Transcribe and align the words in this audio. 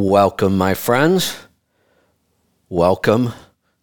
Welcome, 0.00 0.56
my 0.56 0.74
friends. 0.74 1.36
Welcome 2.68 3.32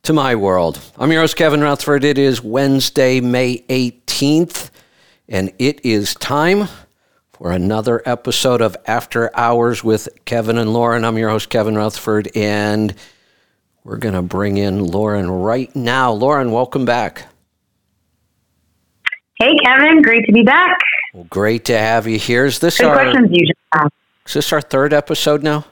to 0.04 0.14
my 0.14 0.36
world. 0.36 0.80
I'm 0.98 1.12
your 1.12 1.20
host, 1.20 1.36
Kevin 1.36 1.60
Rutherford. 1.60 2.06
It 2.06 2.18
is 2.18 2.42
Wednesday, 2.42 3.20
May 3.20 3.58
18th, 3.68 4.70
and 5.28 5.52
it 5.60 5.86
is 5.86 6.16
time 6.16 6.70
for 7.34 7.52
another 7.52 8.02
episode 8.06 8.62
of 8.62 8.78
After 8.86 9.30
Hours 9.38 9.84
with 9.84 10.08
Kevin 10.24 10.58
and 10.58 10.72
Lauren. 10.72 11.04
I'm 11.04 11.18
your 11.18 11.32
host, 11.32 11.50
Kevin 11.50 11.76
Rutherford, 11.76 12.30
and 12.34 12.96
we're 13.84 13.98
going 13.98 14.16
to 14.16 14.22
bring 14.22 14.56
in 14.56 14.86
Lauren 14.86 15.30
right 15.30 15.76
now. 15.76 16.14
Lauren, 16.14 16.54
welcome 16.54 16.86
back. 16.86 17.28
Hey, 19.38 19.52
Kevin. 19.66 20.02
Great 20.02 20.26
to 20.28 20.32
be 20.32 20.44
back. 20.44 20.78
Well, 21.14 21.28
great 21.30 21.66
to 21.66 21.78
have 21.78 22.08
you 22.08 22.18
here. 22.18 22.46
Is 22.46 22.60
this 22.60 22.78
Good 22.78 22.88
our, 22.88 23.04
questions 23.04 23.28
you 23.32 23.48
just 23.48 23.60
asked. 23.74 23.94
is 24.28 24.34
this 24.36 24.54
our 24.54 24.62
third 24.62 24.94
episode 24.94 25.44
now? 25.44 25.66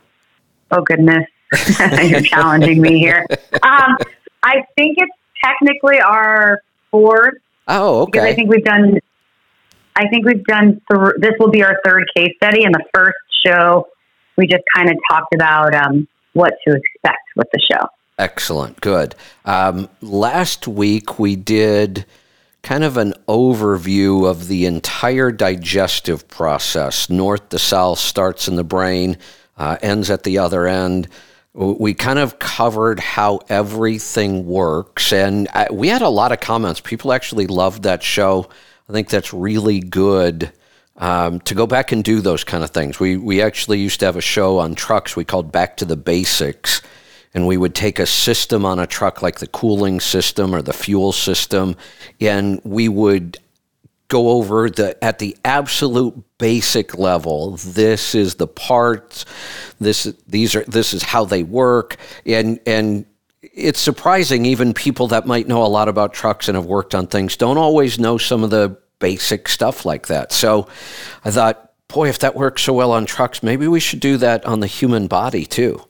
Oh, 0.76 0.82
goodness. 0.82 1.26
You're 2.04 2.22
challenging 2.22 2.82
me 2.82 3.00
here. 3.00 3.26
Um, 3.62 3.98
I 4.42 4.66
think 4.76 4.98
it's 4.98 5.14
technically 5.44 6.00
our 6.00 6.62
fourth 6.92 7.36
Oh, 7.68 8.06
because 8.06 8.24
I 8.24 8.28
okay. 8.30 8.36
think 8.36 8.50
we've 8.50 8.64
done. 8.66 9.00
I 9.96 10.08
think 10.10 10.26
we've 10.26 10.44
done. 10.46 10.82
Th- 10.92 11.14
this 11.20 11.32
will 11.40 11.52
be 11.52 11.64
our 11.64 11.80
third 11.86 12.06
case 12.16 12.34
study. 12.38 12.64
And 12.64 12.74
the 12.74 12.84
first 12.94 13.18
show, 13.46 13.88
we 14.38 14.48
just 14.48 14.64
kind 14.76 14.90
of 14.90 14.98
talked 15.10 15.34
about 15.34 15.74
um, 15.74 16.08
what 16.34 16.54
to 16.68 16.76
expect 16.76 17.22
with 17.36 17.48
the 17.54 17.62
show. 17.72 17.88
Excellent. 18.18 18.82
Good. 18.82 19.16
Um, 19.46 19.90
last 20.02 20.68
week 20.68 21.20
we 21.20 21.36
did 21.36 22.06
kind 22.64 22.84
of 22.84 22.98
an 22.98 23.14
overview 23.28 24.30
of 24.30 24.48
the 24.48 24.66
entire 24.66 25.32
digestive 25.32 26.28
process. 26.28 27.10
North 27.10 27.50
to 27.50 27.60
south 27.60 28.00
starts 28.00 28.48
in 28.48 28.56
the 28.56 28.64
brain, 28.64 29.18
uh, 29.58 29.78
ends 29.82 30.10
at 30.10 30.24
the 30.24 30.38
other 30.38 30.68
end. 30.68 31.08
We 31.54 31.94
kind 31.94 32.18
of 32.18 32.40
covered 32.40 33.00
how 33.00 33.42
everything 33.48 34.48
works, 34.48 35.14
and 35.14 35.48
uh, 35.54 35.68
we 35.72 35.88
had 35.88 36.02
a 36.02 36.10
lot 36.10 36.32
of 36.32 36.40
comments. 36.40 36.80
People 36.80 37.14
actually 37.14 37.46
loved 37.46 37.84
that 37.84 38.02
show. 38.02 38.50
I 38.90 38.94
think 38.94 39.10
that's 39.10 39.34
really 39.34 39.80
good 39.80 40.52
um, 40.98 41.40
to 41.42 41.54
go 41.54 41.68
back 41.68 41.92
and 41.92 42.04
do 42.04 42.22
those 42.22 42.44
kind 42.44 42.64
of 42.64 42.72
things. 42.72 43.00
We 43.00 43.18
we 43.18 43.42
actually 43.42 43.80
used 43.80 44.00
to 44.00 44.08
have 44.08 44.16
a 44.16 44.22
show 44.22 44.58
on 44.58 44.74
trucks 44.74 45.16
we 45.16 45.26
called 45.26 45.52
Back 45.52 45.78
to 45.78 45.86
the 45.86 45.96
Basics, 45.96 46.82
and 47.36 47.48
we 47.48 47.58
would 47.58 47.76
take 47.76 48.00
a 48.00 48.06
system 48.08 48.66
on 48.66 48.80
a 48.80 48.88
truck 48.88 49.22
like 49.22 49.40
the 49.40 49.48
cooling 49.48 50.00
system 50.00 50.56
or 50.56 50.64
the 50.64 50.74
fuel 50.74 51.12
system, 51.12 51.76
and 52.20 52.62
we 52.64 52.90
would 52.90 53.38
go 54.14 54.30
over 54.30 54.70
the 54.70 55.04
at 55.04 55.18
the 55.18 55.36
absolute 55.44 56.14
basic 56.38 56.98
level 56.98 57.58
this 57.58 58.14
is 58.14 58.36
the 58.36 58.46
parts 58.48 59.26
this 59.80 60.04
these 60.28 60.56
are 60.56 60.64
this 60.66 60.94
is 60.94 61.04
how 61.04 61.26
they 61.26 61.44
work. 61.44 61.98
And 62.26 62.60
and 62.66 63.06
it's 63.42 63.80
surprising 63.80 64.46
even 64.46 64.74
people 64.74 65.08
that 65.08 65.26
might 65.26 65.48
know 65.48 65.64
a 65.64 65.68
lot 65.68 65.90
about 65.90 66.14
trucks 66.14 66.48
and 66.48 66.56
have 66.56 66.66
worked 66.66 66.96
on 66.96 67.08
things 67.08 67.38
don't 67.38 67.58
always 67.58 68.00
know 68.00 68.18
some 68.18 68.44
of 68.44 68.50
the 68.50 68.78
basic 69.00 69.50
stuff 69.50 69.86
like 69.86 70.08
that. 70.08 70.32
So 70.32 70.68
i 71.26 71.32
thought 71.32 71.72
boy 71.88 72.10
if 72.10 72.20
that 72.20 72.36
works 72.36 72.64
so 72.64 72.74
well 72.74 72.92
on 72.92 73.06
trucks 73.06 73.44
maybe 73.44 73.68
we 73.68 73.80
should 73.80 74.00
do 74.00 74.18
that 74.18 74.46
on 74.46 74.60
the 74.60 74.68
human 74.68 75.08
body 75.08 75.46
too. 75.46 75.84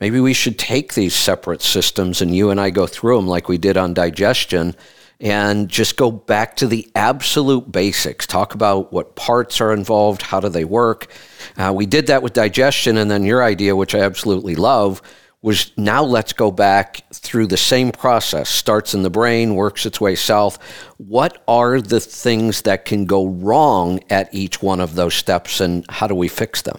Maybe 0.00 0.18
we 0.18 0.32
should 0.32 0.58
take 0.58 0.94
these 0.94 1.14
separate 1.14 1.60
systems 1.60 2.22
and 2.22 2.34
you 2.34 2.48
and 2.50 2.58
I 2.58 2.70
go 2.70 2.86
through 2.86 3.16
them 3.16 3.28
like 3.28 3.48
we 3.48 3.58
did 3.58 3.76
on 3.76 3.92
digestion 3.92 4.74
and 5.20 5.68
just 5.68 5.96
go 5.96 6.10
back 6.10 6.56
to 6.56 6.66
the 6.66 6.90
absolute 6.94 7.70
basics. 7.70 8.26
Talk 8.26 8.54
about 8.54 8.92
what 8.92 9.16
parts 9.16 9.60
are 9.60 9.72
involved, 9.72 10.22
how 10.22 10.40
do 10.40 10.48
they 10.48 10.64
work. 10.64 11.08
Uh, 11.56 11.72
we 11.74 11.86
did 11.86 12.06
that 12.06 12.22
with 12.22 12.32
digestion, 12.32 12.96
and 12.96 13.10
then 13.10 13.24
your 13.24 13.42
idea, 13.44 13.76
which 13.76 13.94
I 13.94 14.00
absolutely 14.00 14.56
love, 14.56 15.02
was 15.42 15.72
now 15.76 16.02
let's 16.02 16.32
go 16.32 16.50
back 16.50 17.02
through 17.14 17.46
the 17.46 17.56
same 17.56 17.92
process. 17.92 18.48
Starts 18.48 18.92
in 18.92 19.02
the 19.02 19.10
brain, 19.10 19.54
works 19.54 19.86
its 19.86 20.00
way 20.00 20.14
south. 20.14 20.58
What 20.98 21.42
are 21.48 21.80
the 21.80 22.00
things 22.00 22.62
that 22.62 22.84
can 22.84 23.06
go 23.06 23.26
wrong 23.26 24.00
at 24.10 24.32
each 24.34 24.62
one 24.62 24.80
of 24.80 24.94
those 24.94 25.14
steps, 25.14 25.60
and 25.60 25.84
how 25.88 26.06
do 26.06 26.14
we 26.14 26.28
fix 26.28 26.62
them? 26.62 26.78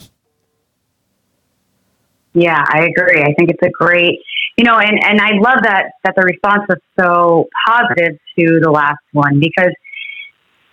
Yeah, 2.34 2.64
I 2.70 2.86
agree. 2.86 3.22
I 3.22 3.34
think 3.34 3.50
it's 3.50 3.64
a 3.64 3.70
great, 3.72 4.20
you 4.58 4.66
know, 4.66 4.78
and, 4.78 5.00
and 5.04 5.20
I 5.20 5.32
love 5.40 5.64
that 5.64 5.92
that 6.04 6.14
the 6.16 6.24
response 6.24 6.64
was 6.68 6.80
so 7.00 7.48
positive 7.66 8.20
to 8.38 8.60
the 8.62 8.70
last 8.70 9.04
one 9.14 9.40
because 9.40 9.74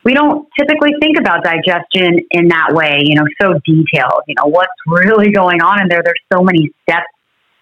we 0.04 0.14
don't 0.14 0.48
typically 0.58 0.92
think 1.00 1.18
about 1.18 1.44
digestion 1.44 2.20
in 2.30 2.48
that 2.48 2.72
way, 2.72 3.00
you 3.04 3.14
know, 3.14 3.26
so 3.40 3.54
detailed. 3.66 4.22
You 4.26 4.34
know, 4.36 4.46
what's 4.46 4.72
really 4.86 5.32
going 5.32 5.60
on 5.60 5.82
in 5.82 5.88
there? 5.88 6.02
There's 6.02 6.22
so 6.32 6.42
many 6.42 6.70
steps 6.82 7.06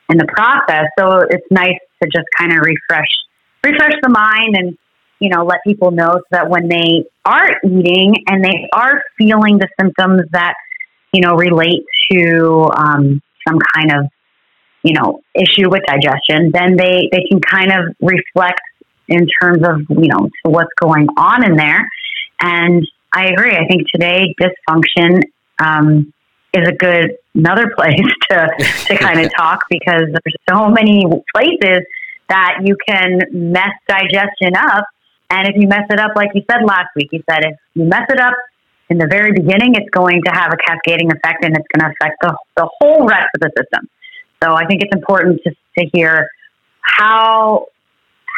in 0.08 0.18
the 0.18 0.26
process, 0.26 0.86
so 0.98 1.26
it's 1.28 1.46
nice 1.50 1.78
to 2.02 2.08
just 2.08 2.26
kind 2.38 2.52
of 2.52 2.58
refresh 2.58 3.10
refresh 3.64 3.94
the 4.02 4.08
mind 4.08 4.54
and 4.56 4.78
you 5.18 5.28
know 5.30 5.44
let 5.44 5.58
people 5.66 5.90
know 5.90 6.12
so 6.12 6.24
that 6.30 6.48
when 6.48 6.68
they 6.68 7.04
are 7.24 7.50
eating 7.64 8.14
and 8.28 8.44
they 8.44 8.68
are 8.72 9.02
feeling 9.18 9.58
the 9.58 9.68
symptoms 9.80 10.22
that 10.32 10.54
you 11.12 11.20
know 11.20 11.34
relate 11.34 11.84
to 12.10 12.70
um, 12.76 13.20
some 13.46 13.58
kind 13.74 13.92
of 13.92 14.06
you 14.86 14.94
know 14.94 15.20
issue 15.34 15.68
with 15.68 15.82
digestion, 15.86 16.50
then 16.52 16.76
they 16.76 17.08
they 17.10 17.24
can 17.28 17.40
kind 17.40 17.72
of 17.72 17.94
reflect 18.00 18.60
in 19.08 19.26
terms 19.40 19.62
of 19.66 19.80
you 19.90 20.08
know 20.08 20.28
what's 20.44 20.72
going 20.80 21.08
on 21.16 21.44
in 21.44 21.56
there. 21.56 21.88
And 22.40 22.86
I 23.12 23.26
agree. 23.26 23.52
I 23.52 23.66
think 23.66 23.82
today 23.92 24.34
dysfunction 24.40 25.22
um, 25.58 26.12
is 26.54 26.68
a 26.68 26.72
good 26.72 27.16
another 27.34 27.72
place 27.76 28.08
to 28.30 28.48
to 28.86 28.96
kind 28.96 29.20
of 29.20 29.30
talk 29.36 29.64
because 29.68 30.04
there's 30.06 30.36
so 30.48 30.68
many 30.68 31.04
places 31.34 31.82
that 32.28 32.58
you 32.64 32.76
can 32.88 33.20
mess 33.32 33.74
digestion 33.88 34.56
up. 34.56 34.84
And 35.30 35.48
if 35.48 35.56
you 35.56 35.66
mess 35.66 35.86
it 35.90 35.98
up, 35.98 36.12
like 36.14 36.30
you 36.34 36.42
said 36.50 36.62
last 36.64 36.90
week, 36.94 37.08
you 37.12 37.22
said 37.28 37.44
if 37.44 37.56
you 37.74 37.84
mess 37.84 38.06
it 38.08 38.20
up 38.20 38.34
in 38.88 38.98
the 38.98 39.06
very 39.06 39.32
beginning, 39.32 39.74
it's 39.74 39.90
going 39.90 40.22
to 40.24 40.30
have 40.30 40.52
a 40.52 40.56
cascading 40.56 41.10
effect 41.10 41.44
and 41.44 41.56
it's 41.56 41.66
going 41.74 41.82
to 41.82 41.94
affect 41.94 42.16
the, 42.22 42.36
the 42.56 42.68
whole 42.78 43.06
rest 43.06 43.26
of 43.34 43.40
the 43.40 43.50
system. 43.58 43.88
So 44.42 44.54
I 44.54 44.66
think 44.66 44.82
it's 44.82 44.94
important 44.94 45.40
to, 45.44 45.50
to 45.78 45.90
hear 45.92 46.28
how 46.80 47.66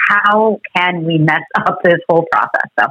how 0.09 0.59
can 0.75 1.05
we 1.05 1.19
mess 1.19 1.43
up 1.57 1.79
this 1.85 1.99
whole 2.09 2.25
process. 2.33 2.71
So 2.79 2.87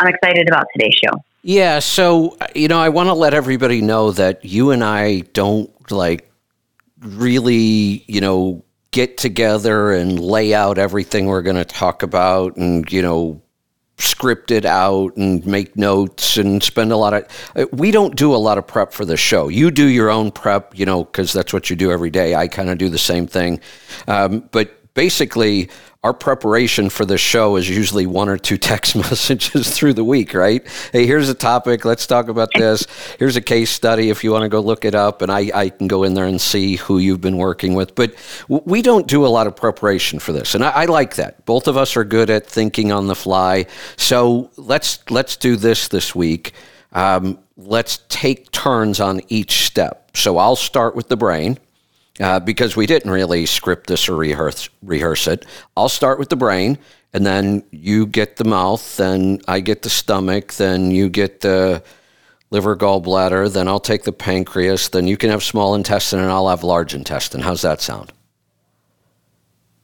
I'm 0.00 0.08
excited 0.08 0.48
about 0.48 0.66
today's 0.76 0.94
show. 1.02 1.18
Yeah, 1.42 1.78
so 1.78 2.36
you 2.54 2.68
know, 2.68 2.78
I 2.78 2.88
want 2.90 3.08
to 3.08 3.14
let 3.14 3.32
everybody 3.32 3.80
know 3.80 4.10
that 4.12 4.44
you 4.44 4.70
and 4.70 4.84
I 4.84 5.20
don't 5.32 5.70
like 5.90 6.30
really, 7.00 8.04
you 8.06 8.20
know, 8.20 8.64
get 8.90 9.16
together 9.16 9.92
and 9.92 10.18
lay 10.18 10.54
out 10.54 10.78
everything 10.78 11.26
we're 11.26 11.42
going 11.42 11.56
to 11.56 11.64
talk 11.64 12.02
about 12.02 12.56
and, 12.56 12.90
you 12.90 13.02
know, 13.02 13.40
script 13.98 14.50
it 14.50 14.64
out 14.64 15.16
and 15.16 15.44
make 15.44 15.76
notes 15.76 16.36
and 16.36 16.62
spend 16.62 16.92
a 16.92 16.96
lot 16.96 17.14
of 17.14 17.26
uh, 17.56 17.66
we 17.72 17.90
don't 17.90 18.16
do 18.16 18.34
a 18.34 18.36
lot 18.36 18.56
of 18.58 18.66
prep 18.66 18.92
for 18.92 19.04
the 19.04 19.16
show. 19.16 19.48
You 19.48 19.70
do 19.70 19.86
your 19.86 20.10
own 20.10 20.30
prep 20.30 20.78
you 20.78 20.86
know 20.86 21.04
because 21.04 21.32
that's 21.32 21.52
what 21.52 21.70
you 21.70 21.76
do 21.76 21.90
every 21.90 22.10
day. 22.10 22.34
I 22.34 22.48
kind 22.48 22.70
of 22.70 22.78
do 22.78 22.88
the 22.88 22.98
same 22.98 23.26
thing. 23.26 23.60
Um, 24.06 24.48
but 24.52 24.94
basically 24.94 25.70
our 26.04 26.14
preparation 26.14 26.90
for 26.90 27.04
the 27.04 27.18
show 27.18 27.56
is 27.56 27.68
usually 27.68 28.06
one 28.06 28.28
or 28.28 28.38
two 28.38 28.56
text 28.56 28.94
messages 28.96 29.76
through 29.76 29.92
the 29.92 30.04
week 30.04 30.32
right? 30.32 30.64
Hey 30.92 31.06
here's 31.06 31.28
a 31.28 31.34
topic. 31.34 31.84
Let's 31.84 32.06
talk 32.06 32.28
about 32.28 32.50
this. 32.54 32.86
Here's 33.18 33.34
a 33.36 33.40
case 33.40 33.70
study 33.70 34.08
if 34.08 34.22
you 34.22 34.30
want 34.30 34.42
to 34.42 34.48
go 34.48 34.60
look 34.60 34.84
it 34.84 34.94
up 34.94 35.22
and 35.22 35.32
I, 35.32 35.50
I 35.52 35.68
can 35.70 35.88
go 35.88 36.04
in 36.04 36.14
there 36.14 36.26
and 36.26 36.40
see 36.40 36.76
who 36.76 36.98
you've 36.98 37.20
been 37.20 37.36
working 37.36 37.74
with. 37.74 37.96
But 37.96 38.14
we 38.48 38.80
don't 38.80 39.08
do 39.08 39.26
a 39.26 39.28
lot 39.28 39.48
of 39.48 39.56
preparation 39.56 40.20
for 40.20 40.32
this 40.32 40.54
and 40.54 40.64
I, 40.64 40.70
I 40.70 40.84
like 40.84 41.16
that. 41.16 41.44
Both 41.46 41.66
of 41.66 41.76
us 41.76 41.96
are 41.96 42.04
good 42.04 42.30
at 42.30 42.46
thinking 42.46 42.92
on 42.92 43.08
the 43.08 43.16
fly. 43.16 43.66
So 43.96 44.50
let's 44.56 45.00
let's 45.10 45.36
do 45.36 45.56
this 45.56 45.88
this 45.88 46.14
week. 46.14 46.52
Um, 46.92 47.40
let's 47.56 48.02
take 48.08 48.52
turns 48.52 49.00
on 49.00 49.20
each 49.28 49.66
step. 49.66 50.12
So 50.14 50.38
i'll 50.38 50.56
start 50.56 50.94
with 50.94 51.08
the 51.08 51.16
brain 51.16 51.58
uh, 52.20 52.40
because 52.40 52.76
we 52.76 52.86
didn't 52.86 53.10
really 53.10 53.46
script 53.46 53.86
this 53.86 54.08
or 54.08 54.16
rehearse, 54.16 54.68
rehearse 54.82 55.26
it. 55.26 55.46
I'll 55.76 55.88
start 55.88 56.18
with 56.18 56.28
the 56.28 56.36
brain, 56.36 56.78
and 57.12 57.24
then 57.24 57.62
you 57.70 58.06
get 58.06 58.36
the 58.36 58.44
mouth, 58.44 58.96
then 58.96 59.40
I 59.48 59.60
get 59.60 59.82
the 59.82 59.90
stomach, 59.90 60.54
then 60.54 60.90
you 60.90 61.08
get 61.08 61.40
the 61.40 61.82
liver, 62.50 62.76
gallbladder, 62.76 63.52
then 63.52 63.68
I'll 63.68 63.80
take 63.80 64.04
the 64.04 64.12
pancreas, 64.12 64.88
then 64.88 65.06
you 65.06 65.16
can 65.16 65.30
have 65.30 65.42
small 65.42 65.74
intestine, 65.74 66.20
and 66.20 66.30
I'll 66.30 66.48
have 66.48 66.64
large 66.64 66.94
intestine. 66.94 67.40
How's 67.40 67.62
that 67.62 67.80
sound? 67.80 68.12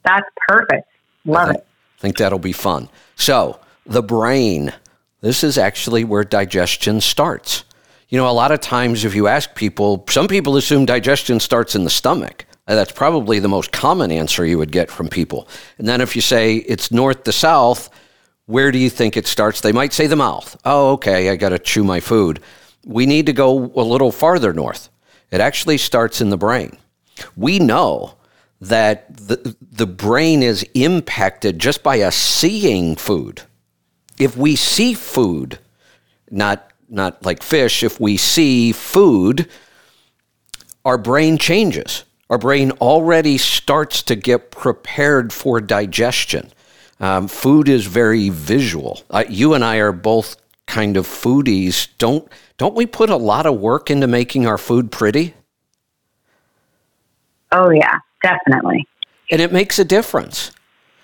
That's 0.03 0.27
perfect. 0.47 0.87
Love 1.25 1.49
I 1.49 1.51
it. 1.51 1.53
think, 1.53 1.65
think 1.99 2.17
that'll 2.17 2.39
be 2.39 2.53
fun. 2.53 2.89
So, 3.15 3.59
the 3.85 4.03
brain. 4.03 4.73
This 5.21 5.43
is 5.43 5.57
actually 5.57 6.03
where 6.03 6.23
digestion 6.23 7.01
starts. 7.01 7.63
You 8.15 8.21
know, 8.21 8.29
a 8.29 8.31
lot 8.31 8.53
of 8.53 8.61
times 8.61 9.03
if 9.03 9.13
you 9.13 9.27
ask 9.27 9.55
people, 9.55 10.05
some 10.07 10.29
people 10.29 10.55
assume 10.55 10.85
digestion 10.85 11.37
starts 11.41 11.75
in 11.75 11.83
the 11.83 11.89
stomach. 11.89 12.45
Uh, 12.65 12.73
That's 12.73 12.93
probably 12.93 13.39
the 13.39 13.49
most 13.49 13.73
common 13.73 14.09
answer 14.09 14.45
you 14.45 14.57
would 14.57 14.71
get 14.71 14.89
from 14.89 15.09
people. 15.09 15.49
And 15.77 15.85
then 15.85 15.99
if 15.99 16.15
you 16.15 16.21
say 16.21 16.55
it's 16.55 16.91
north 16.91 17.25
to 17.25 17.33
south, 17.33 17.89
where 18.45 18.71
do 18.71 18.77
you 18.77 18.89
think 18.89 19.17
it 19.17 19.27
starts? 19.27 19.59
They 19.59 19.73
might 19.73 19.91
say 19.91 20.07
the 20.07 20.15
mouth. 20.15 20.55
Oh, 20.63 20.93
okay, 20.93 21.29
I 21.29 21.35
got 21.35 21.49
to 21.49 21.59
chew 21.59 21.83
my 21.83 21.99
food. 21.99 22.39
We 22.85 23.05
need 23.05 23.25
to 23.25 23.33
go 23.33 23.69
a 23.75 23.83
little 23.83 24.13
farther 24.13 24.53
north. 24.53 24.87
It 25.29 25.41
actually 25.41 25.77
starts 25.77 26.21
in 26.21 26.29
the 26.29 26.37
brain. 26.37 26.77
we 27.35 27.59
know 27.59 28.15
that 28.61 29.13
the, 29.13 29.57
the 29.73 29.87
brain 29.87 30.41
is 30.41 30.65
impacted 30.73 31.59
just 31.59 31.83
by 31.83 31.99
us 31.99 32.15
seeing 32.15 32.95
food. 32.95 33.41
If 34.17 34.37
we 34.37 34.55
see 34.55 34.93
food, 34.93 35.59
not 36.31 36.71
not 36.95 37.23
like 37.25 37.43
fish, 37.43 37.83
if 37.83 37.99
we 37.99 38.17
see 38.17 38.71
food, 38.71 39.47
our 40.83 40.97
brain 40.97 41.37
changes. 41.37 42.03
Our 42.29 42.37
brain 42.37 42.71
already 42.71 43.37
starts 43.37 44.01
to 44.03 44.15
get 44.15 44.49
prepared 44.49 45.31
for 45.31 45.61
digestion. 45.61 46.51
Um, 46.99 47.27
food 47.27 47.69
is 47.69 47.85
very 47.85 48.29
visual. 48.29 49.03
Uh, 49.09 49.25
you 49.29 49.53
and 49.53 49.63
I 49.63 49.77
are 49.77 49.91
both 49.91 50.37
kind 50.65 50.97
of 50.97 51.05
foodies. 51.05 51.89
Don't 51.97 52.27
don't 52.57 52.75
we 52.75 52.85
put 52.85 53.09
a 53.09 53.17
lot 53.17 53.45
of 53.45 53.59
work 53.59 53.91
into 53.91 54.07
making 54.07 54.47
our 54.47 54.57
food 54.57 54.91
pretty? 54.91 55.33
Oh 57.51 57.69
yeah, 57.69 57.99
definitely. 58.23 58.87
And 59.29 59.41
it 59.41 59.51
makes 59.51 59.77
a 59.77 59.85
difference. 59.85 60.51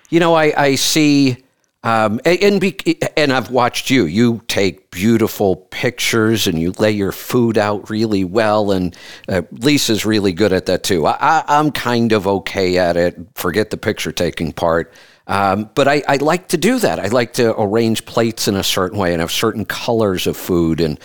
You 0.09 0.19
know, 0.19 0.33
I, 0.33 0.53
I 0.57 0.75
see 0.75 1.43
um, 1.83 2.21
and 2.25 2.61
be, 2.61 2.77
and 3.17 3.33
I've 3.33 3.49
watched 3.49 3.89
you. 3.89 4.05
You 4.05 4.41
take 4.47 4.91
beautiful 4.91 5.55
pictures 5.55 6.45
and 6.45 6.59
you 6.59 6.73
lay 6.73 6.91
your 6.91 7.11
food 7.11 7.57
out 7.57 7.89
really 7.89 8.23
well. 8.23 8.71
And 8.71 8.95
uh, 9.27 9.41
Lisa's 9.51 10.05
really 10.05 10.31
good 10.31 10.53
at 10.53 10.67
that 10.67 10.83
too. 10.83 11.07
I, 11.07 11.43
am 11.47 11.71
kind 11.71 12.11
of 12.11 12.27
okay 12.27 12.77
at 12.77 12.97
it. 12.97 13.17
Forget 13.33 13.71
the 13.71 13.77
picture 13.77 14.11
taking 14.11 14.51
part. 14.51 14.93
Um, 15.25 15.69
but 15.73 15.87
I, 15.87 16.03
I, 16.07 16.17
like 16.17 16.49
to 16.49 16.57
do 16.57 16.77
that. 16.79 16.99
I 16.99 17.07
like 17.07 17.33
to 17.33 17.59
arrange 17.59 18.05
plates 18.05 18.47
in 18.47 18.55
a 18.55 18.63
certain 18.63 18.99
way 18.99 19.13
and 19.13 19.21
have 19.21 19.31
certain 19.31 19.65
colors 19.65 20.27
of 20.27 20.35
food, 20.35 20.81
and 20.81 20.99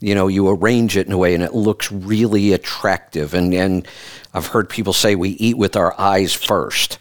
you 0.00 0.14
know, 0.14 0.26
you 0.26 0.48
arrange 0.48 0.96
it 0.96 1.06
in 1.06 1.12
a 1.12 1.18
way 1.18 1.34
and 1.34 1.44
it 1.44 1.54
looks 1.54 1.92
really 1.92 2.52
attractive. 2.54 3.34
And 3.34 3.54
and 3.54 3.86
I've 4.34 4.46
heard 4.46 4.68
people 4.68 4.92
say 4.92 5.14
we 5.14 5.30
eat 5.30 5.56
with 5.58 5.76
our 5.76 5.98
eyes 6.00 6.34
first. 6.34 6.98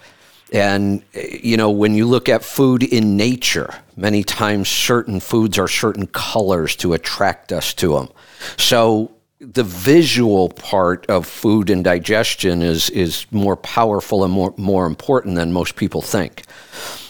And, 0.53 1.03
you 1.13 1.57
know, 1.57 1.71
when 1.71 1.93
you 1.93 2.05
look 2.05 2.29
at 2.29 2.43
food 2.43 2.83
in 2.83 3.17
nature, 3.17 3.73
many 3.95 4.23
times 4.23 4.69
certain 4.69 5.19
foods 5.19 5.57
are 5.57 5.67
certain 5.67 6.07
colors 6.07 6.75
to 6.77 6.93
attract 6.93 7.51
us 7.51 7.73
to 7.75 7.93
them. 7.95 8.09
So 8.57 9.11
the 9.39 9.63
visual 9.63 10.49
part 10.49 11.05
of 11.07 11.27
food 11.27 11.69
and 11.69 11.83
digestion 11.83 12.61
is, 12.61 12.89
is 12.91 13.25
more 13.31 13.57
powerful 13.57 14.23
and 14.23 14.33
more, 14.33 14.53
more 14.57 14.85
important 14.85 15.35
than 15.35 15.51
most 15.51 15.75
people 15.75 16.01
think. 16.01 16.43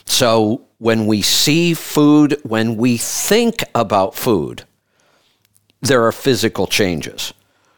So 0.05 0.63
when 0.79 1.05
we 1.05 1.21
see 1.21 1.73
food, 1.73 2.39
when 2.43 2.75
we 2.75 2.97
think 2.97 3.63
about 3.75 4.15
food, 4.15 4.63
there 5.81 6.03
are 6.05 6.11
physical 6.11 6.67
changes. 6.67 7.33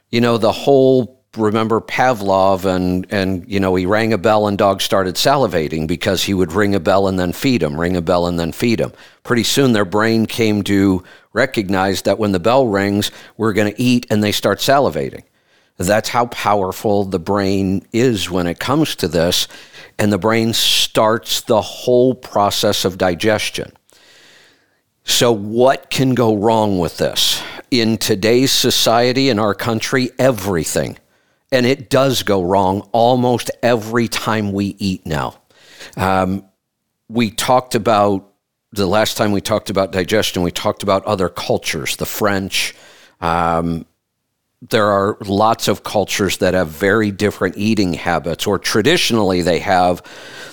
You 0.09 0.21
know, 0.21 0.37
the 0.37 0.51
whole 0.51 1.18
remember 1.37 1.79
Pavlov 1.79 2.65
and 2.65 3.05
and 3.11 3.47
you 3.47 3.59
know 3.59 3.75
he 3.75 3.85
rang 3.85 4.13
a 4.13 4.17
bell 4.17 4.47
and 4.47 4.57
dogs 4.57 4.83
started 4.83 5.15
salivating 5.15 5.87
because 5.87 6.23
he 6.23 6.33
would 6.33 6.51
ring 6.51 6.73
a 6.73 6.79
bell 6.79 7.07
and 7.07 7.19
then 7.19 7.33
feed 7.33 7.61
them, 7.61 7.79
ring 7.79 7.95
a 7.95 8.01
bell 8.01 8.25
and 8.25 8.39
then 8.39 8.51
feed 8.51 8.79
them. 8.79 8.93
Pretty 9.23 9.43
soon 9.43 9.73
their 9.73 9.85
brain 9.85 10.25
came 10.25 10.63
to 10.63 11.03
recognize 11.33 12.01
that 12.03 12.17
when 12.17 12.31
the 12.31 12.39
bell 12.39 12.67
rings, 12.67 13.11
we're 13.37 13.53
going 13.53 13.71
to 13.71 13.81
eat 13.81 14.07
and 14.09 14.23
they 14.23 14.31
start 14.31 14.59
salivating. 14.59 15.23
That's 15.77 16.09
how 16.09 16.25
powerful 16.27 17.05
the 17.05 17.19
brain 17.19 17.85
is 17.93 18.29
when 18.29 18.47
it 18.47 18.59
comes 18.59 18.95
to 18.97 19.07
this 19.07 19.47
and 19.97 20.11
the 20.11 20.17
brain 20.17 20.53
starts 20.53 21.41
the 21.41 21.61
whole 21.61 22.15
process 22.15 22.85
of 22.85 22.97
digestion. 22.97 23.71
So 25.03 25.31
what 25.31 25.89
can 25.89 26.15
go 26.15 26.35
wrong 26.35 26.79
with 26.79 26.97
this? 26.97 27.41
In 27.71 27.97
today's 27.97 28.51
society 28.51 29.29
in 29.29 29.39
our 29.39 29.53
country, 29.53 30.09
everything 30.17 30.97
and 31.51 31.65
it 31.65 31.89
does 31.89 32.23
go 32.23 32.41
wrong 32.41 32.81
almost 32.91 33.51
every 33.63 34.07
time 34.07 34.51
we 34.51 34.75
eat 34.77 35.05
now. 35.05 35.35
Um, 35.97 36.45
we 37.07 37.31
talked 37.31 37.75
about 37.75 38.31
the 38.71 38.85
last 38.85 39.17
time 39.17 39.31
we 39.31 39.41
talked 39.41 39.69
about 39.69 39.91
digestion, 39.91 40.43
we 40.43 40.51
talked 40.51 40.83
about 40.83 41.03
other 41.05 41.27
cultures, 41.27 41.95
the 41.95 42.05
French. 42.05 42.75
Um, 43.19 43.85
there 44.61 44.87
are 44.87 45.17
lots 45.21 45.67
of 45.67 45.83
cultures 45.83 46.37
that 46.37 46.53
have 46.53 46.67
very 46.67 47.11
different 47.11 47.57
eating 47.57 47.93
habits, 47.93 48.45
or 48.45 48.59
traditionally 48.59 49.41
they 49.41 49.59
have. 49.59 50.03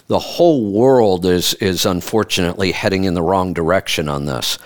The 0.06 0.18
whole 0.20 0.70
world 0.70 1.26
is 1.26 1.54
is 1.54 1.84
unfortunately 1.84 2.70
heading 2.72 3.04
in 3.04 3.14
the 3.14 3.22
wrong 3.22 3.52
direction 3.52 4.08
on 4.08 4.24
this. 4.24 4.58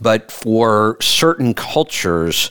But 0.00 0.32
for 0.32 0.98
certain 1.00 1.54
cultures, 1.54 2.50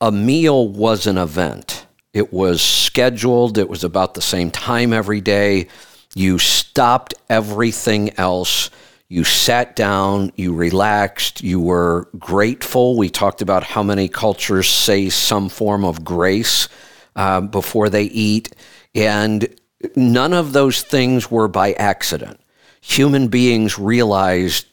a 0.00 0.12
meal 0.12 0.68
was 0.68 1.08
an 1.08 1.18
event 1.18 1.86
it 2.16 2.32
was 2.32 2.62
scheduled, 2.62 3.58
it 3.58 3.68
was 3.68 3.84
about 3.84 4.14
the 4.14 4.22
same 4.22 4.50
time 4.50 4.94
every 4.94 5.20
day. 5.20 5.68
You 6.14 6.38
stopped 6.38 7.12
everything 7.28 8.18
else. 8.18 8.70
You 9.08 9.22
sat 9.22 9.76
down, 9.76 10.32
you 10.34 10.54
relaxed, 10.54 11.42
you 11.42 11.60
were 11.60 12.08
grateful. 12.18 12.96
We 12.96 13.10
talked 13.10 13.42
about 13.42 13.64
how 13.64 13.82
many 13.82 14.08
cultures 14.08 14.66
say 14.66 15.10
some 15.10 15.50
form 15.50 15.84
of 15.84 16.04
grace 16.04 16.70
uh, 17.16 17.42
before 17.42 17.90
they 17.90 18.04
eat. 18.04 18.50
And 18.94 19.54
none 19.94 20.32
of 20.32 20.54
those 20.54 20.80
things 20.80 21.30
were 21.30 21.48
by 21.48 21.74
accident. 21.74 22.40
Human 22.80 23.28
beings 23.28 23.78
realized, 23.78 24.64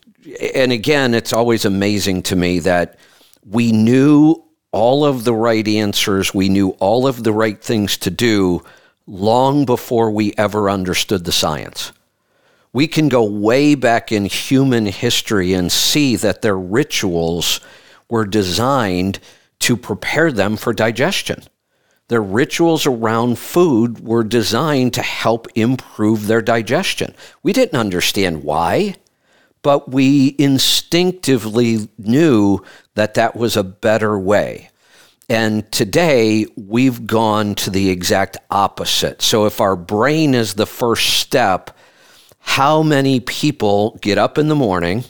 and 0.56 0.72
again, 0.72 1.14
it's 1.14 1.34
always 1.34 1.66
amazing 1.66 2.24
to 2.24 2.38
me 2.38 2.60
that 2.60 2.98
we 3.46 3.74
knew 3.74 4.43
all 4.74 5.06
of 5.06 5.24
the 5.24 5.34
right 5.34 5.66
answers. 5.66 6.34
We 6.34 6.50
knew 6.50 6.72
all 6.80 7.08
of 7.08 7.24
the 7.24 7.32
right 7.32 7.64
things 7.64 7.96
to 8.00 8.10
do 8.10 8.62
long 9.08 9.64
before 9.64 10.12
we 10.12 10.34
ever 10.38 10.70
understood 10.70 11.24
the 11.24 11.32
science. 11.32 11.94
We 12.74 12.88
can 12.88 13.08
go 13.08 13.24
way 13.24 13.76
back 13.76 14.12
in 14.12 14.26
human 14.26 14.88
history 14.88 15.54
and 15.54 15.72
see 15.72 16.16
that 16.18 16.42
their 16.42 16.58
rituals 16.58 17.62
were 18.10 18.26
designed 18.26 19.20
to 19.60 19.78
prepare 19.78 20.32
them 20.32 20.58
for 20.58 20.74
digestion. 20.74 21.44
Their 22.08 22.22
rituals 22.22 22.86
around 22.86 23.38
food 23.38 24.06
were 24.06 24.24
designed 24.24 24.94
to 24.96 25.02
help 25.02 25.48
improve 25.56 26.28
their 26.28 26.42
digestion. 26.42 27.14
We 27.44 27.54
didn't 27.54 27.80
understand 27.80 28.44
why, 28.44 28.96
but 29.64 29.90
we 29.90 30.36
instinctively 30.38 31.90
knew 31.98 32.60
that 32.94 33.16
that 33.16 33.36
was 33.36 33.58
a 33.58 33.64
better 33.64 34.20
way. 34.20 34.70
And 35.30 35.70
today 35.72 36.46
we've 36.56 37.08
gone 37.08 37.56
to 37.56 37.70
the 37.70 37.90
exact 37.90 38.38
opposite. 38.52 39.22
So 39.22 39.46
if 39.46 39.60
our 39.62 39.76
brain 39.76 40.36
is 40.36 40.54
the 40.54 40.68
first 40.68 41.22
step, 41.22 41.76
how 42.40 42.84
many 42.84 43.22
people 43.22 43.98
get 44.02 44.18
up 44.18 44.38
in 44.38 44.50
the 44.50 44.56
morning, 44.56 45.06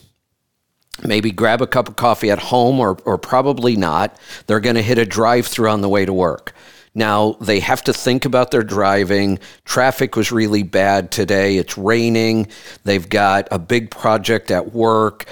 maybe 1.04 1.32
grab 1.32 1.62
a 1.62 1.68
cup 1.68 1.90
of 1.90 1.96
coffee 1.96 2.30
at 2.30 2.40
home 2.40 2.80
or, 2.80 2.96
or 3.06 3.18
probably 3.18 3.76
not? 3.76 4.18
They're 4.46 4.60
going 4.60 4.76
to 4.76 4.84
hit 4.84 5.00
a 5.00 5.06
drive 5.06 5.48
through 5.48 5.70
on 5.70 5.82
the 5.82 5.90
way 5.90 6.06
to 6.06 6.14
work. 6.14 6.54
Now 6.96 7.38
they 7.42 7.60
have 7.60 7.84
to 7.86 7.94
think 7.94 8.26
about 8.26 8.52
their 8.52 8.64
driving. 8.64 9.40
Traffic 9.66 10.16
was 10.16 10.32
really 10.32 10.64
bad 10.64 11.12
today. 11.12 11.58
It's 11.58 11.78
raining. 11.78 12.48
They've 12.84 13.08
got 13.08 13.48
a 13.52 13.60
big 13.60 13.90
project 13.90 14.52
at 14.52 14.74
work. 14.74 15.26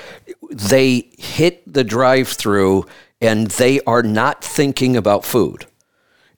They 0.49 1.09
hit 1.17 1.61
the 1.71 1.83
drive 1.83 2.29
through 2.29 2.85
and 3.21 3.47
they 3.47 3.79
are 3.81 4.01
not 4.01 4.43
thinking 4.43 4.97
about 4.97 5.25
food. 5.25 5.67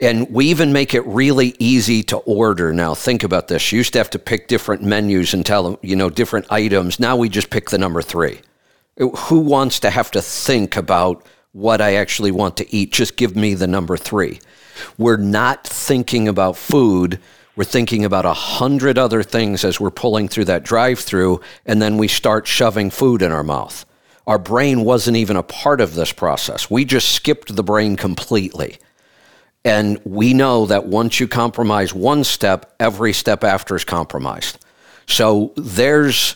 And 0.01 0.29
we 0.29 0.47
even 0.47 0.73
make 0.73 0.93
it 0.93 1.05
really 1.07 1.55
easy 1.59 2.03
to 2.03 2.17
order 2.17 2.73
now. 2.73 2.93
Think 2.93 3.23
about 3.23 3.47
this. 3.47 3.71
You 3.71 3.77
used 3.77 3.93
to 3.93 3.99
have 3.99 4.09
to 4.09 4.19
pick 4.19 4.49
different 4.49 4.81
menus 4.81 5.33
and 5.33 5.45
tell 5.45 5.63
them, 5.63 5.77
you 5.81 5.95
know, 5.95 6.09
different 6.09 6.45
items. 6.51 6.99
Now 6.99 7.15
we 7.15 7.29
just 7.29 7.49
pick 7.49 7.69
the 7.69 7.77
number 7.77 8.01
three. 8.01 8.41
Uh, 8.99 9.07
who 9.07 9.39
wants 9.39 9.79
to 9.79 9.89
have 9.89 10.11
to 10.11 10.21
think 10.21 10.75
about 10.75 11.25
what 11.53 11.79
I 11.79 11.95
actually 11.95 12.31
want 12.31 12.57
to 12.57 12.75
eat? 12.75 12.91
Just 12.91 13.15
give 13.15 13.35
me 13.37 13.53
the 13.53 13.67
number 13.67 13.95
three. 13.95 14.39
We're 14.97 15.17
not 15.17 15.65
thinking 15.67 16.27
about 16.27 16.57
food. 16.57 17.19
We're 17.55 17.63
thinking 17.63 18.03
about 18.03 18.25
a 18.25 18.33
hundred 18.33 18.97
other 18.97 19.23
things 19.23 19.63
as 19.63 19.79
we're 19.79 19.91
pulling 19.91 20.27
through 20.27 20.45
that 20.45 20.63
drive 20.63 20.99
through, 20.99 21.41
and 21.65 21.81
then 21.81 21.97
we 21.97 22.07
start 22.07 22.47
shoving 22.47 22.89
food 22.89 23.21
in 23.21 23.31
our 23.31 23.43
mouth. 23.43 23.85
Our 24.25 24.39
brain 24.39 24.83
wasn't 24.83 25.17
even 25.17 25.35
a 25.35 25.43
part 25.43 25.81
of 25.81 25.95
this 25.95 26.13
process. 26.13 26.69
We 26.69 26.85
just 26.85 27.09
skipped 27.09 27.55
the 27.55 27.63
brain 27.63 27.95
completely. 27.95 28.79
And 29.65 29.99
we 30.03 30.33
know 30.33 30.65
that 30.65 30.85
once 30.85 31.19
you 31.19 31.27
compromise 31.27 31.93
one 31.93 32.23
step, 32.23 32.73
every 32.79 33.13
step 33.13 33.43
after 33.43 33.75
is 33.75 33.85
compromised. 33.85 34.59
So 35.07 35.53
there's, 35.55 36.35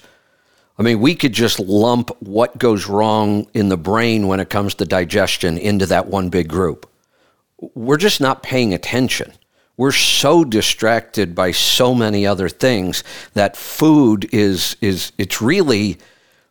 I 0.78 0.84
mean, 0.84 1.00
we 1.00 1.16
could 1.16 1.34
just 1.34 1.60
lump 1.60 2.12
what 2.22 2.58
goes 2.58 2.88
wrong 2.88 3.48
in 3.54 3.70
the 3.70 3.78
brain 3.78 4.28
when 4.28 4.40
it 4.40 4.50
comes 4.50 4.76
to 4.76 4.86
digestion 4.86 5.58
into 5.58 5.86
that 5.88 6.08
one 6.08 6.30
big 6.30 6.48
group. 6.48 6.90
We're 7.60 7.98
just 7.98 8.22
not 8.22 8.44
paying 8.44 8.74
attention. 8.74 9.34
We're 9.78 9.92
so 9.92 10.44
distracted 10.44 11.36
by 11.36 11.52
so 11.52 11.94
many 11.94 12.26
other 12.26 12.50
things 12.50 13.04
that 13.34 13.56
food 13.56 14.28
is, 14.34 14.76
is 14.82 15.12
it's 15.18 15.42
really 15.42 15.98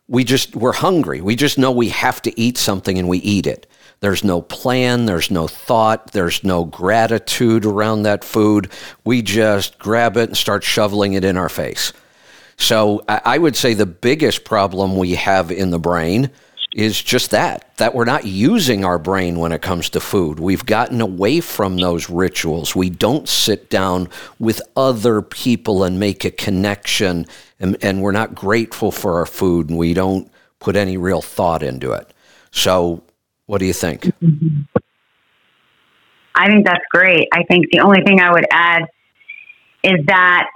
we 0.07 0.23
just 0.23 0.55
we're 0.55 0.73
hungry. 0.73 1.21
We 1.21 1.35
just 1.35 1.57
know 1.57 1.71
we 1.71 1.89
have 1.89 2.21
to 2.23 2.39
eat 2.39 2.57
something 2.57 2.97
and 2.97 3.09
we 3.09 3.17
eat 3.19 3.45
it. 3.45 3.67
There's 3.99 4.23
no 4.23 4.41
plan, 4.41 5.05
there's 5.05 5.31
no 5.31 5.47
thought, 5.47 6.11
there's 6.11 6.43
no 6.43 6.65
gratitude 6.65 7.65
around 7.65 8.03
that 8.03 8.23
food. 8.23 8.71
We 9.03 9.21
just 9.21 9.79
grab 9.79 10.17
it 10.17 10.29
and 10.29 10.37
start 10.37 10.63
shoveling 10.63 11.13
it 11.13 11.25
in 11.25 11.35
our 11.35 11.49
face. 11.49 11.93
So 12.57 13.03
I 13.07 13.37
would 13.37 13.55
say 13.55 13.73
the 13.73 13.85
biggest 13.85 14.43
problem 14.43 14.97
we 14.97 15.15
have 15.15 15.51
in 15.51 15.69
the 15.69 15.79
brain 15.79 16.31
is 16.77 17.01
just 17.01 17.31
that 17.31 17.75
that 17.77 17.95
we're 17.95 18.05
not 18.05 18.23
using 18.23 18.85
our 18.85 18.99
brain 18.99 19.39
when 19.39 19.51
it 19.51 19.63
comes 19.63 19.89
to 19.89 19.99
food. 19.99 20.39
We've 20.39 20.65
gotten 20.65 21.01
away 21.01 21.41
from 21.41 21.77
those 21.77 22.07
rituals. 22.07 22.75
We 22.75 22.91
don't 22.91 23.27
sit 23.27 23.71
down 23.71 24.09
with 24.37 24.61
other 24.75 25.23
people 25.23 25.83
and 25.83 25.99
make 25.99 26.23
a 26.23 26.29
connection 26.29 27.25
and, 27.59 27.77
and 27.81 28.03
we're 28.03 28.11
not 28.11 28.35
grateful 28.35 28.91
for 28.91 29.17
our 29.17 29.25
food 29.25 29.69
and 29.69 29.77
we 29.77 29.95
don't 29.95 30.31
put 30.59 30.75
any 30.75 30.97
real 30.97 31.21
thought 31.21 31.63
into 31.63 31.93
it. 31.93 32.13
So 32.51 33.03
what 33.47 33.57
do 33.57 33.65
you 33.65 33.73
think? 33.73 34.11
I 36.35 36.47
think 36.47 36.63
that's 36.67 36.85
great. 36.91 37.27
I 37.33 37.43
think 37.43 37.71
the 37.71 37.79
only 37.79 38.03
thing 38.03 38.21
I 38.21 38.31
would 38.31 38.45
add 38.51 38.83
is 39.83 40.05
that 40.05 40.47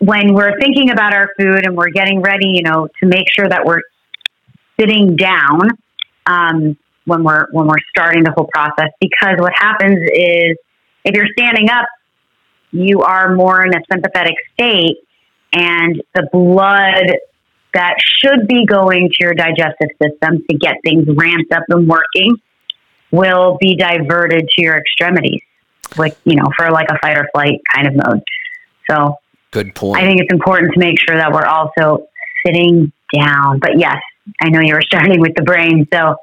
when 0.00 0.34
we're 0.34 0.58
thinking 0.58 0.90
about 0.90 1.14
our 1.14 1.30
food 1.38 1.64
and 1.64 1.76
we're 1.76 1.90
getting 1.90 2.22
ready, 2.22 2.48
you 2.48 2.62
know, 2.62 2.88
to 3.00 3.06
make 3.06 3.26
sure 3.32 3.48
that 3.48 3.64
we're 3.64 3.82
sitting 4.78 5.16
down 5.16 5.70
um, 6.26 6.76
when 7.04 7.24
we're 7.24 7.46
when 7.52 7.66
we're 7.66 7.80
starting 7.90 8.22
the 8.22 8.32
whole 8.32 8.48
process, 8.52 8.90
because 9.00 9.36
what 9.38 9.52
happens 9.56 9.98
is 10.12 10.56
if 11.04 11.14
you're 11.14 11.28
standing 11.38 11.70
up, 11.70 11.86
you 12.70 13.00
are 13.00 13.34
more 13.34 13.64
in 13.64 13.74
a 13.74 13.80
sympathetic 13.90 14.34
state, 14.52 14.98
and 15.52 16.02
the 16.14 16.28
blood 16.32 17.18
that 17.74 17.94
should 18.00 18.46
be 18.46 18.66
going 18.66 19.08
to 19.08 19.16
your 19.20 19.34
digestive 19.34 19.88
system 20.02 20.44
to 20.50 20.56
get 20.56 20.76
things 20.84 21.06
ramped 21.08 21.52
up 21.52 21.62
and 21.68 21.88
working 21.88 22.36
will 23.10 23.56
be 23.60 23.76
diverted 23.76 24.48
to 24.48 24.62
your 24.62 24.76
extremities, 24.76 25.40
like 25.96 26.16
you 26.24 26.36
know, 26.36 26.46
for 26.56 26.70
like 26.70 26.88
a 26.90 26.98
fight 26.98 27.16
or 27.16 27.28
flight 27.32 27.60
kind 27.74 27.86
of 27.86 27.94
mode. 27.94 28.22
So, 28.90 29.16
good 29.50 29.74
point. 29.74 30.02
I 30.02 30.06
think 30.06 30.20
it's 30.20 30.32
important 30.32 30.72
to 30.74 30.78
make 30.78 30.96
sure 31.00 31.16
that 31.16 31.32
we're 31.32 31.46
also 31.46 32.08
sitting 32.44 32.92
down. 33.14 33.58
But 33.58 33.78
yes, 33.78 33.96
I 34.40 34.48
know 34.48 34.60
you 34.60 34.74
were 34.74 34.82
starting 34.82 35.20
with 35.20 35.34
the 35.34 35.42
brain, 35.42 35.86
so. 35.92 36.16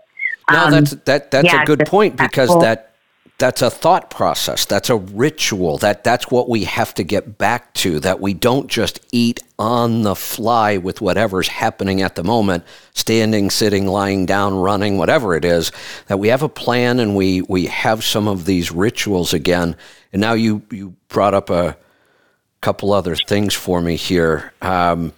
Um, 0.47 0.55
no, 0.55 0.71
that's 0.71 0.91
that. 1.05 1.31
That's 1.31 1.45
yeah, 1.45 1.63
a 1.63 1.65
good 1.65 1.85
point 1.87 2.17
because 2.17 2.49
cool. 2.49 2.59
that 2.61 2.95
that's 3.37 3.61
a 3.61 3.69
thought 3.69 4.09
process 4.09 4.65
that's 4.65 4.89
a 4.89 4.95
ritual 4.95 5.77
that 5.77 6.03
that's 6.03 6.31
what 6.31 6.47
we 6.47 6.63
have 6.63 6.93
to 6.93 7.03
get 7.03 7.37
back 7.37 7.73
to 7.73 7.99
that 7.99 8.21
we 8.21 8.33
don't 8.33 8.69
just 8.69 8.99
eat 9.11 9.43
on 9.59 10.03
the 10.03 10.15
fly 10.15 10.77
with 10.77 11.01
whatever's 11.01 11.49
happening 11.49 12.01
at 12.01 12.15
the 12.15 12.23
moment 12.23 12.63
standing 12.93 13.49
sitting 13.49 13.87
lying 13.87 14.25
down 14.25 14.55
running 14.55 14.97
whatever 14.97 15.35
it 15.35 15.43
is 15.43 15.71
that 16.07 16.17
we 16.17 16.29
have 16.29 16.43
a 16.43 16.49
plan 16.49 16.99
and 16.99 17.15
we 17.15 17.41
we 17.43 17.65
have 17.65 18.03
some 18.03 18.27
of 18.27 18.45
these 18.45 18.71
rituals 18.71 19.33
again 19.33 19.75
and 20.13 20.21
now 20.21 20.33
you 20.33 20.61
you 20.71 20.95
brought 21.09 21.33
up 21.33 21.49
a 21.49 21.75
couple 22.61 22.93
other 22.93 23.15
things 23.15 23.53
for 23.53 23.81
me 23.81 23.97
here 23.97 24.53
um, 24.61 25.11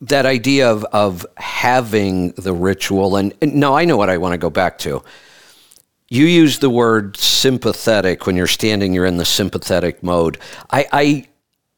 that 0.00 0.24
idea 0.24 0.70
of 0.70 0.84
of 0.84 1.26
having 1.36 2.30
the 2.32 2.52
ritual 2.52 3.16
and, 3.16 3.34
and 3.42 3.54
no 3.54 3.74
I 3.74 3.84
know 3.84 3.96
what 3.96 4.08
I 4.08 4.18
want 4.18 4.32
to 4.32 4.38
go 4.38 4.50
back 4.50 4.78
to 4.78 5.02
you 6.08 6.24
use 6.24 6.58
the 6.58 6.70
word 6.70 7.16
sympathetic 7.16 8.26
when 8.26 8.34
you're 8.34 8.46
standing, 8.46 8.94
you're 8.94 9.04
in 9.04 9.18
the 9.18 9.24
sympathetic 9.24 10.02
mode. 10.02 10.38
I, 10.70 10.86
I, 10.92 11.28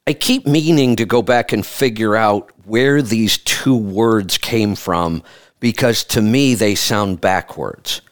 I 0.06 0.12
keep 0.12 0.46
meaning 0.46 0.96
to 0.96 1.04
go 1.04 1.20
back 1.20 1.52
and 1.52 1.66
figure 1.66 2.14
out 2.14 2.50
where 2.64 3.02
these 3.02 3.38
two 3.38 3.76
words 3.76 4.38
came 4.38 4.76
from 4.76 5.22
because 5.58 6.04
to 6.04 6.22
me 6.22 6.54
they 6.54 6.74
sound 6.74 7.20
backwards. 7.20 8.02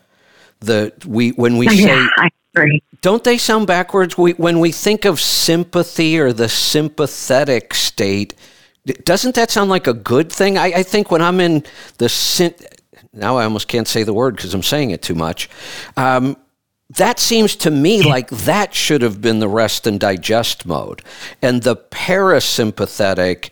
The 0.60 0.92
we 1.06 1.30
when 1.30 1.56
we 1.56 1.68
say 1.76 1.86
yeah, 1.86 2.08
I 2.16 2.30
agree. 2.52 2.82
Don't 3.00 3.22
they 3.22 3.38
sound 3.38 3.68
backwards? 3.68 4.18
We, 4.18 4.32
when 4.32 4.58
we 4.58 4.72
think 4.72 5.04
of 5.04 5.20
sympathy 5.20 6.18
or 6.18 6.32
the 6.32 6.48
sympathetic 6.48 7.74
state, 7.74 8.34
doesn't 9.04 9.34
that 9.34 9.50
sound 9.50 9.70
like 9.70 9.86
a 9.86 9.94
good 9.94 10.32
thing? 10.32 10.58
I, 10.58 10.66
I 10.66 10.82
think 10.82 11.10
when 11.10 11.22
I'm 11.22 11.40
in 11.40 11.64
the 11.98 12.08
sin, 12.08 12.54
now 13.12 13.36
I 13.36 13.44
almost 13.44 13.68
can't 13.68 13.88
say 13.88 14.02
the 14.02 14.14
word 14.14 14.36
because 14.36 14.54
I'm 14.54 14.62
saying 14.62 14.90
it 14.90 15.02
too 15.02 15.14
much. 15.14 15.48
Um, 15.96 16.36
that 16.90 17.18
seems 17.18 17.56
to 17.56 17.70
me 17.70 18.02
like 18.08 18.30
that 18.30 18.74
should 18.74 19.02
have 19.02 19.20
been 19.20 19.38
the 19.38 19.48
rest 19.48 19.86
and 19.86 19.98
digest 20.00 20.66
mode. 20.66 21.02
And 21.42 21.62
the 21.62 21.76
parasympathetic 21.76 23.50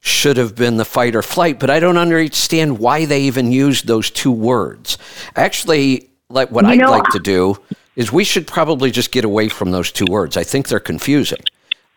should 0.00 0.36
have 0.36 0.54
been 0.54 0.76
the 0.76 0.84
fight 0.84 1.16
or 1.16 1.22
flight, 1.22 1.58
but 1.58 1.70
I 1.70 1.80
don't 1.80 1.98
understand 1.98 2.78
why 2.78 3.04
they 3.04 3.22
even 3.22 3.50
used 3.50 3.86
those 3.86 4.10
two 4.10 4.30
words. 4.30 4.96
Actually, 5.34 6.10
like 6.30 6.50
what 6.50 6.64
you 6.64 6.70
I'd 6.72 6.78
know, 6.78 6.90
like 6.90 7.08
to 7.10 7.18
do 7.18 7.56
is 7.96 8.12
we 8.12 8.22
should 8.22 8.46
probably 8.46 8.90
just 8.90 9.10
get 9.10 9.24
away 9.24 9.48
from 9.48 9.72
those 9.72 9.90
two 9.90 10.06
words. 10.08 10.36
I 10.36 10.44
think 10.44 10.68
they're 10.68 10.78
confusing. 10.78 11.40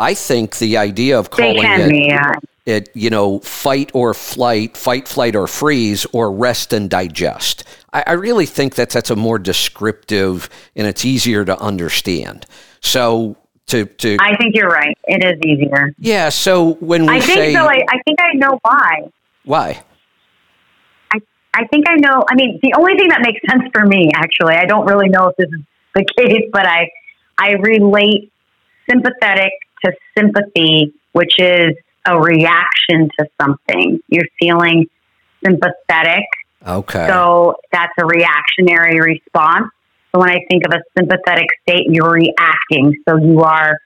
I 0.02 0.14
think 0.14 0.58
the 0.58 0.78
idea 0.78 1.18
of 1.18 1.30
calling 1.30 1.64
it 1.64 1.90
be, 1.90 2.08
yeah 2.10 2.34
it, 2.66 2.90
you 2.94 3.10
know, 3.10 3.40
fight 3.40 3.92
or 3.94 4.14
flight, 4.14 4.78
fight, 4.78 5.08
flight, 5.08 5.36
or 5.36 5.48
freeze, 5.48 6.06
or 6.14 6.32
rest 6.32 6.74
and 6.74 6.90
digest. 6.90 7.64
I, 7.92 8.04
I, 8.08 8.12
really 8.14 8.46
think 8.46 8.76
that 8.76 8.92
that's 8.92 9.10
a 9.10 9.16
more 9.16 9.40
descriptive 9.40 10.50
and 10.76 10.86
it's 10.86 11.04
easier 11.04 11.44
to 11.46 11.60
understand. 11.60 12.46
So 12.80 13.36
to, 13.68 13.86
to 13.86 14.18
I 14.20 14.36
think 14.38 14.56
you're 14.56 14.70
right. 14.70 14.98
It 15.06 15.24
is 15.24 15.40
easier. 15.46 15.94
Yeah. 15.98 16.30
So 16.30 16.74
when 16.76 17.08
we 17.08 17.16
I 17.16 17.20
think 17.20 17.38
say, 17.38 17.54
so. 17.54 17.66
I, 17.66 17.80
I 17.90 18.02
think 18.06 18.20
I 18.20 18.34
know 18.34 18.60
why. 18.62 19.12
Why? 19.44 19.84
I 21.12 21.20
I 21.54 21.66
think 21.68 21.86
I 21.90 21.96
know. 21.96 22.24
I 22.30 22.36
mean, 22.36 22.60
the 22.62 22.74
only 22.78 22.96
thing 22.96 23.10
that 23.10 23.22
makes 23.22 23.40
sense 23.50 23.64
for 23.74 23.86
me, 23.86 24.12
actually, 24.14 24.56
I 24.56 24.66
don't 24.66 24.86
really 24.86 25.10
know 25.10 25.30
if 25.30 25.36
this 25.38 25.48
is 25.48 25.66
the 25.96 26.06
case, 26.18 26.50
but 26.54 26.66
I 26.68 26.90
I 27.38 27.54
relate 27.54 28.32
sympathetic 28.88 29.52
to 29.86 29.92
sympathy, 30.18 30.94
which 31.14 31.40
is 31.40 31.76
a 32.06 32.20
reaction 32.20 33.10
to 33.20 33.26
something. 33.40 34.00
You're 34.08 34.26
feeling 34.40 34.88
sympathetic. 35.46 36.26
Okay. 36.66 37.08
So 37.08 37.56
that's 37.72 37.94
a 38.00 38.06
reactionary 38.06 39.00
response. 39.00 39.68
So 40.14 40.20
when 40.20 40.30
I 40.30 40.40
think 40.50 40.64
of 40.66 40.74
a 40.74 40.82
sympathetic 40.98 41.48
state, 41.62 41.88
you're 41.88 42.12
reacting. 42.12 42.96
So 43.08 43.18
you 43.18 43.42
are, 43.42 43.78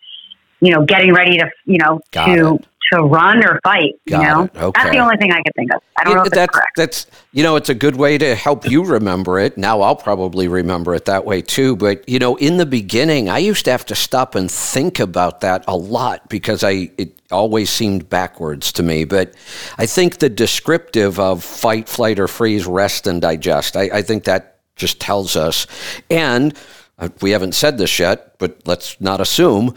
you 0.62 0.72
know, 0.72 0.86
getting 0.86 1.14
ready 1.14 1.38
to, 1.38 1.50
you 1.66 1.78
know, 1.78 2.00
Got 2.12 2.28
to 2.28 2.56
it 2.56 2.66
to 2.94 3.02
run 3.02 3.44
or 3.44 3.60
fight. 3.64 3.94
Got 4.08 4.22
you 4.22 4.28
know, 4.28 4.68
okay. 4.68 4.72
that's 4.76 4.92
the 4.92 5.00
only 5.00 5.18
thing 5.18 5.32
I 5.32 5.42
can 5.42 5.54
think 5.56 5.74
of. 5.74 5.82
I 5.98 6.04
don't 6.04 6.16
know 6.16 6.24
if 6.24 6.32
that's, 6.32 6.54
correct. 6.54 6.72
That's 6.76 7.08
you 7.32 7.44
know, 7.44 7.56
it's 7.56 7.70
a 7.70 7.74
good 7.74 7.96
way 7.96 8.18
to 8.18 8.36
help 8.36 8.70
you 8.70 8.84
remember 8.84 9.40
it. 9.40 9.58
Now 9.58 9.82
I'll 9.82 9.96
probably 9.96 10.48
remember 10.48 10.94
it 10.96 11.06
that 11.06 11.26
way 11.26 11.42
too. 11.42 11.76
But 11.76 12.08
you 12.08 12.20
know, 12.20 12.36
in 12.36 12.58
the 12.58 12.66
beginning, 12.66 13.30
I 13.30 13.40
used 13.40 13.66
to 13.66 13.72
have 13.72 13.86
to 13.88 13.96
stop 13.96 14.36
and 14.36 14.50
think 14.50 15.00
about 15.00 15.42
that 15.42 15.64
a 15.68 15.76
lot 15.76 16.30
because 16.30 16.64
I 16.64 16.92
it 16.98 17.20
always 17.32 17.70
seemed 17.70 18.10
backwards 18.10 18.72
to 18.74 18.84
me. 18.84 19.04
But 19.04 19.34
I 19.78 19.86
think 19.86 20.20
the 20.20 20.30
descriptive 20.30 21.20
of 21.20 21.44
fight, 21.44 21.90
flight, 21.90 22.20
or 22.20 22.28
freeze, 22.28 22.66
rest, 22.66 23.08
and 23.08 23.22
digest. 23.22 23.76
I, 23.76 23.90
I 23.94 24.02
think 24.02 24.26
that 24.26 24.60
just 24.76 25.00
tells 25.00 25.36
us, 25.36 25.68
and 26.10 26.56
uh, 27.00 27.10
we 27.22 27.32
haven't 27.32 27.54
said 27.54 27.78
this 27.78 27.98
yet, 27.98 28.38
but 28.38 28.60
let's 28.66 29.00
not 29.00 29.22
assume 29.22 29.74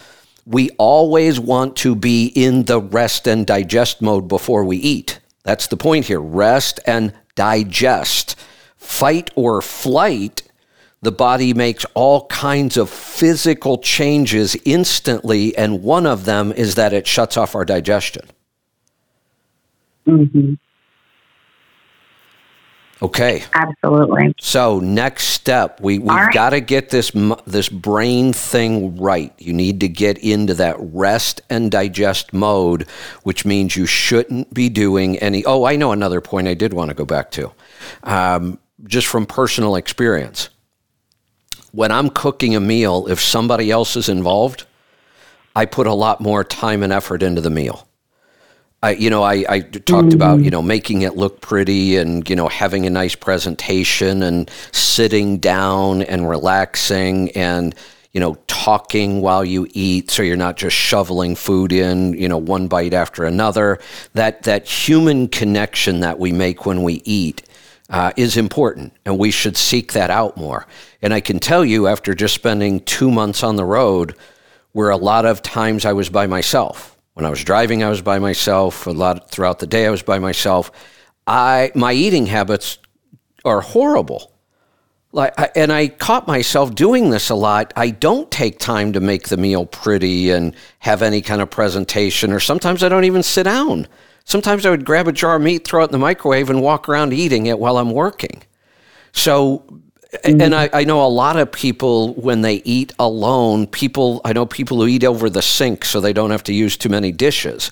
we 0.48 0.70
always 0.78 1.38
want 1.38 1.76
to 1.76 1.94
be 1.94 2.26
in 2.34 2.64
the 2.64 2.80
rest 2.80 3.28
and 3.28 3.46
digest 3.46 4.00
mode 4.00 4.28
before 4.28 4.64
we 4.64 4.78
eat. 4.78 5.20
That's 5.44 5.66
the 5.66 5.76
point 5.76 6.06
here 6.06 6.20
rest 6.20 6.80
and 6.86 7.12
digest. 7.34 8.34
Fight 8.76 9.30
or 9.34 9.60
flight, 9.60 10.42
the 11.02 11.12
body 11.12 11.52
makes 11.52 11.84
all 11.92 12.26
kinds 12.28 12.78
of 12.78 12.88
physical 12.88 13.76
changes 13.78 14.56
instantly, 14.64 15.54
and 15.54 15.82
one 15.82 16.06
of 16.06 16.24
them 16.24 16.52
is 16.52 16.76
that 16.76 16.94
it 16.94 17.06
shuts 17.06 17.36
off 17.36 17.54
our 17.54 17.66
digestion. 17.66 18.24
Mm-hmm. 20.06 20.54
Okay. 23.00 23.44
Absolutely. 23.54 24.34
So 24.40 24.80
next 24.80 25.28
step, 25.28 25.80
we 25.80 25.98
we've 25.98 26.08
right. 26.08 26.34
got 26.34 26.50
to 26.50 26.60
get 26.60 26.90
this 26.90 27.12
this 27.46 27.68
brain 27.68 28.32
thing 28.32 28.96
right. 28.96 29.32
You 29.38 29.52
need 29.52 29.80
to 29.80 29.88
get 29.88 30.18
into 30.18 30.54
that 30.54 30.76
rest 30.78 31.40
and 31.48 31.70
digest 31.70 32.32
mode, 32.32 32.86
which 33.22 33.44
means 33.44 33.76
you 33.76 33.86
shouldn't 33.86 34.52
be 34.52 34.68
doing 34.68 35.16
any. 35.18 35.44
Oh, 35.44 35.64
I 35.64 35.76
know 35.76 35.92
another 35.92 36.20
point 36.20 36.48
I 36.48 36.54
did 36.54 36.72
want 36.72 36.88
to 36.88 36.94
go 36.94 37.04
back 37.04 37.30
to, 37.32 37.52
um, 38.02 38.58
just 38.84 39.06
from 39.06 39.26
personal 39.26 39.76
experience. 39.76 40.48
When 41.70 41.92
I'm 41.92 42.10
cooking 42.10 42.56
a 42.56 42.60
meal, 42.60 43.06
if 43.08 43.20
somebody 43.20 43.70
else 43.70 43.94
is 43.94 44.08
involved, 44.08 44.64
I 45.54 45.66
put 45.66 45.86
a 45.86 45.94
lot 45.94 46.20
more 46.20 46.42
time 46.42 46.82
and 46.82 46.92
effort 46.92 47.22
into 47.22 47.40
the 47.40 47.50
meal. 47.50 47.87
I, 48.82 48.92
you 48.92 49.10
know, 49.10 49.24
I, 49.24 49.44
I 49.48 49.60
talked 49.60 50.08
mm-hmm. 50.08 50.14
about, 50.14 50.40
you 50.40 50.50
know, 50.50 50.62
making 50.62 51.02
it 51.02 51.16
look 51.16 51.40
pretty 51.40 51.96
and, 51.96 52.28
you 52.30 52.36
know, 52.36 52.48
having 52.48 52.86
a 52.86 52.90
nice 52.90 53.16
presentation 53.16 54.22
and 54.22 54.48
sitting 54.70 55.38
down 55.38 56.02
and 56.02 56.28
relaxing. 56.28 57.30
And, 57.32 57.74
you 58.12 58.20
know, 58.20 58.36
talking 58.46 59.20
while 59.20 59.44
you 59.44 59.66
eat 59.72 60.10
so 60.10 60.22
you're 60.22 60.36
not 60.36 60.56
just 60.56 60.76
shoveling 60.76 61.34
food 61.34 61.72
in, 61.72 62.14
you 62.14 62.28
know, 62.28 62.38
one 62.38 62.68
bite 62.68 62.94
after 62.94 63.24
another. 63.24 63.80
That, 64.14 64.44
that 64.44 64.66
human 64.68 65.28
connection 65.28 66.00
that 66.00 66.18
we 66.18 66.32
make 66.32 66.64
when 66.64 66.84
we 66.84 67.02
eat 67.04 67.42
uh, 67.90 68.12
is 68.16 68.36
important, 68.36 68.92
and 69.04 69.18
we 69.18 69.30
should 69.30 69.56
seek 69.56 69.92
that 69.92 70.10
out 70.10 70.36
more. 70.36 70.66
And 71.00 71.14
I 71.14 71.20
can 71.20 71.38
tell 71.38 71.64
you, 71.64 71.86
after 71.86 72.14
just 72.14 72.34
spending 72.34 72.80
two 72.80 73.10
months 73.10 73.42
on 73.42 73.56
the 73.56 73.64
road, 73.64 74.14
where 74.72 74.90
a 74.90 74.96
lot 74.96 75.24
of 75.24 75.42
times 75.42 75.84
I 75.84 75.94
was 75.94 76.10
by 76.10 76.26
myself. 76.26 76.97
When 77.18 77.26
I 77.26 77.30
was 77.30 77.42
driving, 77.42 77.82
I 77.82 77.88
was 77.88 78.00
by 78.00 78.20
myself. 78.20 78.86
A 78.86 78.92
lot 78.92 79.28
throughout 79.28 79.58
the 79.58 79.66
day, 79.66 79.86
I 79.86 79.90
was 79.90 80.04
by 80.04 80.20
myself. 80.20 80.70
I 81.26 81.72
my 81.74 81.92
eating 81.92 82.26
habits 82.26 82.78
are 83.44 83.60
horrible. 83.60 84.32
Like, 85.10 85.34
and 85.56 85.72
I 85.72 85.88
caught 85.88 86.28
myself 86.28 86.76
doing 86.76 87.10
this 87.10 87.28
a 87.28 87.34
lot. 87.34 87.72
I 87.74 87.90
don't 87.90 88.30
take 88.30 88.60
time 88.60 88.92
to 88.92 89.00
make 89.00 89.30
the 89.30 89.36
meal 89.36 89.66
pretty 89.66 90.30
and 90.30 90.54
have 90.78 91.02
any 91.02 91.20
kind 91.20 91.42
of 91.42 91.50
presentation, 91.50 92.32
or 92.32 92.38
sometimes 92.38 92.84
I 92.84 92.88
don't 92.88 93.02
even 93.02 93.24
sit 93.24 93.42
down. 93.42 93.88
Sometimes 94.22 94.64
I 94.64 94.70
would 94.70 94.84
grab 94.84 95.08
a 95.08 95.12
jar 95.12 95.34
of 95.34 95.42
meat, 95.42 95.66
throw 95.66 95.82
it 95.82 95.86
in 95.86 95.92
the 95.92 95.98
microwave, 95.98 96.50
and 96.50 96.62
walk 96.62 96.88
around 96.88 97.12
eating 97.12 97.46
it 97.46 97.58
while 97.58 97.78
I'm 97.78 97.90
working. 97.90 98.44
So. 99.10 99.64
Mm-hmm. 100.12 100.40
and 100.40 100.54
I, 100.54 100.70
I 100.72 100.84
know 100.84 101.04
a 101.04 101.08
lot 101.08 101.36
of 101.36 101.52
people, 101.52 102.14
when 102.14 102.40
they 102.40 102.56
eat 102.64 102.94
alone, 102.98 103.66
people, 103.66 104.22
I 104.24 104.32
know 104.32 104.46
people 104.46 104.78
who 104.78 104.86
eat 104.86 105.04
over 105.04 105.28
the 105.28 105.42
sink 105.42 105.84
so 105.84 106.00
they 106.00 106.14
don't 106.14 106.30
have 106.30 106.44
to 106.44 106.54
use 106.54 106.78
too 106.78 106.88
many 106.88 107.12
dishes. 107.12 107.70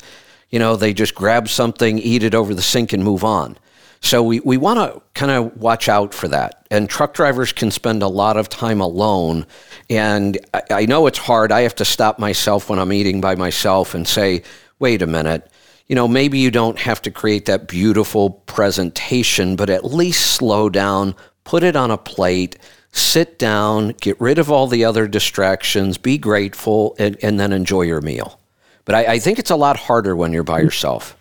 You 0.51 0.59
know, 0.59 0.77
they 0.77 0.93
just 0.93 1.15
grab 1.15 1.49
something, 1.49 1.99
eat 1.99 2.23
it 2.23 2.35
over 2.35 2.55
the 2.55 2.63
sink, 2.63 2.93
and 2.93 3.03
move 3.03 3.25
on. 3.25 3.57
So 4.01 4.23
we, 4.23 4.41
we 4.41 4.59
want 4.59 4.79
to 4.79 5.03
kind 5.15 5.33
of 5.33 5.57
watch 5.57 5.89
out 5.89 6.13
for 6.13 6.29
that. 6.29 6.67
And 6.71 6.91
truck 6.91 7.15
drivers 7.15 7.53
can 7.53 7.71
spend 7.71 8.03
a 8.03 8.09
lot 8.09 8.37
of 8.37 8.51
time 8.51 8.83
alone. 8.83 9.47
And 9.89 10.39
I, 10.53 10.63
I 10.71 10.87
know 10.87 11.07
it's 11.07 11.19
hard. 11.19 11.51
I 11.51 11.63
have 11.63 11.75
to 11.77 11.85
stop 11.87 12.19
myself 12.19 12.69
when 12.69 12.79
I'm 12.79 12.93
eating 12.93 13.23
by 13.23 13.35
myself 13.35 13.95
and 13.95 14.07
say, 14.07 14.43
wait 14.79 15.01
a 15.01 15.07
minute. 15.07 15.51
You 15.87 15.97
know, 15.97 16.07
maybe 16.07 16.39
you 16.39 16.51
don't 16.51 16.79
have 16.81 17.01
to 17.03 17.11
create 17.11 17.47
that 17.47 17.67
beautiful 17.67 18.31
presentation, 18.31 19.57
but 19.57 19.71
at 19.71 19.85
least 19.85 20.35
slow 20.35 20.69
down, 20.69 21.15
put 21.47 21.63
it 21.63 21.77
on 21.77 21.91
a 21.91 21.97
plate, 21.97 22.59
sit 22.93 23.39
down, 23.39 23.95
get 24.01 24.21
rid 24.21 24.39
of 24.39 24.51
all 24.51 24.67
the 24.67 24.85
other 24.85 25.09
distractions, 25.09 25.97
be 25.97 26.19
grateful, 26.19 26.95
and, 26.99 27.17
and 27.23 27.41
then 27.41 27.53
enjoy 27.53 27.83
your 27.83 28.03
meal. 28.03 28.39
But 28.85 28.97
I, 28.97 29.15
I 29.15 29.19
think 29.19 29.39
it's 29.39 29.51
a 29.51 29.57
lot 29.57 29.77
harder 29.77 30.15
when 30.15 30.33
you're 30.33 30.43
by 30.43 30.61
yourself. 30.61 31.17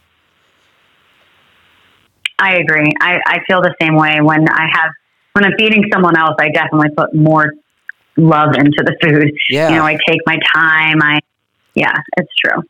I 2.38 2.58
agree. 2.58 2.92
I, 3.00 3.20
I 3.26 3.40
feel 3.48 3.62
the 3.62 3.74
same 3.82 3.96
way 3.96 4.20
when 4.22 4.50
I 4.50 4.68
have 4.74 4.92
when 5.34 5.46
I'm 5.46 5.54
feeding 5.58 5.86
someone 5.94 6.18
else. 6.18 6.36
I 6.40 6.50
definitely 6.50 6.90
put 6.96 7.14
more 7.14 7.54
love 8.18 8.56
into 8.56 8.84
the 8.84 8.96
food. 9.02 9.32
Yeah. 9.50 9.70
You 9.70 9.76
know, 9.76 9.86
I 9.86 9.98
take 10.08 10.20
my 10.26 10.38
time. 10.54 11.02
I 11.02 11.20
yeah, 11.76 11.94
it's 12.18 12.32
true. 12.44 12.64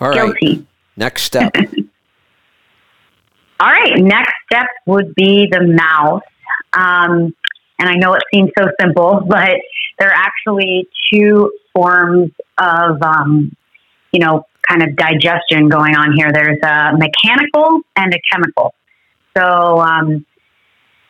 All 0.00 0.10
right. 0.10 0.14
Guilty. 0.14 0.66
Next 0.96 1.22
step. 1.22 1.56
All 3.60 3.68
right. 3.68 3.98
Next 3.98 4.32
step 4.50 4.66
would 4.86 5.14
be 5.14 5.48
the 5.50 5.62
mouth. 5.62 6.22
Um, 6.72 7.34
and 7.78 7.88
I 7.88 7.94
know 7.94 8.14
it 8.14 8.22
seems 8.32 8.50
so 8.58 8.68
simple, 8.80 9.24
but 9.28 9.56
there 9.98 10.08
are 10.08 10.14
actually 10.14 10.88
two 11.12 11.52
forms 11.74 12.30
of, 12.58 13.02
um, 13.02 13.54
you 14.12 14.20
know, 14.20 14.46
kind 14.68 14.82
of 14.82 14.96
digestion 14.96 15.68
going 15.68 15.96
on 15.96 16.12
here. 16.16 16.30
There's 16.32 16.58
a 16.62 16.92
mechanical 16.96 17.80
and 17.96 18.14
a 18.14 18.18
chemical. 18.30 18.74
So 19.36 19.80
um, 19.80 20.24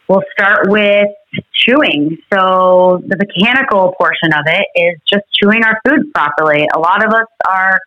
we'll 0.08 0.22
start 0.32 0.68
with 0.68 1.08
chewing. 1.52 2.18
So 2.32 3.02
the 3.06 3.16
mechanical 3.16 3.94
portion 3.98 4.32
of 4.32 4.44
it 4.46 4.66
is 4.74 5.00
just 5.08 5.24
chewing 5.32 5.64
our 5.64 5.80
food 5.86 6.12
properly. 6.14 6.66
A 6.74 6.78
lot 6.78 7.04
of 7.04 7.12
us 7.12 7.26
are 7.48 7.80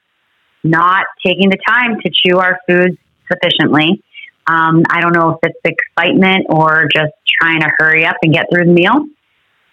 not 0.63 1.05
taking 1.25 1.50
the 1.50 1.58
time 1.67 2.00
to 2.01 2.12
chew 2.12 2.39
our 2.39 2.60
foods 2.67 2.98
sufficiently. 3.32 4.03
Um, 4.47 4.83
I 4.89 5.01
don't 5.01 5.13
know 5.13 5.31
if 5.31 5.39
it's 5.43 5.59
excitement 5.97 6.45
or 6.49 6.87
just 6.93 7.13
trying 7.41 7.61
to 7.61 7.69
hurry 7.77 8.05
up 8.05 8.15
and 8.21 8.33
get 8.33 8.45
through 8.51 8.65
the 8.65 8.71
meal, 8.71 9.07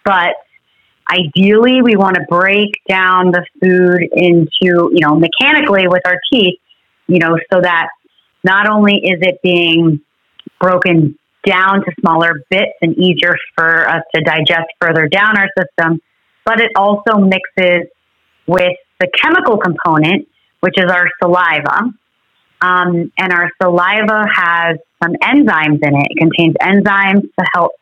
but 0.04 0.34
ideally 1.10 1.82
we 1.82 1.96
want 1.96 2.16
to 2.16 2.22
break 2.28 2.70
down 2.88 3.32
the 3.32 3.44
food 3.60 4.08
into, 4.12 4.90
you 4.92 5.00
know, 5.00 5.14
mechanically 5.14 5.88
with 5.88 6.02
our 6.06 6.18
teeth, 6.32 6.58
you 7.06 7.18
know, 7.18 7.36
so 7.52 7.60
that 7.60 7.88
not 8.44 8.68
only 8.68 8.94
is 8.96 9.18
it 9.20 9.40
being 9.42 10.00
broken 10.60 11.18
down 11.44 11.84
to 11.84 11.92
smaller 12.00 12.44
bits 12.50 12.72
and 12.80 12.96
easier 12.96 13.36
for 13.56 13.88
us 13.88 14.02
to 14.14 14.22
digest 14.22 14.68
further 14.80 15.08
down 15.08 15.36
our 15.36 15.48
system, 15.58 16.00
but 16.44 16.60
it 16.60 16.70
also 16.76 17.18
mixes 17.18 17.88
with 18.46 18.76
the 19.00 19.08
chemical 19.20 19.58
component, 19.58 20.28
which 20.60 20.74
is 20.76 20.90
our 20.90 21.08
saliva. 21.22 21.92
Um, 22.62 23.12
and 23.18 23.32
our 23.32 23.50
saliva 23.60 24.24
has 24.32 24.78
some 25.02 25.14
enzymes 25.14 25.80
in 25.82 25.96
it. 25.96 26.06
It 26.10 26.18
contains 26.18 26.54
enzymes 26.62 27.22
to 27.22 27.46
help 27.54 27.72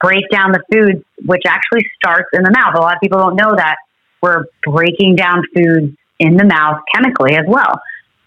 break 0.00 0.22
down 0.30 0.52
the 0.52 0.62
foods, 0.72 1.04
which 1.26 1.42
actually 1.46 1.84
starts 1.96 2.28
in 2.32 2.44
the 2.44 2.52
mouth. 2.52 2.74
A 2.76 2.80
lot 2.80 2.94
of 2.94 3.00
people 3.00 3.18
don't 3.18 3.34
know 3.34 3.54
that 3.56 3.76
we're 4.22 4.44
breaking 4.64 5.16
down 5.16 5.42
foods 5.54 5.96
in 6.20 6.36
the 6.36 6.44
mouth 6.44 6.80
chemically 6.94 7.34
as 7.34 7.44
well. 7.48 7.80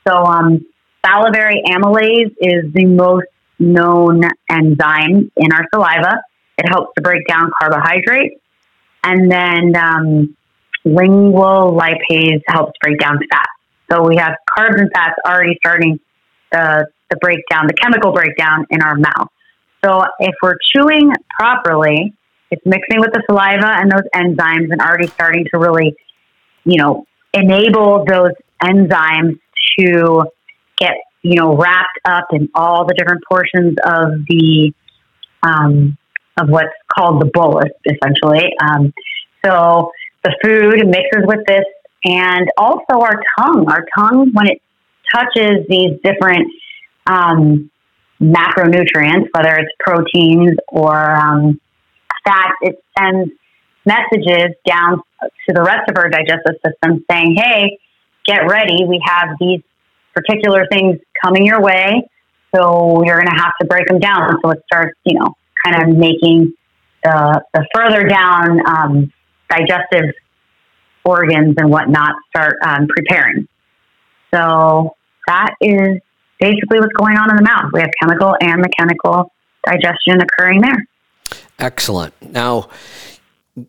So, 0.06 0.16
um, 0.16 0.66
salivary 1.06 1.64
amylase 1.66 2.36
is 2.40 2.74
the 2.74 2.86
most 2.86 3.28
known 3.60 4.22
enzyme 4.50 5.32
in 5.38 5.54
our 5.54 5.66
saliva. 5.74 6.22
It 6.58 6.68
helps 6.70 6.94
to 6.96 7.02
break 7.02 7.26
down 7.28 7.52
carbohydrates. 7.60 8.36
And 9.04 9.32
then 9.32 9.76
um, 9.76 10.38
lingual 10.84 11.80
lipase 11.80 12.42
helps 12.48 12.74
break 12.82 13.00
down 13.00 13.20
fat. 13.32 13.48
So 13.92 14.08
we 14.08 14.16
have 14.18 14.34
carbs 14.58 14.80
and 14.80 14.90
fats 14.94 15.16
already 15.26 15.58
starting 15.64 16.00
the, 16.52 16.88
the 17.10 17.18
breakdown, 17.18 17.68
the 17.68 17.74
chemical 17.74 18.14
breakdown 18.14 18.66
in 18.70 18.82
our 18.82 18.96
mouth. 18.96 19.28
So 19.84 20.04
if 20.20 20.36
we're 20.42 20.58
chewing 20.74 21.12
properly, 21.38 22.14
it's 22.52 22.62
mixing 22.66 23.00
with 23.00 23.12
the 23.14 23.24
saliva 23.30 23.68
and 23.68 23.92
those 23.92 24.08
enzymes 24.16 24.72
and 24.72 24.82
already 24.82 25.08
starting 25.08 25.46
to 25.54 25.60
really, 25.60 25.96
you 26.64 26.78
know, 26.78 27.06
enable 27.34 28.06
those 28.06 28.32
enzymes 28.62 29.40
to 29.80 30.24
get, 30.78 30.94
you 31.22 31.36
know, 31.36 31.56
wrapped 31.58 32.00
up 32.06 32.28
in 32.32 32.50
all 32.54 32.86
the 32.86 32.94
different 32.94 33.24
portions 33.30 33.76
of 33.84 34.26
the, 34.28 34.74
um, 35.44 35.98
of 36.40 36.50
what's 36.50 36.70
called 36.94 37.22
the 37.22 37.30
bolus, 37.34 37.72
essentially. 37.86 38.52
Um, 38.62 38.94
so 39.44 39.92
the 40.24 40.36
food 40.44 40.88
mixes 40.88 41.26
with 41.26 41.46
this 41.48 41.66
and 42.04 42.50
also 42.58 43.02
our 43.02 43.22
tongue. 43.40 43.70
Our 43.70 43.86
tongue, 43.98 44.32
when 44.34 44.48
it 44.48 44.62
touches 45.14 45.66
these 45.68 46.00
different 46.04 46.48
um, 47.06 47.70
macronutrients, 48.22 49.28
whether 49.34 49.56
it's 49.56 49.72
proteins 49.80 50.58
or 50.68 51.16
um, 51.16 51.60
fat, 52.26 52.54
it 52.62 52.84
sends 52.98 53.32
messages 53.86 54.56
down 54.66 55.02
to 55.22 55.54
the 55.54 55.62
rest 55.62 55.90
of 55.90 55.98
our 55.98 56.10
digestive 56.10 56.56
system 56.66 57.04
saying, 57.10 57.36
hey, 57.36 57.80
get 58.26 58.48
ready. 58.48 58.86
We 58.86 59.02
have 59.06 59.30
these 59.40 59.62
particular 60.14 60.66
things 60.72 61.00
coming 61.24 61.46
your 61.46 61.62
way. 61.62 62.08
So 62.56 63.04
you're 63.06 63.16
going 63.16 63.34
to 63.36 63.42
have 63.42 63.54
to 63.62 63.68
break 63.68 63.88
them 63.88 64.00
down. 64.00 64.38
So 64.44 64.52
it 64.52 64.62
starts, 64.66 64.98
you 65.06 65.18
know, 65.18 65.36
kind 65.66 65.84
of 65.84 65.98
making 65.98 66.54
the, 67.04 67.42
the 67.54 67.66
further 67.74 68.08
down 68.08 68.60
um, 68.68 69.14
digestive 69.50 70.14
organs 71.04 71.56
and 71.58 71.70
whatnot 71.70 72.16
start 72.30 72.56
um, 72.66 72.88
preparing. 72.88 73.48
So 74.34 74.96
that 75.28 75.56
is 75.62 76.00
basically 76.40 76.80
what's 76.80 76.94
going 76.94 77.18
on 77.18 77.30
in 77.30 77.38
the 77.38 77.44
mouth. 77.44 77.72
We 77.74 77.82
have 77.82 77.92
chemical 78.02 78.36
and 78.42 78.62
mechanical 78.62 79.32
digestion 79.66 80.22
occurring 80.22 80.62
there. 80.62 80.88
Excellent. 81.60 82.14
Now, 82.22 82.70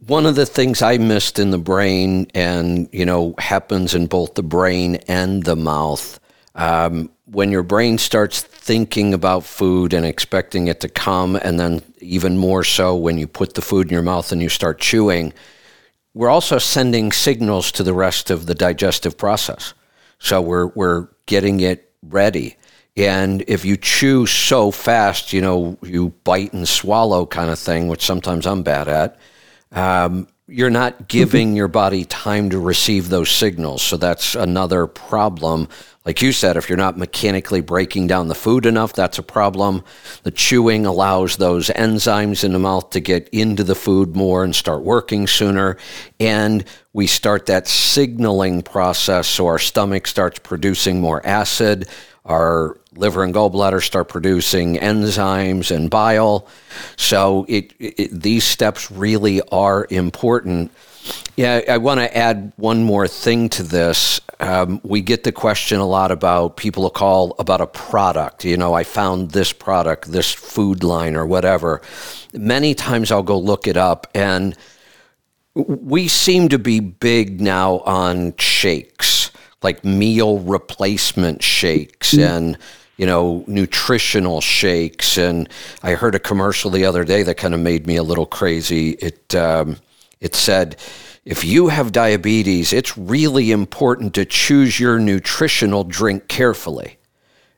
one 0.06 0.26
of 0.26 0.36
the 0.36 0.46
things 0.46 0.80
I 0.80 0.98
missed 0.98 1.38
in 1.38 1.50
the 1.50 1.58
brain, 1.58 2.28
and 2.34 2.88
you 2.92 3.04
know, 3.04 3.34
happens 3.38 3.94
in 3.94 4.06
both 4.06 4.34
the 4.34 4.42
brain 4.42 4.96
and 5.08 5.42
the 5.42 5.56
mouth, 5.56 6.18
um, 6.54 7.10
when 7.26 7.50
your 7.50 7.62
brain 7.62 7.98
starts 7.98 8.42
thinking 8.42 9.14
about 9.14 9.44
food 9.44 9.92
and 9.92 10.04
expecting 10.06 10.68
it 10.68 10.80
to 10.80 10.88
come, 10.88 11.36
and 11.36 11.58
then 11.58 11.82
even 12.00 12.36
more 12.36 12.62
so 12.62 12.94
when 12.94 13.18
you 13.18 13.26
put 13.26 13.54
the 13.54 13.62
food 13.62 13.88
in 13.88 13.92
your 13.92 14.02
mouth 14.02 14.32
and 14.32 14.40
you 14.40 14.48
start 14.48 14.78
chewing, 14.78 15.32
we're 16.14 16.28
also 16.28 16.58
sending 16.58 17.12
signals 17.12 17.72
to 17.72 17.82
the 17.82 17.94
rest 17.94 18.30
of 18.30 18.46
the 18.46 18.54
digestive 18.54 19.16
process. 19.16 19.74
So 20.18 20.40
we're 20.40 20.66
we're 20.68 21.08
getting 21.26 21.60
it 21.60 21.90
ready. 22.02 22.56
And 22.96 23.42
if 23.48 23.64
you 23.64 23.76
chew 23.76 24.26
so 24.26 24.70
fast, 24.70 25.32
you 25.32 25.40
know, 25.40 25.78
you 25.82 26.10
bite 26.24 26.52
and 26.52 26.68
swallow 26.68 27.24
kind 27.24 27.50
of 27.50 27.58
thing, 27.58 27.88
which 27.88 28.04
sometimes 28.04 28.46
I'm 28.46 28.62
bad 28.62 28.86
at, 28.88 29.18
um, 29.72 30.28
you're 30.46 30.70
not 30.70 31.08
giving 31.08 31.48
mm-hmm. 31.48 31.56
your 31.56 31.68
body 31.68 32.04
time 32.04 32.50
to 32.50 32.58
receive 32.58 33.08
those 33.08 33.30
signals. 33.30 33.80
So 33.80 33.96
that's 33.96 34.34
another 34.34 34.86
problem. 34.86 35.68
Like 36.04 36.20
you 36.20 36.32
said, 36.32 36.56
if 36.56 36.68
you're 36.68 36.76
not 36.76 36.98
mechanically 36.98 37.60
breaking 37.60 38.08
down 38.08 38.26
the 38.26 38.34
food 38.34 38.66
enough, 38.66 38.92
that's 38.92 39.18
a 39.18 39.22
problem. 39.22 39.84
The 40.24 40.32
chewing 40.32 40.84
allows 40.84 41.36
those 41.36 41.68
enzymes 41.68 42.42
in 42.42 42.52
the 42.52 42.58
mouth 42.58 42.90
to 42.90 43.00
get 43.00 43.28
into 43.28 43.62
the 43.62 43.76
food 43.76 44.16
more 44.16 44.42
and 44.42 44.54
start 44.54 44.82
working 44.82 45.28
sooner. 45.28 45.76
And 46.18 46.64
we 46.92 47.06
start 47.06 47.46
that 47.46 47.68
signaling 47.68 48.62
process 48.62 49.28
so 49.28 49.46
our 49.46 49.60
stomach 49.60 50.08
starts 50.08 50.40
producing 50.40 51.00
more 51.00 51.24
acid. 51.24 51.88
Our 52.24 52.78
liver 52.94 53.22
and 53.22 53.32
gallbladder 53.32 53.82
start 53.82 54.08
producing 54.08 54.78
enzymes 54.78 55.74
and 55.74 55.88
bile. 55.88 56.48
So 56.96 57.46
it, 57.48 57.74
it, 57.78 58.10
these 58.10 58.44
steps 58.44 58.90
really 58.90 59.40
are 59.52 59.86
important 59.88 60.72
yeah, 61.36 61.62
I 61.68 61.78
want 61.78 62.00
to 62.00 62.16
add 62.16 62.52
one 62.56 62.84
more 62.84 63.08
thing 63.08 63.48
to 63.50 63.62
this. 63.62 64.20
Um, 64.40 64.80
we 64.82 65.00
get 65.00 65.24
the 65.24 65.32
question 65.32 65.78
a 65.78 65.86
lot 65.86 66.10
about 66.10 66.56
people 66.56 66.88
call 66.90 67.34
about 67.38 67.60
a 67.60 67.66
product. 67.66 68.44
You 68.44 68.56
know, 68.56 68.74
I 68.74 68.84
found 68.84 69.30
this 69.30 69.52
product, 69.52 70.10
this 70.10 70.32
food 70.32 70.84
line, 70.84 71.16
or 71.16 71.26
whatever. 71.26 71.80
Many 72.32 72.74
times 72.74 73.10
I'll 73.10 73.22
go 73.22 73.38
look 73.38 73.66
it 73.66 73.76
up, 73.76 74.08
and 74.14 74.56
we 75.54 76.08
seem 76.08 76.48
to 76.48 76.58
be 76.58 76.80
big 76.80 77.40
now 77.40 77.78
on 77.80 78.34
shakes, 78.36 79.30
like 79.62 79.84
meal 79.84 80.38
replacement 80.40 81.42
shakes, 81.42 82.12
mm-hmm. 82.12 82.22
and 82.22 82.58
you 82.96 83.06
know, 83.06 83.42
nutritional 83.46 84.40
shakes. 84.40 85.16
And 85.16 85.48
I 85.82 85.94
heard 85.94 86.14
a 86.14 86.20
commercial 86.20 86.70
the 86.70 86.84
other 86.84 87.04
day 87.04 87.22
that 87.22 87.36
kind 87.36 87.54
of 87.54 87.60
made 87.60 87.86
me 87.86 87.96
a 87.96 88.02
little 88.02 88.26
crazy. 88.26 88.90
It 88.90 89.34
um, 89.34 89.78
it 90.22 90.36
said, 90.36 90.76
if 91.24 91.44
you 91.44 91.68
have 91.68 91.92
diabetes, 91.92 92.72
it's 92.72 92.96
really 92.96 93.50
important 93.50 94.14
to 94.14 94.24
choose 94.24 94.78
your 94.78 94.98
nutritional 94.98 95.82
drink 95.84 96.28
carefully. 96.28 96.96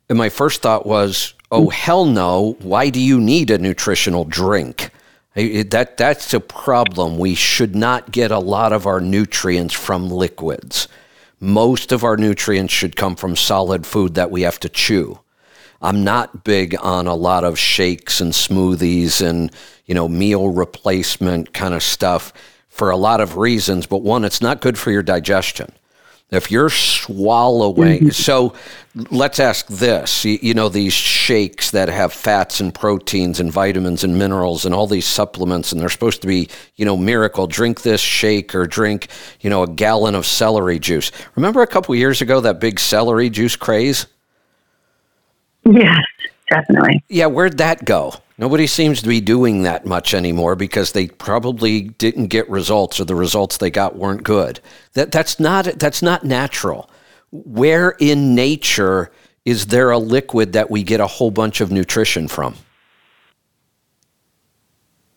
And 0.09 0.17
my 0.19 0.31
first 0.31 0.63
thought 0.63 0.87
was, 0.87 1.35
oh, 1.51 1.69
hell 1.69 2.07
no. 2.07 2.57
Why 2.61 2.89
do 2.89 3.01
you 3.01 3.21
need 3.21 3.51
a 3.51 3.59
nutritional 3.59 4.25
drink? 4.25 4.91
That, 5.35 5.97
that's 5.99 6.33
a 6.33 6.41
problem. 6.41 7.19
We 7.19 7.35
should 7.35 7.77
not 7.77 8.11
get 8.11 8.31
a 8.31 8.39
lot 8.39 8.73
of 8.73 8.87
our 8.87 9.01
nutrients 9.01 9.75
from 9.75 10.11
liquids. 10.11 10.89
Most 11.39 11.93
of 11.93 12.03
our 12.03 12.17
nutrients 12.17 12.73
should 12.73 12.97
come 12.97 13.15
from 13.15 13.37
solid 13.37 13.87
food 13.87 14.15
that 14.15 14.31
we 14.31 14.43
have 14.43 14.59
to 14.61 14.69
chew. 14.71 15.21
I'm 15.83 16.03
not 16.03 16.45
big 16.45 16.77
on 16.81 17.07
a 17.07 17.15
lot 17.15 17.45
of 17.45 17.59
shakes 17.59 18.21
and 18.23 18.33
smoothies 18.33 19.21
and, 19.21 19.51
you 19.85 19.95
know, 19.95 20.09
meal 20.09 20.49
replacement 20.49 21.53
kind 21.53 21.75
of 21.75 21.83
stuff 21.83 22.33
for 22.75 22.91
a 22.91 22.97
lot 22.97 23.21
of 23.21 23.37
reasons, 23.37 23.87
but 23.87 23.99
one, 23.99 24.25
it's 24.25 24.41
not 24.43 24.61
good 24.61 24.77
for 24.77 24.91
your 24.91 25.05
digestion. 25.05 25.71
If 26.33 26.51
you're 26.51 26.71
swallowing, 26.71 28.01
mm-hmm. 28.01 28.09
so 28.09 28.55
let's 29.13 29.39
ask 29.39 29.69
this 29.69 30.25
you, 30.25 30.41
you, 30.43 30.55
know, 30.55 30.69
these 30.69 30.93
shakes 30.93 31.71
that 31.71 31.89
have 31.89 32.13
fats 32.13 32.59
and 32.59 32.75
proteins 32.75 33.39
and 33.39 33.53
vitamins 33.53 34.03
and 34.03 34.19
minerals 34.19 34.67
and 34.67 34.75
all 34.75 34.89
these 34.89 35.07
supplements, 35.07 35.71
and 35.71 35.81
they're 35.81 35.89
supposed 35.89 36.21
to 36.23 36.27
be, 36.27 36.49
you 36.75 36.85
know, 36.85 36.97
miracle. 36.97 37.47
Drink 37.47 37.83
this 37.83 38.01
shake 38.01 38.57
or 38.57 38.67
drink, 38.67 39.07
you 39.41 39.51
know, 39.51 39.63
a 39.63 39.69
gallon 39.69 40.17
of 40.17 40.27
celery 40.27 40.81
juice. 40.81 41.13
Remember 41.37 41.63
a 41.63 41.69
couple 41.69 41.95
years 41.95 42.21
ago 42.21 42.41
that 42.41 42.59
big 42.59 42.81
celery 42.81 43.31
juice 43.31 43.55
craze? 43.55 44.07
Yes, 45.65 46.03
definitely. 46.51 47.05
Yeah, 47.09 47.27
where'd 47.27 47.59
that 47.59 47.85
go? 47.85 48.15
Nobody 48.37 48.67
seems 48.67 49.01
to 49.03 49.09
be 49.09 49.21
doing 49.21 49.63
that 49.63 49.87
much 49.87 50.13
anymore 50.13 50.57
because 50.57 50.93
they 50.93 51.07
probably 51.07 51.83
didn't 51.83 52.29
get 52.29 52.51
results 52.51 52.99
or 52.99 53.05
the 53.05 53.15
results 53.15 53.59
they 53.59 53.71
got 53.71 53.97
weren't 53.97 54.25
good. 54.25 54.61
That 54.95 55.13
that's 55.13 55.39
not 55.39 55.67
that's 55.79 56.03
not 56.03 56.25
natural. 56.25 56.91
Where 57.31 57.91
in 58.01 58.35
nature 58.35 59.13
is 59.45 59.67
there 59.67 59.91
a 59.91 59.99
liquid 59.99 60.53
that 60.55 60.71
we 60.71 60.83
get 60.83 61.01
a 61.01 61.07
whole 61.07 61.31
bunch 61.31 61.61
of 61.61 61.71
nutrition 61.71 62.27
from? 62.27 62.57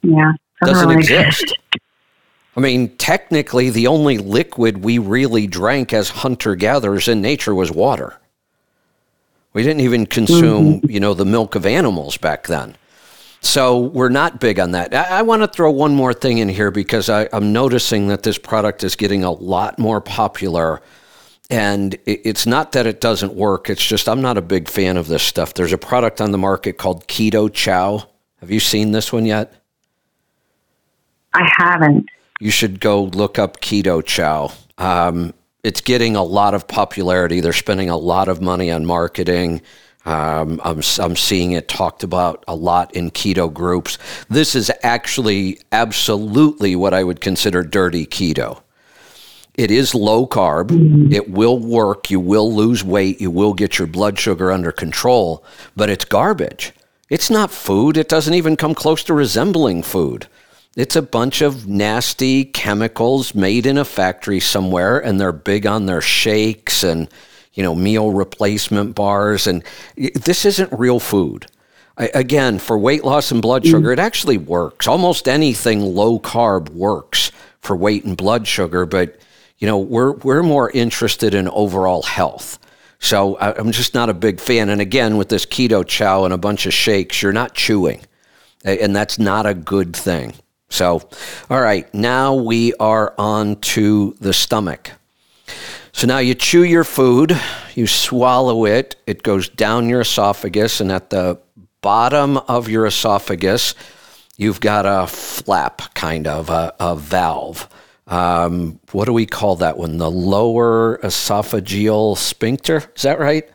Yeah, 0.04 0.34
doesn't 0.64 0.88
really 0.88 1.00
exist. 1.00 1.58
I 2.56 2.60
mean, 2.60 2.98
technically, 2.98 3.70
the 3.70 3.86
only 3.86 4.18
liquid 4.18 4.84
we 4.84 4.98
really 4.98 5.46
drank 5.46 5.94
as 5.94 6.10
hunter 6.10 6.56
gatherers 6.56 7.08
in 7.08 7.22
nature 7.22 7.54
was 7.54 7.72
water. 7.72 8.18
We 9.54 9.62
didn't 9.62 9.82
even 9.82 10.08
consume, 10.08 10.82
mm-hmm. 10.82 10.90
you 10.90 11.00
know, 11.00 11.14
the 11.14 11.26
milk 11.26 11.54
of 11.54 11.68
animals 11.68 12.18
back 12.18 12.48
then. 12.48 12.76
So 13.42 13.80
we're 13.80 14.10
not 14.10 14.40
big 14.40 14.60
on 14.60 14.72
that. 14.72 14.94
I, 14.94 15.20
I 15.20 15.22
want 15.22 15.42
to 15.42 15.48
throw 15.48 15.72
one 15.72 15.96
more 15.96 16.14
thing 16.14 16.40
in 16.40 16.50
here 16.50 16.72
because 16.72 17.10
I, 17.10 17.30
am 17.32 17.54
noticing 17.54 18.08
that 18.08 18.24
this 18.24 18.38
product 18.38 18.84
is 18.84 18.96
getting 18.96 19.24
a 19.24 19.32
lot 19.32 19.80
more 19.80 20.02
popular. 20.02 20.82
And 21.50 21.94
it, 22.06 22.22
it's 22.26 22.46
not 22.46 22.74
that 22.74 22.86
it 22.86 23.00
doesn't 23.00 23.34
work, 23.34 23.70
it's 23.70 23.86
just 23.86 24.10
I'm 24.10 24.22
not 24.22 24.38
a 24.38 24.42
big 24.42 24.68
fan 24.68 24.98
of 24.98 25.08
this 25.08 25.24
stuff. 25.24 25.54
There's 25.54 25.74
a 25.74 25.78
product 25.78 26.20
on 26.20 26.32
the 26.32 26.38
market 26.38 26.78
called 26.78 27.08
Keto 27.08 27.52
Chow. 27.52 28.08
Have 28.40 28.52
you 28.52 28.60
seen 28.60 28.92
this 28.92 29.14
one 29.14 29.26
yet? 29.26 29.54
I 31.34 31.50
haven't. 31.58 32.10
You 32.40 32.52
should 32.52 32.80
go 32.80 33.04
look 33.04 33.40
up 33.40 33.62
Keto 33.62 34.04
Chow. 34.06 34.52
Um, 34.78 35.34
it's 35.64 35.82
getting 35.82 36.16
a 36.16 36.24
lot 36.24 36.54
of 36.54 36.68
popularity. 36.68 37.40
They're 37.40 37.54
spending 37.54 37.90
a 37.90 37.98
lot 37.98 38.28
of 38.28 38.42
money 38.42 38.72
on 38.72 38.86
marketing. 38.86 39.62
Um, 40.08 40.62
I'm, 40.64 40.82
I'm 41.00 41.18
seeing 41.18 41.52
it 41.52 41.68
talked 41.68 42.02
about 42.02 42.46
a 42.48 42.56
lot 42.56 42.96
in 42.96 43.12
keto 43.12 43.54
groups. 43.54 43.98
This 44.30 44.56
is 44.56 44.72
actually 44.82 45.60
absolutely 45.74 46.78
what 46.78 46.94
I 46.94 47.04
would 47.04 47.20
consider 47.20 47.62
dirty 47.62 48.06
keto. 48.06 48.62
It 49.56 49.70
is 49.70 49.94
low 49.94 50.26
carb. 50.26 51.12
It 51.12 51.30
will 51.30 51.60
work. 51.60 52.10
You 52.10 52.22
will 52.22 52.54
lose 52.54 52.86
weight. 52.86 53.20
You 53.20 53.32
will 53.32 53.54
get 53.54 53.78
your 53.78 53.88
blood 53.88 54.18
sugar 54.18 54.50
under 54.50 54.72
control, 54.72 55.44
but 55.76 55.90
it's 55.90 56.06
garbage. 56.06 56.72
It's 57.10 57.30
not 57.30 57.52
food. 57.52 57.98
It 57.98 58.08
doesn't 58.08 58.34
even 58.34 58.56
come 58.56 58.76
close 58.76 59.04
to 59.06 59.14
resembling 59.14 59.84
food. 59.84 60.28
It's 60.78 60.96
a 60.96 61.02
bunch 61.02 61.42
of 61.42 61.68
nasty 61.68 62.46
chemicals 62.46 63.36
made 63.36 63.66
in 63.66 63.78
a 63.78 63.84
factory 63.84 64.40
somewhere, 64.40 65.00
and 65.00 65.20
they're 65.20 65.34
big 65.34 65.66
on 65.66 65.86
their 65.86 66.02
shakes 66.02 66.84
and 66.84 67.10
you 67.58 67.64
know, 67.64 67.76
meal 67.76 68.14
replacement 68.14 68.96
bars. 68.96 69.48
And 69.48 69.64
this 69.96 70.46
isn't 70.46 70.72
real 70.72 71.00
food. 71.00 71.48
I, 71.98 72.12
again, 72.14 72.60
for 72.60 72.78
weight 72.78 73.04
loss 73.04 73.32
and 73.32 73.42
blood 73.42 73.64
mm. 73.64 73.72
sugar, 73.72 73.92
it 73.92 74.00
actually 74.00 74.38
works. 74.38 74.88
Almost 74.88 75.28
anything 75.28 75.82
low 75.82 76.20
carb 76.20 76.70
works 76.70 77.32
for 77.60 77.76
weight 77.76 78.06
and 78.06 78.16
blood 78.16 78.48
sugar, 78.48 78.86
but 78.86 79.20
you 79.58 79.66
know, 79.66 79.80
we're 79.80 80.12
we're 80.12 80.44
more 80.44 80.70
interested 80.70 81.34
in 81.34 81.48
overall 81.50 82.04
health. 82.04 82.60
So 83.00 83.36
I, 83.38 83.58
I'm 83.58 83.72
just 83.72 83.96
not 83.96 84.10
a 84.10 84.14
big 84.14 84.40
fan. 84.40 84.70
And 84.70 84.80
again, 84.80 85.18
with 85.18 85.30
this 85.30 85.48
keto 85.48 85.86
chow 85.86 86.26
and 86.26 86.34
a 86.34 86.38
bunch 86.38 86.68
of 86.68 86.76
shakes, 86.76 87.24
you're 87.24 87.34
not 87.34 87.56
chewing, 87.56 88.02
and 88.64 88.96
that's 88.96 89.18
not 89.18 89.48
a 89.48 89.56
good 89.56 89.96
thing. 89.96 90.36
So, 90.70 91.10
all 91.50 91.62
right, 91.62 91.92
now 91.92 92.36
we 92.36 92.76
are 92.76 93.16
on 93.18 93.56
to 93.56 94.16
the 94.20 94.34
stomach. 94.34 94.92
So 95.98 96.06
now 96.06 96.20
you 96.20 96.36
chew 96.36 96.64
your 96.64 96.84
food, 96.84 97.36
you 97.74 97.88
swallow 97.88 98.66
it, 98.66 98.98
it 99.08 99.24
goes 99.24 99.50
down 99.50 99.90
your 99.90 100.02
esophagus, 100.02 100.80
and 100.80 100.92
at 100.92 101.10
the 101.10 101.40
bottom 101.82 102.38
of 102.38 102.70
your 102.70 102.86
esophagus, 102.86 103.74
you've 104.36 104.60
got 104.60 104.86
a 104.86 105.08
flap, 105.08 105.96
kind 105.96 106.28
of, 106.28 106.52
a, 106.52 106.72
a 106.80 106.96
valve. 106.96 107.68
Um, 108.06 108.80
what 108.92 109.06
do 109.06 109.14
we 109.14 109.26
call 109.26 109.56
that 109.56 109.80
one? 109.80 109.98
The 109.98 110.12
lower 110.12 111.00
esophageal 111.00 112.16
sphincter? 112.16 112.84
Is 112.96 113.02
that 113.02 113.18
right? 113.20 113.50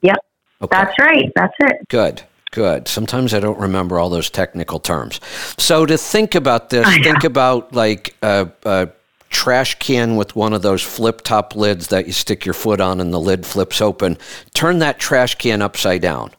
Yep. 0.00 0.16
Okay. 0.62 0.74
That's 0.74 0.98
right. 0.98 1.30
That's 1.36 1.54
it. 1.60 1.86
Good. 1.90 2.22
Good. 2.50 2.88
Sometimes 2.88 3.34
I 3.34 3.40
don't 3.40 3.58
remember 3.58 3.98
all 3.98 4.08
those 4.08 4.30
technical 4.30 4.80
terms. 4.80 5.20
So 5.58 5.84
to 5.84 5.98
think 5.98 6.34
about 6.34 6.70
this, 6.70 6.88
think 6.96 7.24
about 7.24 7.74
like 7.74 8.16
a, 8.22 8.50
a 8.64 8.88
trash 9.36 9.74
can 9.78 10.16
with 10.16 10.34
one 10.34 10.54
of 10.54 10.62
those 10.62 10.82
flip 10.82 11.20
top 11.20 11.54
lids 11.54 11.88
that 11.88 12.06
you 12.06 12.12
stick 12.12 12.46
your 12.46 12.54
foot 12.54 12.80
on 12.80 13.02
and 13.02 13.12
the 13.12 13.20
lid 13.20 13.44
flips 13.44 13.82
open. 13.82 14.16
Turn 14.54 14.78
that 14.78 14.98
trash 14.98 15.34
can 15.34 15.60
upside 15.60 16.00
down. 16.00 16.30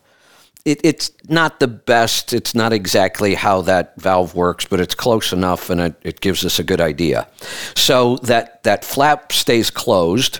It, 0.65 0.81
it's 0.83 1.11
not 1.29 1.59
the 1.59 1.67
best. 1.67 2.33
It's 2.33 2.55
not 2.55 2.73
exactly 2.73 3.35
how 3.35 3.61
that 3.61 3.93
valve 4.01 4.33
works, 4.33 4.65
but 4.65 4.79
it's 4.79 4.95
close 4.95 5.31
enough 5.31 5.69
and 5.69 5.79
it, 5.79 5.95
it 6.01 6.21
gives 6.21 6.43
us 6.43 6.57
a 6.57 6.63
good 6.63 6.81
idea. 6.81 7.27
So 7.75 8.17
that, 8.23 8.63
that 8.63 8.83
flap 8.83 9.31
stays 9.31 9.69
closed 9.69 10.39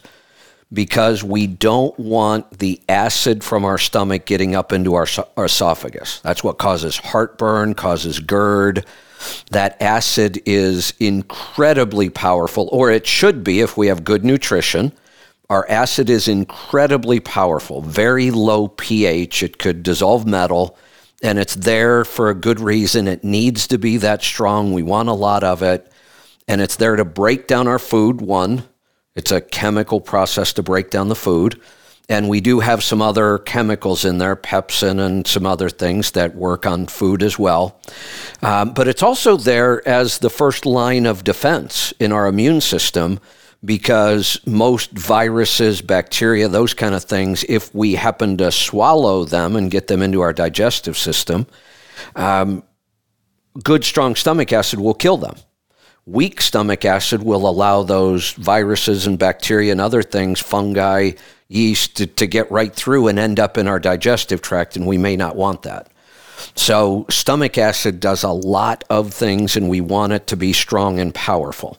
because 0.74 1.24
we 1.24 1.46
don't 1.46 1.98
want 2.00 2.58
the 2.58 2.82
acid 2.89 3.43
from 3.43 3.65
our 3.65 3.78
stomach 3.78 4.26
getting 4.26 4.56
up 4.56 4.74
into 4.74 4.96
our, 4.96 5.06
our 5.38 5.46
esophagus. 5.46 6.22
That's 6.22 6.43
what 6.43 6.58
causes 6.58 6.98
heartburn, 6.98 7.76
causes 7.76 8.20
GERD 8.20 8.84
that 9.51 9.82
acid 9.82 10.41
is 10.45 10.93
incredibly 10.99 12.10
powerful, 12.10 12.69
or 12.71 12.91
it 12.91 13.08
should 13.08 13.43
be 13.43 13.62
if 13.62 13.77
we 13.77 13.88
have 13.88 14.03
good 14.03 14.23
nutrition. 14.23 14.91
Our 15.49 15.69
acid 15.69 16.10
is 16.10 16.27
incredibly 16.27 17.19
powerful, 17.19 17.82
very 17.82 18.32
low 18.32 18.67
pH. 18.67 19.43
It 19.43 19.58
could 19.58 19.82
dissolve 19.82 20.27
metal, 20.27 20.77
and 21.23 21.39
it's 21.39 21.56
there 21.56 22.03
for 22.03 22.30
a 22.30 22.36
good 22.36 22.60
reason. 22.60 23.08
It 23.08 23.23
needs 23.23 23.67
to 23.67 23.77
be 23.77 23.97
that 23.97 24.21
strong. 24.21 24.73
We 24.73 24.84
want 24.84 25.10
a 25.10 25.13
lot 25.13 25.43
of 25.43 25.63
it, 25.63 25.89
and 26.47 26.60
it's 26.60 26.75
there 26.75 26.97
to 26.97 27.06
break 27.06 27.47
down 27.47 27.67
our 27.67 27.80
food, 27.80 28.21
one. 28.21 28.63
It's 29.15 29.32
a 29.32 29.41
chemical 29.41 30.01
process 30.01 30.53
to 30.53 30.63
break 30.63 30.89
down 30.89 31.08
the 31.08 31.15
food. 31.15 31.60
And 32.10 32.30
we 32.30 32.39
do 32.39 32.62
have 32.62 32.84
some 32.84 33.02
other 33.02 33.38
chemicals 33.39 34.06
in 34.06 34.17
there, 34.17 34.38
pepsin 34.38 35.00
and 35.00 35.28
some 35.28 35.46
other 35.46 35.70
things 35.70 36.12
that 36.12 36.36
work 36.36 36.65
on 36.65 36.88
food 36.88 37.22
as 37.22 37.38
well. 37.38 37.82
Um, 38.41 38.74
but 38.74 38.88
it's 38.88 39.04
also 39.04 39.36
there 39.36 39.86
as 39.88 40.20
the 40.20 40.30
first 40.30 40.65
line 40.65 41.06
of 41.06 41.26
defense 41.26 41.93
in 42.00 42.13
our 42.13 42.28
immune 42.28 42.62
system 42.62 43.20
because 43.65 44.39
most 44.46 44.91
viruses, 44.91 45.82
bacteria, 45.82 46.48
those 46.48 46.74
kind 46.74 46.96
of 46.96 47.04
things, 47.04 47.43
if 47.50 47.74
we 47.76 47.96
happen 47.96 48.38
to 48.38 48.52
swallow 48.52 49.26
them 49.26 49.56
and 49.56 49.72
get 49.72 49.88
them 49.88 50.02
into 50.02 50.22
our 50.22 50.32
digestive 50.32 50.98
system, 50.98 51.46
um, 52.15 52.63
good, 53.63 53.84
strong 53.84 54.15
stomach 54.15 54.54
acid 54.54 54.80
will 54.80 54.93
kill 54.93 55.17
them. 55.17 55.36
Weak 56.06 56.39
stomach 56.39 56.86
acid 56.86 57.22
will 57.22 57.50
allow 57.50 57.84
those 57.84 58.32
viruses 58.32 59.08
and 59.08 59.20
bacteria 59.20 59.74
and 59.74 59.82
other 59.82 60.04
things, 60.04 60.39
fungi, 60.39 61.12
yeast, 61.48 61.98
to, 61.98 62.08
to 62.08 62.28
get 62.28 62.52
right 62.52 62.74
through 62.74 63.08
and 63.08 63.18
end 63.18 63.40
up 63.40 63.58
in 63.58 63.68
our 63.68 63.80
digestive 63.80 64.42
tract, 64.42 64.76
and 64.76 64.86
we 64.86 64.98
may 64.98 65.16
not 65.16 65.36
want 65.36 65.64
that. 65.64 65.92
So, 66.56 67.06
stomach 67.10 67.58
acid 67.58 68.00
does 68.00 68.24
a 68.24 68.30
lot 68.30 68.84
of 68.90 69.14
things, 69.14 69.56
and 69.56 69.70
we 69.70 69.82
want 69.82 70.14
it 70.14 70.28
to 70.28 70.38
be 70.38 70.54
strong 70.54 71.00
and 71.00 71.14
powerful. 71.14 71.78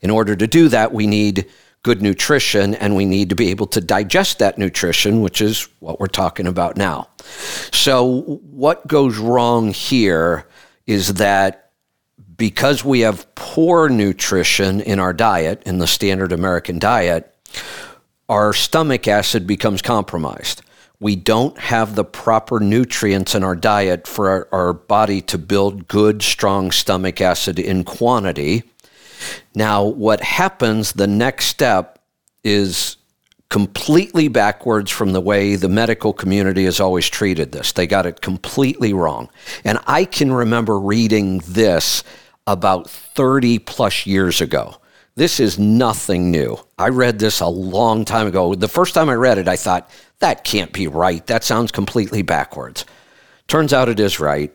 In 0.00 0.10
order 0.10 0.34
to 0.36 0.46
do 0.46 0.68
that, 0.68 0.92
we 0.92 1.06
need 1.06 1.46
good 1.82 2.02
nutrition 2.02 2.74
and 2.74 2.96
we 2.96 3.04
need 3.04 3.28
to 3.30 3.34
be 3.34 3.50
able 3.50 3.66
to 3.66 3.80
digest 3.80 4.40
that 4.40 4.58
nutrition, 4.58 5.20
which 5.20 5.40
is 5.40 5.68
what 5.78 6.00
we're 6.00 6.06
talking 6.06 6.46
about 6.46 6.76
now. 6.76 7.08
So, 7.72 8.22
what 8.22 8.86
goes 8.86 9.18
wrong 9.18 9.72
here 9.72 10.46
is 10.86 11.14
that 11.14 11.70
because 12.36 12.84
we 12.84 13.00
have 13.00 13.32
poor 13.34 13.88
nutrition 13.88 14.80
in 14.80 14.98
our 14.98 15.12
diet, 15.12 15.62
in 15.66 15.78
the 15.78 15.86
standard 15.86 16.32
American 16.32 16.78
diet, 16.78 17.34
our 18.28 18.52
stomach 18.52 19.08
acid 19.08 19.46
becomes 19.46 19.82
compromised. 19.82 20.62
We 21.00 21.14
don't 21.14 21.56
have 21.58 21.94
the 21.94 22.04
proper 22.04 22.58
nutrients 22.58 23.34
in 23.34 23.44
our 23.44 23.54
diet 23.54 24.06
for 24.06 24.28
our, 24.28 24.48
our 24.50 24.72
body 24.72 25.20
to 25.22 25.38
build 25.38 25.86
good, 25.88 26.22
strong 26.22 26.70
stomach 26.72 27.20
acid 27.20 27.58
in 27.58 27.84
quantity 27.84 28.64
now, 29.54 29.84
what 29.84 30.20
happens, 30.22 30.92
the 30.92 31.06
next 31.06 31.46
step 31.46 31.98
is 32.44 32.96
completely 33.50 34.28
backwards 34.28 34.90
from 34.90 35.12
the 35.12 35.20
way 35.20 35.56
the 35.56 35.68
medical 35.68 36.12
community 36.12 36.64
has 36.64 36.80
always 36.80 37.08
treated 37.08 37.52
this. 37.52 37.72
They 37.72 37.86
got 37.86 38.06
it 38.06 38.20
completely 38.20 38.92
wrong. 38.92 39.30
And 39.64 39.78
I 39.86 40.04
can 40.04 40.32
remember 40.32 40.78
reading 40.78 41.38
this 41.46 42.04
about 42.46 42.90
30 42.90 43.58
plus 43.60 44.06
years 44.06 44.40
ago. 44.40 44.76
This 45.18 45.40
is 45.40 45.58
nothing 45.58 46.30
new. 46.30 46.60
I 46.78 46.90
read 46.90 47.18
this 47.18 47.40
a 47.40 47.48
long 47.48 48.04
time 48.04 48.28
ago. 48.28 48.54
The 48.54 48.68
first 48.68 48.94
time 48.94 49.08
I 49.08 49.14
read 49.14 49.38
it, 49.38 49.48
I 49.48 49.56
thought, 49.56 49.90
that 50.20 50.44
can't 50.44 50.72
be 50.72 50.86
right. 50.86 51.26
That 51.26 51.42
sounds 51.42 51.72
completely 51.72 52.22
backwards. 52.22 52.84
Turns 53.48 53.72
out 53.72 53.88
it 53.88 53.98
is 53.98 54.20
right. 54.20 54.54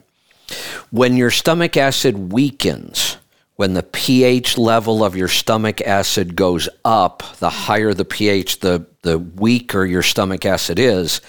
When 0.89 1.17
your 1.17 1.31
stomach 1.31 1.75
acid 1.75 2.31
weakens, 2.31 3.17
when 3.57 3.73
the 3.73 3.83
pH 3.83 4.57
level 4.57 5.03
of 5.03 5.17
your 5.17 5.27
stomach 5.27 5.81
acid 5.81 6.33
goes 6.33 6.69
up, 6.85 7.23
the 7.39 7.49
higher 7.49 7.93
the 7.93 8.05
pH, 8.05 8.61
the, 8.61 8.85
the 9.01 9.19
weaker 9.19 9.83
your 9.83 10.01
stomach 10.01 10.45
acid 10.45 10.79
is. 10.79 11.19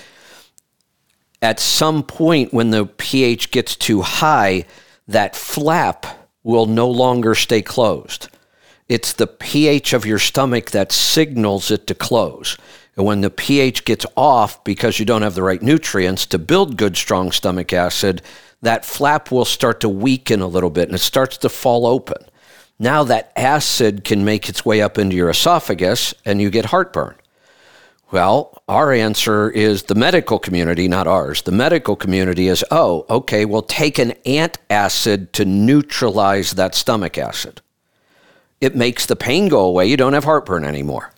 At 1.43 1.59
some 1.59 2.05
point, 2.05 2.55
when 2.55 2.71
the 2.71 2.87
pH 2.87 3.51
gets 3.51 3.75
too 3.75 4.03
high, 4.03 4.65
that 5.09 5.35
flap 5.35 6.07
will 6.45 6.67
no 6.67 6.89
longer 6.89 7.35
stay 7.35 7.63
closed. 7.63 8.29
It's 8.95 9.13
the 9.13 9.27
pH 9.27 9.93
of 9.93 10.07
your 10.07 10.21
stomach 10.21 10.71
that 10.71 10.93
signals 10.93 11.73
it 11.73 11.89
to 11.89 11.97
close. 11.97 12.57
And 12.95 13.05
when 13.05 13.23
the 13.23 13.29
pH 13.29 13.85
gets 13.85 14.07
off 14.17 14.63
because 14.63 15.01
you 15.01 15.05
don't 15.05 15.23
have 15.23 15.35
the 15.35 15.43
right 15.43 15.61
nutrients 15.61 16.27
to 16.27 16.39
build 16.39 16.77
good, 16.77 16.97
strong 16.97 17.33
stomach 17.33 17.73
acid, 17.73 18.23
that 18.63 18.85
flap 18.85 19.33
will 19.33 19.45
start 19.45 19.81
to 19.81 19.89
weaken 19.89 20.41
a 20.41 20.47
little 20.47 20.71
bit 20.71 20.89
and 20.89 20.95
it 20.95 21.01
starts 21.01 21.37
to 21.39 21.49
fall 21.49 21.89
open. 21.89 22.25
Now 22.79 23.03
that 23.03 23.33
acid 23.35 24.05
can 24.05 24.25
make 24.25 24.49
its 24.49 24.65
way 24.65 24.81
up 24.81 24.97
into 24.97 25.17
your 25.17 25.31
esophagus 25.31 26.15
and 26.25 26.41
you 26.41 26.49
get 26.49 26.67
heartburn. 26.67 27.17
Well, 28.13 28.63
our 28.69 28.93
answer 28.93 29.51
is 29.51 29.83
the 29.83 29.97
medical 29.97 30.39
community, 30.39 30.87
not 30.87 31.09
ours. 31.09 31.43
The 31.43 31.51
medical 31.51 31.97
community 31.97 32.47
is, 32.47 32.65
oh, 32.71 33.07
okay, 33.11 33.45
well, 33.45 33.63
take 33.63 33.99
an 33.99 34.13
antacid 34.25 35.33
to 35.33 35.45
neutralize 35.45 36.53
that 36.53 36.77
stomach 36.77 37.19
acid. 37.19 37.61
It 38.61 38.75
makes 38.75 39.07
the 39.07 39.17
pain 39.17 39.49
go 39.49 39.61
away. 39.61 39.87
You 39.87 39.97
don't 39.97 40.13
have 40.13 40.25
heartburn 40.25 40.65
anymore. 40.65 41.13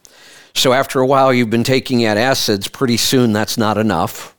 So 0.55 0.73
after 0.73 1.01
a 1.01 1.07
while, 1.07 1.33
you've 1.33 1.51
been 1.51 1.65
taking 1.65 2.01
antacids. 2.01 2.73
Pretty 2.73 2.97
soon, 2.97 3.33
that's 3.33 3.59
not 3.59 3.77
enough 3.77 4.35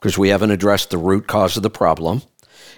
because 0.00 0.18
we 0.18 0.28
haven't 0.28 0.50
addressed 0.50 0.90
the 0.90 0.98
root 0.98 1.26
cause 1.26 1.56
of 1.56 1.62
the 1.62 1.70
problem. 1.70 2.22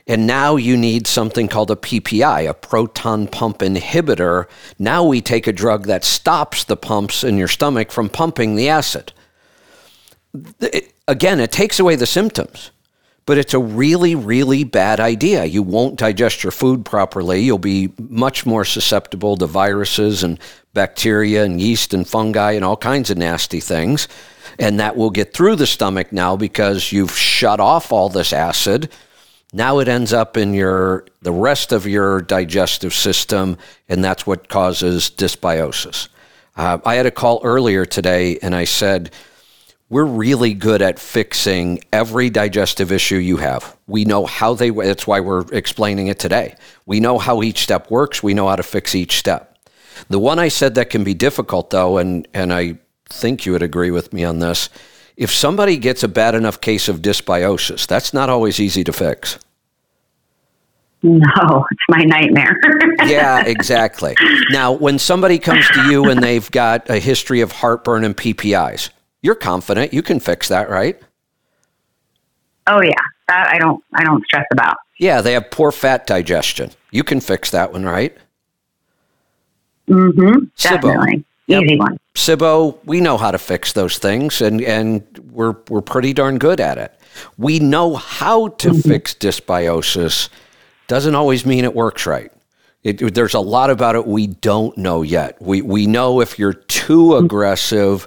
And 0.07 0.27
now 0.27 0.57
you 0.57 0.77
need 0.77 1.07
something 1.07 1.47
called 1.47 1.71
a 1.71 1.77
PPI, 1.77 2.49
a 2.49 2.55
proton 2.55 3.27
pump 3.27 3.59
inhibitor. 3.59 4.47
Now 4.79 5.05
we 5.05 5.21
take 5.21 5.47
a 5.47 5.53
drug 5.53 5.87
that 5.87 6.05
stops 6.05 6.65
the 6.65 6.77
pumps 6.77 7.23
in 7.23 7.37
your 7.37 7.49
stomach 7.49 7.93
from 7.93 8.09
pumping 8.09 8.57
the 8.57 8.69
acid. 8.69 9.13
It, 10.61 10.95
again, 11.07 11.41
it 11.41 11.53
takes 11.53 11.79
away 11.79 11.97
the 11.97 12.07
symptoms, 12.07 12.71
but 13.31 13.39
it's 13.39 13.55
a 13.55 13.61
really, 13.61 14.17
really 14.17 14.65
bad 14.65 14.99
idea. 14.99 15.45
You 15.45 15.63
won't 15.63 16.01
digest 16.01 16.43
your 16.43 16.51
food 16.51 16.85
properly. 16.85 17.39
You'll 17.43 17.59
be 17.59 17.93
much 17.97 18.45
more 18.45 18.65
susceptible 18.65 19.37
to 19.37 19.47
viruses 19.47 20.25
and 20.25 20.41
bacteria 20.75 21.45
and 21.45 21.61
yeast 21.61 21.95
and 21.95 22.05
fungi 22.05 22.51
and 22.51 22.65
all 22.65 22.77
kinds 22.77 23.09
of 23.09 23.19
nasty 23.19 23.61
things. 23.61 24.09
And 24.59 24.81
that 24.81 24.97
will 24.97 25.11
get 25.11 25.33
through 25.33 25.55
the 25.55 25.69
stomach 25.69 26.11
now 26.11 26.35
because 26.35 26.91
you've 26.91 27.17
shut 27.17 27.61
off 27.61 27.93
all 27.93 28.09
this 28.09 28.33
acid 28.33 28.91
now 29.53 29.81
it 29.81 29.89
ends 29.89 30.13
up 30.13 30.37
in 30.37 30.55
your 30.55 31.07
the 31.23 31.33
rest 31.33 31.73
of 31.73 31.87
your 31.87 32.21
digestive 32.23 32.95
system, 32.95 33.59
and 33.89 34.03
that's 34.05 34.27
what 34.27 34.49
causes 34.49 35.11
dysbiosis. 35.11 36.09
Uh, 36.57 36.79
I 36.85 36.95
had 36.95 37.07
a 37.07 37.11
call 37.11 37.41
earlier 37.43 37.85
today, 37.85 38.39
and 38.43 38.55
I 38.55 38.65
said, 38.65 39.11
"We're 39.91 40.05
really 40.05 40.55
good 40.55 40.81
at 40.81 40.99
fixing 40.99 41.85
every 41.93 42.31
digestive 42.31 42.91
issue 42.91 43.17
you 43.17 43.37
have. 43.37 43.77
We 43.87 44.07
know 44.07 44.25
how 44.25 44.55
they. 44.55 44.71
That's 44.71 45.07
why 45.07 45.21
we're 45.21 45.45
explaining 45.53 46.07
it 46.07 46.19
today. 46.19 46.55
We 46.87 47.01
know 47.01 47.19
how 47.19 47.43
each 47.43 47.63
step 47.63 47.91
works. 47.91 48.23
We 48.23 48.33
know 48.33 48.49
how 48.49 48.57
to 48.57 48.63
fix 48.63 48.95
each 48.95 49.19
step. 49.19 49.59
The 50.09 50.19
one 50.19 50.39
I 50.39 50.49
said 50.49 50.77
that 50.77 50.89
can 50.89 51.05
be 51.05 51.13
difficult, 51.13 51.69
though, 51.69 51.99
and 51.99 52.27
and 52.33 52.55
I 52.55 52.79
think 53.11 53.45
you 53.45 53.53
would 53.53 53.63
agree 53.63 53.91
with 53.91 54.15
me 54.15 54.25
on 54.25 54.39
this." 54.39 54.71
if 55.21 55.31
somebody 55.31 55.77
gets 55.77 56.03
a 56.03 56.09
bad 56.09 56.35
enough 56.35 56.63
case 56.63 56.89
of 56.89 57.03
dysbiosis, 57.03 57.87
that's 57.87 58.15
not 58.15 58.31
always 58.31 58.59
easy 58.59 58.83
to 58.83 58.93
fix. 58.93 59.39
No, 61.03 61.67
it's 61.71 61.85
my 61.91 62.05
nightmare. 62.05 62.59
yeah, 63.07 63.45
exactly. 63.45 64.15
Now, 64.51 64.73
when 64.73 64.99
somebody 64.99 65.39
comes 65.39 65.69
to 65.71 65.91
you 65.91 66.07
and 66.07 66.23
they've 66.23 66.51
got 66.51 66.89
a 66.89 66.99
history 66.99 67.43
of 67.43 67.53
heartburn 67.53 68.05
and 68.05 68.17
PPIs, 68.17 68.89
you're 69.23 69.35
confident 69.35 69.93
you 69.93 70.03
can 70.03 70.21
fix 70.21 70.49
that, 70.49 70.71
right? 70.71 71.01
Oh 72.67 72.81
yeah, 72.83 72.93
that 73.29 73.49
I 73.53 73.59
don't 73.59 73.83
I 73.93 74.05
don't 74.05 74.25
stress 74.25 74.47
about. 74.53 74.77
Yeah, 74.99 75.21
they 75.21 75.33
have 75.33 75.51
poor 75.51 75.73
fat 75.73 76.07
digestion. 76.07 76.71
You 76.91 77.05
can 77.05 77.21
fix 77.21 77.51
that 77.51 77.73
one, 77.73 77.85
right? 77.85 78.17
Mm-hmm. 79.89 80.45
Definitely. 80.57 81.25
Yep. 81.47 81.65
Easy 81.65 81.77
one. 81.77 81.99
SIBO, 82.15 82.79
we 82.85 83.01
know 83.01 83.17
how 83.17 83.33
to 83.33 83.39
fix 83.39 83.73
those 83.73 83.99
things 83.99 84.41
and, 84.41 84.61
and 84.63 85.03
we're 85.33 85.57
we're 85.69 85.81
pretty 85.81 86.13
darn 86.13 86.39
good 86.39 86.61
at 86.61 86.79
it. 86.79 86.95
We 87.37 87.59
know 87.59 87.97
how 87.97 88.49
to 88.49 88.71
mm-hmm. 88.71 88.89
fix 88.89 89.15
dysbiosis. 89.15 90.29
Doesn't 90.87 91.15
always 91.15 91.45
mean 91.45 91.65
it 91.65 91.75
works 91.75 92.07
right. 92.07 92.31
It, 92.83 93.15
there's 93.15 93.35
a 93.35 93.41
lot 93.41 93.69
about 93.69 93.95
it 93.95 94.07
we 94.07 94.29
don't 94.29 94.77
know 94.79 95.03
yet. 95.03 95.41
We 95.43 95.61
we 95.63 95.87
know 95.87 96.21
if 96.21 96.39
you're 96.39 96.55
too 96.55 97.09
mm-hmm. 97.09 97.25
aggressive 97.25 98.07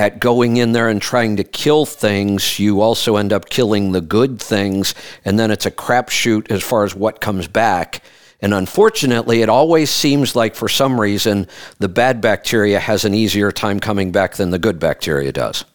at 0.00 0.18
going 0.18 0.56
in 0.56 0.72
there 0.72 0.88
and 0.88 1.00
trying 1.00 1.36
to 1.36 1.44
kill 1.44 1.84
things, 1.84 2.58
you 2.58 2.80
also 2.80 3.16
end 3.16 3.32
up 3.34 3.50
killing 3.50 3.92
the 3.92 4.00
good 4.00 4.40
things, 4.40 4.94
and 5.26 5.38
then 5.38 5.50
it's 5.50 5.66
a 5.66 5.70
crapshoot 5.70 6.50
as 6.50 6.62
far 6.62 6.84
as 6.84 6.94
what 6.94 7.20
comes 7.20 7.46
back. 7.46 8.02
And 8.40 8.54
unfortunately, 8.54 9.42
it 9.42 9.50
always 9.50 9.90
seems 9.90 10.34
like 10.34 10.54
for 10.54 10.68
some 10.68 10.98
reason 10.98 11.46
the 11.78 11.88
bad 11.88 12.22
bacteria 12.22 12.80
has 12.80 13.04
an 13.04 13.12
easier 13.12 13.52
time 13.52 13.78
coming 13.78 14.10
back 14.10 14.36
than 14.36 14.50
the 14.50 14.58
good 14.58 14.80
bacteria 14.80 15.32
does. 15.32 15.66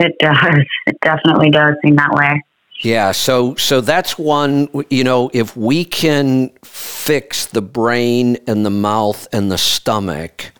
It 0.00 0.14
does. 0.18 0.64
It 0.86 0.98
definitely 1.00 1.50
does 1.50 1.74
seem 1.82 1.96
that 1.96 2.12
way. 2.12 2.42
Yeah, 2.80 3.12
so 3.12 3.54
so 3.56 3.80
that's 3.80 4.18
one, 4.18 4.68
you 4.90 5.04
know, 5.04 5.30
if 5.32 5.56
we 5.56 5.84
can 5.84 6.50
fix 6.62 7.46
the 7.46 7.62
brain 7.62 8.38
and 8.46 8.66
the 8.66 8.70
mouth 8.70 9.28
and 9.32 9.50
the 9.50 9.58
stomach, 9.58 10.52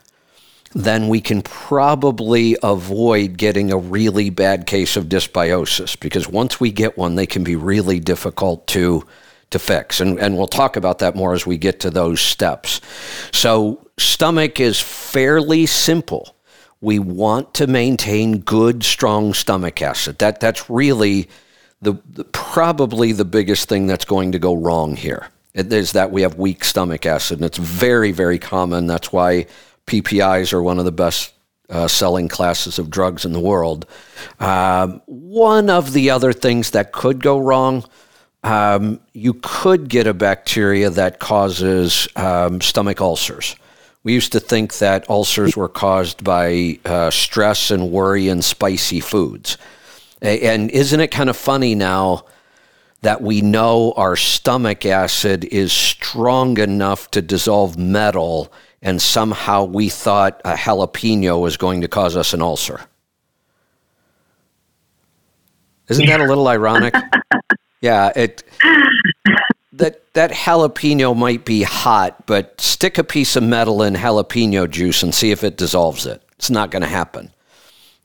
then 0.74 1.08
we 1.08 1.20
can 1.20 1.40
probably 1.42 2.56
avoid 2.62 3.36
getting 3.36 3.72
a 3.72 3.78
really 3.78 4.30
bad 4.30 4.66
case 4.66 4.96
of 4.96 5.04
dysbiosis 5.04 5.98
because 5.98 6.28
once 6.28 6.58
we 6.58 6.72
get 6.72 6.98
one, 6.98 7.14
they 7.14 7.26
can 7.26 7.44
be 7.44 7.56
really 7.56 8.00
difficult 8.00 8.66
to 8.68 9.06
to 9.50 9.58
fix. 9.58 10.00
And, 10.00 10.18
and 10.18 10.36
we'll 10.36 10.48
talk 10.48 10.76
about 10.76 10.98
that 10.98 11.14
more 11.14 11.32
as 11.32 11.46
we 11.46 11.58
get 11.58 11.80
to 11.80 11.90
those 11.90 12.20
steps. 12.20 12.80
So, 13.32 13.86
stomach 13.98 14.58
is 14.58 14.80
fairly 14.80 15.66
simple. 15.66 16.34
We 16.80 16.98
want 16.98 17.54
to 17.54 17.66
maintain 17.68 18.40
good, 18.40 18.82
strong 18.82 19.32
stomach 19.32 19.80
acid. 19.80 20.18
That, 20.18 20.40
that's 20.40 20.68
really 20.68 21.28
the, 21.80 21.94
the 22.10 22.24
probably 22.24 23.12
the 23.12 23.24
biggest 23.24 23.68
thing 23.68 23.86
that's 23.86 24.04
going 24.04 24.32
to 24.32 24.38
go 24.38 24.54
wrong 24.54 24.96
here. 24.96 25.28
Is 25.54 25.92
that 25.92 26.10
we 26.10 26.22
have 26.22 26.34
weak 26.34 26.64
stomach 26.64 27.06
acid, 27.06 27.38
and 27.38 27.46
it's 27.46 27.58
very, 27.58 28.10
very 28.10 28.40
common. 28.40 28.88
That's 28.88 29.12
why 29.12 29.46
PPIs 29.86 30.52
are 30.52 30.62
one 30.62 30.78
of 30.78 30.84
the 30.84 30.92
best 30.92 31.34
uh, 31.70 31.88
selling 31.88 32.28
classes 32.28 32.78
of 32.78 32.90
drugs 32.90 33.24
in 33.24 33.32
the 33.32 33.40
world. 33.40 33.86
Um, 34.40 35.02
one 35.06 35.70
of 35.70 35.92
the 35.92 36.10
other 36.10 36.32
things 36.32 36.70
that 36.70 36.92
could 36.92 37.22
go 37.22 37.38
wrong, 37.38 37.84
um, 38.42 39.00
you 39.12 39.34
could 39.42 39.88
get 39.88 40.06
a 40.06 40.14
bacteria 40.14 40.90
that 40.90 41.18
causes 41.18 42.06
um, 42.16 42.60
stomach 42.60 43.00
ulcers. 43.00 43.56
We 44.02 44.12
used 44.12 44.32
to 44.32 44.40
think 44.40 44.78
that 44.78 45.08
ulcers 45.08 45.56
were 45.56 45.68
caused 45.68 46.22
by 46.22 46.78
uh, 46.84 47.10
stress 47.10 47.70
and 47.70 47.90
worry 47.90 48.28
and 48.28 48.44
spicy 48.44 49.00
foods. 49.00 49.56
And 50.20 50.70
isn't 50.70 51.00
it 51.00 51.08
kind 51.08 51.30
of 51.30 51.36
funny 51.36 51.74
now 51.74 52.26
that 53.00 53.22
we 53.22 53.40
know 53.40 53.92
our 53.96 54.16
stomach 54.16 54.86
acid 54.86 55.44
is 55.44 55.72
strong 55.72 56.58
enough 56.58 57.10
to 57.10 57.22
dissolve 57.22 57.78
metal 57.78 58.52
and 58.84 59.00
somehow 59.00 59.64
we 59.64 59.88
thought 59.88 60.40
a 60.44 60.52
jalapeno 60.52 61.40
was 61.40 61.56
going 61.56 61.80
to 61.80 61.88
cause 61.88 62.16
us 62.16 62.34
an 62.34 62.42
ulcer. 62.42 62.82
Isn't 65.88 66.06
that 66.06 66.20
a 66.20 66.24
little 66.24 66.46
ironic? 66.46 66.94
yeah, 67.80 68.12
it 68.14 68.44
that 69.72 70.12
that 70.12 70.30
jalapeno 70.30 71.16
might 71.16 71.44
be 71.44 71.62
hot, 71.62 72.26
but 72.26 72.60
stick 72.60 72.98
a 72.98 73.04
piece 73.04 73.36
of 73.36 73.42
metal 73.42 73.82
in 73.82 73.94
jalapeno 73.94 74.70
juice 74.70 75.02
and 75.02 75.14
see 75.14 75.30
if 75.30 75.42
it 75.42 75.56
dissolves 75.56 76.06
it. 76.06 76.22
It's 76.36 76.50
not 76.50 76.70
going 76.70 76.82
to 76.82 76.88
happen. 76.88 77.33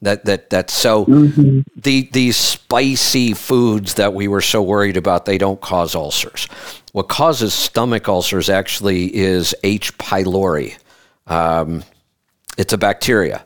That 0.01 0.23
that 0.25 0.49
that 0.51 0.69
so 0.69 1.05
mm-hmm. 1.05 1.59
the 1.75 2.09
these 2.13 2.37
spicy 2.37 3.33
foods 3.33 3.95
that 3.95 4.13
we 4.13 4.29
were 4.29 4.41
so 4.41 4.61
worried 4.61 4.95
about 4.95 5.25
they 5.25 5.37
don't 5.37 5.59
cause 5.59 5.93
ulcers. 5.93 6.47
What 6.93 7.09
causes 7.09 7.53
stomach 7.53 8.07
ulcers 8.07 8.49
actually 8.49 9.13
is 9.13 9.53
H. 9.63 9.97
pylori. 9.97 10.77
Um, 11.27 11.83
it's 12.57 12.71
a 12.71 12.77
bacteria, 12.77 13.45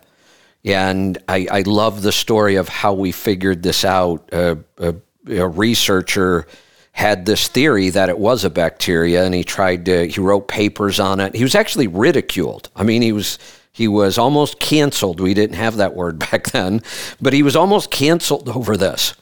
and 0.64 1.18
I, 1.28 1.48
I, 1.52 1.62
love 1.62 2.02
the 2.02 2.12
story 2.12 2.56
of 2.56 2.70
how 2.70 2.94
we 2.94 3.12
figured 3.12 3.62
this 3.62 3.84
out. 3.84 4.30
Uh, 4.32 4.56
a, 4.78 4.96
a 5.28 5.48
researcher 5.48 6.48
had 6.94 7.26
this 7.26 7.48
theory 7.48 7.90
that 7.90 8.10
it 8.10 8.18
was 8.18 8.46
a 8.46 8.50
bacteria, 8.50 9.26
and 9.26 9.34
he 9.34 9.44
tried 9.44 9.86
to. 9.86 10.08
He 10.08 10.22
wrote 10.22 10.48
papers 10.48 11.00
on 11.00 11.20
it. 11.20 11.36
He 11.36 11.44
was 11.44 11.56
actually 11.56 11.88
ridiculed. 11.88 12.70
I 12.76 12.84
mean, 12.84 13.02
he 13.02 13.12
was 13.12 13.40
he 13.74 13.88
was 13.88 14.20
almost 14.20 14.60
canceled. 14.60 15.20
We 15.20 15.34
didn't 15.34 15.56
have 15.56 15.78
that 15.78 15.96
word 15.96 16.20
back 16.32 16.52
then, 16.52 16.82
but 17.20 17.34
he 17.34 17.44
was 17.44 17.56
almost 17.56 17.92
canceled 17.92 18.48
over 18.48 18.78
this. 18.78 19.16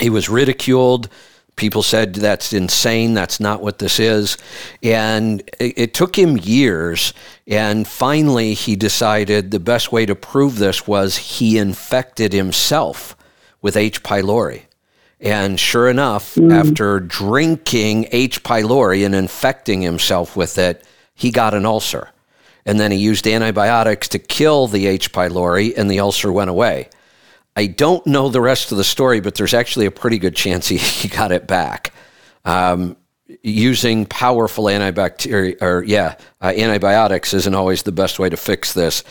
He 0.00 0.10
was 0.10 0.28
ridiculed. 0.28 1.08
People 1.56 1.84
said 1.84 2.14
that's 2.14 2.52
insane. 2.52 3.14
That's 3.14 3.38
not 3.38 3.62
what 3.62 3.78
this 3.78 4.00
is. 4.00 4.36
And 4.82 5.40
it, 5.60 5.74
it, 5.76 5.94
took 5.94 6.18
him 6.18 6.36
years. 6.36 7.14
And 7.46 7.86
finally, 7.86 8.54
he 8.54 8.74
decided 8.74 9.52
the 9.52 9.60
best 9.60 9.92
way 9.92 10.04
to 10.04 10.16
prove 10.16 10.58
this 10.58 10.88
was 10.88 11.16
he 11.16 11.58
infected 11.58 12.32
himself 12.32 13.16
with 13.62 13.76
H. 13.76 14.02
pylori. 14.02 14.62
And 15.20 15.60
sure 15.60 15.88
enough, 15.88 16.34
mm. 16.34 16.52
after 16.52 16.98
drinking 16.98 18.08
H. 18.10 18.42
pylori 18.42 19.06
and 19.06 19.14
infecting 19.14 19.80
himself 19.80 20.34
with 20.34 20.58
it, 20.58 20.84
he 21.14 21.30
got 21.30 21.54
an 21.54 21.64
ulcer 21.64 22.08
and 22.66 22.80
then 22.80 22.90
he 22.90 22.98
used 22.98 23.26
antibiotics 23.26 24.08
to 24.08 24.18
kill 24.18 24.66
the 24.66 24.86
H. 24.86 25.12
pylori, 25.12 25.76
and 25.76 25.90
the 25.90 26.00
ulcer 26.00 26.32
went 26.32 26.50
away. 26.50 26.88
I 27.56 27.66
don't 27.66 28.04
know 28.06 28.28
the 28.28 28.40
rest 28.40 28.72
of 28.72 28.78
the 28.78 28.84
story, 28.84 29.20
but 29.20 29.34
there's 29.36 29.54
actually 29.54 29.86
a 29.86 29.90
pretty 29.90 30.18
good 30.18 30.34
chance 30.34 30.68
he, 30.68 31.08
got 31.08 31.30
it 31.32 31.46
back. 31.46 31.92
Um, 32.44 32.96
using 33.42 34.06
powerful 34.06 34.64
antibacteria 34.64 35.60
or 35.62 35.82
yeah, 35.84 36.16
uh, 36.42 36.52
antibiotics 36.54 37.32
isn't 37.32 37.54
always 37.54 37.82
the 37.82 37.92
best 37.92 38.18
way 38.18 38.28
to 38.28 38.36
fix 38.36 38.72
this 38.72 39.02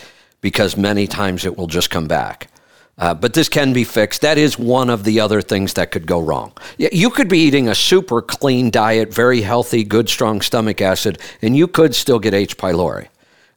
because 0.42 0.78
many 0.78 1.08
times 1.08 1.46
it 1.46 1.58
will 1.58 1.68
just 1.68 1.90
come 1.90 2.08
back. 2.08 2.50
Uh, 2.96 3.14
but 3.14 3.34
this 3.34 3.50
can 3.50 3.74
be 3.74 3.84
fixed. 3.84 4.22
That 4.22 4.38
is 4.38 4.60
one 4.60 4.92
of 4.92 5.04
the 5.04 5.20
other 5.20 5.42
things 5.42 5.74
that 5.74 5.90
could 5.90 6.06
go 6.06 6.20
wrong. 6.20 6.54
You 6.78 7.10
could 7.10 7.28
be 7.28 7.40
eating 7.40 7.68
a 7.68 7.74
super 7.74 8.22
clean 8.22 8.70
diet, 8.70 9.12
very 9.12 9.42
healthy, 9.42 9.84
good, 9.84 10.10
strong 10.10 10.42
stomach 10.42 10.80
acid, 10.80 11.18
and 11.42 11.58
you 11.58 11.68
could 11.68 11.96
still 11.96 12.20
get 12.20 12.36
H. 12.36 12.56
pylori 12.56 13.08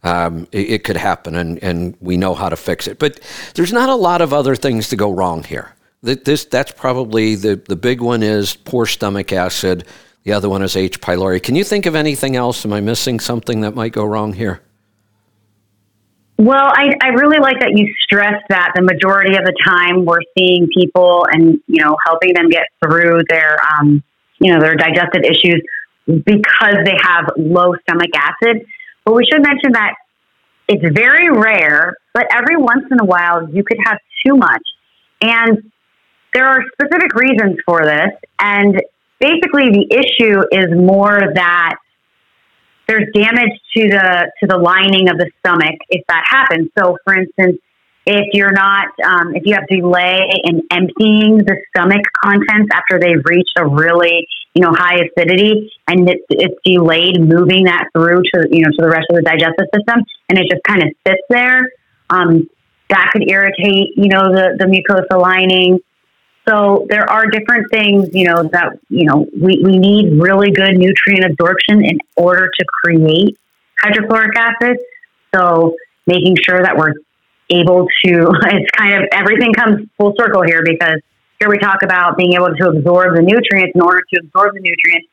um, 0.07 0.47
it, 0.53 0.71
it, 0.71 0.85
could 0.85 0.97
happen, 0.97 1.35
and, 1.35 1.63
and 1.63 1.97
we 2.01 2.17
know 2.17 2.35
how 2.35 2.49
to 2.49 2.57
fix 2.57 2.87
it. 2.87 2.99
But 2.99 3.21
there's 3.55 3.73
not 3.73 3.89
a 3.89 3.95
lot 3.95 4.21
of 4.21 4.33
other 4.33 4.55
things 4.55 4.89
to 4.91 4.97
go 4.97 5.11
wrong 5.11 5.43
here. 5.43 5.73
This 6.03 6.45
that's 6.45 6.71
probably 6.71 7.35
the 7.35 7.57
the 7.57 7.75
big 7.75 8.01
one 8.01 8.23
is 8.23 8.55
poor 8.55 8.87
stomach 8.87 9.33
acid. 9.33 9.85
The 10.23 10.33
other 10.33 10.49
one 10.49 10.63
is 10.63 10.77
H. 10.77 11.01
pylori. 11.01 11.43
Can 11.43 11.57
you 11.57 11.65
think 11.65 11.87
of 11.87 11.95
anything 11.95 12.37
else? 12.37 12.65
Am 12.65 12.73
I 12.73 12.81
missing 12.81 13.19
something 13.19 13.63
that 13.63 13.75
might 13.75 13.93
go 13.93 14.05
wrong 14.05 14.33
here? 14.33 14.61
Well, 16.39 16.67
I, 16.67 16.93
I 17.01 17.09
really 17.09 17.39
like 17.39 17.61
that 17.61 17.73
you 17.77 17.93
stress 18.05 18.43
that 18.51 18.73
the 18.77 18.83
majority 18.83 19.37
of 19.37 19.45
the 19.45 19.55
time 19.65 20.05
we're 20.05 20.21
seeing 20.37 20.69
people 20.77 21.27
and 21.31 21.61
you 21.67 21.83
know 21.83 21.97
helping 22.07 22.35
them 22.35 22.49
get 22.51 22.67
through 22.85 23.23
their 23.29 23.57
um, 23.73 24.03
you 24.39 24.53
know 24.53 24.61
their 24.61 24.77
digestive 24.77 25.25
issues 25.25 25.63
because 26.07 26.77
they 26.85 26.97
have 27.03 27.31
low 27.37 27.75
stomach 27.83 28.11
acid. 28.15 28.67
But 29.07 29.15
we 29.15 29.25
should 29.25 29.43
mention 29.43 29.73
that 29.73 29.95
it's 30.69 30.83
very 30.95 31.31
rare, 31.31 31.95
but 32.13 32.27
every 32.31 32.57
once 32.57 32.85
in 32.91 33.01
a 33.01 33.05
while 33.05 33.49
you 33.49 33.63
could 33.63 33.79
have 33.87 33.99
too 34.27 34.37
much. 34.37 34.63
And 35.23 35.71
there 36.35 36.45
are 36.45 36.61
specific 36.73 37.15
reasons 37.15 37.57
for 37.65 37.85
this. 37.85 38.11
And 38.41 38.83
basically 39.21 39.71
the 39.71 39.87
issue 39.91 40.43
is 40.51 40.77
more 40.77 41.19
that 41.35 41.77
there's 42.89 43.07
damage 43.15 43.61
to 43.77 43.89
the 43.89 44.31
to 44.41 44.47
the 44.47 44.59
lining 44.59 45.09
of 45.09 45.19
the 45.19 45.31
stomach 45.39 45.77
if 45.89 46.05
that 46.09 46.25
happens. 46.29 46.71
So 46.79 46.99
for 47.05 47.15
instance, 47.15 47.59
if 48.07 48.27
you're 48.33 48.53
not, 48.53 48.89
um, 49.05 49.35
if 49.35 49.45
you 49.45 49.55
have 49.55 49.67
delay 49.69 50.29
in 50.45 50.63
emptying 50.71 51.39
the 51.39 51.57
stomach 51.71 52.03
contents 52.23 52.71
after 52.73 53.01
they've 53.01 53.23
reached 53.25 53.55
a 53.59 53.67
really, 53.67 54.27
you 54.57 54.63
know, 54.63 54.73
high 54.73 54.97
acidity, 55.05 55.71
and 55.87 56.09
it, 56.09 56.23
it's 56.31 56.55
delayed 56.65 57.21
moving 57.21 57.65
that 57.65 57.89
through 57.93 58.23
to, 58.23 58.49
you 58.51 58.63
know, 58.63 58.71
to 58.71 58.79
the 58.79 58.89
rest 58.89 59.05
of 59.11 59.17
the 59.17 59.23
digestive 59.23 59.67
system, 59.75 60.03
and 60.31 60.39
it 60.39 60.47
just 60.51 60.63
kind 60.65 60.83
of 60.83 60.89
sits 61.07 61.21
there, 61.29 61.61
um, 62.09 62.49
that 62.89 63.11
could 63.13 63.29
irritate, 63.29 63.91
you 63.97 64.09
know, 64.09 64.33
the 64.33 64.57
the 64.59 64.65
mucosa 64.65 65.21
lining. 65.21 65.79
So 66.49 66.87
there 66.89 67.11
are 67.11 67.27
different 67.27 67.71
things, 67.71 68.09
you 68.15 68.25
know, 68.25 68.45
that 68.45 68.79
you 68.89 69.05
know 69.05 69.27
we, 69.39 69.61
we 69.63 69.77
need 69.77 70.19
really 70.19 70.53
good 70.53 70.79
nutrient 70.79 71.31
absorption 71.31 71.85
in 71.85 71.99
order 72.17 72.49
to 72.49 72.65
create 72.83 73.39
hydrochloric 73.79 74.39
acid. 74.39 74.79
So 75.35 75.77
making 76.07 76.37
sure 76.37 76.63
that 76.63 76.79
we're 76.79 76.95
able 77.51 77.89
to, 78.07 78.33
it's 78.47 78.71
kind 78.71 78.95
of 78.95 79.09
everything 79.13 79.53
comes 79.53 79.87
full 79.99 80.15
circle 80.17 80.45
here 80.47 80.63
because 80.65 81.03
here 81.39 81.51
we 81.51 81.59
talk 81.59 81.83
about 81.83 82.17
being 82.17 82.35
able 82.35 82.55
to 82.55 82.69
absorb 82.69 83.17
the 83.17 83.23
nutrients. 83.23 83.73
In 83.75 83.81
order 83.81 84.01
to 84.15 84.21
absorb 84.25 84.55
the 84.55 84.61
nutrients, 84.61 85.09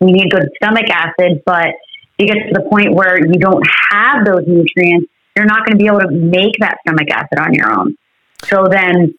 we 0.00 0.12
need 0.12 0.30
good 0.30 0.48
stomach 0.56 0.88
acid, 0.90 1.42
but 1.44 1.74
you 2.18 2.26
get 2.26 2.34
to 2.34 2.52
the 2.52 2.68
point 2.68 2.94
where 2.94 3.18
you 3.18 3.38
don't 3.38 3.64
have 3.90 4.24
those 4.24 4.44
nutrients, 4.46 5.10
you're 5.36 5.46
not 5.46 5.64
going 5.64 5.78
to 5.78 5.82
be 5.82 5.86
able 5.86 6.00
to 6.00 6.10
make 6.10 6.54
that 6.60 6.78
stomach 6.82 7.08
acid 7.10 7.38
on 7.38 7.54
your 7.54 7.72
own. 7.72 7.96
So 8.44 8.66
then 8.70 9.14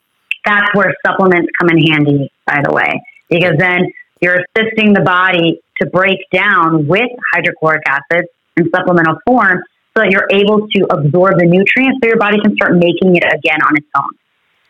that's 0.45 0.73
where 0.73 0.93
supplements 1.05 1.49
come 1.59 1.69
in 1.69 1.81
handy, 1.91 2.31
by 2.45 2.61
the 2.63 2.73
way, 2.73 3.01
because 3.29 3.55
then 3.57 3.91
you're 4.21 4.39
assisting 4.55 4.93
the 4.93 5.01
body 5.01 5.61
to 5.81 5.85
break 5.87 6.19
down 6.31 6.87
with 6.87 7.09
hydrochloric 7.33 7.83
acid 7.87 8.25
in 8.57 8.69
supplemental 8.75 9.17
form 9.25 9.63
so 9.95 10.03
that 10.03 10.11
you're 10.11 10.27
able 10.31 10.67
to 10.67 10.85
absorb 10.91 11.39
the 11.39 11.45
nutrients 11.45 11.99
so 12.03 12.07
your 12.07 12.17
body 12.17 12.39
can 12.41 12.53
start 12.55 12.75
making 12.75 13.15
it 13.15 13.23
again 13.23 13.61
on 13.63 13.77
its 13.77 13.87
own. 13.95 14.09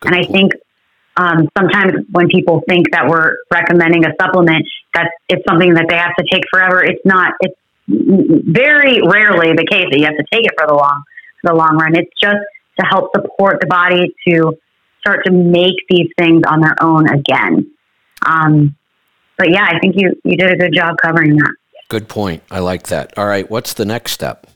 Good 0.01 0.13
and 0.13 0.23
I 0.23 0.31
think 0.31 0.53
um, 1.19 1.49
sometimes 1.57 2.05
when 2.11 2.29
people 2.29 2.61
think 2.69 2.91
that 2.91 3.09
we're 3.09 3.35
recommending 3.51 4.05
a 4.05 4.11
supplement, 4.21 4.65
that 4.93 5.11
it's 5.27 5.43
something 5.47 5.73
that 5.73 5.87
they 5.89 5.97
have 5.97 6.15
to 6.17 6.25
take 6.31 6.43
forever. 6.49 6.81
It's 6.81 7.01
not. 7.03 7.33
It's 7.41 7.55
very 7.87 9.01
rarely 9.01 9.51
the 9.53 9.67
case 9.69 9.87
that 9.91 9.99
you 9.99 10.05
have 10.05 10.15
to 10.15 10.23
take 10.31 10.45
it 10.45 10.53
for 10.57 10.65
the 10.65 10.73
long 10.73 11.03
for 11.41 11.51
the 11.51 11.55
long 11.57 11.77
run. 11.77 11.97
It's 11.97 12.09
just 12.21 12.37
to 12.79 12.85
help 12.85 13.11
support 13.13 13.59
the 13.59 13.67
body 13.67 14.15
to 14.29 14.53
start 15.01 15.25
to 15.25 15.31
make 15.31 15.75
these 15.89 16.07
things 16.17 16.43
on 16.47 16.61
their 16.61 16.75
own 16.81 17.09
again. 17.09 17.69
Um, 18.25 18.77
but 19.37 19.51
yeah, 19.51 19.65
I 19.65 19.77
think 19.79 19.95
you 19.97 20.15
you 20.23 20.37
did 20.37 20.53
a 20.53 20.55
good 20.55 20.73
job 20.73 20.95
covering 21.01 21.35
that. 21.35 21.53
Good 21.89 22.07
point. 22.07 22.43
I 22.49 22.59
like 22.59 22.87
that. 22.87 23.17
All 23.17 23.25
right, 23.25 23.49
what's 23.49 23.73
the 23.73 23.85
next 23.85 24.13
step? 24.13 24.47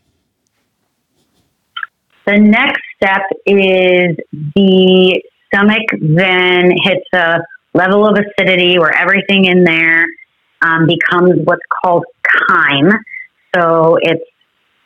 The 2.25 2.37
next 2.37 2.81
step 2.95 3.23
is 3.45 4.15
the 4.55 5.21
stomach 5.53 5.83
then 5.91 6.71
hits 6.83 7.05
a 7.13 7.39
level 7.73 8.07
of 8.07 8.15
acidity 8.17 8.79
where 8.79 8.95
everything 8.95 9.45
in 9.45 9.63
there 9.63 10.05
um, 10.61 10.87
becomes 10.87 11.39
what's 11.43 11.61
called 11.83 12.05
chyme. 12.25 12.91
So 13.55 13.97
it's 14.01 14.23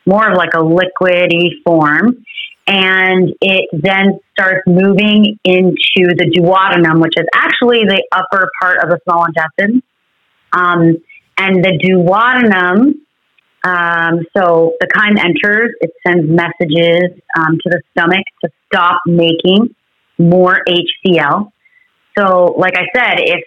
more 0.05 0.31
of 0.31 0.37
like 0.37 0.53
a 0.53 0.59
liquidy 0.59 1.49
form. 1.65 2.23
And 2.69 3.33
it 3.39 3.69
then 3.71 4.19
starts 4.37 4.61
moving 4.67 5.39
into 5.45 6.13
the 6.17 6.29
duodenum, 6.35 7.01
which 7.01 7.13
is 7.17 7.25
actually 7.33 7.85
the 7.85 8.03
upper 8.11 8.49
part 8.61 8.83
of 8.83 8.89
the 8.89 8.99
small 9.05 9.25
intestine. 9.25 9.81
Um, 10.51 10.97
and 11.37 11.63
the 11.63 11.79
duodenum, 11.79 12.93
um, 13.63 14.19
so 14.35 14.73
the 14.81 14.87
chyme 14.93 15.17
enters, 15.17 15.75
it 15.79 15.91
sends 16.05 16.29
messages 16.29 17.21
um, 17.37 17.57
to 17.63 17.69
the 17.69 17.81
stomach 17.91 18.25
to 18.43 18.49
stop 18.67 18.99
making 19.05 19.73
more 20.17 20.59
HCl. 20.67 21.51
So, 22.17 22.55
like 22.57 22.73
I 22.75 22.87
said, 22.95 23.19
if 23.19 23.43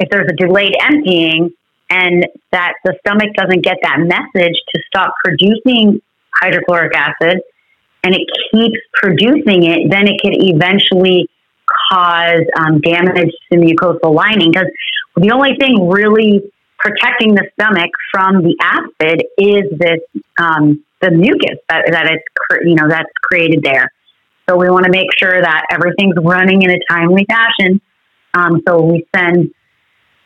if 0.00 0.08
there's 0.10 0.28
a 0.30 0.36
delayed 0.36 0.74
emptying 0.80 1.50
and 1.90 2.26
that 2.52 2.74
the 2.84 2.94
stomach 3.00 3.34
doesn't 3.34 3.62
get 3.62 3.78
that 3.82 3.98
message 3.98 4.54
to 4.74 4.82
stop 4.86 5.14
producing 5.24 6.00
hydrochloric 6.34 6.94
acid 6.94 7.40
and 8.04 8.14
it 8.14 8.22
keeps 8.52 8.78
producing 8.92 9.64
it, 9.64 9.90
then 9.90 10.06
it 10.06 10.20
could 10.22 10.34
eventually 10.34 11.28
cause 11.90 12.44
um, 12.56 12.80
damage 12.80 13.30
to 13.30 13.36
the 13.50 13.56
mucosal 13.56 14.14
lining 14.14 14.52
because 14.52 14.68
the 15.16 15.30
only 15.32 15.56
thing 15.58 15.88
really 15.88 16.42
protecting 16.78 17.34
the 17.34 17.48
stomach 17.54 17.90
from 18.12 18.42
the 18.42 18.56
acid 18.62 19.24
is 19.36 19.64
this 19.78 20.00
um, 20.40 20.84
the 21.00 21.10
mucus 21.10 21.58
that, 21.68 21.84
that 21.90 22.06
it's 22.06 22.64
you 22.64 22.74
know 22.74 22.88
that's 22.88 23.10
created 23.22 23.62
there. 23.62 23.92
So 24.48 24.56
we 24.56 24.70
want 24.70 24.84
to 24.86 24.90
make 24.90 25.08
sure 25.18 25.40
that 25.40 25.66
everything's 25.70 26.14
running 26.22 26.62
in 26.62 26.70
a 26.70 26.78
timely 26.90 27.26
fashion. 27.28 27.80
Um, 28.34 28.62
so 28.66 28.82
we 28.82 29.06
send 29.14 29.50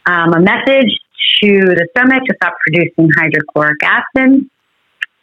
um, 0.06 0.32
a 0.34 0.40
message 0.40 0.96
to 1.42 1.48
the 1.48 1.88
stomach 1.90 2.22
to 2.28 2.34
stop 2.36 2.54
producing 2.64 3.10
hydrochloric 3.16 3.82
acid, 3.82 4.48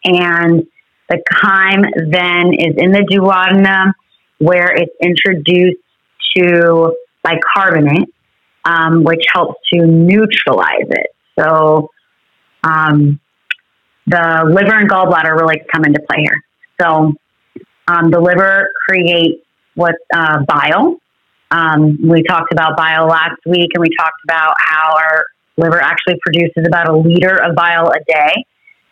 and 0.03 0.67
the 1.09 1.23
chyme 1.31 1.83
then 2.11 2.53
is 2.53 2.75
in 2.77 2.91
the 2.91 3.05
duodenum 3.09 3.93
where 4.39 4.73
it's 4.75 4.93
introduced 5.01 5.77
to 6.35 6.95
bicarbonate, 7.23 8.13
um, 8.65 9.03
which 9.03 9.23
helps 9.33 9.59
to 9.73 9.85
neutralize 9.85 10.87
it. 10.89 11.07
So 11.37 11.89
um, 12.63 13.19
the 14.07 14.43
liver 14.45 14.77
and 14.77 14.89
gallbladder 14.89 15.39
really 15.39 15.61
come 15.73 15.85
into 15.85 16.01
play 16.01 16.21
here. 16.21 16.43
So 16.81 17.13
um, 17.89 18.11
the 18.11 18.19
liver 18.19 18.69
creates 18.87 19.43
what 19.73 19.95
uh, 20.13 20.43
bile. 20.47 20.97
Um, 21.51 21.97
we 22.07 22.21
talked 22.23 22.53
about 22.53 22.77
bile 22.77 23.07
last 23.07 23.39
week, 23.47 23.71
and 23.73 23.81
we 23.81 23.89
talked 23.97 24.21
about 24.23 24.53
how 24.59 24.95
our 24.95 25.25
liver 25.57 25.81
actually 25.81 26.19
produces 26.23 26.67
about 26.67 26.87
a 26.87 26.95
liter 26.95 27.35
of 27.43 27.55
bile 27.55 27.89
a 27.89 27.99
day. 28.07 28.45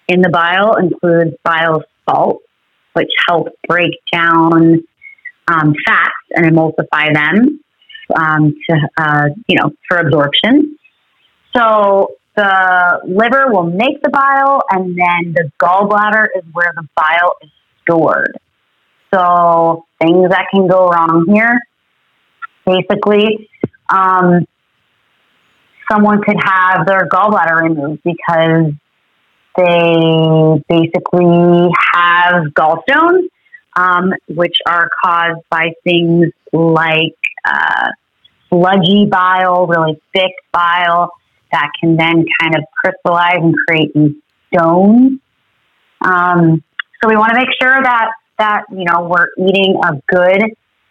In 0.08 0.22
the 0.22 0.30
bile 0.30 0.76
includes 0.78 1.36
bile 1.44 1.84
salt, 2.10 2.42
which 2.94 3.12
helps 3.28 3.52
break 3.68 3.92
down 4.12 4.84
um, 5.48 5.76
fats 5.86 6.16
and 6.36 6.46
emulsify 6.46 7.14
them 7.14 7.60
um, 8.20 8.56
to 8.68 8.90
uh, 8.98 9.26
you 9.48 9.58
know 9.60 9.72
for 9.88 9.98
absorption. 9.98 10.78
So 11.56 12.14
the 12.36 13.02
liver 13.06 13.52
will 13.52 13.70
make 13.70 14.02
the 14.02 14.10
bile, 14.10 14.64
and 14.72 14.98
then 14.98 15.34
the 15.34 15.52
gallbladder 15.60 16.28
is 16.36 16.44
where 16.54 16.74
the 16.76 16.88
bile 16.96 17.36
is 17.44 17.50
stored. 17.84 18.40
So 19.14 19.86
things 20.02 20.30
that 20.30 20.48
can 20.54 20.68
go 20.68 20.90
wrong 20.90 21.26
here, 21.34 21.60
basically, 22.66 23.50
um, 23.90 24.46
someone 25.90 26.22
could 26.22 26.38
have 26.44 26.86
their 26.86 27.08
gallbladder 27.08 27.62
removed 27.64 28.02
because 28.04 28.74
they 29.56 30.64
basically 30.70 31.70
have 31.94 32.44
gallstones, 32.54 33.28
um, 33.76 34.14
which 34.28 34.58
are 34.68 34.90
caused 35.04 35.42
by 35.50 35.72
things 35.84 36.28
like 36.52 37.16
uh, 37.46 37.90
sludgy 38.50 39.06
bile, 39.06 39.68
really 39.68 40.02
thick 40.14 40.32
bile 40.52 41.12
that 41.52 41.70
can 41.80 41.96
then 41.96 42.26
kind 42.42 42.56
of 42.56 42.64
crystallize 42.84 43.38
and 43.38 43.56
create 43.68 43.94
these 43.96 44.16
stones. 44.54 45.20
Um, 46.02 46.64
so 47.02 47.10
we 47.10 47.16
want 47.16 47.32
to 47.34 47.40
make 47.40 47.50
sure 47.62 47.82
that 47.82 48.10
that 48.38 48.64
you 48.72 48.86
know 48.86 49.08
we're 49.08 49.28
eating 49.38 49.80
a 49.84 49.94
good 50.08 50.44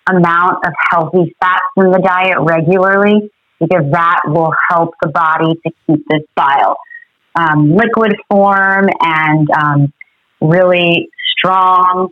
amount 0.08 0.64
of 0.64 0.72
healthy 0.90 1.34
fats 1.40 1.64
in 1.76 1.90
the 1.90 1.98
diet 1.98 2.36
regularly 2.40 3.30
because 3.58 3.90
that 3.90 4.20
will 4.26 4.52
help 4.70 4.94
the 5.02 5.08
body 5.08 5.54
to 5.66 5.72
keep 5.86 6.04
this 6.08 6.22
bile 6.34 6.76
um, 7.36 7.76
liquid 7.76 8.16
form 8.30 8.88
and 9.00 9.48
um, 9.50 9.92
really 10.40 11.08
strong 11.36 12.08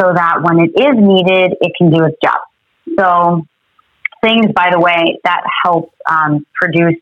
so 0.00 0.12
that 0.14 0.42
when 0.42 0.60
it 0.60 0.70
is 0.80 0.94
needed, 0.96 1.56
it 1.60 1.72
can 1.76 1.90
do 1.90 2.04
its 2.04 2.16
job. 2.22 2.40
So, 2.98 3.46
things, 4.22 4.46
by 4.54 4.70
the 4.70 4.80
way, 4.80 5.18
that 5.24 5.42
help 5.64 5.92
um, 6.08 6.46
produce 6.54 7.00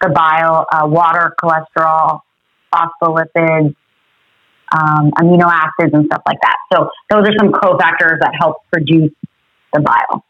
the 0.00 0.10
bile, 0.10 0.66
uh, 0.72 0.86
water, 0.86 1.34
cholesterol, 1.42 2.20
phospholipids, 2.74 3.74
um, 4.72 5.10
amino 5.12 5.50
acids, 5.50 5.92
and 5.94 6.06
stuff 6.06 6.22
like 6.26 6.38
that. 6.42 6.56
So, 6.72 6.90
those 7.10 7.28
are 7.28 7.32
some 7.38 7.52
cofactors 7.52 8.20
that 8.20 8.32
help 8.38 8.58
produce 8.72 9.12
the 9.72 9.80
bile. 9.80 10.24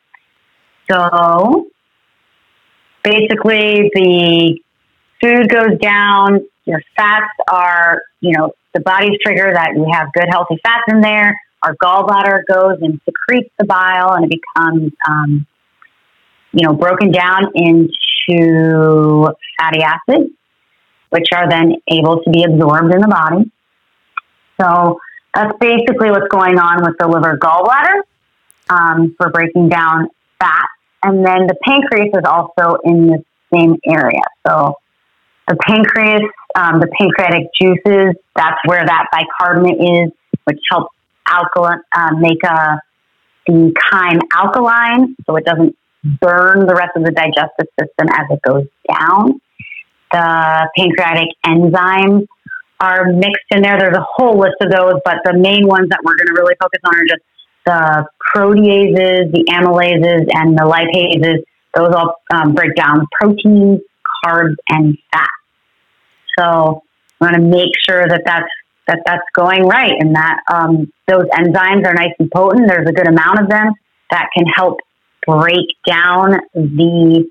So, 0.91 1.69
basically, 3.03 3.91
the 3.95 4.59
food 5.21 5.49
goes 5.49 5.79
down, 5.81 6.47
your 6.65 6.83
fats 6.97 7.33
are, 7.51 8.03
you 8.21 8.33
know, 8.37 8.53
the 8.75 8.81
body's 8.81 9.19
trigger 9.23 9.53
that 9.53 9.71
you 9.75 9.87
have 9.91 10.13
good, 10.13 10.27
healthy 10.29 10.59
fats 10.63 10.83
in 10.89 11.01
there. 11.01 11.41
Our 11.63 11.75
gallbladder 11.77 12.43
goes 12.53 12.79
and 12.83 13.01
secretes 13.05 13.51
the 13.59 13.65
bile 13.65 14.13
and 14.13 14.31
it 14.31 14.41
becomes, 14.41 14.93
um, 15.09 15.47
you 16.53 16.67
know, 16.67 16.75
broken 16.75 17.11
down 17.11 17.51
into 17.55 19.29
fatty 19.59 19.83
acids, 19.83 20.31
which 21.11 21.27
are 21.35 21.49
then 21.49 21.77
able 21.91 22.23
to 22.23 22.31
be 22.31 22.45
absorbed 22.45 22.95
in 22.95 23.01
the 23.01 23.09
body. 23.09 23.51
So 24.61 24.99
that's 25.35 25.53
basically 25.61 26.11
what's 26.11 26.29
going 26.29 26.59
on 26.59 26.83
with 26.83 26.97
the 26.99 27.09
liver 27.09 27.39
gallbladder 27.39 28.03
um, 28.71 29.15
for 29.19 29.31
breaking 29.31 29.69
down 29.69 30.09
fat. 30.41 30.67
And 31.03 31.25
then 31.25 31.47
the 31.47 31.57
pancreas 31.63 32.13
is 32.15 32.25
also 32.25 32.79
in 32.85 33.07
the 33.07 33.25
same 33.53 33.77
area. 33.87 34.23
So 34.47 34.77
the 35.47 35.57
pancreas, 35.57 36.23
um, 36.57 36.81
the 36.81 36.89
pancreatic 36.99 37.49
juices, 37.61 38.17
that's 38.35 38.59
where 38.65 38.85
that 38.85 39.07
bicarbonate 39.13 39.81
is, 39.81 40.13
which 40.45 40.59
helps 40.71 40.93
uh, 41.29 42.11
make 42.19 42.43
a, 42.45 42.81
the 43.47 43.73
chyme 43.91 44.21
alkaline 44.35 45.17
so 45.27 45.37
it 45.37 45.45
doesn't 45.45 45.77
burn 46.21 46.67
the 46.67 46.75
rest 46.75 46.93
of 46.97 47.05
the 47.05 47.11
digestive 47.11 47.67
system 47.79 48.09
as 48.11 48.27
it 48.31 48.41
goes 48.43 48.67
down. 48.89 49.41
The 50.13 50.69
pancreatic 50.77 51.29
enzymes 51.45 52.27
are 52.81 53.13
mixed 53.13 53.47
in 53.51 53.63
there. 53.63 53.79
There's 53.79 53.97
a 53.97 54.07
whole 54.17 54.39
list 54.39 54.57
of 54.61 54.71
those, 54.71 55.01
but 55.05 55.19
the 55.25 55.33
main 55.35 55.67
ones 55.67 55.89
that 55.91 56.01
we're 56.05 56.17
going 56.17 56.29
to 56.29 56.35
really 56.35 56.55
focus 56.61 56.81
on 56.85 56.95
are 56.95 57.07
just 57.07 57.23
the 57.65 58.07
proteases, 58.35 59.33
the 59.33 59.45
amylases, 59.51 60.29
and 60.33 60.57
the 60.57 60.63
lipases. 60.63 61.43
Those 61.75 61.95
all 61.95 62.17
um, 62.33 62.55
break 62.55 62.75
down 62.75 63.07
proteins, 63.21 63.81
carbs, 64.25 64.55
and 64.69 64.97
fat. 65.13 65.29
So 66.39 66.83
we 67.21 67.27
want 67.27 67.37
to 67.37 67.43
make 67.43 67.73
sure 67.89 68.07
that 68.07 68.23
that's 68.25 68.49
that 68.87 69.01
that's 69.05 69.25
going 69.35 69.65
right, 69.65 69.93
and 69.99 70.15
that 70.15 70.41
um, 70.51 70.93
those 71.09 71.25
enzymes 71.33 71.87
are 71.87 71.95
nice 71.95 72.15
and 72.19 72.31
potent. 72.31 72.69
There's 72.69 72.89
a 72.89 72.93
good 72.93 73.09
amount 73.09 73.41
of 73.41 73.49
them 73.49 73.73
that 74.11 74.29
can 74.37 74.47
help 74.47 74.79
break 75.27 75.67
down 75.87 76.39
the 76.55 77.29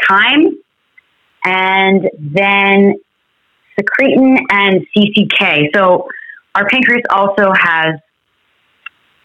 chyme, 0.00 0.52
and 1.44 2.08
then 2.18 2.94
secretin 3.78 4.38
and 4.50 4.86
CCK. 4.96 5.68
So 5.74 6.08
our 6.54 6.66
pancreas 6.68 7.02
also 7.10 7.52
has 7.52 7.94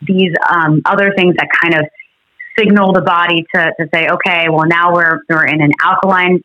these 0.02 0.34
um, 0.50 0.82
other 0.86 1.14
things 1.16 1.36
that 1.38 1.48
kind 1.62 1.76
of 1.76 1.88
signal 2.58 2.94
the 2.94 3.02
body 3.02 3.46
to, 3.56 3.72
to 3.80 3.88
say, 3.94 4.08
okay, 4.10 4.48
well 4.50 4.68
now 4.68 4.94
we're 4.94 5.22
we're 5.30 5.46
in 5.46 5.62
an 5.62 5.72
alkaline 5.82 6.44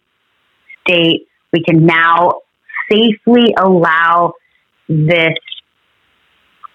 state. 0.87 1.27
We 1.53 1.63
can 1.63 1.87
now 1.87 2.41
safely 2.91 3.55
allow 3.59 4.35
this 4.89 5.35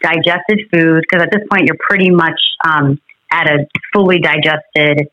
digested 0.02 0.60
food, 0.74 1.04
because 1.08 1.24
at 1.24 1.32
this 1.32 1.42
point 1.50 1.68
you're 1.68 1.78
pretty 1.80 2.10
much 2.10 2.40
um, 2.68 3.00
at 3.32 3.48
a 3.48 3.68
fully 3.94 4.20
digested 4.20 5.08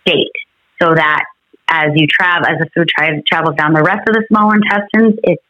state, 0.00 0.32
so 0.80 0.94
that 0.94 1.24
as 1.68 1.90
you 1.94 2.06
travel, 2.06 2.46
as 2.46 2.58
the 2.58 2.68
food 2.74 2.88
tra- 2.88 3.22
travels 3.22 3.56
down 3.56 3.72
the 3.72 3.82
rest 3.82 4.08
of 4.08 4.14
the 4.14 4.24
small 4.28 4.52
intestines, 4.52 5.18
it's 5.22 5.42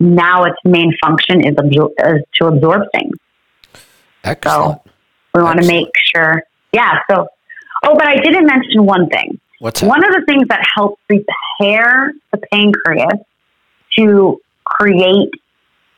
now 0.00 0.44
its 0.44 0.56
main 0.64 0.92
function 1.02 1.46
is, 1.46 1.54
absor- 1.54 1.92
is 1.98 2.22
to 2.34 2.46
absorb 2.46 2.82
things. 2.92 3.16
Excellent. 4.24 4.80
So 4.84 4.90
we 5.34 5.42
want 5.42 5.60
to 5.60 5.66
make 5.66 5.88
sure, 6.14 6.42
yeah. 6.72 7.00
So, 7.10 7.26
oh, 7.84 7.94
but 7.94 8.06
I 8.06 8.16
didn't 8.16 8.46
mention 8.46 8.84
one 8.84 9.08
thing. 9.08 9.38
What's 9.58 9.80
that? 9.80 9.88
One 9.88 10.04
of 10.04 10.10
the 10.10 10.24
things 10.26 10.48
that 10.48 10.62
helps 10.74 11.00
prepare 11.06 12.12
the 12.32 12.38
pancreas 12.52 13.20
to 13.96 14.40
create 14.64 15.30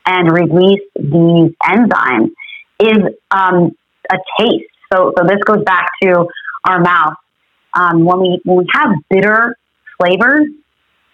and 0.05 0.31
release 0.31 0.81
these 0.95 1.51
enzymes 1.63 2.31
is 2.79 2.97
um, 3.31 3.75
a 4.11 4.17
taste. 4.39 4.65
So, 4.91 5.13
so 5.17 5.25
this 5.25 5.39
goes 5.43 5.63
back 5.63 5.89
to 6.03 6.27
our 6.65 6.79
mouth. 6.79 7.15
Um, 7.77 8.03
when 8.03 8.19
we 8.19 8.41
when 8.43 8.57
we 8.57 8.65
have 8.73 8.89
bitter 9.09 9.55
flavors, 9.99 10.47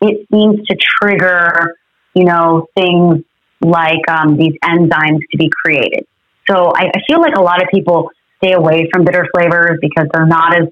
it 0.01 0.27
seems 0.31 0.65
to 0.67 0.77
trigger, 1.01 1.75
you 2.13 2.23
know, 2.23 2.67
things 2.75 3.23
like 3.61 4.09
um, 4.09 4.37
these 4.37 4.53
enzymes 4.63 5.19
to 5.31 5.37
be 5.37 5.49
created. 5.63 6.05
So 6.49 6.71
I, 6.75 6.91
I 6.95 7.01
feel 7.07 7.21
like 7.21 7.35
a 7.35 7.41
lot 7.41 7.61
of 7.61 7.69
people 7.73 8.09
stay 8.37 8.53
away 8.53 8.89
from 8.91 9.05
bitter 9.05 9.27
flavors 9.33 9.79
because 9.81 10.07
they're 10.13 10.25
not 10.25 10.55
as, 10.55 10.67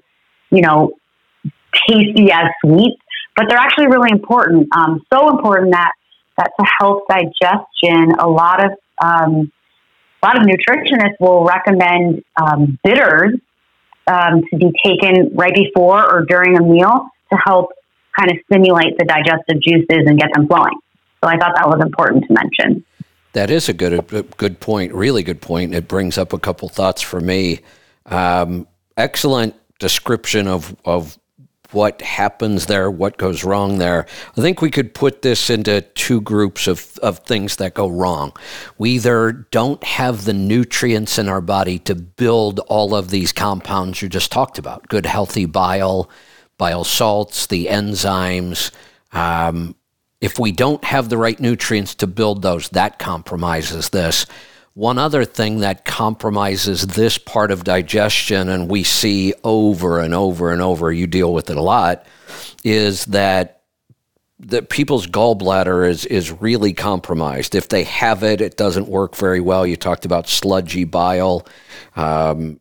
you 0.50 0.60
know, 0.60 0.92
tasty 1.88 2.30
as 2.30 2.48
sweet, 2.64 2.98
but 3.36 3.46
they're 3.48 3.58
actually 3.58 3.86
really 3.86 4.10
important. 4.10 4.68
Um, 4.76 5.00
so 5.12 5.30
important 5.30 5.72
that 5.72 5.92
that 6.38 6.50
to 6.58 6.66
help 6.80 7.04
digestion, 7.08 8.12
a 8.18 8.28
lot 8.28 8.64
of 8.64 8.70
um, 9.02 9.52
a 10.22 10.26
lot 10.26 10.36
of 10.38 10.46
nutritionists 10.46 11.18
will 11.20 11.44
recommend 11.44 12.22
um, 12.40 12.78
bitters 12.84 13.34
um, 14.06 14.42
to 14.50 14.56
be 14.56 14.72
taken 14.84 15.34
right 15.34 15.54
before 15.54 16.04
or 16.04 16.24
during 16.24 16.56
a 16.56 16.62
meal 16.62 17.08
to 17.32 17.38
help 17.44 17.72
kind 18.18 18.30
of 18.30 18.38
stimulate 18.44 18.96
the 18.98 19.04
digestive 19.04 19.62
juices 19.62 20.04
and 20.06 20.18
get 20.18 20.30
them 20.34 20.46
flowing. 20.46 20.78
So 21.22 21.30
I 21.30 21.36
thought 21.38 21.54
that 21.56 21.68
was 21.68 21.80
important 21.80 22.24
to 22.26 22.32
mention. 22.34 22.84
That 23.32 23.50
is 23.50 23.68
a 23.68 23.72
good 23.72 24.12
a 24.12 24.22
good 24.22 24.60
point, 24.60 24.92
really 24.92 25.22
good 25.22 25.40
point. 25.40 25.74
It 25.74 25.88
brings 25.88 26.18
up 26.18 26.32
a 26.32 26.38
couple 26.38 26.68
thoughts 26.68 27.00
for 27.00 27.20
me. 27.20 27.60
Um, 28.06 28.66
excellent 28.96 29.54
description 29.78 30.46
of 30.46 30.76
of 30.84 31.18
what 31.72 32.00
happens 32.02 32.66
there, 32.66 32.90
what 32.90 33.16
goes 33.16 33.44
wrong 33.44 33.78
there. 33.78 34.06
I 34.36 34.40
think 34.40 34.60
we 34.60 34.70
could 34.70 34.94
put 34.94 35.22
this 35.22 35.50
into 35.50 35.80
two 35.80 36.20
groups 36.20 36.66
of, 36.66 36.98
of 36.98 37.20
things 37.20 37.56
that 37.56 37.74
go 37.74 37.88
wrong. 37.88 38.32
We 38.78 38.90
either 38.92 39.32
don't 39.50 39.82
have 39.84 40.24
the 40.24 40.32
nutrients 40.32 41.18
in 41.18 41.28
our 41.28 41.40
body 41.40 41.78
to 41.80 41.94
build 41.94 42.60
all 42.60 42.94
of 42.94 43.10
these 43.10 43.32
compounds 43.32 44.02
you 44.02 44.08
just 44.08 44.32
talked 44.32 44.58
about 44.58 44.88
good, 44.88 45.06
healthy 45.06 45.44
bile, 45.44 46.10
bile 46.58 46.84
salts, 46.84 47.46
the 47.46 47.66
enzymes. 47.66 48.70
Um, 49.12 49.74
if 50.20 50.38
we 50.38 50.52
don't 50.52 50.84
have 50.84 51.08
the 51.08 51.18
right 51.18 51.38
nutrients 51.40 51.96
to 51.96 52.06
build 52.06 52.42
those, 52.42 52.68
that 52.70 52.98
compromises 52.98 53.90
this. 53.90 54.24
One 54.74 54.96
other 54.96 55.26
thing 55.26 55.60
that 55.60 55.84
compromises 55.84 56.86
this 56.86 57.18
part 57.18 57.50
of 57.50 57.62
digestion, 57.62 58.48
and 58.48 58.70
we 58.70 58.84
see 58.84 59.34
over 59.44 60.00
and 60.00 60.14
over 60.14 60.50
and 60.50 60.62
over, 60.62 60.90
you 60.90 61.06
deal 61.06 61.34
with 61.34 61.50
it 61.50 61.58
a 61.58 61.62
lot, 61.62 62.06
is 62.64 63.04
that 63.06 63.60
that 64.38 64.70
people's 64.70 65.06
gallbladder 65.06 65.88
is 65.88 66.06
is 66.06 66.32
really 66.32 66.72
compromised. 66.72 67.54
If 67.54 67.68
they 67.68 67.84
have 67.84 68.22
it, 68.22 68.40
it 68.40 68.56
doesn't 68.56 68.88
work 68.88 69.14
very 69.14 69.40
well. 69.40 69.66
You 69.66 69.76
talked 69.76 70.06
about 70.06 70.26
sludgy 70.26 70.84
bile. 70.84 71.46
Um, 71.94 72.58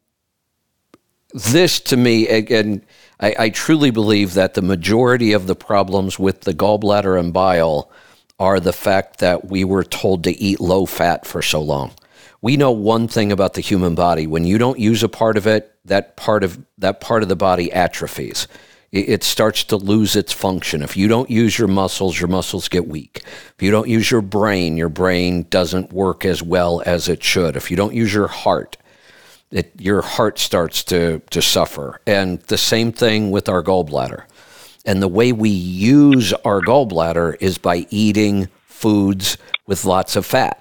this 1.34 1.80
to 1.80 1.96
me, 1.96 2.28
again, 2.28 2.86
I, 3.22 3.36
I 3.40 3.50
truly 3.50 3.90
believe 3.90 4.34
that 4.34 4.54
the 4.54 4.62
majority 4.62 5.32
of 5.32 5.48
the 5.48 5.56
problems 5.56 6.20
with 6.20 6.42
the 6.42 6.54
gallbladder 6.54 7.18
and 7.18 7.32
bile 7.32 7.90
are 8.38 8.60
the 8.60 8.74
fact 8.74 9.20
that 9.20 9.46
we 9.46 9.64
were 9.64 9.86
told 9.86 10.26
to 10.26 10.38
eat 10.38 10.60
low 10.60 10.86
fat 10.86 11.26
for 11.26 11.42
so 11.42 11.62
long 11.62 11.94
we 12.42 12.58
know 12.58 12.72
one 12.72 13.08
thing 13.08 13.32
about 13.32 13.54
the 13.54 13.62
human 13.62 13.96
body. 13.96 14.26
When 14.28 14.46
you 14.46 14.58
don't 14.58 14.80
use 14.80 15.04
a 15.04 15.10
part 15.10 15.38
of 15.38 15.48
it 15.48 15.76
that 15.86 16.16
part 16.16 16.44
of 16.44 16.64
that 16.78 17.02
part 17.02 17.24
of 17.24 17.30
the 17.30 17.36
body 17.36 17.72
atrophies. 17.72 18.48
It, 18.92 19.10
it 19.10 19.24
starts 19.24 19.64
to 19.66 19.78
lose 19.78 20.16
its 20.16 20.34
function. 20.34 20.84
If 20.84 20.98
you 20.98 21.08
don't 21.08 21.30
use 21.30 21.58
your 21.58 21.68
muscles 21.68 22.20
your 22.20 22.28
muscles 22.28 22.68
get 22.68 22.88
weak. 22.88 23.24
If 23.26 23.62
you 23.62 23.72
don't 23.72 23.90
use 23.90 24.12
your 24.12 24.22
brain 24.22 24.78
your 24.78 24.90
brain 24.90 25.44
doesn't 25.50 25.94
work 25.94 26.26
as 26.26 26.44
well 26.44 26.82
as 26.86 27.08
it 27.08 27.24
should. 27.24 27.56
If 27.56 27.72
you 27.72 27.78
don't 27.78 27.96
use 27.96 28.14
your 28.14 28.28
heart 28.28 28.78
it, 29.52 29.74
your 29.78 30.02
heart 30.02 30.40
starts 30.40 30.84
to, 30.86 31.22
to 31.30 31.42
suffer. 31.42 32.00
And 32.08 32.40
the 32.44 32.58
same 32.58 32.94
thing 32.94 33.32
with 33.32 33.50
our 33.50 33.62
gallbladder. 33.62 34.24
And 34.86 35.02
the 35.02 35.10
way 35.10 35.34
we 35.34 35.50
use 35.50 36.32
our 36.46 36.62
gallbladder 36.62 37.36
is 37.42 37.58
by 37.58 37.86
eating 37.90 38.48
foods 38.66 39.38
with 39.68 39.84
lots 39.86 40.16
of 40.16 40.26
fat 40.26 40.61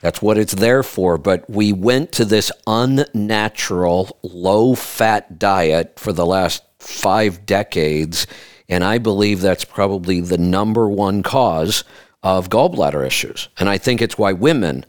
that's 0.00 0.22
what 0.22 0.38
it's 0.38 0.54
there 0.54 0.82
for. 0.82 1.18
But 1.18 1.48
we 1.48 1.72
went 1.72 2.12
to 2.12 2.24
this 2.24 2.50
unnatural, 2.66 4.16
low 4.22 4.74
fat 4.74 5.38
diet 5.38 5.98
for 5.98 6.12
the 6.12 6.26
last 6.26 6.62
five 6.78 7.46
decades. 7.46 8.26
And 8.68 8.84
I 8.84 8.98
believe 8.98 9.40
that's 9.40 9.64
probably 9.64 10.20
the 10.20 10.38
number 10.38 10.88
one 10.88 11.22
cause 11.22 11.84
of 12.22 12.48
gallbladder 12.48 13.06
issues. 13.06 13.48
And 13.58 13.68
I 13.68 13.78
think 13.78 14.00
it's 14.00 14.18
why 14.18 14.32
women 14.32 14.84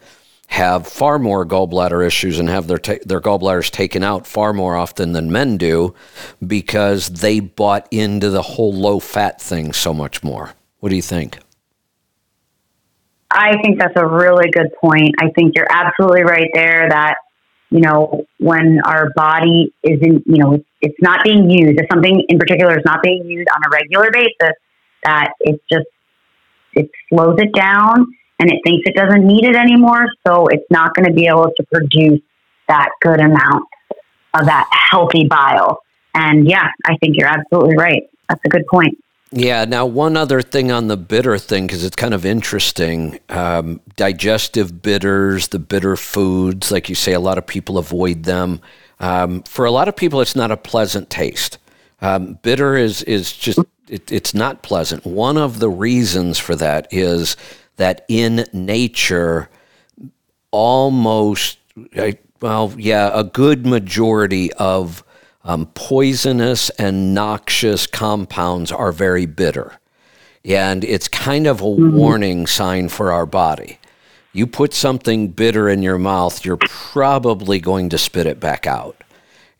have 0.47 0.85
far 0.85 1.17
more 1.17 1.45
gallbladder 1.45 2.05
issues 2.05 2.37
and 2.37 2.49
have 2.49 2.67
their, 2.67 2.77
ta- 2.77 2.95
their 3.05 3.21
gallbladders 3.21 3.71
taken 3.71 4.03
out 4.03 4.27
far 4.27 4.51
more 4.51 4.75
often 4.75 5.13
than 5.13 5.31
men 5.31 5.57
do 5.57 5.95
because 6.45 7.07
they 7.07 7.39
bought 7.39 7.87
into 7.89 8.29
the 8.29 8.41
whole 8.41 8.73
low 8.73 8.99
fat 8.99 9.41
thing 9.41 9.71
so 9.71 9.93
much 9.93 10.23
more. 10.23 10.53
What 10.79 10.89
do 10.89 10.95
you 10.97 11.01
think? 11.01 11.39
I 13.33 13.61
think 13.61 13.79
that's 13.79 13.95
a 13.95 14.05
really 14.05 14.49
good 14.51 14.71
point. 14.79 15.15
I 15.19 15.29
think 15.29 15.53
you're 15.55 15.67
absolutely 15.69 16.23
right 16.23 16.49
there 16.53 16.89
that, 16.89 17.15
you 17.69 17.79
know, 17.79 18.25
when 18.39 18.79
our 18.85 19.11
body 19.15 19.73
isn't, 19.83 20.23
you 20.25 20.37
know, 20.37 20.63
it's, 20.81 20.95
not 21.01 21.23
being 21.23 21.49
used, 21.49 21.79
if 21.79 21.87
something 21.91 22.23
in 22.27 22.37
particular 22.37 22.77
is 22.77 22.85
not 22.85 23.01
being 23.01 23.25
used 23.25 23.47
on 23.55 23.61
a 23.65 23.69
regular 23.71 24.11
basis, 24.11 24.55
that 25.03 25.33
it 25.39 25.61
just, 25.71 25.87
it 26.73 26.89
slows 27.09 27.37
it 27.39 27.53
down 27.53 28.05
and 28.39 28.51
it 28.51 28.59
thinks 28.65 28.83
it 28.87 28.95
doesn't 28.95 29.25
need 29.25 29.45
it 29.45 29.55
anymore. 29.55 30.05
So 30.25 30.47
it's 30.47 30.65
not 30.69 30.93
going 30.95 31.07
to 31.07 31.13
be 31.13 31.27
able 31.27 31.49
to 31.55 31.63
produce 31.71 32.21
that 32.67 32.89
good 33.01 33.19
amount 33.19 33.65
of 34.33 34.45
that 34.45 34.69
healthy 34.91 35.27
bile. 35.27 35.81
And 36.13 36.47
yeah, 36.47 36.67
I 36.85 36.97
think 36.97 37.15
you're 37.17 37.29
absolutely 37.29 37.77
right. 37.77 38.03
That's 38.27 38.41
a 38.45 38.49
good 38.49 38.65
point. 38.67 38.97
Yeah. 39.33 39.63
Now, 39.65 39.85
one 39.85 40.17
other 40.17 40.41
thing 40.41 40.71
on 40.71 40.87
the 40.87 40.97
bitter 40.97 41.37
thing, 41.37 41.65
because 41.65 41.85
it's 41.85 41.95
kind 41.95 42.13
of 42.13 42.25
interesting 42.25 43.19
um, 43.29 43.79
digestive 43.95 44.81
bitters, 44.81 45.47
the 45.49 45.59
bitter 45.59 45.95
foods, 45.95 46.69
like 46.69 46.89
you 46.89 46.95
say, 46.95 47.13
a 47.13 47.19
lot 47.19 47.37
of 47.37 47.47
people 47.47 47.77
avoid 47.77 48.23
them. 48.23 48.61
Um, 48.99 49.43
for 49.43 49.65
a 49.65 49.71
lot 49.71 49.87
of 49.87 49.95
people, 49.95 50.19
it's 50.19 50.35
not 50.35 50.51
a 50.51 50.57
pleasant 50.57 51.09
taste. 51.09 51.57
Um, 52.01 52.39
bitter 52.41 52.75
is, 52.75 53.03
is 53.03 53.31
just, 53.31 53.59
it, 53.87 54.11
it's 54.11 54.33
not 54.33 54.63
pleasant. 54.63 55.05
One 55.05 55.37
of 55.37 55.59
the 55.59 55.69
reasons 55.69 56.37
for 56.37 56.55
that 56.55 56.87
is 56.91 57.37
that 57.77 58.05
in 58.09 58.45
nature, 58.51 59.49
almost, 60.51 61.57
well, 62.41 62.73
yeah, 62.77 63.11
a 63.13 63.23
good 63.23 63.65
majority 63.65 64.51
of 64.53 65.03
um, 65.43 65.67
poisonous 65.67 66.69
and 66.71 67.13
noxious 67.13 67.87
compounds 67.87 68.71
are 68.71 68.91
very 68.91 69.25
bitter. 69.25 69.79
And 70.43 70.83
it's 70.83 71.07
kind 71.07 71.47
of 71.47 71.61
a 71.61 71.65
mm-hmm. 71.65 71.95
warning 71.95 72.47
sign 72.47 72.89
for 72.89 73.11
our 73.11 73.25
body. 73.25 73.79
You 74.33 74.47
put 74.47 74.73
something 74.73 75.29
bitter 75.29 75.67
in 75.67 75.83
your 75.83 75.97
mouth, 75.97 76.45
you're 76.45 76.57
probably 76.57 77.59
going 77.59 77.89
to 77.89 77.97
spit 77.97 78.27
it 78.27 78.39
back 78.39 78.65
out. 78.65 79.03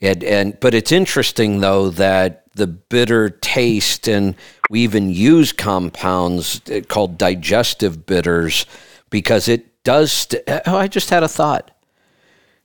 And, 0.02 0.24
and 0.24 0.60
but 0.60 0.74
it's 0.74 0.92
interesting 0.92 1.60
though 1.60 1.90
that 1.92 2.42
the 2.54 2.68
bitter 2.68 3.30
taste, 3.30 4.08
and 4.08 4.36
we 4.70 4.82
even 4.82 5.10
use 5.10 5.54
compounds 5.54 6.62
uh, 6.70 6.82
called 6.88 7.18
digestive 7.18 8.06
bitters 8.06 8.66
because 9.10 9.48
it 9.48 9.84
does. 9.84 10.12
St- 10.12 10.44
oh, 10.48 10.78
I 10.78 10.88
just 10.88 11.10
had 11.10 11.24
a 11.24 11.28
thought 11.28 11.72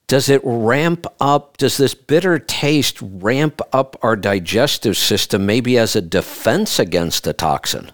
does 0.08 0.28
it 0.28 0.40
ramp 0.44 1.06
up? 1.20 1.56
Does 1.56 1.76
this 1.76 1.94
bitter 1.94 2.38
taste 2.38 2.98
ramp 3.00 3.60
up 3.72 3.96
our 4.02 4.16
digestive 4.16 4.96
system 4.96 5.46
maybe 5.46 5.76
as 5.78 5.96
a 5.96 6.00
defense 6.00 6.78
against 6.78 7.26
a 7.26 7.32
toxin? 7.32 7.90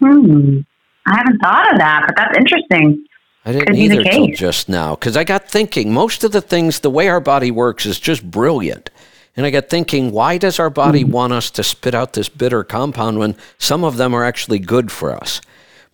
Hmm. 0.00 0.60
I 1.06 1.16
haven't 1.16 1.38
thought 1.38 1.72
of 1.72 1.78
that, 1.78 2.04
but 2.06 2.16
that's 2.16 2.36
interesting. 2.36 3.04
I 3.44 3.52
didn't 3.52 3.68
Could 3.68 3.76
either 3.76 4.02
till 4.02 4.26
just 4.28 4.68
now 4.68 4.94
because 4.94 5.16
I 5.16 5.24
got 5.24 5.48
thinking 5.48 5.92
most 5.92 6.22
of 6.22 6.32
the 6.32 6.40
things, 6.40 6.80
the 6.80 6.90
way 6.90 7.08
our 7.08 7.20
body 7.20 7.50
works 7.50 7.86
is 7.86 7.98
just 7.98 8.30
brilliant. 8.30 8.90
And 9.36 9.46
I 9.46 9.50
got 9.50 9.70
thinking, 9.70 10.10
why 10.10 10.36
does 10.36 10.58
our 10.58 10.68
body 10.68 11.02
mm-hmm. 11.02 11.12
want 11.12 11.32
us 11.32 11.50
to 11.52 11.62
spit 11.62 11.94
out 11.94 12.12
this 12.12 12.28
bitter 12.28 12.64
compound 12.64 13.18
when 13.18 13.36
some 13.56 13.84
of 13.84 13.96
them 13.96 14.12
are 14.12 14.24
actually 14.24 14.58
good 14.58 14.90
for 14.90 15.12
us? 15.12 15.40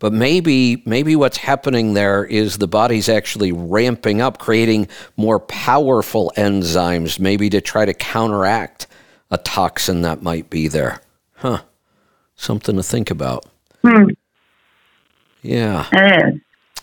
But 0.05 0.12
maybe 0.12 0.82
maybe 0.84 1.16
what's 1.16 1.38
happening 1.38 1.94
there 1.94 2.26
is 2.26 2.59
the 2.59 2.68
body's 2.68 3.09
actually 3.09 3.52
ramping 3.52 4.20
up, 4.20 4.36
creating 4.36 4.88
more 5.16 5.40
powerful 5.40 6.30
enzymes, 6.36 7.18
maybe 7.18 7.48
to 7.48 7.62
try 7.62 7.86
to 7.86 7.94
counteract 7.94 8.86
a 9.30 9.38
toxin 9.38 10.02
that 10.02 10.22
might 10.22 10.50
be 10.50 10.68
there. 10.68 11.00
Huh. 11.36 11.62
Something 12.36 12.76
to 12.76 12.82
think 12.82 13.11
about. 13.11 13.46
Hmm. 13.80 14.11
Yeah. 15.40 15.88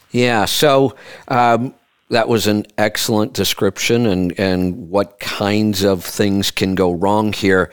Yeah. 0.10 0.46
So 0.46 0.96
um, 1.28 1.76
that 2.10 2.28
was 2.28 2.48
an 2.48 2.66
excellent 2.80 3.34
description 3.34 4.08
and, 4.08 4.40
and 4.40 4.90
what 4.90 5.20
kinds 5.20 5.84
of 5.84 6.04
things 6.04 6.50
can 6.50 6.74
go 6.74 6.92
wrong 6.92 7.34
here. 7.34 7.70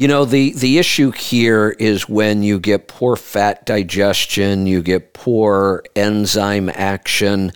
You 0.00 0.08
know, 0.08 0.24
the, 0.24 0.54
the 0.54 0.78
issue 0.78 1.10
here 1.10 1.76
is 1.78 2.08
when 2.08 2.42
you 2.42 2.58
get 2.58 2.88
poor 2.88 3.16
fat 3.16 3.66
digestion, 3.66 4.66
you 4.66 4.80
get 4.80 5.12
poor 5.12 5.84
enzyme 5.94 6.70
action. 6.70 7.52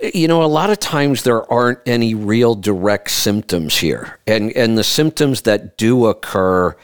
You 0.00 0.28
know, 0.28 0.42
a 0.42 0.44
lot 0.44 0.68
of 0.68 0.78
times 0.80 1.22
there 1.22 1.50
aren't 1.50 1.78
any 1.86 2.14
real 2.14 2.54
direct 2.54 3.10
symptoms 3.10 3.78
here. 3.78 4.18
And, 4.26 4.52
and 4.54 4.76
the 4.76 4.84
symptoms 4.84 5.40
that 5.42 5.78
do 5.78 6.04
occur, 6.08 6.76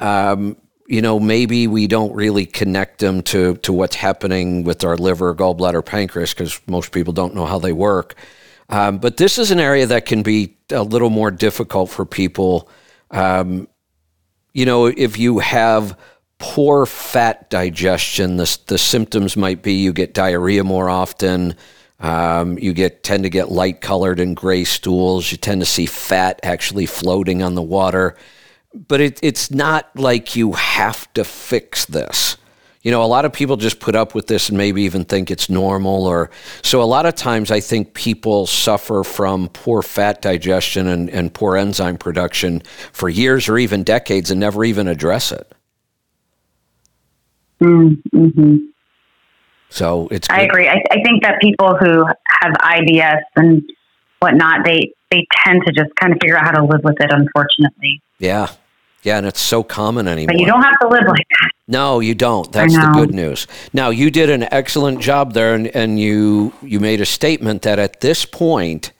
um, 0.00 0.56
you 0.88 1.00
know, 1.00 1.20
maybe 1.20 1.68
we 1.68 1.86
don't 1.86 2.12
really 2.12 2.46
connect 2.46 2.98
them 2.98 3.22
to, 3.22 3.54
to 3.58 3.72
what's 3.72 3.94
happening 3.94 4.64
with 4.64 4.82
our 4.82 4.96
liver, 4.96 5.32
gallbladder, 5.32 5.86
pancreas, 5.86 6.34
because 6.34 6.60
most 6.66 6.90
people 6.90 7.12
don't 7.12 7.36
know 7.36 7.46
how 7.46 7.60
they 7.60 7.72
work. 7.72 8.16
Um, 8.68 8.98
but 8.98 9.16
this 9.16 9.38
is 9.38 9.52
an 9.52 9.60
area 9.60 9.86
that 9.86 10.06
can 10.06 10.24
be 10.24 10.56
a 10.70 10.82
little 10.82 11.10
more 11.10 11.30
difficult 11.30 11.88
for 11.88 12.04
people. 12.04 12.68
Um, 13.10 13.68
you 14.52 14.66
know, 14.66 14.86
if 14.86 15.18
you 15.18 15.38
have 15.38 15.98
poor 16.38 16.86
fat 16.86 17.50
digestion, 17.50 18.36
the, 18.36 18.58
the 18.66 18.78
symptoms 18.78 19.36
might 19.36 19.62
be 19.62 19.74
you 19.74 19.92
get 19.92 20.14
diarrhea 20.14 20.64
more 20.64 20.88
often. 20.88 21.54
Um, 22.00 22.58
you 22.58 22.72
get 22.72 23.02
tend 23.02 23.24
to 23.24 23.30
get 23.30 23.50
light 23.50 23.80
colored 23.80 24.20
and 24.20 24.34
gray 24.34 24.64
stools. 24.64 25.30
You 25.30 25.38
tend 25.38 25.60
to 25.60 25.66
see 25.66 25.86
fat 25.86 26.40
actually 26.42 26.86
floating 26.86 27.42
on 27.42 27.54
the 27.54 27.62
water 27.62 28.16
but 28.74 29.00
it, 29.00 29.18
it's 29.22 29.50
not 29.50 29.90
like 29.96 30.36
you 30.36 30.52
have 30.52 31.12
to 31.14 31.24
fix 31.24 31.84
this. 31.84 32.36
You 32.82 32.90
know, 32.90 33.02
a 33.02 33.06
lot 33.06 33.26
of 33.26 33.32
people 33.32 33.58
just 33.58 33.78
put 33.78 33.94
up 33.94 34.14
with 34.14 34.26
this 34.26 34.48
and 34.48 34.56
maybe 34.56 34.82
even 34.82 35.04
think 35.04 35.30
it's 35.30 35.50
normal. 35.50 36.06
Or 36.06 36.30
so 36.62 36.82
a 36.82 36.84
lot 36.84 37.04
of 37.04 37.14
times 37.14 37.50
I 37.50 37.60
think 37.60 37.92
people 37.92 38.46
suffer 38.46 39.04
from 39.04 39.48
poor 39.48 39.82
fat 39.82 40.22
digestion 40.22 40.86
and, 40.86 41.10
and 41.10 41.32
poor 41.32 41.56
enzyme 41.56 41.98
production 41.98 42.62
for 42.92 43.10
years 43.10 43.48
or 43.48 43.58
even 43.58 43.84
decades 43.84 44.30
and 44.30 44.40
never 44.40 44.64
even 44.64 44.88
address 44.88 45.30
it. 45.30 45.52
Mm-hmm. 47.60 48.56
So 49.68 50.08
it's. 50.10 50.28
I 50.30 50.40
agree. 50.40 50.66
I, 50.66 50.82
I 50.90 51.02
think 51.02 51.22
that 51.22 51.40
people 51.40 51.76
who 51.76 52.06
have 52.06 52.52
IBS 52.54 53.20
and 53.36 53.62
whatnot, 54.20 54.64
they 54.64 54.92
they 55.10 55.26
tend 55.44 55.62
to 55.66 55.72
just 55.72 55.94
kind 55.96 56.12
of 56.12 56.18
figure 56.20 56.38
out 56.38 56.44
how 56.44 56.52
to 56.52 56.64
live 56.64 56.80
with 56.82 56.96
it. 56.98 57.10
Unfortunately. 57.12 58.00
Yeah, 58.18 58.48
yeah, 59.02 59.18
and 59.18 59.26
it's 59.26 59.40
so 59.40 59.62
common 59.62 60.06
anymore. 60.06 60.34
But 60.34 60.40
you 60.40 60.46
don't 60.46 60.62
have 60.62 60.78
to 60.80 60.88
live 60.88 61.06
like 61.06 61.26
that. 61.28 61.50
No, 61.66 62.00
you 62.00 62.14
don't. 62.14 62.50
That's 62.52 62.74
the 62.74 62.90
good 62.94 63.14
news. 63.14 63.46
Now, 63.72 63.90
you 63.90 64.10
did 64.10 64.28
an 64.28 64.42
excellent 64.52 65.00
job 65.00 65.32
there, 65.32 65.54
and, 65.54 65.68
and 65.68 65.98
you 65.98 66.52
you 66.62 66.80
made 66.80 67.00
a 67.00 67.06
statement 67.06 67.62
that 67.62 67.78
at 67.78 68.00
this 68.00 68.24
point, 68.24 68.92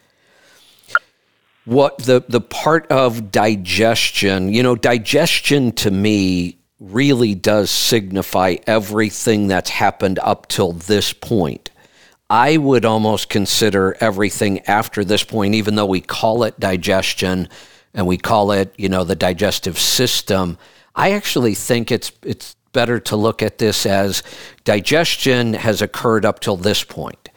what 1.64 1.98
the 1.98 2.24
the 2.28 2.40
part 2.40 2.86
of 2.90 3.30
digestion, 3.30 4.52
you 4.52 4.62
know, 4.62 4.76
digestion 4.76 5.72
to 5.72 5.90
me 5.90 6.58
really 6.78 7.34
does 7.34 7.70
signify 7.70 8.56
everything 8.66 9.48
that's 9.48 9.70
happened 9.70 10.18
up 10.20 10.46
till 10.48 10.72
this 10.72 11.12
point. 11.12 11.70
I 12.30 12.56
would 12.56 12.84
almost 12.84 13.28
consider 13.28 13.96
everything 14.00 14.60
after 14.60 15.04
this 15.04 15.24
point, 15.24 15.56
even 15.56 15.74
though 15.74 15.86
we 15.86 16.00
call 16.00 16.44
it 16.44 16.58
digestion 16.60 17.48
and 17.94 18.06
we 18.06 18.16
call 18.16 18.52
it, 18.52 18.72
you 18.76 18.88
know, 18.88 19.04
the 19.04 19.16
digestive 19.16 19.78
system. 19.78 20.58
I 20.94 21.12
actually 21.12 21.54
think 21.54 21.90
it's 21.90 22.12
it's 22.22 22.56
better 22.72 23.00
to 23.00 23.16
look 23.16 23.42
at 23.42 23.58
this 23.58 23.84
as 23.84 24.22
digestion 24.64 25.54
has 25.54 25.82
occurred 25.82 26.24
up 26.24 26.40
till 26.40 26.56
this 26.56 26.84
point. 26.84 27.28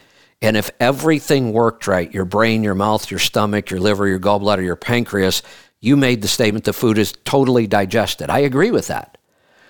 And 0.42 0.58
if 0.58 0.70
everything 0.80 1.54
worked 1.54 1.88
right, 1.88 2.14
your 2.14 2.26
brain, 2.26 2.64
your 2.64 2.76
mouth, 2.76 3.10
your 3.10 3.20
stomach, 3.20 3.70
your 3.70 3.80
liver, 3.80 4.08
your 4.08 4.20
gallbladder, 4.20 4.64
your 4.64 4.76
pancreas, 4.76 5.42
you 5.80 5.96
made 5.96 6.22
the 6.22 6.28
statement 6.28 6.66
the 6.66 6.74
food 6.74 6.98
is 6.98 7.14
totally 7.24 7.66
digested. 7.66 8.30
I 8.30 8.40
agree 8.40 8.72
with 8.72 8.88
that. 8.88 9.18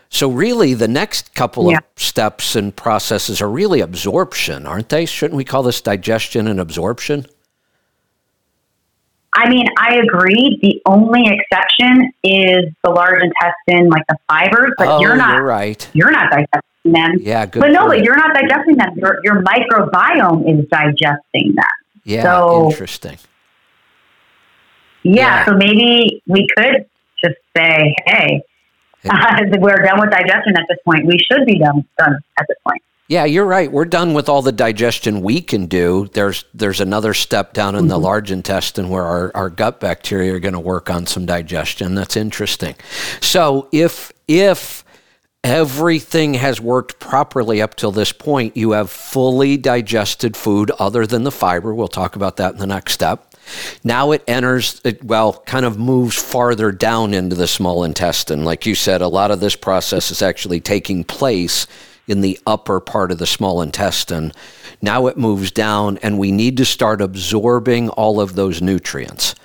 So 0.09 0.29
really 0.29 0.73
the 0.73 0.87
next 0.87 1.33
couple 1.33 1.71
yeah. 1.71 1.77
of 1.77 1.83
steps 1.95 2.55
and 2.55 2.75
processes 2.75 3.41
are 3.41 3.49
really 3.49 3.81
absorption, 3.81 4.67
aren't 4.67 4.89
they? 4.89 5.05
Shouldn't 5.05 5.37
we 5.37 5.43
call 5.43 5.63
this 5.63 5.81
digestion 5.81 6.47
and 6.47 6.59
absorption? 6.59 7.25
I 9.35 9.49
mean, 9.49 9.65
I 9.77 9.95
agree. 9.95 10.59
The 10.61 10.81
only 10.85 11.23
exception 11.25 12.13
is 12.23 12.71
the 12.83 12.91
large 12.91 13.23
intestine, 13.23 13.89
like 13.89 14.03
the 14.07 14.17
fibers, 14.27 14.73
but 14.77 14.87
oh, 14.87 15.01
you're 15.01 15.15
not 15.15 15.35
you're 15.35 15.45
right. 15.45 15.89
You're 15.93 16.11
not 16.11 16.29
digesting 16.29 16.93
them. 16.93 17.17
Yeah, 17.19 17.45
good. 17.47 17.61
But 17.61 17.71
no, 17.71 17.87
but 17.87 18.03
you're 18.03 18.15
not 18.15 18.33
digesting 18.35 18.77
them. 18.77 18.89
Your 18.95 19.19
your 19.23 19.43
microbiome 19.43 20.47
is 20.47 20.67
digesting 20.69 21.55
them. 21.55 21.65
Yeah, 22.03 22.23
so, 22.23 22.69
interesting. 22.69 23.17
Yeah, 25.03 25.13
yeah, 25.13 25.45
so 25.45 25.53
maybe 25.53 26.21
we 26.27 26.47
could 26.55 26.85
just 27.23 27.37
say, 27.57 27.95
hey, 28.05 28.43
uh, 29.09 29.41
we're 29.59 29.75
done 29.77 29.99
with 29.99 30.11
digestion 30.11 30.55
at 30.55 30.65
this 30.69 30.77
point. 30.85 31.05
We 31.05 31.17
should 31.31 31.45
be 31.47 31.57
done 31.57 31.85
done 31.97 32.19
at 32.37 32.45
this 32.47 32.57
point. 32.67 32.83
Yeah, 33.09 33.25
you're 33.25 33.45
right. 33.45 33.69
We're 33.69 33.85
done 33.85 34.13
with 34.13 34.29
all 34.29 34.41
the 34.41 34.53
digestion 34.53 35.21
we 35.21 35.41
can 35.41 35.65
do. 35.65 36.09
There's 36.13 36.45
there's 36.53 36.79
another 36.79 37.13
step 37.13 37.53
down 37.53 37.75
in 37.75 37.81
mm-hmm. 37.81 37.89
the 37.89 37.99
large 37.99 38.31
intestine 38.31 38.89
where 38.89 39.03
our, 39.03 39.31
our 39.35 39.49
gut 39.49 39.79
bacteria 39.79 40.33
are 40.33 40.39
going 40.39 40.53
to 40.53 40.59
work 40.59 40.89
on 40.89 41.05
some 41.05 41.25
digestion. 41.25 41.95
That's 41.95 42.15
interesting. 42.15 42.75
So 43.19 43.67
if 43.73 44.11
if 44.27 44.85
everything 45.43 46.35
has 46.35 46.61
worked 46.61 46.99
properly 46.99 47.61
up 47.61 47.75
till 47.75 47.91
this 47.91 48.13
point, 48.13 48.55
you 48.55 48.71
have 48.71 48.89
fully 48.89 49.57
digested 49.57 50.37
food 50.37 50.71
other 50.79 51.05
than 51.05 51.23
the 51.23 51.31
fiber. 51.31 51.73
We'll 51.73 51.89
talk 51.89 52.15
about 52.15 52.37
that 52.37 52.53
in 52.53 52.59
the 52.59 52.67
next 52.67 52.93
step. 52.93 53.35
Now 53.83 54.11
it 54.11 54.23
enters, 54.25 54.79
it, 54.85 55.03
well, 55.03 55.33
kind 55.45 55.65
of 55.65 55.77
moves 55.77 56.15
farther 56.15 56.71
down 56.71 57.13
into 57.13 57.35
the 57.35 57.47
small 57.47 57.83
intestine. 57.83 58.45
Like 58.45 58.65
you 58.65 58.73
said, 58.73 59.01
a 59.01 59.07
lot 59.09 59.31
of 59.31 59.41
this 59.41 59.57
process 59.57 60.11
is 60.11 60.21
actually 60.21 60.61
taking 60.61 61.03
place 61.03 61.67
in 62.07 62.21
the 62.21 62.39
upper 62.45 62.79
part 62.79 63.11
of 63.11 63.17
the 63.17 63.25
small 63.25 63.61
intestine. 63.61 64.31
Now 64.81 65.07
it 65.07 65.17
moves 65.17 65.51
down, 65.51 65.97
and 65.99 66.19
we 66.19 66.31
need 66.31 66.57
to 66.57 66.65
start 66.65 67.01
absorbing 67.01 67.89
all 67.89 68.19
of 68.19 68.35
those 68.35 68.61
nutrients. 68.61 69.35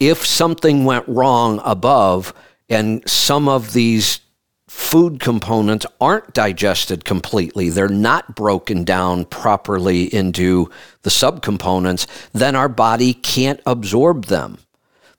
If 0.00 0.26
something 0.26 0.84
went 0.84 1.06
wrong 1.06 1.60
above, 1.64 2.32
and 2.68 3.08
some 3.08 3.48
of 3.48 3.72
these 3.72 4.20
food 4.66 5.20
components 5.20 5.84
aren't 6.00 6.32
digested 6.32 7.04
completely, 7.04 7.68
they're 7.68 7.88
not 7.88 8.34
broken 8.34 8.84
down 8.84 9.26
properly 9.26 10.04
into 10.14 10.70
the 11.02 11.10
subcomponents, 11.10 12.06
then 12.32 12.56
our 12.56 12.70
body 12.70 13.12
can't 13.12 13.60
absorb 13.66 14.26
them. 14.26 14.58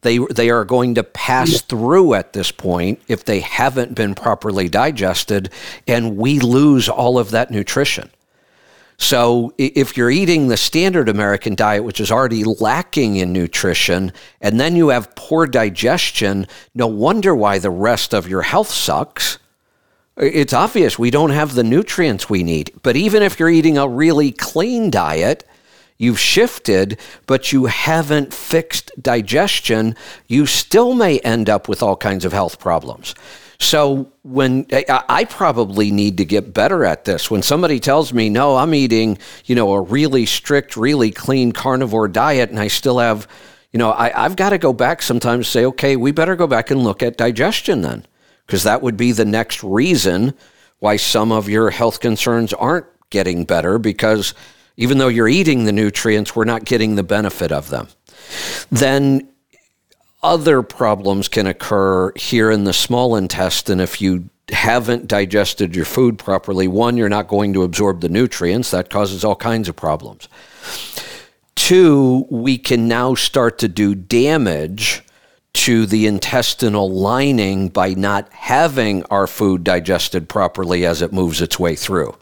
They, 0.03 0.19
they 0.19 0.49
are 0.49 0.65
going 0.65 0.95
to 0.95 1.03
pass 1.03 1.61
through 1.61 2.13
at 2.13 2.33
this 2.33 2.51
point 2.51 3.01
if 3.07 3.25
they 3.25 3.39
haven't 3.39 3.95
been 3.95 4.15
properly 4.15 4.69
digested, 4.69 5.49
and 5.87 6.17
we 6.17 6.39
lose 6.39 6.87
all 6.87 7.17
of 7.17 7.31
that 7.31 7.49
nutrition. 7.49 8.09
So, 8.97 9.53
if 9.57 9.97
you're 9.97 10.11
eating 10.11 10.47
the 10.47 10.57
standard 10.57 11.09
American 11.09 11.55
diet, 11.55 11.83
which 11.83 11.99
is 11.99 12.11
already 12.11 12.43
lacking 12.43 13.15
in 13.15 13.33
nutrition, 13.33 14.13
and 14.39 14.59
then 14.59 14.75
you 14.75 14.89
have 14.89 15.15
poor 15.15 15.47
digestion, 15.47 16.47
no 16.75 16.87
wonder 16.87 17.33
why 17.35 17.57
the 17.57 17.71
rest 17.71 18.13
of 18.13 18.29
your 18.29 18.43
health 18.43 18.69
sucks. 18.69 19.39
It's 20.15 20.53
obvious 20.53 20.99
we 20.99 21.09
don't 21.09 21.31
have 21.31 21.55
the 21.55 21.63
nutrients 21.63 22.29
we 22.29 22.43
need. 22.43 22.71
But 22.83 22.95
even 22.95 23.23
if 23.23 23.39
you're 23.39 23.49
eating 23.49 23.77
a 23.77 23.87
really 23.87 24.31
clean 24.31 24.91
diet, 24.91 25.43
you've 26.03 26.19
shifted, 26.19 26.99
but 27.25 27.51
you 27.51 27.65
haven't 27.65 28.33
fixed 28.33 28.91
digestion, 29.01 29.95
you 30.27 30.45
still 30.45 30.93
may 30.93 31.19
end 31.19 31.49
up 31.49 31.67
with 31.67 31.81
all 31.81 31.95
kinds 31.95 32.25
of 32.25 32.33
health 32.33 32.59
problems. 32.59 33.15
So 33.59 34.11
when 34.23 34.67
I 34.89 35.23
probably 35.23 35.89
need 35.89 36.17
to 36.17 36.25
get 36.25 36.53
better 36.53 36.83
at 36.83 37.05
this, 37.05 37.31
when 37.31 37.41
somebody 37.41 37.79
tells 37.79 38.11
me, 38.11 38.29
"No, 38.29 38.57
I'm 38.57 38.73
eating, 38.73 39.17
you 39.45 39.55
know, 39.55 39.71
a 39.71 39.81
really 39.81 40.25
strict, 40.25 40.75
really 40.75 41.11
clean 41.11 41.53
carnivore 41.53 42.09
diet," 42.09 42.49
and 42.49 42.59
I 42.59 42.67
still 42.67 42.99
have, 42.99 43.25
you 43.71 43.77
know, 43.77 43.91
I, 43.91 44.25
I've 44.25 44.35
got 44.35 44.49
to 44.49 44.57
go 44.57 44.73
back 44.73 45.01
sometimes 45.01 45.47
say, 45.47 45.63
"Okay, 45.65 45.95
we 45.95 46.11
better 46.11 46.35
go 46.35 46.47
back 46.47 46.71
and 46.71 46.83
look 46.83 47.01
at 47.01 47.17
digestion 47.17 47.81
then," 47.81 48.05
because 48.45 48.63
that 48.63 48.81
would 48.81 48.97
be 48.97 49.13
the 49.13 49.25
next 49.25 49.63
reason 49.63 50.33
why 50.79 50.97
some 50.97 51.31
of 51.31 51.47
your 51.47 51.69
health 51.69 52.01
concerns 52.01 52.51
aren't 52.51 52.87
getting 53.11 53.45
better 53.45 53.79
because 53.79 54.33
even 54.77 54.97
though 54.97 55.07
you're 55.07 55.27
eating 55.27 55.65
the 55.65 55.71
nutrients, 55.71 56.35
we're 56.35 56.45
not 56.45 56.65
getting 56.65 56.95
the 56.95 57.03
benefit 57.03 57.51
of 57.51 57.69
them. 57.69 57.87
Then 58.71 59.29
other 60.21 60.61
problems 60.61 61.27
can 61.27 61.47
occur 61.47 62.11
here 62.15 62.49
in 62.49 62.63
the 62.63 62.73
small 62.73 63.15
intestine 63.15 63.79
if 63.79 64.01
you 64.01 64.29
haven't 64.49 65.07
digested 65.07 65.75
your 65.75 65.85
food 65.85 66.17
properly. 66.17 66.67
One, 66.67 66.97
you're 66.97 67.09
not 67.09 67.27
going 67.27 67.53
to 67.53 67.63
absorb 67.63 68.01
the 68.01 68.09
nutrients. 68.09 68.71
That 68.71 68.89
causes 68.89 69.23
all 69.23 69.35
kinds 69.35 69.69
of 69.69 69.75
problems. 69.75 70.27
Two, 71.55 72.25
we 72.29 72.57
can 72.57 72.87
now 72.87 73.15
start 73.15 73.59
to 73.59 73.67
do 73.67 73.95
damage 73.95 75.03
to 75.53 75.85
the 75.85 76.07
intestinal 76.07 76.89
lining 76.89 77.69
by 77.69 77.93
not 77.93 78.31
having 78.33 79.03
our 79.05 79.27
food 79.27 79.63
digested 79.63 80.27
properly 80.27 80.85
as 80.85 81.01
it 81.01 81.13
moves 81.13 81.41
its 81.41 81.59
way 81.59 81.75
through 81.75 82.15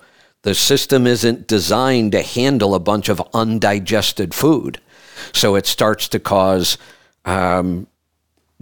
The 0.43 0.55
system 0.55 1.05
isn't 1.05 1.47
designed 1.47 2.13
to 2.13 2.21
handle 2.21 2.73
a 2.73 2.79
bunch 2.79 3.09
of 3.09 3.21
undigested 3.33 4.33
food. 4.33 4.79
So 5.33 5.55
it 5.55 5.67
starts 5.67 6.07
to 6.09 6.19
cause 6.19 6.77
um, 7.25 7.87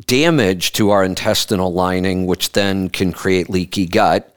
damage 0.06 0.74
to 0.74 0.90
our 0.90 1.04
intestinal 1.04 1.72
lining, 1.72 2.26
which 2.26 2.52
then 2.52 2.90
can 2.90 3.14
create 3.14 3.50
leaky 3.50 3.86
gut. 3.86 4.36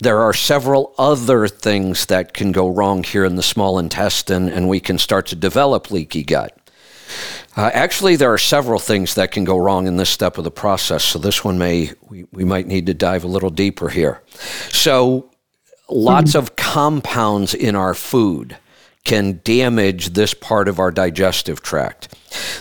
There 0.00 0.20
are 0.20 0.32
several 0.32 0.94
other 0.98 1.46
things 1.46 2.06
that 2.06 2.32
can 2.32 2.50
go 2.50 2.68
wrong 2.68 3.04
here 3.04 3.24
in 3.24 3.36
the 3.36 3.42
small 3.42 3.78
intestine, 3.78 4.48
and 4.48 4.68
we 4.68 4.80
can 4.80 4.98
start 4.98 5.26
to 5.26 5.36
develop 5.36 5.90
leaky 5.90 6.24
gut. 6.24 6.56
Uh, 7.56 7.70
actually, 7.74 8.16
there 8.16 8.32
are 8.32 8.38
several 8.38 8.78
things 8.78 9.14
that 9.14 9.32
can 9.32 9.44
go 9.44 9.58
wrong 9.58 9.86
in 9.86 9.96
this 9.96 10.08
step 10.08 10.38
of 10.38 10.44
the 10.44 10.50
process. 10.50 11.04
So 11.04 11.18
this 11.18 11.44
one 11.44 11.58
may 11.58 11.92
we, 12.08 12.24
we 12.32 12.44
might 12.44 12.66
need 12.66 12.86
to 12.86 12.94
dive 12.94 13.24
a 13.24 13.28
little 13.28 13.50
deeper 13.50 13.88
here. 13.88 14.22
So 14.70 15.29
lots 15.90 16.34
of 16.34 16.56
compounds 16.56 17.54
in 17.54 17.74
our 17.76 17.94
food 17.94 18.56
can 19.04 19.40
damage 19.44 20.10
this 20.10 20.34
part 20.34 20.68
of 20.68 20.78
our 20.78 20.90
digestive 20.90 21.62
tract. 21.62 22.14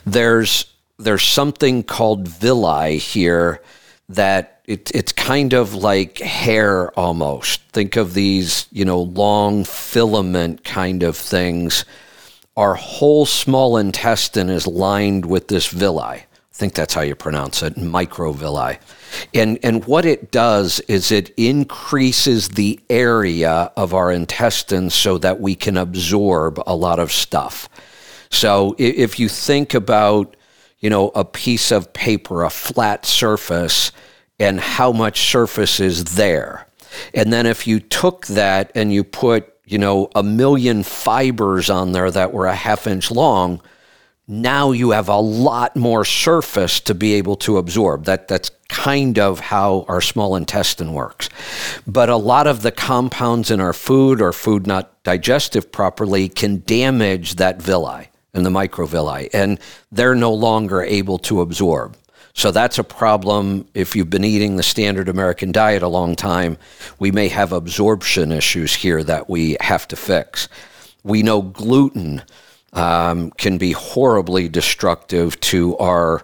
There's 0.06 0.66
there's 0.98 1.24
something 1.24 1.84
called 1.84 2.28
villi 2.28 2.98
here 2.98 3.62
that 4.10 4.62
it, 4.66 4.92
it's 4.94 5.12
kind 5.12 5.54
of 5.54 5.74
like 5.74 6.18
hair 6.20 6.92
almost. 7.00 7.62
Think 7.72 7.96
of 7.96 8.14
these, 8.14 8.68
you 8.72 8.84
know, 8.84 9.02
long 9.02 9.64
filament 9.64 10.64
kind 10.64 11.04
of 11.04 11.16
things. 11.16 11.86
Our 12.58 12.76
whole 12.76 13.26
small 13.26 13.78
intestine 13.78 14.50
is 14.50 14.68
lined 14.68 15.26
with 15.26 15.48
this 15.48 15.68
villi. 15.68 16.04
I 16.04 16.26
think 16.52 16.74
that's 16.74 16.94
how 16.94 17.02
you 17.02 17.16
pronounce 17.16 17.64
it, 17.64 17.76
microvilli. 17.76 18.80
And, 19.34 19.60
and 19.64 19.86
what 19.86 20.05
it 20.05 20.32
does 20.32 20.80
is 20.82 21.12
it 21.12 21.34
increases 21.38 22.49
the 22.49 22.80
area 22.89 23.72
of 23.76 23.93
our 23.93 24.12
intestines 24.12 24.93
so 24.93 25.18
that 25.20 25.39
we 25.39 25.55
can 25.55 25.78
absorb 25.78 26.62
a 26.66 26.76
lot 26.76 26.99
of 26.99 27.12
stuff. 27.12 27.70
So 28.30 28.76
if 28.78 29.20
you 29.20 29.28
think 29.28 29.74
about 29.74 30.36
you 30.80 30.89
know, 30.89 31.10
a 31.14 31.26
piece 31.26 31.72
of 31.72 31.93
paper, 31.93 32.43
a 32.43 32.49
flat 32.49 33.05
surface, 33.05 33.91
and 34.39 34.60
how 34.60 34.91
much 34.91 35.30
surface 35.30 35.80
is 35.80 36.16
there. 36.16 36.68
And 37.14 37.32
then 37.32 37.45
if 37.45 37.68
you 37.68 37.80
took 37.80 38.28
that 38.28 38.72
and 38.74 38.91
you 38.91 39.03
put, 39.03 39.53
you 39.66 39.78
know, 39.78 40.10
a 40.16 40.24
million 40.24 40.84
fibers 40.84 41.70
on 41.70 41.91
there 41.91 42.10
that 42.10 42.34
were 42.34 42.47
a 42.47 42.55
half 42.55 42.88
inch 42.88 43.12
long, 43.12 43.62
now 44.30 44.72
you 44.72 44.92
have 44.92 45.10
a 45.10 45.20
lot 45.20 45.76
more 45.76 46.06
surface 46.06 46.80
to 46.82 46.94
be 46.94 47.16
able 47.16 47.36
to 47.36 47.58
absorb. 47.58 48.06
That 48.06 48.28
that's 48.28 48.52
kind 48.68 49.18
of 49.18 49.40
how 49.40 49.86
our 49.88 50.02
small 50.02 50.36
intestine 50.36 50.94
works. 50.94 51.30
But 51.88 52.10
a 52.10 52.16
lot 52.16 52.46
of 52.46 52.62
the 52.62 52.72
compounds 52.72 53.50
in 53.50 53.60
our 53.60 53.74
food 53.74 54.22
or 54.22 54.32
food 54.32 54.68
not 54.68 55.04
digested 55.04 55.72
properly 55.72 56.30
can 56.30 56.62
damage 56.68 57.36
that 57.36 57.60
villi 57.60 58.10
and 58.36 58.46
the 58.46 58.52
microvilli, 58.52 59.30
and 59.34 59.60
they're 59.92 60.14
no 60.14 60.32
longer 60.32 60.84
able 60.84 61.18
to 61.18 61.42
absorb. 61.42 61.98
So 62.34 62.52
that's 62.52 62.78
a 62.78 62.84
problem 62.84 63.68
if 63.74 63.96
you've 63.96 64.12
been 64.12 64.24
eating 64.24 64.56
the 64.56 64.64
standard 64.64 65.10
American 65.10 65.52
diet 65.52 65.82
a 65.82 65.88
long 65.88 66.16
time. 66.16 66.60
We 67.00 67.12
may 67.12 67.30
have 67.30 67.52
absorption 67.52 68.32
issues 68.32 68.76
here 68.76 69.04
that 69.04 69.28
we 69.28 69.58
have 69.60 69.88
to 69.88 69.96
fix. 69.96 70.48
We 71.04 71.24
know 71.24 71.42
gluten 71.42 72.22
um, 72.74 73.32
can 73.32 73.58
be 73.58 73.72
horribly 73.72 74.48
destructive 74.48 75.40
to 75.42 75.78
our 75.78 76.24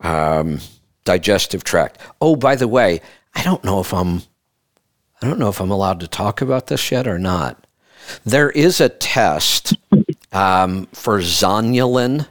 um, 0.00 0.60
digestive 1.04 1.64
tract. 1.64 1.98
Oh, 2.20 2.36
by 2.36 2.56
the 2.56 2.68
way, 2.68 3.00
I 3.34 3.42
don't 3.42 3.64
know 3.64 3.80
if 3.80 3.92
I'm 3.92 4.22
I 5.22 5.26
don't 5.26 5.38
know 5.38 5.48
if 5.48 5.60
I'm 5.60 5.70
allowed 5.70 6.00
to 6.00 6.08
talk 6.08 6.42
about 6.42 6.66
this 6.66 6.90
yet 6.90 7.06
or 7.06 7.18
not. 7.18 7.66
There 8.24 8.50
is 8.50 8.80
a 8.80 8.90
test 8.90 9.74
um, 10.32 10.86
for 10.92 11.20
zonulin, 11.20 12.26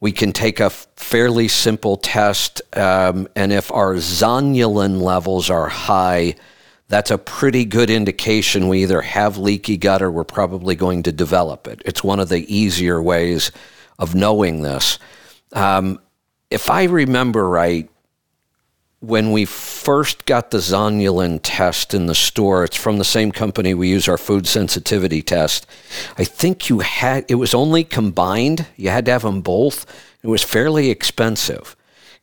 we 0.00 0.12
can 0.12 0.32
take 0.32 0.60
a 0.60 0.70
fairly 0.70 1.48
simple 1.48 1.96
test, 1.96 2.62
um, 2.76 3.28
and 3.36 3.52
if 3.52 3.70
our 3.70 3.96
zonulin 3.96 5.00
levels 5.00 5.50
are 5.50 5.68
high, 5.68 6.36
that's 6.90 7.12
a 7.12 7.18
pretty 7.18 7.64
good 7.64 7.88
indication 7.88 8.66
we 8.66 8.82
either 8.82 9.00
have 9.00 9.38
leaky 9.38 9.76
gut 9.76 10.02
or 10.02 10.10
we're 10.10 10.24
probably 10.24 10.74
going 10.74 11.04
to 11.04 11.12
develop 11.12 11.68
it. 11.68 11.80
It's 11.84 12.02
one 12.02 12.18
of 12.18 12.28
the 12.28 12.52
easier 12.52 13.00
ways 13.00 13.52
of 13.96 14.16
knowing 14.16 14.62
this. 14.62 14.98
Um, 15.52 16.00
if 16.50 16.68
I 16.68 16.84
remember 16.84 17.48
right, 17.48 17.88
when 18.98 19.30
we 19.30 19.44
first 19.44 20.26
got 20.26 20.50
the 20.50 20.58
zonulin 20.58 21.38
test 21.44 21.94
in 21.94 22.06
the 22.06 22.14
store, 22.14 22.64
it's 22.64 22.76
from 22.76 22.98
the 22.98 23.04
same 23.04 23.30
company 23.30 23.72
we 23.72 23.88
use 23.88 24.08
our 24.08 24.18
food 24.18 24.48
sensitivity 24.48 25.22
test. 25.22 25.66
I 26.18 26.24
think 26.24 26.68
you 26.68 26.80
had 26.80 27.24
it 27.28 27.36
was 27.36 27.54
only 27.54 27.84
combined. 27.84 28.66
You 28.76 28.90
had 28.90 29.04
to 29.04 29.12
have 29.12 29.22
them 29.22 29.42
both. 29.42 29.86
It 30.24 30.26
was 30.26 30.42
fairly 30.42 30.90
expensive. 30.90 31.76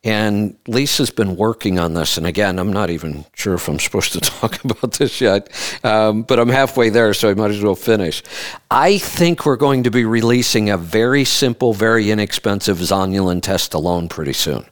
And 0.07 0.55
Lisa's 0.67 1.09
been 1.09 1.35
working 1.35 1.79
on 1.79 1.93
this. 1.93 2.17
And 2.17 2.25
again, 2.25 2.59
I'm 2.59 2.71
not 2.71 2.89
even 2.89 3.25
sure 3.35 3.55
if 3.55 3.67
I'm 3.67 3.77
supposed 3.77 4.13
to 4.13 4.21
talk 4.21 4.63
about 4.63 4.93
this 4.93 5.19
yet, 5.19 5.49
um, 5.83 6.23
but 6.23 6.39
I'm 6.39 6.47
halfway 6.47 6.87
there, 6.87 7.13
so 7.13 7.29
I 7.29 7.33
might 7.33 7.51
as 7.51 7.61
well 7.61 7.75
finish. 7.75 8.23
I 8.71 8.99
think 8.99 9.45
we're 9.45 9.57
going 9.57 9.83
to 9.83 9.91
be 9.91 10.05
releasing 10.05 10.69
a 10.69 10.77
very 10.77 11.25
simple, 11.25 11.73
very 11.73 12.09
inexpensive 12.09 12.77
zonulin 12.77 13.41
test 13.41 13.73
alone 13.73 14.07
pretty 14.07 14.31
soon. 14.31 14.65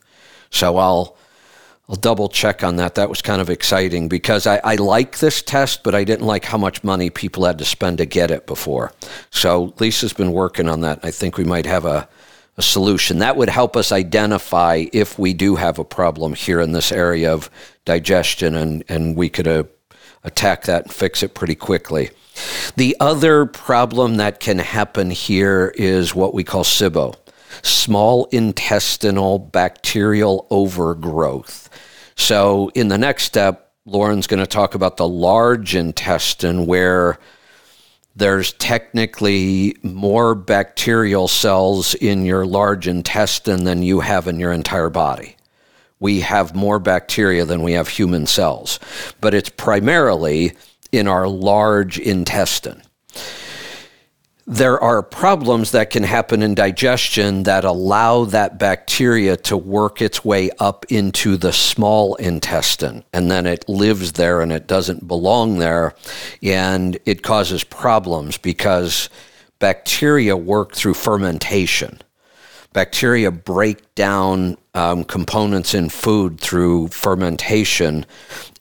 So 0.51 0.77
I'll 0.77 1.17
I'll 1.89 1.97
double 1.97 2.29
check 2.29 2.63
on 2.63 2.77
that. 2.77 2.95
That 2.95 3.09
was 3.09 3.21
kind 3.21 3.41
of 3.41 3.49
exciting 3.49 4.07
because 4.07 4.47
I, 4.47 4.59
I 4.63 4.75
like 4.75 5.19
this 5.19 5.41
test, 5.41 5.83
but 5.83 5.93
I 5.93 6.03
didn't 6.03 6.25
like 6.25 6.45
how 6.45 6.57
much 6.57 6.83
money 6.83 7.11
people 7.11 7.45
had 7.45 7.59
to 7.59 7.65
spend 7.65 7.99
to 7.99 8.05
get 8.05 8.31
it 8.31 8.47
before. 8.47 8.91
So 9.29 9.73
Lisa's 9.79 10.13
been 10.13 10.31
working 10.31 10.67
on 10.67 10.81
that. 10.81 11.01
I 11.03 11.11
think 11.11 11.37
we 11.37 11.43
might 11.43 11.67
have 11.67 11.85
a, 11.85 12.09
a 12.57 12.61
solution. 12.61 13.19
That 13.19 13.37
would 13.37 13.49
help 13.49 13.75
us 13.75 13.91
identify 13.91 14.85
if 14.93 15.19
we 15.19 15.33
do 15.33 15.55
have 15.55 15.79
a 15.79 15.83
problem 15.83 16.33
here 16.33 16.61
in 16.61 16.71
this 16.71 16.91
area 16.91 17.33
of 17.33 17.49
digestion, 17.83 18.55
and, 18.55 18.83
and 18.87 19.15
we 19.15 19.29
could 19.29 19.47
uh, 19.47 19.63
attack 20.23 20.63
that 20.63 20.83
and 20.83 20.93
fix 20.93 21.21
it 21.23 21.33
pretty 21.33 21.55
quickly. 21.55 22.11
The 22.75 22.95
other 22.99 23.45
problem 23.45 24.15
that 24.17 24.39
can 24.39 24.59
happen 24.59 25.09
here 25.09 25.73
is 25.75 26.15
what 26.15 26.33
we 26.33 26.43
call 26.43 26.63
SIBO 26.63 27.15
small 27.61 28.25
intestinal 28.31 29.39
bacterial 29.39 30.45
overgrowth. 30.49 31.69
So, 32.17 32.69
in 32.75 32.89
the 32.89 32.97
next 32.97 33.23
step, 33.23 33.71
Lauren's 33.85 34.27
going 34.27 34.39
to 34.39 34.47
talk 34.47 34.75
about 34.75 34.97
the 34.97 35.07
large 35.07 35.75
intestine 35.75 36.65
where 36.65 37.17
there's 38.15 38.53
technically 38.53 39.75
more 39.83 40.35
bacterial 40.35 41.27
cells 41.27 41.93
in 41.95 42.25
your 42.25 42.45
large 42.45 42.87
intestine 42.87 43.65
than 43.65 43.83
you 43.83 43.99
have 43.99 44.27
in 44.27 44.39
your 44.39 44.53
entire 44.53 44.89
body. 44.89 45.35
We 45.99 46.21
have 46.21 46.55
more 46.55 46.79
bacteria 46.79 47.45
than 47.45 47.61
we 47.61 47.73
have 47.73 47.89
human 47.89 48.25
cells, 48.25 48.79
but 49.19 49.33
it's 49.33 49.49
primarily 49.49 50.53
in 50.91 51.07
our 51.07 51.27
large 51.27 51.99
intestine 51.99 52.81
there 54.47 54.79
are 54.79 55.01
problems 55.01 55.71
that 55.71 55.89
can 55.89 56.03
happen 56.03 56.43
in 56.43 56.53
digestion 56.53 57.43
that 57.43 57.63
allow 57.63 58.25
that 58.25 58.59
bacteria 58.59 59.35
to 59.35 59.57
work 59.57 60.01
its 60.01 60.23
way 60.23 60.51
up 60.59 60.85
into 60.89 61.35
the 61.35 61.51
small 61.51 62.13
intestine 62.15 63.03
and 63.11 63.31
then 63.31 63.47
it 63.47 63.67
lives 63.67 64.11
there 64.13 64.41
and 64.41 64.51
it 64.51 64.67
doesn't 64.67 65.07
belong 65.07 65.57
there 65.57 65.95
and 66.43 66.99
it 67.05 67.23
causes 67.23 67.63
problems 67.63 68.37
because 68.37 69.09
bacteria 69.57 70.37
work 70.37 70.75
through 70.75 70.93
fermentation. 70.93 71.99
Bacteria 72.71 73.31
break 73.31 73.95
down 73.95 74.57
um, 74.75 75.05
components 75.05 75.73
in 75.73 75.89
food 75.89 76.39
through 76.39 76.89
fermentation 76.89 78.05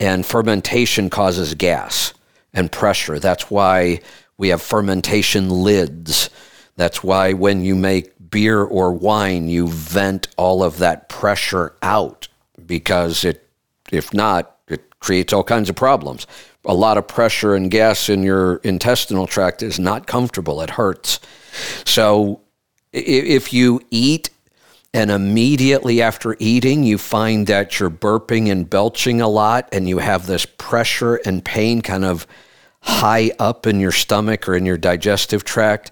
and 0.00 0.24
fermentation 0.24 1.10
causes 1.10 1.52
gas 1.52 2.14
and 2.54 2.72
pressure. 2.72 3.18
That's 3.18 3.50
why 3.50 4.00
we 4.36 4.48
have 4.48 4.62
fermentation 4.62 5.48
lids. 5.50 6.30
That's 6.76 7.02
why 7.04 7.32
when 7.32 7.64
you 7.64 7.74
make 7.74 8.12
beer 8.30 8.62
or 8.62 8.92
wine, 8.92 9.48
you 9.48 9.68
vent 9.68 10.28
all 10.36 10.62
of 10.62 10.78
that 10.78 11.08
pressure 11.08 11.74
out 11.82 12.28
because 12.66 13.24
it, 13.24 13.48
if 13.92 14.12
not, 14.12 14.56
it 14.68 14.98
creates 14.98 15.32
all 15.32 15.44
kinds 15.44 15.70
of 15.70 15.76
problems. 15.76 16.26
A 16.64 16.74
lot 16.74 16.98
of 16.98 17.06
pressure 17.06 17.54
and 17.54 17.70
gas 17.70 18.08
in 18.08 18.22
your 18.22 18.56
intestinal 18.56 19.26
tract 19.26 19.62
is 19.62 19.78
not 19.78 20.06
comfortable. 20.06 20.60
It 20.62 20.70
hurts. 20.70 21.20
So 21.84 22.40
if 22.92 23.52
you 23.52 23.80
eat 23.90 24.30
and 24.92 25.10
immediately 25.10 26.00
after 26.00 26.36
eating, 26.38 26.84
you 26.84 26.98
find 26.98 27.46
that 27.48 27.78
you're 27.78 27.90
burping 27.90 28.50
and 28.50 28.68
belching 28.68 29.20
a 29.20 29.28
lot 29.28 29.68
and 29.72 29.88
you 29.88 29.98
have 29.98 30.26
this 30.26 30.46
pressure 30.46 31.16
and 31.16 31.44
pain 31.44 31.82
kind 31.82 32.04
of 32.04 32.26
high 32.84 33.32
up 33.38 33.66
in 33.66 33.80
your 33.80 33.92
stomach 33.92 34.48
or 34.48 34.54
in 34.54 34.66
your 34.66 34.76
digestive 34.76 35.42
tract, 35.42 35.90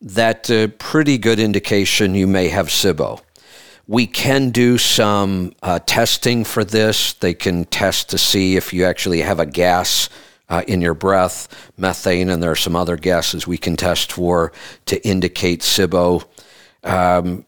that's 0.00 0.50
a 0.50 0.68
pretty 0.68 1.18
good 1.18 1.38
indication 1.40 2.14
you 2.14 2.26
may 2.26 2.48
have 2.48 2.68
SIBO. 2.68 3.20
We 3.86 4.06
can 4.06 4.50
do 4.50 4.76
some 4.76 5.54
uh, 5.62 5.80
testing 5.86 6.44
for 6.44 6.62
this. 6.62 7.14
They 7.14 7.32
can 7.32 7.64
test 7.64 8.10
to 8.10 8.18
see 8.18 8.56
if 8.56 8.74
you 8.74 8.84
actually 8.84 9.22
have 9.22 9.40
a 9.40 9.46
gas 9.46 10.10
uh, 10.50 10.62
in 10.68 10.82
your 10.82 10.94
breath, 10.94 11.70
methane, 11.78 12.28
and 12.28 12.42
there 12.42 12.50
are 12.50 12.56
some 12.56 12.76
other 12.76 12.96
gases 12.96 13.46
we 13.46 13.56
can 13.56 13.76
test 13.76 14.12
for 14.12 14.52
to 14.86 15.06
indicate 15.06 15.62
SIBO. 15.62 16.26
Um, 16.84 17.46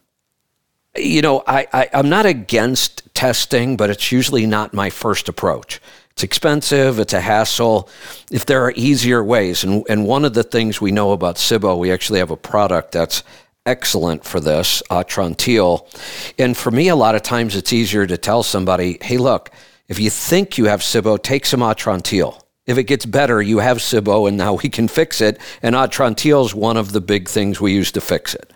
you 0.96 1.20
know, 1.20 1.42
I, 1.46 1.66
I, 1.72 1.88
I'm 1.92 2.08
not 2.08 2.26
against 2.26 3.02
testing, 3.14 3.76
but 3.76 3.90
it's 3.90 4.10
usually 4.10 4.46
not 4.46 4.72
my 4.72 4.88
first 4.88 5.28
approach. 5.28 5.80
It's 6.20 6.24
expensive, 6.26 6.98
it's 6.98 7.14
a 7.14 7.20
hassle. 7.22 7.88
If 8.30 8.44
there 8.44 8.62
are 8.62 8.74
easier 8.76 9.24
ways, 9.24 9.64
and, 9.64 9.82
and 9.88 10.06
one 10.06 10.26
of 10.26 10.34
the 10.34 10.42
things 10.42 10.78
we 10.78 10.92
know 10.92 11.12
about 11.12 11.36
SIBO, 11.36 11.78
we 11.78 11.90
actually 11.90 12.18
have 12.18 12.30
a 12.30 12.36
product 12.36 12.92
that's 12.92 13.22
excellent 13.64 14.22
for 14.22 14.38
this, 14.38 14.82
uh, 14.90 15.02
Atrantil. 15.02 15.86
And 16.38 16.54
for 16.54 16.70
me, 16.70 16.88
a 16.88 16.94
lot 16.94 17.14
of 17.14 17.22
times 17.22 17.56
it's 17.56 17.72
easier 17.72 18.06
to 18.06 18.18
tell 18.18 18.42
somebody, 18.42 18.98
hey, 19.00 19.16
look, 19.16 19.48
if 19.88 19.98
you 19.98 20.10
think 20.10 20.58
you 20.58 20.66
have 20.66 20.80
SIBO, 20.80 21.22
take 21.22 21.46
some 21.46 21.60
Atrantil. 21.60 22.38
If 22.66 22.76
it 22.76 22.84
gets 22.84 23.06
better, 23.06 23.40
you 23.40 23.60
have 23.60 23.78
SIBO 23.78 24.28
and 24.28 24.36
now 24.36 24.58
we 24.62 24.68
can 24.68 24.88
fix 24.88 25.22
it. 25.22 25.40
And 25.62 25.74
Atrantil 25.74 26.44
is 26.44 26.54
one 26.54 26.76
of 26.76 26.92
the 26.92 27.00
big 27.00 27.30
things 27.30 27.62
we 27.62 27.72
use 27.72 27.92
to 27.92 28.02
fix 28.02 28.34
it. 28.34 28.52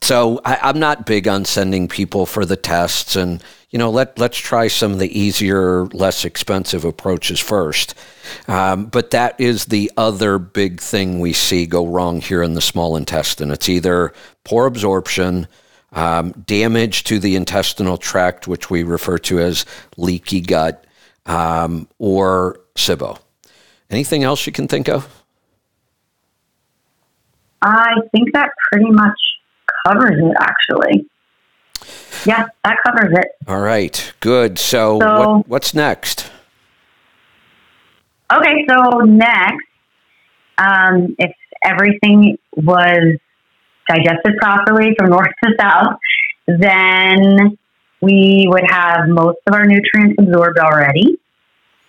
So 0.00 0.40
I, 0.44 0.70
am 0.70 0.78
not 0.78 1.06
big 1.06 1.26
on 1.26 1.44
sending 1.44 1.88
people 1.88 2.24
for 2.24 2.44
the 2.44 2.56
tests, 2.56 3.16
and 3.16 3.42
you 3.70 3.78
know, 3.78 3.90
let 3.90 4.18
let's 4.18 4.38
try 4.38 4.68
some 4.68 4.92
of 4.92 4.98
the 4.98 5.18
easier, 5.18 5.86
less 5.86 6.24
expensive 6.24 6.84
approaches 6.84 7.40
first. 7.40 7.94
Um, 8.46 8.86
but 8.86 9.10
that 9.10 9.38
is 9.40 9.66
the 9.66 9.90
other 9.96 10.38
big 10.38 10.80
thing 10.80 11.20
we 11.20 11.32
see 11.32 11.66
go 11.66 11.86
wrong 11.86 12.20
here 12.20 12.42
in 12.42 12.54
the 12.54 12.60
small 12.60 12.96
intestine. 12.96 13.50
It's 13.50 13.68
either 13.68 14.12
poor 14.44 14.66
absorption, 14.66 15.46
um, 15.92 16.32
damage 16.46 17.04
to 17.04 17.18
the 17.18 17.36
intestinal 17.36 17.98
tract, 17.98 18.48
which 18.48 18.70
we 18.70 18.82
refer 18.84 19.18
to 19.18 19.40
as 19.40 19.66
leaky 19.96 20.40
gut, 20.40 20.84
um, 21.26 21.88
or 21.98 22.60
SIBO. 22.76 23.18
Anything 23.90 24.22
else 24.22 24.46
you 24.46 24.52
can 24.52 24.68
think 24.68 24.88
of? 24.88 25.22
I 27.62 27.94
think 28.12 28.32
that 28.34 28.50
pretty 28.70 28.90
much 28.90 29.18
covers 29.88 30.18
it, 30.18 30.36
actually. 30.40 31.06
Yeah, 32.24 32.46
that 32.64 32.76
covers 32.86 33.16
it. 33.18 33.28
All 33.46 33.60
right, 33.60 34.12
good. 34.20 34.58
So, 34.58 34.98
so 35.00 35.36
what, 35.36 35.48
what's 35.48 35.74
next? 35.74 36.30
Okay, 38.32 38.66
so 38.68 39.00
next, 39.00 39.64
um, 40.58 41.16
if 41.18 41.32
everything 41.64 42.36
was 42.56 43.18
digested 43.88 44.36
properly 44.38 44.94
from 44.98 45.10
north 45.10 45.32
to 45.44 45.50
south, 45.58 45.96
then 46.46 47.56
we 48.00 48.46
would 48.48 48.64
have 48.70 49.08
most 49.08 49.38
of 49.46 49.54
our 49.54 49.64
nutrients 49.64 50.16
absorbed 50.18 50.58
already. 50.58 51.18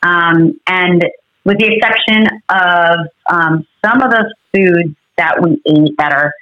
Um, 0.02 0.60
and 0.68 1.04
with 1.44 1.58
the 1.58 1.74
exception 1.74 2.26
of 2.50 3.08
um, 3.30 3.68
some 3.84 4.02
of 4.02 4.12
the 4.12 4.34
foods 4.54 4.96
that 5.18 5.42
we 5.42 5.62
ate 5.66 5.96
that 5.98 6.14
are 6.14 6.34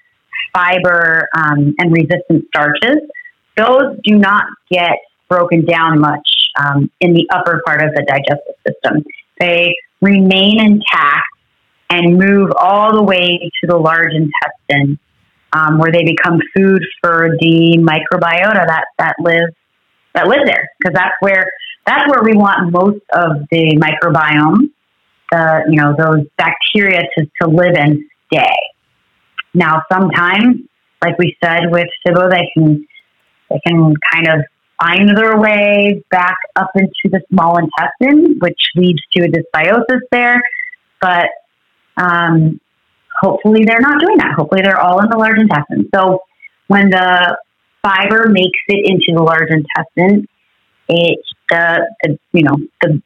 fiber 0.54 1.28
um, 1.36 1.74
and 1.80 1.92
resistant 1.92 2.46
starches, 2.48 2.98
those 3.56 3.98
do 4.04 4.16
not 4.16 4.46
get 4.72 4.98
broken 5.30 5.66
down 5.66 6.00
much 6.00 6.28
um, 6.60 6.90
in 7.02 7.14
the 7.14 7.28
upper 7.32 7.62
part 7.66 7.82
of 7.82 7.94
the 7.94 8.04
digestive 8.08 8.56
system. 8.66 9.04
They 9.40 9.76
remain 10.02 10.60
intact 10.60 11.26
and 11.90 12.18
move 12.18 12.52
all 12.58 12.94
the 12.96 13.04
way 13.04 13.52
to 13.62 13.68
the 13.68 13.78
large 13.78 14.14
intestine, 14.14 15.00
um, 15.54 15.78
where 15.78 15.92
they 15.92 16.04
become 16.04 16.40
food 16.56 16.84
for 17.02 17.30
the 17.40 17.78
microbiota 17.78 18.66
that 18.68 18.86
that 18.98 19.16
live 19.20 19.50
that 20.14 20.28
live 20.28 20.46
there. 20.46 20.70
Because 20.80 20.94
that's 20.94 21.16
where 21.20 21.50
that's 21.86 22.10
where 22.10 22.24
we 22.24 22.34
want 22.34 22.72
most 22.72 23.02
of 23.14 23.48
the 23.52 23.78
microbiome, 23.78 24.70
the 25.32 25.64
you 25.70 25.82
know 25.82 25.96
those 25.98 26.26
bacteria 26.38 27.04
to, 27.18 27.26
to 27.42 27.48
live 27.48 27.76
and 27.78 28.00
stay. 28.32 28.56
Now, 29.58 29.82
sometimes, 29.92 30.58
like 31.04 31.18
we 31.18 31.36
said 31.44 31.72
with 31.72 31.88
SIBO, 32.06 32.30
they 32.30 32.48
can 32.54 32.88
they 33.50 33.60
can 33.66 33.94
kind 34.14 34.28
of 34.28 34.46
find 34.80 35.18
their 35.18 35.40
way 35.40 36.04
back 36.12 36.38
up 36.56 36.70
into 36.76 37.06
the 37.06 37.22
small 37.32 37.58
intestine, 37.58 38.38
which 38.40 38.60
leads 38.76 39.00
to 39.14 39.24
a 39.24 39.28
dysbiosis 39.28 40.02
there. 40.12 40.40
But 41.02 41.30
um, 41.98 42.62
hopefully, 43.20 43.64
they're 43.66 43.82
not 43.82 44.00
doing 44.00 44.18
that. 44.20 44.34
Hopefully, 44.38 44.62
they're 44.64 44.80
all 44.80 45.00
in 45.02 45.10
the 45.10 45.18
large 45.18 45.40
intestine. 45.40 45.90
So, 45.94 46.22
when 46.68 46.92
the 46.92 47.38
fiber 47.82 48.28
makes 48.30 48.60
it 48.68 48.86
into 48.86 49.18
the 49.18 49.24
large 49.24 49.50
intestine, 49.50 50.28
it 50.88 51.20
the, 51.50 51.96
the 52.04 52.20
you 52.32 52.44
know 52.44 52.58
the 52.82 53.02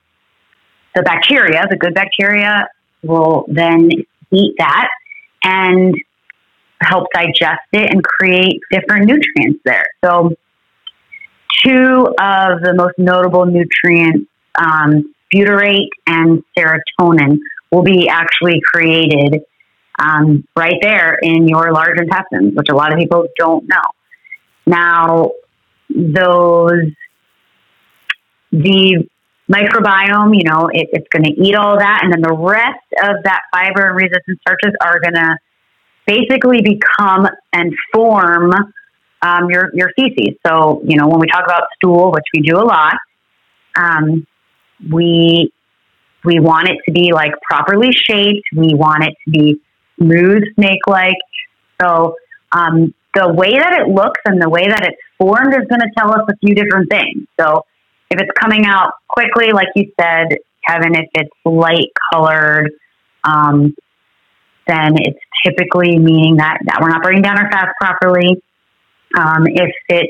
the 0.95 1.01
bacteria, 1.03 1.63
the 1.69 1.77
good 1.77 1.93
bacteria, 1.93 2.67
will 3.03 3.45
then 3.47 3.89
eat 4.33 4.55
that 4.57 4.89
and 5.43 5.95
help 6.81 7.07
digest 7.13 7.61
it 7.73 7.91
and 7.91 8.03
create 8.03 8.59
different 8.71 9.05
nutrients 9.05 9.61
there. 9.65 9.85
So, 10.03 10.35
two 11.65 12.07
of 12.19 12.61
the 12.61 12.73
most 12.75 12.97
notable 12.97 13.45
nutrients, 13.45 14.29
um, 14.55 15.13
butyrate 15.33 15.89
and 16.07 16.43
serotonin, 16.57 17.37
will 17.71 17.83
be 17.83 18.09
actually 18.09 18.61
created 18.61 19.41
um, 19.99 20.47
right 20.55 20.77
there 20.81 21.15
in 21.15 21.47
your 21.47 21.71
large 21.71 21.99
intestines, 21.99 22.55
which 22.55 22.67
a 22.69 22.75
lot 22.75 22.91
of 22.91 22.99
people 22.99 23.27
don't 23.37 23.67
know. 23.67 23.81
Now, 24.65 25.31
those 25.89 26.91
the 28.51 29.07
microbiome, 29.49 30.35
you 30.35 30.43
know, 30.43 30.69
it, 30.71 30.89
it's 30.91 31.07
going 31.09 31.23
to 31.23 31.41
eat 31.41 31.55
all 31.55 31.77
that, 31.77 32.01
and 32.03 32.13
then 32.13 32.21
the 32.21 32.33
rest 32.33 32.85
of 33.03 33.23
that 33.23 33.41
fiber 33.51 33.89
and 33.89 33.95
resistant 33.95 34.39
starches 34.41 34.73
are 34.81 34.99
going 34.99 35.15
to 35.15 35.37
basically 36.11 36.61
become 36.61 37.27
and 37.53 37.73
form 37.93 38.51
um, 39.21 39.49
your 39.49 39.69
your 39.73 39.91
feces. 39.95 40.35
So 40.45 40.81
you 40.85 40.97
know 40.97 41.07
when 41.07 41.19
we 41.19 41.27
talk 41.27 41.43
about 41.45 41.63
stool, 41.75 42.11
which 42.11 42.25
we 42.33 42.41
do 42.41 42.57
a 42.57 42.65
lot, 42.65 42.95
um, 43.75 44.25
we 44.91 45.51
we 46.23 46.39
want 46.39 46.69
it 46.69 46.77
to 46.85 46.91
be 46.91 47.11
like 47.13 47.33
properly 47.49 47.91
shaped. 47.91 48.47
We 48.55 48.73
want 48.73 49.03
it 49.03 49.13
to 49.25 49.31
be 49.31 49.61
smooth, 49.97 50.43
snake 50.55 50.85
like. 50.87 51.17
So 51.81 52.15
um, 52.51 52.93
the 53.15 53.33
way 53.33 53.53
that 53.53 53.79
it 53.81 53.87
looks 53.87 54.21
and 54.25 54.41
the 54.41 54.49
way 54.49 54.67
that 54.67 54.83
it's 54.83 54.97
formed 55.17 55.53
is 55.53 55.67
going 55.67 55.81
to 55.81 55.89
tell 55.97 56.11
us 56.11 56.21
a 56.29 56.37
few 56.37 56.53
different 56.55 56.89
things. 56.89 57.27
So 57.39 57.65
if 58.09 58.19
it's 58.19 58.31
coming 58.39 58.65
out 58.65 58.93
quickly, 59.07 59.51
like 59.51 59.69
you 59.75 59.91
said, 59.99 60.37
Kevin, 60.67 60.95
if 60.95 61.09
it's 61.15 61.31
light 61.43 61.89
colored, 62.11 62.71
um, 63.23 63.75
then 64.71 64.93
it's 64.97 65.19
typically 65.45 65.97
meaning 65.97 66.37
that, 66.37 66.59
that 66.65 66.79
we're 66.81 66.89
not 66.89 67.03
breaking 67.03 67.23
down 67.23 67.37
our 67.37 67.49
fats 67.51 67.71
properly. 67.79 68.41
Um, 69.17 69.45
if 69.47 69.71
it 69.89 70.09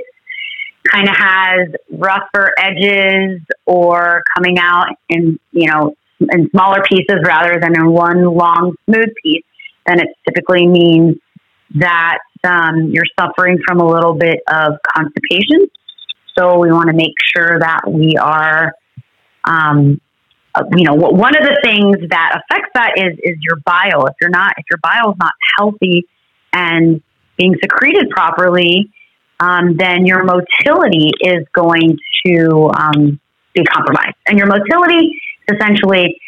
kind 0.90 1.08
of 1.10 1.16
has 1.16 1.70
rougher 1.90 2.52
edges 2.58 3.42
or 3.66 4.24
coming 4.36 4.58
out 4.60 4.88
in, 5.10 5.40
you 5.52 5.68
know, 5.70 5.96
in 6.20 6.50
smaller 6.52 6.84
pieces 6.88 7.18
rather 7.26 7.60
than 7.60 7.76
in 7.76 7.90
one 7.92 8.24
long 8.24 8.76
smooth 8.86 9.10
piece, 9.24 9.44
then 9.88 10.00
it 10.00 10.08
typically 10.28 10.68
means 10.68 11.16
that 11.76 12.20
um, 12.44 12.92
you're 12.92 13.04
suffering 13.20 13.58
from 13.66 13.80
a 13.80 13.88
little 13.88 14.14
bit 14.14 14.40
of 14.48 14.74
constipation. 14.96 15.68
So 16.38 16.60
we 16.60 16.72
want 16.72 16.90
to 16.90 16.96
make 16.96 17.14
sure 17.36 17.60
that 17.60 17.82
we 17.88 18.16
are 18.18 18.74
um, 19.44 20.00
uh, 20.54 20.64
you 20.76 20.84
know, 20.84 20.96
one 20.96 21.36
of 21.36 21.44
the 21.44 21.58
things 21.64 22.10
that 22.10 22.42
affects 22.42 22.70
that 22.74 22.94
is 22.98 23.18
is 23.24 23.38
your 23.42 23.58
bile. 23.66 24.06
If 24.08 24.16
you're 24.20 24.30
not, 24.30 24.54
if 24.58 24.66
your 24.70 24.80
bile 24.84 25.12
is 25.12 25.18
not 25.18 25.34
healthy 25.58 26.08
and 26.54 27.02
being 27.38 27.56
secreted 27.62 28.10
properly, 28.10 28.92
um, 29.40 29.78
then 29.78 30.06
your 30.06 30.24
motility 30.24 31.12
is 31.22 31.46
going 31.54 31.98
to 32.26 32.72
um, 32.78 33.20
be 33.54 33.64
compromised. 33.64 34.16
And 34.28 34.38
your 34.38 34.48
motility 34.48 35.08
is 35.48 35.56
essentially 35.56 36.20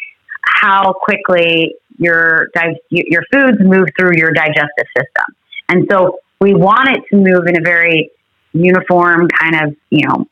how 0.42 0.94
quickly 0.94 1.76
your 1.98 2.48
your 2.90 3.24
foods 3.32 3.58
move 3.60 3.88
through 3.98 4.14
your 4.16 4.32
digestive 4.32 4.88
system. 4.98 5.36
And 5.70 5.88
so 5.92 6.20
we 6.40 6.54
want 6.54 6.90
it 6.90 7.02
to 7.12 7.16
move 7.16 7.48
in 7.48 7.58
a 7.58 7.64
very 7.64 8.12
uniform 8.54 9.28
kind 9.28 9.64
of, 9.64 9.76
you 9.90 10.08
know, 10.08 10.26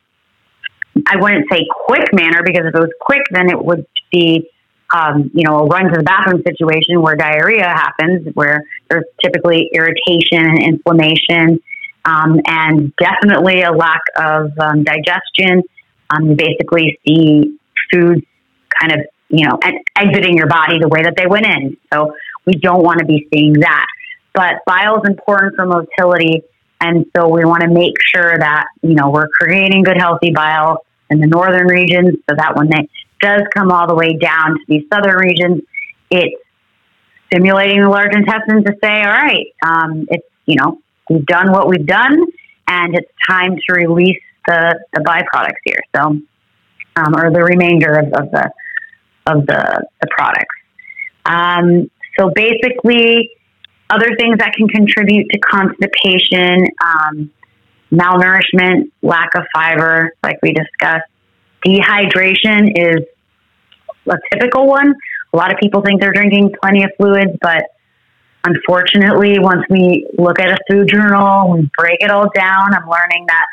I 1.08 1.18
wouldn't 1.18 1.48
say 1.52 1.66
quick 1.86 2.14
manner 2.14 2.42
because 2.46 2.66
if 2.66 2.76
it 2.76 2.80
was 2.80 2.92
quick, 3.00 3.24
then 3.32 3.50
it 3.50 3.64
would 3.64 3.86
be, 4.12 4.50
um, 4.94 5.32
you 5.34 5.44
know, 5.44 5.60
a 5.60 5.66
run 5.66 5.86
to 5.86 5.98
the 5.98 6.04
bathroom 6.04 6.44
situation 6.46 7.02
where 7.02 7.16
diarrhea 7.16 7.64
happens, 7.64 8.28
where 8.34 8.64
there's 8.90 9.06
typically 9.24 9.70
irritation 9.74 10.40
and 10.40 10.62
inflammation, 10.62 11.62
um, 12.06 12.42
and 12.46 12.94
definitely 12.98 13.62
a 13.62 13.72
lack 13.72 14.02
of 14.18 14.52
um, 14.60 14.84
digestion. 14.84 15.64
Um, 16.10 16.32
you 16.32 16.36
basically 16.36 17.00
see 17.08 17.58
food 17.92 18.26
kind 18.80 18.92
of, 18.92 19.00
you 19.30 19.48
know, 19.48 19.58
exiting 19.98 20.36
your 20.36 20.48
body 20.48 20.80
the 20.80 20.90
way 20.90 21.04
that 21.04 21.16
they 21.16 21.26
went 21.26 21.46
in. 21.46 21.78
So 21.94 22.14
we 22.46 22.54
don't 22.54 22.84
want 22.84 23.00
to 23.00 23.06
be 23.06 23.28
seeing 23.34 23.54
that. 23.54 23.86
But 24.34 24.56
bile 24.66 25.02
is 25.02 25.08
important 25.08 25.56
for 25.56 25.66
motility 25.66 26.44
and 26.82 27.06
so 27.16 27.28
we 27.28 27.46
want 27.46 27.62
to 27.62 27.70
make 27.70 27.94
sure 28.14 28.38
that, 28.38 28.66
you 28.82 28.96
know, 28.96 29.12
we're 29.12 29.28
creating 29.30 29.84
good, 29.84 29.98
healthy 29.98 30.32
bile 30.32 30.84
in 31.12 31.20
the 31.20 31.28
northern 31.28 31.68
regions 31.68 32.18
so 32.28 32.36
that 32.36 32.56
when 32.56 32.68
it 32.74 32.90
does 33.22 33.44
come 33.56 33.72
all 33.72 33.88
the 33.88 33.94
way 33.94 34.18
down 34.18 34.56
to 34.56 34.62
these 34.68 34.84
southern 34.92 35.16
regions, 35.16 35.62
it's 36.10 36.36
stimulating 37.28 37.82
the 37.82 37.90
large 37.90 38.16
intestine 38.16 38.64
to 38.64 38.74
say, 38.84 39.04
all 39.04 39.12
right, 39.12 39.46
um, 39.64 40.08
it's, 40.10 40.28
you 40.48 40.56
know, 40.56 40.82
we've 41.10 41.26
done 41.28 41.52
what 41.52 41.70
we've 41.70 41.86
done 41.86 42.18
and 42.68 42.96
it's 42.96 43.12
time 43.30 43.56
to 43.56 43.74
release 43.74 44.22
the, 44.48 44.80
the 44.94 45.02
byproducts 45.02 45.62
here. 45.64 45.82
So, 45.96 46.20
um, 46.96 47.16
or 47.16 47.32
the 47.32 47.44
remainder 47.44 47.94
of, 47.94 48.06
of 48.14 48.32
the, 48.32 48.52
of 49.28 49.46
the, 49.46 49.86
the 50.02 50.08
products. 50.10 50.56
Um, 51.26 51.92
so 52.18 52.32
basically, 52.34 53.30
other 53.92 54.16
things 54.18 54.38
that 54.40 54.54
can 54.54 54.68
contribute 54.68 55.28
to 55.30 55.40
constipation, 55.40 56.68
um, 56.84 57.32
malnourishment, 57.92 58.92
lack 59.02 59.30
of 59.36 59.44
fiber, 59.54 60.14
like 60.24 60.40
we 60.42 60.54
discussed. 60.54 61.10
Dehydration 61.66 62.72
is 62.76 63.06
a 64.08 64.18
typical 64.32 64.66
one. 64.68 64.96
A 65.34 65.38
lot 65.38 65.52
of 65.54 65.60
people 65.60 65.82
think 65.82 66.02
they're 66.02 66.14
drinking 66.14 66.54
plenty 66.62 66.84
of 66.84 66.92
fluids, 66.98 67.38
but 67.42 67.66
unfortunately, 68.46 69.40
once 69.40 69.64
we 69.70 70.08
look 70.18 70.40
at 70.40 70.52
a 70.52 70.58
food 70.70 70.88
journal, 70.88 71.54
and 71.54 71.64
we 71.64 71.70
break 71.78 72.02
it 72.02 72.10
all 72.10 72.30
down. 72.34 72.74
I'm 72.74 72.90
learning 72.90 73.26
that 73.28 73.46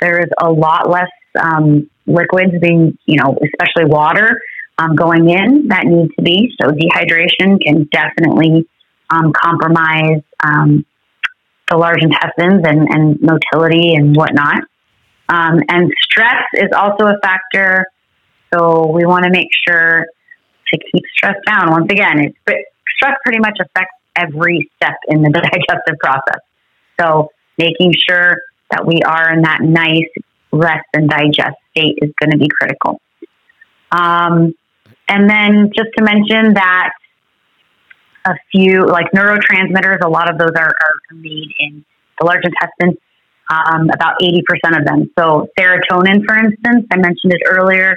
there 0.00 0.20
is 0.20 0.30
a 0.38 0.50
lot 0.50 0.90
less 0.90 1.10
um, 1.40 1.88
liquids 2.06 2.52
being, 2.60 2.98
you 3.06 3.20
know, 3.22 3.38
especially 3.44 3.90
water 3.90 4.40
um, 4.78 4.94
going 4.94 5.30
in 5.30 5.68
that 5.68 5.84
need 5.86 6.08
to 6.18 6.22
be. 6.22 6.52
So 6.60 6.70
dehydration 6.70 7.62
can 7.62 7.88
definitely 7.92 8.68
um, 9.10 9.32
compromise 9.32 10.22
um, 10.42 10.84
the 11.68 11.76
large 11.76 12.02
intestines 12.02 12.62
and, 12.64 12.88
and 12.88 13.20
motility 13.20 13.94
and 13.94 14.16
whatnot. 14.16 14.62
Um, 15.28 15.60
and 15.68 15.90
stress 16.02 16.44
is 16.54 16.70
also 16.76 17.06
a 17.06 17.18
factor. 17.22 17.86
So 18.54 18.90
we 18.92 19.04
want 19.04 19.24
to 19.24 19.30
make 19.30 19.48
sure 19.66 20.06
to 20.72 20.78
keep 20.92 21.02
stress 21.16 21.36
down. 21.46 21.70
Once 21.70 21.90
again, 21.90 22.32
stress 22.96 23.16
pretty 23.24 23.40
much 23.40 23.58
affects 23.60 23.94
every 24.14 24.70
step 24.76 24.96
in 25.08 25.22
the 25.22 25.30
digestive 25.30 25.98
process. 26.00 26.40
So 27.00 27.30
making 27.58 27.94
sure 28.08 28.36
that 28.70 28.86
we 28.86 29.02
are 29.02 29.32
in 29.32 29.42
that 29.42 29.60
nice 29.62 30.08
rest 30.52 30.86
and 30.94 31.08
digest 31.08 31.56
state 31.70 31.98
is 32.02 32.10
going 32.20 32.30
to 32.30 32.38
be 32.38 32.48
critical. 32.48 33.00
Um, 33.90 34.54
and 35.08 35.30
then 35.30 35.70
just 35.74 35.90
to 35.96 36.04
mention 36.04 36.54
that 36.54 36.90
a 38.26 38.34
few 38.50 38.84
like 38.84 39.06
neurotransmitters, 39.12 40.00
a 40.04 40.08
lot 40.08 40.30
of 40.30 40.38
those 40.38 40.52
are, 40.56 40.68
are 40.68 41.14
made 41.14 41.48
in 41.60 41.84
the 42.18 42.26
large 42.26 42.42
intestine, 42.44 42.98
um, 43.48 43.88
about 43.94 44.18
80% 44.20 44.78
of 44.78 44.84
them. 44.84 45.10
So 45.18 45.48
serotonin, 45.58 46.24
for 46.26 46.36
instance, 46.36 46.86
I 46.90 46.96
mentioned 46.96 47.32
it 47.32 47.42
earlier, 47.46 47.94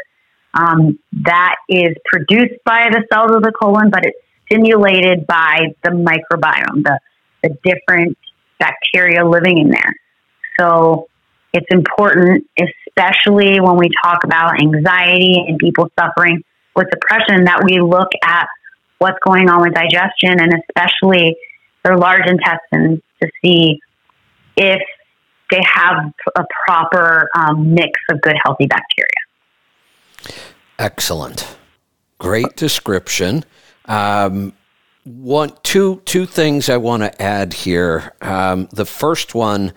um, 0.53 0.99
that 1.25 1.55
is 1.67 1.95
produced 2.05 2.63
by 2.65 2.87
the 2.91 3.03
cells 3.11 3.31
of 3.35 3.43
the 3.43 3.51
colon, 3.51 3.89
but 3.89 4.05
it's 4.05 4.17
stimulated 4.45 5.25
by 5.27 5.73
the 5.83 5.89
microbiome, 5.89 6.83
the, 6.83 6.99
the 7.43 7.57
different 7.63 8.17
bacteria 8.59 9.25
living 9.25 9.57
in 9.57 9.69
there. 9.69 9.93
So 10.59 11.07
it's 11.53 11.67
important, 11.71 12.47
especially 12.59 13.59
when 13.59 13.77
we 13.77 13.89
talk 14.03 14.23
about 14.23 14.61
anxiety 14.61 15.45
and 15.47 15.57
people 15.57 15.89
suffering 15.97 16.43
with 16.75 16.87
depression, 16.89 17.45
that 17.45 17.63
we 17.63 17.79
look 17.79 18.09
at 18.23 18.47
what's 18.99 19.17
going 19.25 19.49
on 19.49 19.61
with 19.61 19.73
digestion 19.73 20.39
and 20.39 20.53
especially 20.69 21.35
their 21.83 21.97
large 21.97 22.25
intestines 22.27 23.01
to 23.21 23.29
see 23.41 23.79
if 24.55 24.81
they 25.49 25.61
have 25.65 26.13
a 26.35 26.43
proper 26.65 27.27
um, 27.35 27.73
mix 27.73 27.99
of 28.11 28.21
good, 28.21 28.35
healthy 28.43 28.67
bacteria. 28.67 29.09
Excellent. 30.77 31.57
Great 32.19 32.55
description. 32.55 33.43
Um, 33.85 34.53
one, 35.05 35.53
two, 35.63 36.01
two 36.05 36.25
things 36.25 36.69
I 36.69 36.77
want 36.77 37.03
to 37.03 37.21
add 37.21 37.53
here. 37.53 38.13
Um, 38.21 38.67
the 38.71 38.85
first 38.85 39.33
one 39.33 39.73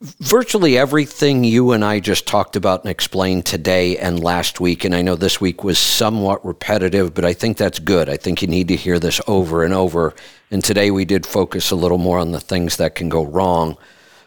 virtually 0.00 0.78
everything 0.78 1.44
you 1.44 1.72
and 1.72 1.84
I 1.84 2.00
just 2.00 2.26
talked 2.26 2.56
about 2.56 2.82
and 2.82 2.90
explained 2.90 3.44
today 3.44 3.98
and 3.98 4.22
last 4.22 4.58
week, 4.58 4.84
and 4.84 4.94
I 4.94 5.02
know 5.02 5.14
this 5.14 5.40
week 5.40 5.62
was 5.62 5.78
somewhat 5.78 6.44
repetitive, 6.44 7.12
but 7.12 7.24
I 7.24 7.34
think 7.34 7.58
that's 7.58 7.78
good. 7.78 8.08
I 8.08 8.16
think 8.16 8.40
you 8.40 8.48
need 8.48 8.68
to 8.68 8.76
hear 8.76 8.98
this 8.98 9.20
over 9.26 9.62
and 9.62 9.74
over. 9.74 10.14
And 10.50 10.64
today 10.64 10.90
we 10.90 11.04
did 11.04 11.26
focus 11.26 11.70
a 11.70 11.76
little 11.76 11.98
more 11.98 12.18
on 12.18 12.32
the 12.32 12.40
things 12.40 12.78
that 12.78 12.94
can 12.94 13.10
go 13.10 13.24
wrong. 13.24 13.76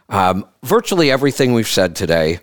Um, 0.10 0.46
virtually 0.62 1.10
everything 1.10 1.54
we've 1.54 1.68
said 1.68 1.96
today, 1.96 2.40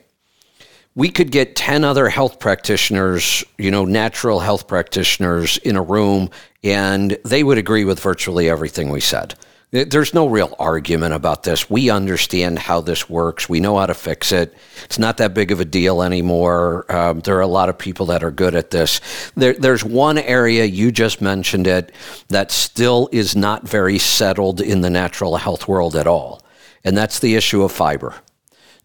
we 0.97 1.09
could 1.09 1.31
get 1.31 1.55
10 1.55 1.85
other 1.85 2.09
health 2.09 2.41
practitioners, 2.41 3.45
you 3.59 3.70
know, 3.70 3.85
natural 3.85 4.41
health 4.41 4.66
practitioners 4.66 5.57
in 5.59 5.76
a 5.76 5.83
room, 5.83 6.31
and 6.64 7.16
they 7.24 7.45
would 7.45 7.59
agree 7.59 7.85
with 7.85 8.01
virtually 8.01 8.51
everything 8.51 8.91
we 8.91 9.01
said. 9.01 9.37
There's 9.73 10.12
no 10.12 10.27
real 10.27 10.57
argument 10.59 11.14
about 11.14 11.45
this. 11.45 11.71
We 11.71 11.91
understand 11.91 12.59
how 12.59 12.81
this 12.81 13.09
works. 13.09 13.49
We 13.49 13.61
know 13.61 13.79
how 13.79 13.87
to 13.87 13.95
fix 13.95 14.33
it. 14.33 14.53
It's 14.85 14.99
not 14.99 15.18
that 15.18 15.33
big 15.33 15.53
of 15.53 15.61
a 15.61 15.64
deal 15.64 16.03
anymore. 16.03 16.91
Um, 16.93 17.21
there 17.21 17.37
are 17.37 17.43
a 17.43 17.47
lot 17.47 17.68
of 17.68 17.79
people 17.79 18.07
that 18.07 18.25
are 18.25 18.33
good 18.33 18.57
at 18.57 18.73
this. 18.73 19.01
There, 19.37 19.53
there's 19.53 19.85
one 19.85 20.18
area, 20.18 20.64
you 20.64 20.91
just 20.91 21.21
mentioned 21.21 21.68
it, 21.68 21.93
that 22.29 22.51
still 22.51 23.09
is 23.12 23.37
not 23.37 23.68
very 23.68 23.99
settled 23.99 24.61
in 24.61 24.81
the 24.81 24.91
natural 24.91 25.37
health 25.37 25.68
world 25.68 25.95
at 25.95 26.09
all, 26.09 26.43
and 26.83 26.99
that's 26.99 27.21
the 27.21 27.37
issue 27.37 27.62
of 27.62 27.71
fiber. 27.71 28.16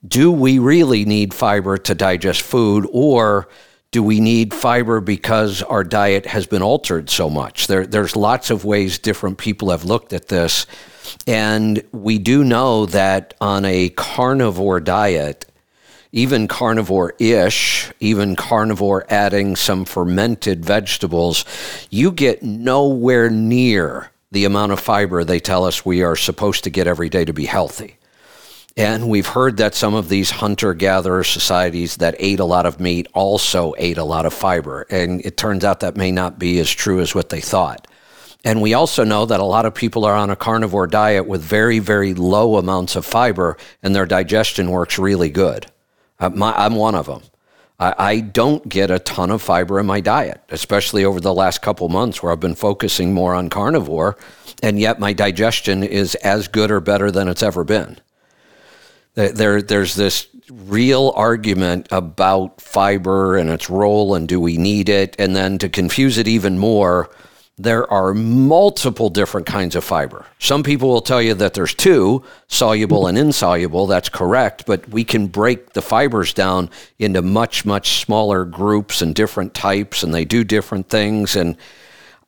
Do 0.07 0.31
we 0.31 0.59
really 0.59 1.03
need 1.03 1.33
fiber 1.33 1.79
to 1.79 1.95
digest 1.95 2.43
food, 2.43 2.87
or 2.91 3.49
do 3.95 4.03
we 4.03 4.19
need 4.19 4.53
fiber 4.53 4.99
because 4.99 5.63
our 5.63 5.81
diet 5.81 6.25
has 6.25 6.45
been 6.45 6.61
altered 6.61 7.09
so 7.09 7.29
much? 7.29 7.67
There, 7.67 7.87
there's 7.87 8.17
lots 8.17 8.49
of 8.49 8.65
ways 8.65 8.99
different 8.99 9.37
people 9.37 9.69
have 9.71 9.85
looked 9.85 10.11
at 10.11 10.27
this. 10.27 10.65
And 11.25 11.81
we 11.93 12.17
do 12.17 12.43
know 12.43 12.87
that 12.87 13.35
on 13.39 13.63
a 13.63 13.87
carnivore 13.87 14.81
diet, 14.81 15.45
even 16.11 16.49
carnivore 16.49 17.13
ish, 17.19 17.89
even 18.01 18.35
carnivore 18.35 19.05
adding 19.07 19.55
some 19.55 19.85
fermented 19.85 20.65
vegetables, 20.65 21.45
you 21.89 22.11
get 22.11 22.43
nowhere 22.43 23.29
near 23.29 24.11
the 24.29 24.43
amount 24.43 24.73
of 24.73 24.81
fiber 24.81 25.23
they 25.23 25.39
tell 25.39 25.63
us 25.63 25.85
we 25.85 26.03
are 26.03 26.17
supposed 26.17 26.65
to 26.65 26.69
get 26.69 26.85
every 26.85 27.07
day 27.07 27.23
to 27.23 27.31
be 27.31 27.45
healthy. 27.45 27.95
And 28.77 29.07
we've 29.07 29.27
heard 29.27 29.55
that 29.57 29.73
some 29.73 29.93
of 29.93 30.09
these 30.09 30.29
hunter 30.29 30.73
gatherer 30.73 31.23
societies 31.23 31.97
that 31.97 32.15
ate 32.19 32.41
a 32.41 32.45
lot 32.45 32.65
of 32.65 32.81
meat 32.81 33.07
also 33.13 33.73
ate 33.77 33.97
a 33.97 34.03
lot 34.03 34.25
of 34.25 34.33
fiber. 34.33 34.85
And 34.89 35.25
it 35.25 35.37
turns 35.37 35.63
out 35.63 35.79
that 35.79 35.95
may 35.95 36.11
not 36.11 36.39
be 36.39 36.59
as 36.59 36.69
true 36.69 36.99
as 36.99 37.15
what 37.15 37.29
they 37.29 37.39
thought. 37.39 37.87
And 38.43 38.61
we 38.61 38.73
also 38.73 39.05
know 39.05 39.25
that 39.25 39.39
a 39.39 39.45
lot 39.45 39.65
of 39.65 39.73
people 39.73 40.03
are 40.03 40.13
on 40.13 40.29
a 40.29 40.35
carnivore 40.35 40.87
diet 40.87 41.25
with 41.25 41.41
very, 41.41 41.79
very 41.79 42.13
low 42.13 42.57
amounts 42.57 42.95
of 42.95 43.05
fiber, 43.05 43.57
and 43.81 43.95
their 43.95 44.05
digestion 44.05 44.69
works 44.69 44.99
really 44.99 45.29
good. 45.29 45.65
Uh, 46.19 46.29
my, 46.29 46.53
I'm 46.53 46.75
one 46.75 46.95
of 46.95 47.07
them. 47.07 47.21
I, 47.79 47.95
I, 47.97 48.19
don't 48.19 48.69
get 48.69 48.91
a 48.91 48.99
ton 48.99 49.31
of 49.31 49.41
fiber 49.41 49.79
in 49.79 49.85
my 49.85 49.99
diet, 49.99 50.41
especially 50.49 51.03
over 51.03 51.19
the 51.19 51.33
last 51.33 51.61
couple 51.61 51.89
months 51.89 52.21
where 52.21 52.31
I've 52.31 52.39
been 52.39 52.55
focusing 52.55 53.13
more 53.13 53.33
on 53.33 53.49
carnivore, 53.49 54.15
and 54.61 54.79
yet 54.79 54.99
my 54.99 55.11
digestion 55.11 55.83
is 55.83 56.15
as 56.15 56.47
good 56.47 56.71
or 56.71 56.79
better 56.79 57.09
than 57.09 57.27
it's 57.27 57.43
ever 57.43 57.63
been. 57.63 57.99
There, 59.15 59.61
there's 59.61 59.95
this 59.95 60.27
real 60.49 61.13
argument 61.15 61.87
about 61.91 62.61
fiber 62.61 63.37
and 63.37 63.49
its 63.49 63.69
role 63.69 64.15
and 64.15 64.27
do 64.27 64.39
we 64.39 64.57
need 64.57 64.89
it? 64.89 65.15
And 65.17 65.35
then 65.35 65.57
to 65.59 65.69
confuse 65.69 66.17
it 66.17 66.27
even 66.27 66.59
more, 66.59 67.09
there 67.57 67.89
are 67.91 68.13
multiple 68.13 69.09
different 69.09 69.47
kinds 69.47 69.75
of 69.77 69.83
fiber. 69.85 70.25
Some 70.39 70.61
people 70.61 70.89
will 70.89 71.01
tell 71.01 71.21
you 71.21 71.33
that 71.35 71.53
there's 71.53 71.73
two, 71.73 72.23
soluble 72.49 73.07
and 73.07 73.17
insoluble. 73.17 73.87
That's 73.87 74.09
correct, 74.09 74.65
but 74.65 74.89
we 74.89 75.05
can 75.05 75.27
break 75.27 75.71
the 75.71 75.81
fibers 75.81 76.33
down 76.33 76.69
into 76.99 77.21
much, 77.21 77.65
much 77.65 78.01
smaller 78.03 78.43
groups 78.43 79.01
and 79.01 79.15
different 79.15 79.53
types, 79.53 80.03
and 80.03 80.13
they 80.13 80.25
do 80.25 80.43
different 80.43 80.89
things. 80.89 81.37
And 81.37 81.55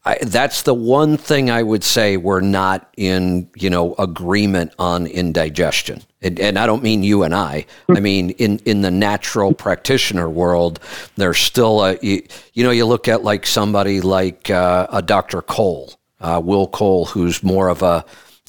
I, 0.07 0.17
that's 0.21 0.61
the 0.61 0.73
one 0.73 1.17
thing 1.17 1.51
I 1.51 1.61
would 1.61 1.83
say 1.83 2.15
we're 2.15 2.39
not 2.39 2.89
in, 2.95 3.49
you 3.57 3.69
know, 3.69 3.93
agreement 3.99 4.73
on 4.79 5.05
indigestion. 5.05 6.01
And, 6.21 6.39
and 6.39 6.57
I 6.57 6.65
don't 6.65 6.81
mean 6.81 7.03
you 7.03 7.23
and 7.23 7.35
I. 7.35 7.65
I 7.89 7.99
mean 7.99 8.29
in, 8.31 8.59
in 8.59 8.83
the 8.83 8.89
natural 8.89 9.53
practitioner 9.53 10.29
world, 10.29 10.79
there's 11.17 11.39
still 11.39 11.83
a 11.83 11.97
you, 12.01 12.25
you 12.53 12.63
know 12.63 12.71
you 12.71 12.85
look 12.85 13.09
at 13.09 13.23
like 13.23 13.45
somebody 13.45 13.99
like 13.99 14.49
uh, 14.49 14.87
a 14.89 15.01
Dr. 15.01 15.41
Cole, 15.41 15.93
uh, 16.21 16.41
Will 16.43 16.67
Cole, 16.67 17.05
who's 17.05 17.43
more 17.43 17.67
of 17.67 17.81
a 17.81 18.05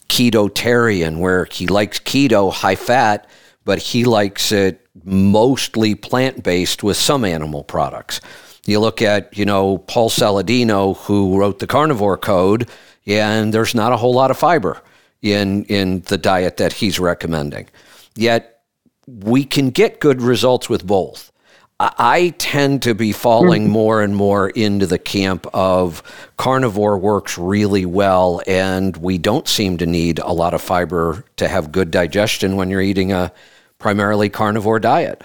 ketotarian, 0.09 1.19
where 1.19 1.45
he 1.47 1.67
likes 1.67 1.99
keto, 1.99 2.53
high 2.53 2.77
fat, 2.77 3.29
but 3.65 3.79
he 3.79 4.05
likes 4.05 4.53
it 4.53 4.87
mostly 5.05 5.97
plant 5.97 6.45
based 6.45 6.85
with 6.85 6.97
some 6.97 7.25
animal 7.25 7.65
products. 7.65 8.21
You 8.69 8.81
look 8.81 9.01
at, 9.01 9.37
you 9.37 9.47
know, 9.47 9.79
Paul 9.79 10.11
Saladino, 10.11 10.95
who 10.99 11.39
wrote 11.39 11.59
the 11.59 11.67
carnivore 11.67 12.19
code, 12.19 12.69
and 13.07 13.55
there's 13.55 13.75
not 13.75 13.93
a 13.93 13.97
whole 13.97 14.13
lot 14.13 14.31
of 14.31 14.37
fiber 14.37 14.83
in, 15.23 15.65
in 15.65 16.01
the 16.03 16.19
diet 16.19 16.59
that 16.59 16.75
he's 16.75 17.01
recommending. 17.01 17.67
Yet 18.15 18.61
we 19.07 19.45
can 19.45 19.71
get 19.71 20.01
good 20.01 20.21
results 20.21 20.69
with 20.69 20.87
both. 20.87 21.33
I 21.81 22.35
tend 22.37 22.83
to 22.83 22.95
be 22.95 23.13
falling 23.13 23.63
mm-hmm. 23.63 23.73
more 23.73 24.03
and 24.03 24.15
more 24.15 24.51
into 24.51 24.85
the 24.85 24.99
camp 24.99 25.47
of 25.55 26.03
carnivore 26.37 26.99
works 26.99 27.39
really 27.39 27.87
well, 27.87 28.43
and 28.47 28.95
we 28.99 29.17
don't 29.17 29.49
seem 29.49 29.79
to 29.79 29.87
need 29.87 30.19
a 30.19 30.33
lot 30.33 30.53
of 30.53 30.61
fiber 30.61 31.25
to 31.37 31.49
have 31.49 31.73
good 31.73 31.91
digestion 31.91 32.57
when 32.57 32.69
you're 32.69 32.83
eating 32.83 33.13
a 33.13 33.33
primarily 33.79 34.29
carnivore 34.29 34.81
diet. 34.81 35.23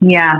Yeah, 0.00 0.34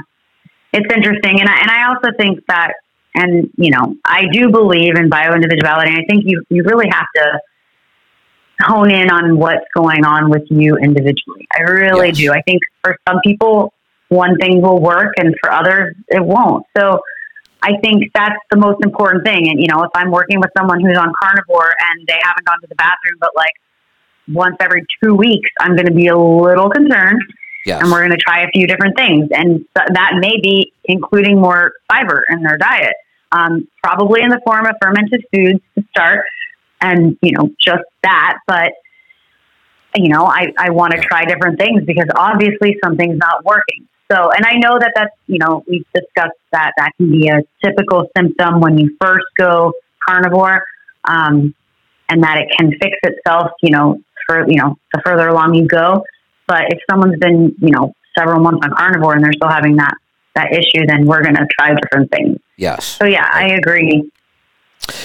it's 0.72 0.94
interesting, 0.94 1.40
and 1.40 1.48
I, 1.48 1.60
and 1.60 1.70
I 1.70 1.88
also 1.88 2.16
think 2.16 2.44
that, 2.48 2.74
and 3.14 3.50
you 3.56 3.70
know, 3.70 3.96
I 4.04 4.24
do 4.32 4.50
believe 4.50 4.96
in 4.96 5.10
bioindividuality. 5.10 5.88
And 5.88 5.98
I 5.98 6.04
think 6.08 6.24
you 6.26 6.44
you 6.48 6.62
really 6.64 6.88
have 6.90 7.06
to 7.16 7.40
hone 8.62 8.90
in 8.90 9.10
on 9.10 9.38
what's 9.38 9.66
going 9.74 10.04
on 10.04 10.30
with 10.30 10.44
you 10.50 10.76
individually. 10.76 11.46
I 11.56 11.62
really 11.62 12.08
yes. 12.08 12.18
do. 12.18 12.32
I 12.32 12.42
think 12.42 12.60
for 12.82 12.96
some 13.08 13.20
people, 13.24 13.72
one 14.08 14.36
thing 14.38 14.62
will 14.62 14.80
work, 14.80 15.14
and 15.18 15.34
for 15.42 15.52
others, 15.52 15.94
it 16.08 16.24
won't. 16.24 16.64
So. 16.76 17.00
I 17.60 17.72
think 17.82 18.12
that's 18.14 18.38
the 18.52 18.56
most 18.56 18.84
important 18.84 19.24
thing. 19.24 19.50
And, 19.50 19.60
you 19.60 19.66
know, 19.66 19.82
if 19.82 19.90
I'm 19.92 20.12
working 20.12 20.38
with 20.38 20.50
someone 20.56 20.80
who's 20.80 20.96
on 20.96 21.12
carnivore 21.20 21.74
and 21.90 22.06
they 22.06 22.16
haven't 22.22 22.46
gone 22.46 22.60
to 22.60 22.68
the 22.68 22.76
bathroom, 22.76 23.16
but 23.18 23.30
like 23.34 23.50
once 24.28 24.54
every 24.60 24.86
two 25.02 25.16
weeks, 25.16 25.50
I'm 25.60 25.74
going 25.74 25.86
to 25.86 25.92
be 25.92 26.06
a 26.06 26.16
little 26.16 26.70
concerned 26.70 27.20
Yes. 27.68 27.82
And 27.82 27.92
we're 27.92 28.00
going 28.00 28.12
to 28.12 28.16
try 28.16 28.40
a 28.44 28.48
few 28.48 28.66
different 28.66 28.96
things. 28.96 29.28
And 29.30 29.64
that 29.74 30.12
may 30.18 30.40
be 30.40 30.72
including 30.84 31.38
more 31.38 31.74
fiber 31.92 32.24
in 32.30 32.42
their 32.42 32.56
diet, 32.56 32.94
um, 33.30 33.68
probably 33.82 34.22
in 34.22 34.30
the 34.30 34.40
form 34.44 34.64
of 34.64 34.74
fermented 34.80 35.22
foods 35.32 35.60
to 35.76 35.84
start. 35.90 36.24
And, 36.80 37.18
you 37.20 37.32
know, 37.32 37.50
just 37.60 37.84
that. 38.02 38.38
But, 38.46 38.72
you 39.94 40.08
know, 40.08 40.24
I, 40.24 40.46
I 40.56 40.70
want 40.70 40.92
to 40.94 41.00
try 41.00 41.26
different 41.26 41.58
things 41.58 41.84
because 41.84 42.06
obviously 42.16 42.78
something's 42.82 43.18
not 43.18 43.44
working. 43.44 43.86
So, 44.10 44.30
and 44.30 44.46
I 44.46 44.54
know 44.54 44.78
that 44.78 44.92
that's, 44.94 45.14
you 45.26 45.38
know, 45.38 45.62
we've 45.68 45.84
discussed 45.94 46.38
that 46.52 46.72
that 46.78 46.92
can 46.96 47.10
be 47.10 47.28
a 47.28 47.42
typical 47.62 48.06
symptom 48.16 48.60
when 48.60 48.78
you 48.78 48.96
first 48.98 49.26
go 49.36 49.74
carnivore, 50.08 50.62
um, 51.04 51.54
and 52.08 52.22
that 52.22 52.38
it 52.38 52.48
can 52.56 52.70
fix 52.80 52.96
itself, 53.02 53.50
you 53.60 53.70
know, 53.70 54.00
for, 54.26 54.48
you 54.48 54.56
know, 54.56 54.78
the 54.94 55.02
further 55.04 55.28
along 55.28 55.54
you 55.54 55.66
go. 55.66 56.02
But 56.48 56.72
if 56.72 56.78
someone's 56.90 57.18
been, 57.20 57.54
you 57.60 57.70
know, 57.70 57.92
several 58.18 58.40
months 58.40 58.64
on 58.64 58.74
carnivore 58.74 59.14
and 59.14 59.22
they're 59.22 59.32
still 59.34 59.50
having 59.50 59.76
that 59.76 59.94
that 60.34 60.52
issue, 60.52 60.86
then 60.86 61.06
we're 61.06 61.22
going 61.22 61.34
to 61.34 61.46
try 61.58 61.74
different 61.74 62.10
things. 62.10 62.38
Yes. 62.56 62.84
So 62.84 63.04
yeah, 63.04 63.28
I 63.32 63.48
agree. 63.54 64.10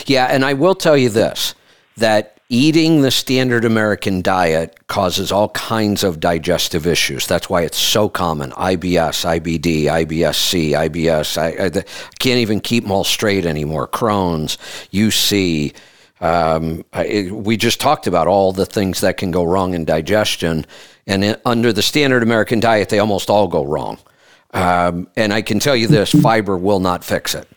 Yeah, 0.05 0.25
and 0.25 0.45
I 0.45 0.53
will 0.53 0.75
tell 0.75 0.97
you 0.97 1.09
this 1.09 1.55
that 1.97 2.33
eating 2.49 3.01
the 3.01 3.09
standard 3.11 3.65
American 3.65 4.21
diet 4.21 4.87
causes 4.87 5.31
all 5.31 5.49
kinds 5.49 6.03
of 6.03 6.19
digestive 6.19 6.85
issues. 6.85 7.25
That's 7.25 7.49
why 7.49 7.63
it's 7.63 7.77
so 7.77 8.09
common. 8.09 8.51
IBS, 8.51 9.25
IBD, 9.39 9.85
IBS-C, 9.85 10.71
IBS. 10.71 11.37
I, 11.37 11.63
I, 11.63 11.65
I 11.65 11.83
can't 12.19 12.39
even 12.39 12.59
keep 12.59 12.83
them 12.83 12.91
all 12.91 13.03
straight 13.03 13.45
anymore. 13.45 13.87
Crohn's, 13.87 14.57
UC. 14.91 15.73
Um, 16.21 16.85
I, 16.93 17.29
we 17.31 17.57
just 17.57 17.79
talked 17.81 18.07
about 18.07 18.27
all 18.27 18.53
the 18.53 18.65
things 18.65 19.01
that 19.01 19.17
can 19.17 19.31
go 19.31 19.43
wrong 19.43 19.73
in 19.73 19.83
digestion. 19.83 20.65
And 21.07 21.23
in, 21.23 21.35
under 21.45 21.73
the 21.73 21.81
standard 21.81 22.23
American 22.23 22.59
diet, 22.59 22.89
they 22.89 22.99
almost 22.99 23.29
all 23.29 23.47
go 23.47 23.65
wrong. 23.65 23.99
Um, 24.51 25.07
and 25.15 25.33
I 25.33 25.41
can 25.41 25.59
tell 25.59 25.75
you 25.75 25.87
this 25.87 26.11
fiber 26.21 26.57
will 26.57 26.79
not 26.79 27.03
fix 27.03 27.35
it. 27.35 27.47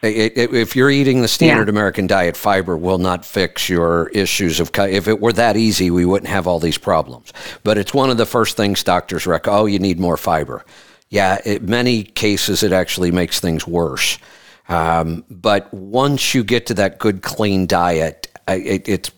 It, 0.00 0.38
it, 0.38 0.54
if 0.54 0.76
you're 0.76 0.90
eating 0.90 1.22
the 1.22 1.28
standard 1.28 1.66
yeah. 1.66 1.72
American 1.72 2.06
diet, 2.06 2.36
fiber 2.36 2.76
will 2.76 2.98
not 2.98 3.24
fix 3.24 3.68
your 3.68 4.08
issues 4.10 4.60
of. 4.60 4.70
If 4.78 5.08
it 5.08 5.20
were 5.20 5.32
that 5.32 5.56
easy, 5.56 5.90
we 5.90 6.04
wouldn't 6.04 6.30
have 6.30 6.46
all 6.46 6.60
these 6.60 6.78
problems. 6.78 7.32
But 7.64 7.78
it's 7.78 7.92
one 7.92 8.08
of 8.08 8.16
the 8.16 8.26
first 8.26 8.56
things 8.56 8.84
doctors 8.84 9.26
recommend. 9.26 9.60
Oh, 9.60 9.66
you 9.66 9.80
need 9.80 9.98
more 9.98 10.16
fiber. 10.16 10.64
Yeah, 11.10 11.40
in 11.44 11.66
many 11.66 12.04
cases, 12.04 12.62
it 12.62 12.72
actually 12.72 13.10
makes 13.10 13.40
things 13.40 13.66
worse. 13.66 14.18
Um, 14.68 15.24
but 15.30 15.72
once 15.74 16.34
you 16.34 16.44
get 16.44 16.66
to 16.66 16.74
that 16.74 16.98
good, 16.98 17.22
clean 17.22 17.66
diet, 17.66 18.28
it, 18.46 18.88
it's 18.88 19.10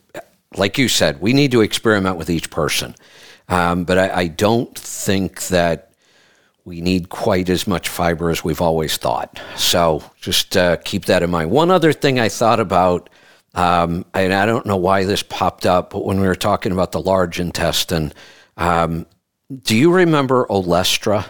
like 0.56 0.78
you 0.78 0.88
said, 0.88 1.20
we 1.20 1.32
need 1.32 1.52
to 1.52 1.60
experiment 1.60 2.16
with 2.16 2.30
each 2.30 2.50
person. 2.50 2.94
Um, 3.50 3.84
but 3.84 3.98
I, 3.98 4.10
I, 4.20 4.26
don't 4.28 4.78
think 4.78 5.48
that 5.48 5.90
we 6.64 6.80
need 6.80 7.08
quite 7.08 7.50
as 7.50 7.66
much 7.66 7.88
fiber 7.88 8.30
as 8.30 8.44
we've 8.44 8.60
always 8.60 8.96
thought. 8.96 9.40
So 9.56 10.04
just 10.20 10.56
uh, 10.56 10.76
keep 10.76 11.06
that 11.06 11.24
in 11.24 11.30
mind. 11.30 11.50
One 11.50 11.70
other 11.70 11.92
thing 11.92 12.20
I 12.20 12.28
thought 12.28 12.60
about, 12.60 13.10
um, 13.54 14.04
and 14.14 14.32
I 14.32 14.46
don't 14.46 14.66
know 14.66 14.76
why 14.76 15.04
this 15.04 15.24
popped 15.24 15.66
up, 15.66 15.90
but 15.90 16.04
when 16.04 16.20
we 16.20 16.28
were 16.28 16.36
talking 16.36 16.70
about 16.70 16.92
the 16.92 17.00
large 17.00 17.40
intestine, 17.40 18.12
um, 18.56 19.04
do 19.64 19.76
you 19.76 19.92
remember 19.92 20.46
Olestra? 20.46 21.26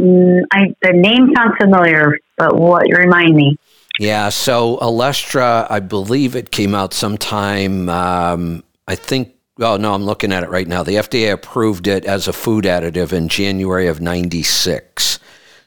Mm, 0.00 0.42
I, 0.52 0.74
the 0.82 0.92
name 0.92 1.32
sounds 1.36 1.54
familiar, 1.60 2.18
but 2.36 2.56
what 2.56 2.86
remind 2.90 3.36
me? 3.36 3.56
Yeah, 4.00 4.30
so 4.30 4.78
Olestra, 4.78 5.66
I 5.70 5.78
believe 5.78 6.34
it 6.34 6.50
came 6.50 6.74
out 6.74 6.92
sometime 6.92 7.88
um, 7.88 8.64
I 8.88 8.94
think, 8.94 9.34
oh 9.60 9.76
no, 9.76 9.94
I'm 9.94 10.04
looking 10.04 10.32
at 10.32 10.42
it 10.42 10.50
right 10.50 10.66
now. 10.66 10.82
The 10.82 10.96
FDA 10.96 11.32
approved 11.32 11.86
it 11.86 12.04
as 12.04 12.28
a 12.28 12.32
food 12.32 12.64
additive 12.64 13.12
in 13.12 13.28
January 13.28 13.86
of 13.86 14.00
96. 14.00 15.18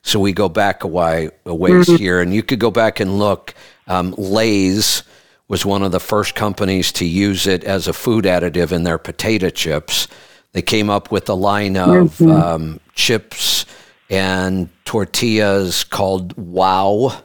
So 0.02 0.20
we 0.20 0.34
go 0.34 0.50
back 0.50 0.84
a, 0.84 0.88
while, 0.88 1.30
a 1.46 1.56
ways 1.56 1.88
mm-hmm. 1.88 1.96
here, 1.96 2.22
and 2.22 2.34
you 2.34 2.44
could 2.44 2.60
go 2.60 2.72
back 2.72 3.00
and 3.00 3.18
look. 3.18 3.54
Um, 3.88 4.14
Lay's 4.18 5.04
was 5.48 5.66
one 5.66 5.84
of 5.84 5.92
the 5.92 6.00
first 6.00 6.36
companies 6.36 6.92
to 6.94 7.06
use 7.06 7.48
it 7.48 7.64
as 7.64 7.88
a 7.88 7.94
food 7.94 8.26
additive 8.26 8.72
in 8.72 8.84
their 8.84 8.98
potato 8.98 9.50
chips. 9.50 10.08
They 10.54 10.62
came 10.62 10.90
up 10.90 11.12
with 11.12 11.30
a 11.30 11.34
line 11.34 11.78
of 11.78 12.18
mm-hmm. 12.18 12.32
um, 12.32 12.80
chips 12.94 13.66
and 14.10 14.70
tortillas 14.86 15.84
called 15.84 16.36
Wow 16.38 17.25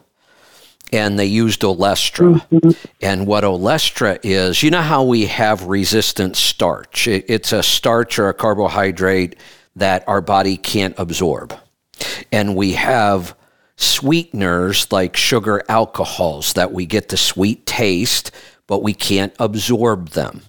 and 0.93 1.19
they 1.19 1.27
used 1.27 1.63
Olestra. 1.63 2.45
Mm-hmm. 2.51 2.71
And 3.01 3.27
what 3.27 3.45
Olestra 3.45 4.19
is, 4.23 4.63
you 4.63 4.71
know 4.71 4.83
how 4.83 5.05
we 5.05 5.27
have 5.27 5.65
resistant 5.65 6.37
starch? 6.37 7.07
It's 7.07 7.53
a 7.53 7.63
starch 7.63 8.19
or 8.19 8.29
a 8.29 8.35
carbohydrate 8.35 9.37
that 9.77 10.07
our 10.09 10.21
body 10.21 10.57
can't 10.57 10.95
absorb. 10.99 11.55
And 12.33 12.57
we 12.57 12.73
have 12.73 13.37
sweeteners 13.77 14.91
like 14.93 15.17
sugar 15.17 15.63
alcohols 15.69 16.53
that 16.55 16.73
we 16.73 16.87
get 16.87 17.09
the 17.09 17.17
sweet 17.17 17.65
taste, 17.67 18.31
but 18.67 18.83
we 18.83 18.93
can't 18.93 19.35
absorb 19.39 20.11
them. 20.11 20.43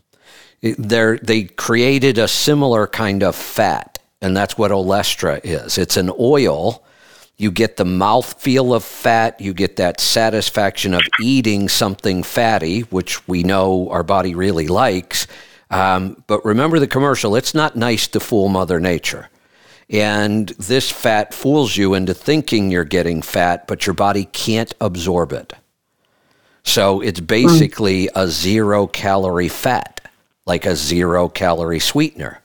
They're, 0.61 1.17
they 1.17 1.43
created 1.43 2.17
a 2.17 2.27
similar 2.27 2.87
kind 2.87 3.23
of 3.23 3.35
fat, 3.35 3.99
and 4.21 4.35
that's 4.35 4.57
what 4.57 4.71
Olestra 4.71 5.39
is. 5.43 5.77
It's 5.77 5.97
an 5.97 6.11
oil 6.19 6.83
you 7.37 7.51
get 7.51 7.77
the 7.77 7.85
mouth 7.85 8.39
feel 8.39 8.73
of 8.73 8.83
fat. 8.83 9.41
You 9.41 9.53
get 9.53 9.77
that 9.77 9.99
satisfaction 9.99 10.93
of 10.93 11.01
eating 11.19 11.69
something 11.69 12.21
fatty, 12.21 12.81
which 12.81 13.27
we 13.27 13.43
know 13.43 13.89
our 13.89 14.03
body 14.03 14.35
really 14.35 14.67
likes. 14.67 15.25
Um, 15.71 16.23
but 16.27 16.45
remember 16.45 16.79
the 16.79 16.87
commercial 16.87 17.35
it's 17.35 17.55
not 17.55 17.75
nice 17.75 18.07
to 18.09 18.19
fool 18.19 18.49
Mother 18.49 18.79
Nature. 18.79 19.29
And 19.89 20.49
this 20.49 20.89
fat 20.89 21.33
fools 21.33 21.75
you 21.75 21.95
into 21.95 22.13
thinking 22.13 22.71
you're 22.71 22.83
getting 22.85 23.21
fat, 23.21 23.67
but 23.67 23.85
your 23.87 23.93
body 23.93 24.25
can't 24.25 24.73
absorb 24.79 25.33
it. 25.33 25.53
So 26.63 27.01
it's 27.01 27.19
basically 27.19 28.07
a 28.15 28.27
zero 28.27 28.87
calorie 28.87 29.49
fat, 29.49 30.11
like 30.45 30.65
a 30.65 30.75
zero 30.75 31.27
calorie 31.27 31.79
sweetener 31.79 32.41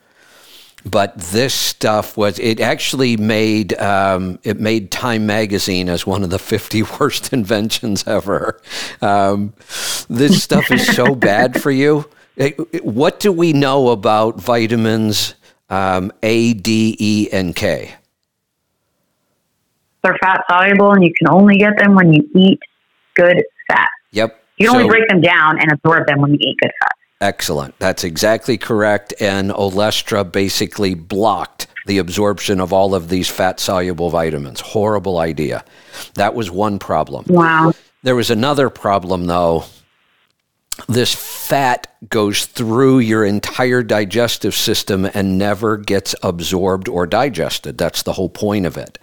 but 0.90 1.18
this 1.18 1.52
stuff 1.52 2.16
was 2.16 2.38
it 2.38 2.60
actually 2.60 3.16
made 3.16 3.78
um, 3.78 4.38
it 4.44 4.60
made 4.60 4.90
Time 4.90 5.26
magazine 5.26 5.88
as 5.88 6.06
one 6.06 6.22
of 6.22 6.30
the 6.30 6.38
50 6.38 6.82
worst 7.00 7.32
inventions 7.32 8.06
ever. 8.06 8.60
Um, 9.02 9.52
this 10.08 10.42
stuff 10.42 10.70
is 10.70 10.86
so 10.94 11.14
bad 11.14 11.60
for 11.60 11.70
you. 11.70 12.08
It, 12.36 12.56
it, 12.72 12.84
what 12.84 13.18
do 13.20 13.32
we 13.32 13.52
know 13.52 13.88
about 13.88 14.40
vitamins 14.40 15.34
um, 15.70 16.12
A, 16.22 16.52
D, 16.52 16.96
E, 16.98 17.28
and 17.32 17.56
K? 17.56 17.94
They're 20.02 20.16
fat 20.22 20.44
soluble, 20.48 20.92
and 20.92 21.02
you 21.02 21.12
can 21.14 21.28
only 21.30 21.58
get 21.58 21.78
them 21.78 21.94
when 21.94 22.12
you 22.12 22.28
eat 22.34 22.60
good 23.14 23.42
fat. 23.68 23.88
Yep. 24.12 24.40
You 24.58 24.66
can 24.66 24.74
so, 24.74 24.80
only 24.80 24.88
break 24.88 25.08
them 25.08 25.20
down 25.20 25.58
and 25.58 25.72
absorb 25.72 26.06
them 26.06 26.20
when 26.20 26.32
you 26.32 26.38
eat 26.40 26.56
good 26.60 26.72
fat. 26.80 26.95
Excellent. 27.20 27.78
That's 27.78 28.04
exactly 28.04 28.58
correct. 28.58 29.14
And 29.20 29.50
Olestra 29.50 30.30
basically 30.30 30.94
blocked 30.94 31.66
the 31.86 31.98
absorption 31.98 32.60
of 32.60 32.72
all 32.72 32.94
of 32.94 33.08
these 33.08 33.28
fat 33.28 33.58
soluble 33.60 34.10
vitamins. 34.10 34.60
Horrible 34.60 35.18
idea. 35.18 35.64
That 36.14 36.34
was 36.34 36.50
one 36.50 36.78
problem. 36.78 37.24
Wow. 37.28 37.72
There 38.02 38.16
was 38.16 38.30
another 38.30 38.68
problem, 38.68 39.26
though. 39.26 39.64
This 40.88 41.14
fat 41.14 41.86
goes 42.10 42.44
through 42.44 42.98
your 42.98 43.24
entire 43.24 43.82
digestive 43.82 44.54
system 44.54 45.08
and 45.14 45.38
never 45.38 45.78
gets 45.78 46.14
absorbed 46.22 46.88
or 46.88 47.06
digested. 47.06 47.78
That's 47.78 48.02
the 48.02 48.12
whole 48.12 48.28
point 48.28 48.66
of 48.66 48.76
it. 48.76 48.98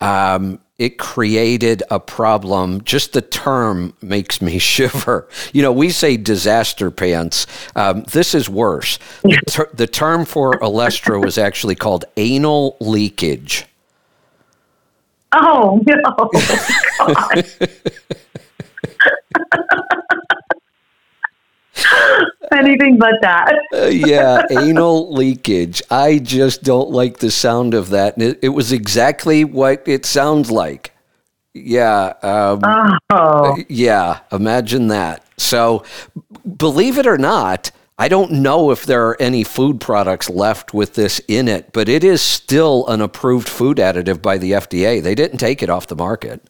Um, 0.00 0.60
it 0.78 0.96
created 0.96 1.82
a 1.90 1.98
problem. 1.98 2.82
Just 2.84 3.12
the 3.12 3.20
term 3.20 3.94
makes 4.00 4.40
me 4.40 4.58
shiver. 4.58 5.28
You 5.52 5.62
know, 5.62 5.72
we 5.72 5.90
say 5.90 6.16
disaster 6.16 6.90
pants. 6.90 7.46
Um, 7.74 8.04
this 8.04 8.34
is 8.34 8.48
worse. 8.48 8.98
The, 9.22 9.42
ter- 9.48 9.70
the 9.74 9.86
term 9.86 10.24
for 10.24 10.52
Olestra 10.60 11.22
was 11.22 11.36
actually 11.36 11.74
called 11.74 12.04
anal 12.16 12.76
leakage. 12.80 13.66
Oh 15.32 15.82
no! 15.84 16.30
God. 17.14 17.44
Anything 22.52 22.98
but 22.98 23.14
that. 23.20 23.52
Uh, 23.74 23.86
yeah, 23.86 24.42
anal 24.50 25.12
leakage. 25.12 25.82
I 25.90 26.18
just 26.18 26.62
don't 26.62 26.90
like 26.90 27.18
the 27.18 27.30
sound 27.30 27.74
of 27.74 27.90
that. 27.90 28.16
And 28.16 28.22
it, 28.24 28.38
it 28.42 28.48
was 28.50 28.72
exactly 28.72 29.44
what 29.44 29.86
it 29.86 30.06
sounds 30.06 30.50
like. 30.50 30.92
Yeah. 31.54 32.14
Um, 32.22 32.60
Oh, 33.10 33.56
Yeah, 33.68 34.20
imagine 34.32 34.88
that. 34.88 35.24
So, 35.36 35.84
believe 36.56 36.98
it 36.98 37.06
or 37.06 37.18
not, 37.18 37.70
I 37.98 38.08
don't 38.08 38.30
know 38.30 38.70
if 38.70 38.86
there 38.86 39.08
are 39.08 39.20
any 39.20 39.42
food 39.42 39.80
products 39.80 40.30
left 40.30 40.72
with 40.72 40.94
this 40.94 41.20
in 41.26 41.48
it, 41.48 41.72
but 41.72 41.88
it 41.88 42.04
is 42.04 42.22
still 42.22 42.86
an 42.86 43.00
approved 43.00 43.48
food 43.48 43.78
additive 43.78 44.22
by 44.22 44.38
the 44.38 44.52
FDA. 44.52 45.02
They 45.02 45.16
didn't 45.16 45.38
take 45.38 45.62
it 45.62 45.70
off 45.70 45.88
the 45.88 45.96
market. 45.96 46.48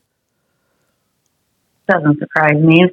doesn't 1.89 2.19
surprise 2.19 2.57
me. 2.61 2.85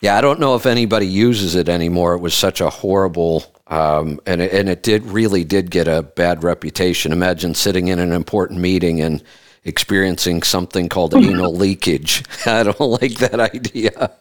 Yeah, 0.00 0.16
I 0.16 0.20
don't 0.20 0.38
know 0.38 0.54
if 0.54 0.64
anybody 0.64 1.06
uses 1.06 1.56
it 1.56 1.68
anymore. 1.68 2.14
It 2.14 2.20
was 2.20 2.34
such 2.34 2.60
a 2.60 2.70
horrible, 2.70 3.44
um, 3.66 4.20
and 4.26 4.40
it, 4.40 4.52
and 4.52 4.68
it 4.68 4.82
did 4.84 5.04
really 5.04 5.42
did 5.42 5.70
get 5.70 5.88
a 5.88 6.02
bad 6.02 6.44
reputation. 6.44 7.10
Imagine 7.10 7.54
sitting 7.54 7.88
in 7.88 7.98
an 7.98 8.12
important 8.12 8.60
meeting 8.60 9.00
and 9.00 9.22
experiencing 9.64 10.42
something 10.42 10.88
called 10.88 11.14
anal 11.14 11.54
leakage. 11.56 12.22
I 12.46 12.62
don't 12.62 12.80
like 12.80 13.14
that 13.16 13.40
idea. 13.40 14.12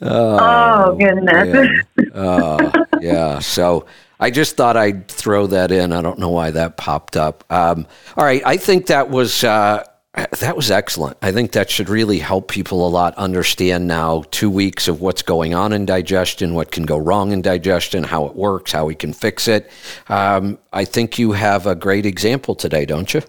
Oh, 0.00 0.96
goodness. 0.96 1.84
man. 1.96 2.10
Uh, 2.12 2.84
yeah. 3.00 3.38
So 3.38 3.86
I 4.18 4.30
just 4.32 4.56
thought 4.56 4.76
I'd 4.76 5.06
throw 5.06 5.46
that 5.46 5.70
in. 5.70 5.92
I 5.92 6.02
don't 6.02 6.18
know 6.18 6.30
why 6.30 6.50
that 6.50 6.76
popped 6.76 7.16
up. 7.16 7.44
Um, 7.50 7.86
all 8.16 8.24
right. 8.24 8.42
I 8.44 8.56
think 8.56 8.86
that 8.86 9.10
was. 9.10 9.44
Uh, 9.44 9.84
that 10.14 10.56
was 10.56 10.70
excellent. 10.70 11.16
I 11.22 11.32
think 11.32 11.52
that 11.52 11.70
should 11.70 11.88
really 11.88 12.18
help 12.18 12.48
people 12.48 12.86
a 12.86 12.90
lot 12.90 13.14
understand 13.14 13.86
now 13.86 14.24
two 14.30 14.50
weeks 14.50 14.86
of 14.86 15.00
what's 15.00 15.22
going 15.22 15.54
on 15.54 15.72
in 15.72 15.86
digestion, 15.86 16.52
what 16.52 16.70
can 16.70 16.84
go 16.84 16.98
wrong 16.98 17.32
in 17.32 17.40
digestion, 17.40 18.04
how 18.04 18.26
it 18.26 18.34
works, 18.34 18.72
how 18.72 18.84
we 18.84 18.94
can 18.94 19.14
fix 19.14 19.48
it. 19.48 19.70
Um, 20.08 20.58
I 20.72 20.84
think 20.84 21.18
you 21.18 21.32
have 21.32 21.66
a 21.66 21.74
great 21.74 22.04
example 22.04 22.54
today, 22.54 22.84
don't 22.84 23.12
you? 23.14 23.22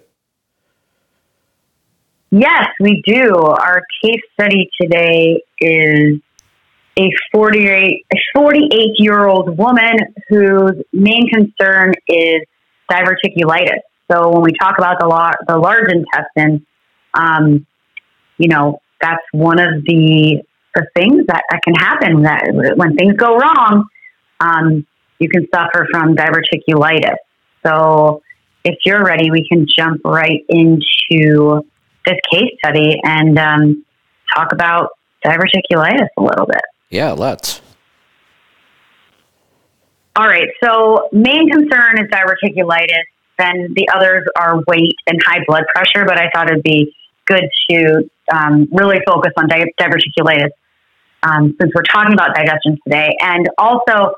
Yes, 2.32 2.68
we 2.82 3.02
do. 3.06 3.34
Our 3.34 3.84
case 4.04 4.22
study 4.34 4.70
today 4.82 5.42
is 5.60 6.20
a 6.98 7.10
48, 7.32 8.06
a 8.14 8.18
48 8.36 8.90
year 8.98 9.26
old 9.26 9.58
woman 9.58 9.98
whose 10.28 10.82
main 10.92 11.30
concern 11.30 11.94
is 12.10 12.42
diverticulitis. 12.92 13.80
So 14.12 14.30
when 14.32 14.42
we 14.42 14.52
talk 14.60 14.78
about 14.78 15.00
the, 15.00 15.08
lar- 15.08 15.40
the 15.48 15.58
large 15.58 15.90
intestine, 15.90 16.66
um, 17.14 17.66
you 18.38 18.48
know, 18.48 18.80
that's 19.02 19.24
one 19.32 19.60
of 19.60 19.84
the, 19.86 20.42
the 20.76 20.88
things 20.96 21.26
that, 21.28 21.44
that 21.52 21.62
can 21.64 21.76
happen 21.76 22.24
that 22.24 22.74
when 22.76 22.96
things 22.96 23.16
go 23.16 23.38
wrong, 23.38 23.86
um, 24.40 24.86
you 25.20 25.30
can 25.30 25.48
suffer 25.54 25.88
from 25.92 26.16
diverticulitis. 26.16 27.16
So 27.66 28.22
if 28.64 28.78
you're 28.86 29.04
ready, 29.04 29.32
we 29.32 29.48
can 29.48 29.66
jump 29.68 30.02
right 30.04 30.42
into 30.50 31.64
this 32.06 32.18
case 32.32 32.52
study 32.64 33.00
and 33.04 33.38
um, 33.38 33.86
talk 34.36 34.52
about 34.52 34.90
diverticulitis 35.26 36.08
a 36.18 36.22
little 36.22 36.46
bit. 36.46 36.62
Yeah, 36.90 37.12
let's. 37.12 37.62
All 40.16 40.28
right. 40.28 40.50
So 40.64 41.10
main 41.12 41.50
concern 41.50 42.00
is 42.00 42.10
diverticulitis. 42.10 43.04
Then 43.40 43.74
the 43.76 43.88
others 43.96 44.24
are 44.38 44.62
weight 44.68 44.96
and 45.08 45.20
high 45.26 45.44
blood 45.48 45.64
pressure. 45.74 46.06
But 46.06 46.20
I 46.20 46.30
thought 46.34 46.52
it'd 46.52 46.64
be 46.64 46.94
good 47.26 47.44
to 47.70 48.10
um, 48.34 48.68
really 48.72 49.00
focus 49.06 49.32
on 49.38 49.48
di- 49.48 49.74
diverticulitis 49.80 50.52
um, 51.24 51.56
since 51.60 51.72
we're 51.74 51.84
talking 51.84 52.14
about 52.14 52.36
digestion 52.36 52.78
today. 52.86 53.16
And 53.20 53.50
also, 53.58 54.14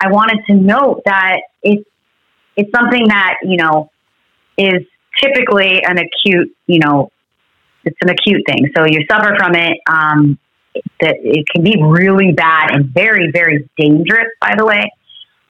I 0.00 0.10
wanted 0.10 0.44
to 0.48 0.54
note 0.54 1.02
that 1.04 1.40
it's 1.62 1.88
it's 2.56 2.70
something 2.74 3.08
that 3.08 3.34
you 3.42 3.56
know 3.56 3.90
is 4.56 4.82
typically 5.22 5.82
an 5.84 5.98
acute, 5.98 6.54
you 6.66 6.78
know, 6.78 7.10
it's 7.84 7.96
an 8.02 8.10
acute 8.10 8.42
thing. 8.46 8.70
So 8.76 8.84
you 8.86 9.04
suffer 9.10 9.34
from 9.38 9.54
it. 9.54 9.78
Um, 9.88 10.38
that 11.00 11.16
it 11.22 11.46
can 11.54 11.64
be 11.64 11.76
really 11.82 12.32
bad 12.32 12.74
and 12.74 12.86
very, 12.92 13.30
very 13.32 13.68
dangerous, 13.78 14.28
by 14.40 14.54
the 14.56 14.64
way. 14.64 14.82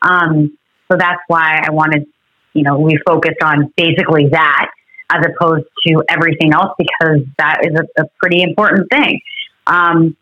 Um, 0.02 0.56
so 0.90 0.96
that's 0.96 1.20
why 1.26 1.62
I 1.66 1.70
wanted, 1.70 2.06
you 2.52 2.62
know, 2.62 2.78
we 2.78 2.98
focused 3.06 3.42
on 3.42 3.72
basically 3.76 4.28
that 4.30 4.70
as 5.10 5.24
opposed 5.24 5.66
to 5.86 6.02
everything 6.08 6.52
else 6.52 6.74
because 6.78 7.20
that 7.38 7.60
is 7.64 7.78
a, 7.78 8.02
a 8.02 8.06
pretty 8.18 8.42
important 8.42 8.88
thing. 8.90 9.20
Um, 9.66 10.16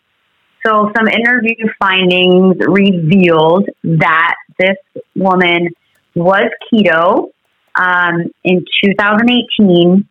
so 0.66 0.90
some 0.97 1.09
interview 1.09 1.69
findings 1.78 2.56
revealed 2.61 3.69
that 3.85 4.35
this 4.59 4.77
woman 5.15 5.69
was 6.15 6.51
keto 6.73 7.31
um, 7.77 8.32
in 8.44 8.65
2018 8.82 10.09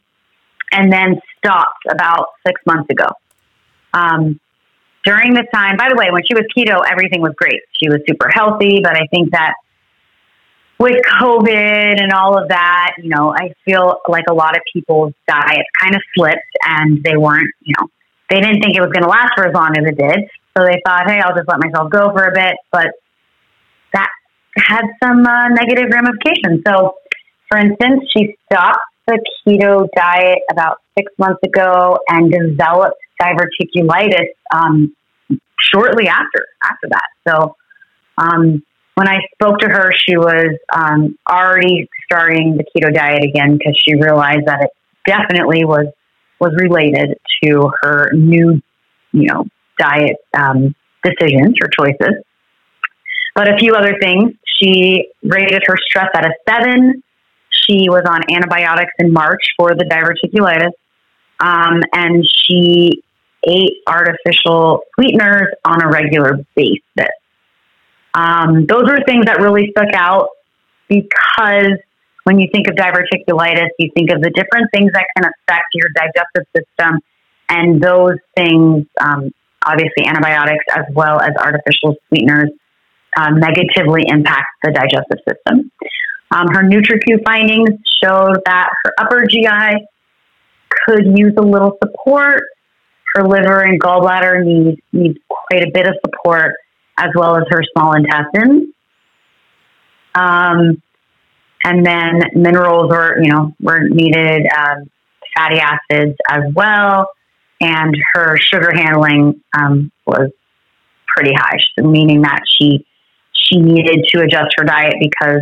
and 0.72 0.92
then 0.92 1.20
stopped 1.38 1.86
about 1.90 2.28
six 2.46 2.62
months 2.66 2.90
ago. 2.90 3.08
Um, 3.94 4.40
during 5.04 5.34
the 5.34 5.46
time, 5.54 5.78
by 5.78 5.90
the 5.90 5.96
way, 5.96 6.08
when 6.12 6.24
she 6.26 6.34
was 6.34 6.46
keto, 6.56 6.82
everything 6.90 7.22
was 7.22 7.34
great. 7.36 7.62
She 7.82 7.90
was 7.90 8.00
super 8.08 8.30
healthy, 8.30 8.80
but 8.82 8.96
I 8.96 9.08
think 9.08 9.32
that 9.32 9.54
with 10.80 10.98
COVID 11.20 12.02
and 12.02 12.12
all 12.12 12.38
of 12.42 12.50
that, 12.50 12.96
you 13.02 13.10
know, 13.10 13.34
I 13.34 13.54
feel 13.66 14.02
like 14.08 14.26
a 14.30 14.34
lot 14.34 14.56
of 14.56 14.64
people's 14.74 15.14
diets 15.28 15.70
kind 15.80 15.96
of 15.96 16.02
slipped 16.16 16.40
and 16.66 17.04
they 17.04 17.16
weren't, 17.16 17.52
you 17.62 17.74
know, 17.80 17.88
they 18.30 18.40
didn't 18.42 18.62
think 18.62 18.76
it 18.76 18.82
was 18.82 18.92
going 18.92 19.04
to 19.04 19.10
last 19.10 19.32
for 19.36 19.48
as 19.48 19.54
long 19.54 19.72
as 19.78 19.86
it 19.86 19.98
did. 19.98 20.30
So 20.58 20.66
they 20.66 20.82
thought, 20.86 21.10
hey, 21.10 21.20
I'll 21.20 21.36
just 21.36 21.48
let 21.48 21.60
myself 21.60 21.92
go 21.92 22.12
for 22.12 22.26
a 22.26 22.34
bit. 22.34 22.56
But 22.72 22.88
that 23.94 24.10
had 24.58 24.86
some 25.04 25.26
uh, 25.26 25.50
negative 25.50 25.92
ramifications. 25.92 26.62
So, 26.68 26.96
for 27.50 27.60
instance, 27.60 28.04
she 28.16 28.36
stopped 28.52 28.80
the 29.08 29.20
keto 29.46 29.88
diet 29.96 30.40
about 30.52 30.78
six 30.98 31.12
months 31.18 31.40
ago 31.44 32.00
and 32.08 32.32
developed 32.32 32.98
diverticulitis 33.22 34.30
um, 34.54 34.96
shortly 35.60 36.08
after 36.08 36.46
after 36.64 36.88
that. 36.90 37.08
So 37.28 37.56
um, 38.18 38.64
when 38.96 39.08
I 39.08 39.20
spoke 39.34 39.60
to 39.60 39.68
her, 39.68 39.92
she 39.94 40.18
was 40.18 40.58
um, 40.76 41.18
already 41.30 41.90
starting 42.06 42.58
the 42.58 42.64
keto 42.64 42.94
diet 42.94 43.24
again 43.24 43.58
because 43.58 43.80
she 43.84 43.96
realized 43.96 44.46
that 44.46 44.62
it 44.62 44.70
definitely 45.06 45.66
was 45.66 45.88
was 46.40 46.54
related 46.58 47.18
to 47.42 47.72
her 47.82 48.12
new, 48.14 48.62
you 49.14 49.28
know, 49.28 49.46
diet 49.80 50.18
um, 50.38 50.76
decisions 51.04 51.56
or 51.62 51.70
choices. 51.70 52.24
But 53.36 53.52
a 53.52 53.58
few 53.58 53.74
other 53.74 53.98
things. 54.00 54.34
She 54.62 55.10
rated 55.24 55.64
her 55.66 55.76
stress 55.88 56.10
at 56.14 56.26
a 56.26 56.34
seven. 56.48 57.02
She 57.50 57.90
was 57.90 58.04
on 58.08 58.22
antibiotics 58.30 58.92
in 59.00 59.14
March 59.14 59.42
for 59.58 59.74
the 59.74 59.86
diverticulitis. 59.86 60.74
Um, 61.40 61.82
and 61.94 62.26
she 62.26 63.04
ate 63.48 63.78
artificial 63.88 64.82
sweeteners 64.96 65.48
on 65.66 65.82
a 65.82 65.88
regular 65.88 66.46
basis. 66.56 67.10
Um, 68.14 68.66
those 68.68 68.84
were 68.84 69.00
things 69.06 69.26
that 69.26 69.40
really 69.40 69.72
stuck 69.72 69.94
out 69.94 70.30
because 70.88 71.78
when 72.24 72.40
you 72.40 72.48
think 72.54 72.68
of 72.68 72.76
diverticulitis, 72.76 73.70
you 73.80 73.90
think 73.96 74.12
of 74.12 74.22
the 74.22 74.30
different 74.30 74.70
things 74.74 74.92
that 74.94 75.06
can 75.16 75.26
affect 75.26 75.68
your 75.74 75.90
digestive 75.96 76.48
system, 76.56 77.00
and 77.50 77.82
those 77.82 78.18
things, 78.36 78.86
um, 79.02 79.32
obviously 79.66 80.06
antibiotics 80.06 80.64
as 80.76 80.86
well 80.94 81.20
as 81.20 81.32
artificial 81.38 81.96
sweeteners, 82.08 82.50
um, 83.18 83.40
negatively 83.40 84.04
impact 84.08 84.48
the 84.64 84.72
digestive 84.72 85.20
system. 85.28 85.72
Um, 86.32 86.48
her 86.48 86.64
NutriQ 86.64 87.24
findings 87.24 87.80
showed 88.04 88.38
that 88.46 88.70
her 88.84 88.94
upper 88.98 89.26
GI 89.28 89.86
could 90.70 91.18
use 91.18 91.34
a 91.38 91.42
little 91.42 91.78
support. 91.84 92.42
Her 93.14 93.28
liver 93.28 93.62
and 93.62 93.80
gallbladder 93.80 94.44
need 94.44 94.82
need 94.92 95.20
quite 95.30 95.64
a 95.64 95.70
bit 95.72 95.86
of 95.86 95.94
support, 96.04 96.56
as 96.98 97.10
well 97.16 97.38
as 97.38 97.44
her 97.50 97.62
small 97.76 97.94
intestines. 97.96 98.70
Um, 100.16 100.82
and 101.66 101.86
then 101.86 102.22
minerals 102.36 102.92
were, 102.92 103.22
you 103.22 103.32
know, 103.32 103.54
were 103.60 103.88
needed, 103.88 104.46
um, 104.56 104.90
fatty 105.36 105.60
acids 105.60 106.16
as 106.30 106.42
well, 106.54 107.10
and 107.62 107.96
her 108.14 108.38
sugar 108.38 108.72
handling 108.74 109.42
um, 109.58 109.92
was 110.06 110.30
pretty 111.08 111.34
high, 111.34 111.58
meaning 111.78 112.22
that 112.22 112.42
she 112.48 112.86
she 113.34 113.60
needed 113.60 114.06
to 114.10 114.22
adjust 114.22 114.56
her 114.58 114.64
diet 114.64 114.96
because 115.00 115.42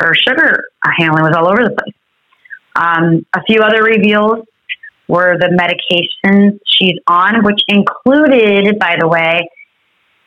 her 0.00 0.14
sugar 0.14 0.64
handling 0.98 1.24
was 1.24 1.34
all 1.36 1.48
over 1.48 1.64
the 1.64 1.74
place. 1.74 1.94
Um, 2.76 3.26
a 3.34 3.42
few 3.44 3.60
other 3.60 3.82
reveals 3.82 4.46
were 5.08 5.36
the 5.38 5.48
medications 5.48 6.58
she's 6.66 6.98
on, 7.06 7.44
which 7.44 7.60
included, 7.68 8.78
by 8.78 8.96
the 8.98 9.06
way, 9.06 9.48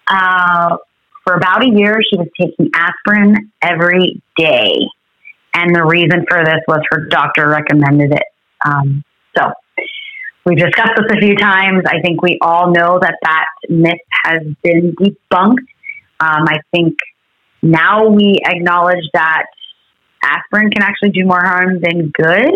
uh, 0.07 0.77
for 1.25 1.35
about 1.35 1.63
a 1.63 1.69
year, 1.69 1.99
she 2.09 2.17
was 2.17 2.27
taking 2.39 2.71
aspirin 2.73 3.51
every 3.61 4.21
day. 4.38 4.77
And 5.53 5.75
the 5.75 5.84
reason 5.84 6.25
for 6.29 6.43
this 6.43 6.61
was 6.67 6.81
her 6.91 7.07
doctor 7.07 7.49
recommended 7.49 8.13
it. 8.13 8.23
Um, 8.63 9.03
so 9.35 9.51
we've 10.45 10.57
discussed 10.57 10.91
this 10.95 11.17
a 11.17 11.19
few 11.19 11.35
times. 11.35 11.84
I 11.85 11.99
think 12.01 12.21
we 12.21 12.38
all 12.41 12.71
know 12.71 12.99
that 13.01 13.15
that 13.23 13.45
myth 13.69 13.99
has 14.23 14.43
been 14.63 14.95
debunked. 14.95 15.67
Um, 16.19 16.45
I 16.47 16.59
think 16.71 16.97
now 17.61 18.07
we 18.07 18.35
acknowledge 18.45 19.03
that 19.13 19.45
aspirin 20.23 20.69
can 20.71 20.84
actually 20.84 21.09
do 21.09 21.25
more 21.25 21.41
harm 21.41 21.79
than 21.81 22.09
good, 22.09 22.53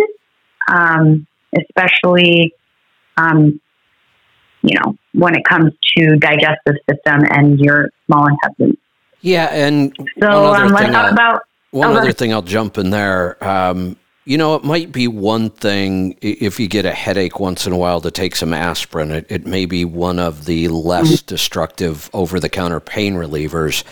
um, 0.67 1.27
especially, 1.57 2.53
um, 3.17 3.59
you 4.63 4.77
know, 4.79 4.95
when 5.13 5.35
it 5.35 5.43
comes 5.45 5.73
to 5.97 6.15
digestive 6.17 6.75
system 6.89 7.25
and 7.31 7.59
your 7.59 7.89
small 8.05 8.27
intestine. 8.27 8.77
Yeah, 9.21 9.47
and 9.51 9.95
so 10.19 10.53
um, 10.53 10.71
let's 10.71 10.91
talk 10.91 11.11
about 11.11 11.43
one 11.71 11.95
other 11.95 12.11
thing. 12.11 12.33
I'll 12.33 12.41
jump 12.41 12.77
in 12.77 12.89
there. 12.89 13.41
Um, 13.43 13.97
you 14.25 14.37
know, 14.37 14.55
it 14.55 14.63
might 14.63 14.91
be 14.91 15.07
one 15.07 15.49
thing 15.49 16.17
if 16.21 16.59
you 16.59 16.67
get 16.67 16.85
a 16.85 16.91
headache 16.91 17.39
once 17.39 17.65
in 17.65 17.73
a 17.73 17.77
while 17.77 18.01
to 18.01 18.11
take 18.11 18.35
some 18.35 18.53
aspirin. 18.53 19.11
It, 19.11 19.25
it 19.29 19.47
may 19.47 19.65
be 19.65 19.83
one 19.83 20.19
of 20.19 20.45
the 20.45 20.67
less 20.67 21.07
mm-hmm. 21.07 21.25
destructive 21.25 22.09
over 22.13 22.39
the 22.39 22.49
counter 22.49 22.79
pain 22.79 23.15
relievers. 23.15 23.83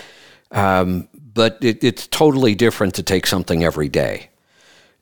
Um, 0.51 1.07
but 1.33 1.57
it, 1.61 1.83
it's 1.83 2.07
totally 2.07 2.55
different 2.55 2.95
to 2.95 3.03
take 3.03 3.25
something 3.25 3.63
every 3.63 3.89
day. 3.89 4.29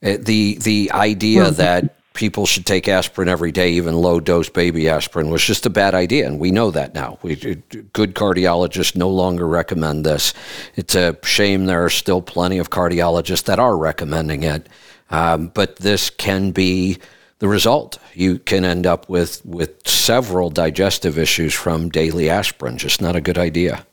Uh, 0.03 0.17
the 0.19 0.57
the 0.61 0.91
idea 0.93 1.45
mm-hmm. 1.45 1.55
that 1.55 1.96
people 2.17 2.47
should 2.47 2.65
take 2.65 2.87
aspirin 2.87 3.29
every 3.29 3.51
day, 3.51 3.69
even 3.73 3.95
low 3.95 4.19
dose 4.19 4.49
baby 4.49 4.89
aspirin, 4.89 5.29
was 5.29 5.45
just 5.45 5.67
a 5.67 5.69
bad 5.69 5.93
idea, 5.93 6.25
and 6.25 6.39
we 6.39 6.49
know 6.49 6.71
that 6.71 6.95
now. 6.95 7.19
We 7.21 7.35
good 7.35 8.15
cardiologists 8.15 8.95
no 8.95 9.07
longer 9.07 9.47
recommend 9.47 10.03
this. 10.03 10.33
It's 10.75 10.95
a 10.95 11.15
shame 11.23 11.67
there 11.67 11.85
are 11.85 11.91
still 11.91 12.23
plenty 12.23 12.57
of 12.57 12.71
cardiologists 12.71 13.43
that 13.43 13.59
are 13.59 13.77
recommending 13.77 14.41
it, 14.41 14.67
um, 15.11 15.49
but 15.53 15.75
this 15.75 16.09
can 16.09 16.49
be 16.49 16.97
the 17.37 17.47
result. 17.47 17.99
You 18.15 18.39
can 18.39 18.65
end 18.65 18.87
up 18.87 19.07
with 19.07 19.45
with 19.45 19.87
several 19.87 20.49
digestive 20.49 21.19
issues 21.19 21.53
from 21.53 21.89
daily 21.89 22.31
aspirin. 22.31 22.79
Just 22.79 22.99
not 22.99 23.15
a 23.15 23.21
good 23.21 23.37
idea. 23.37 23.85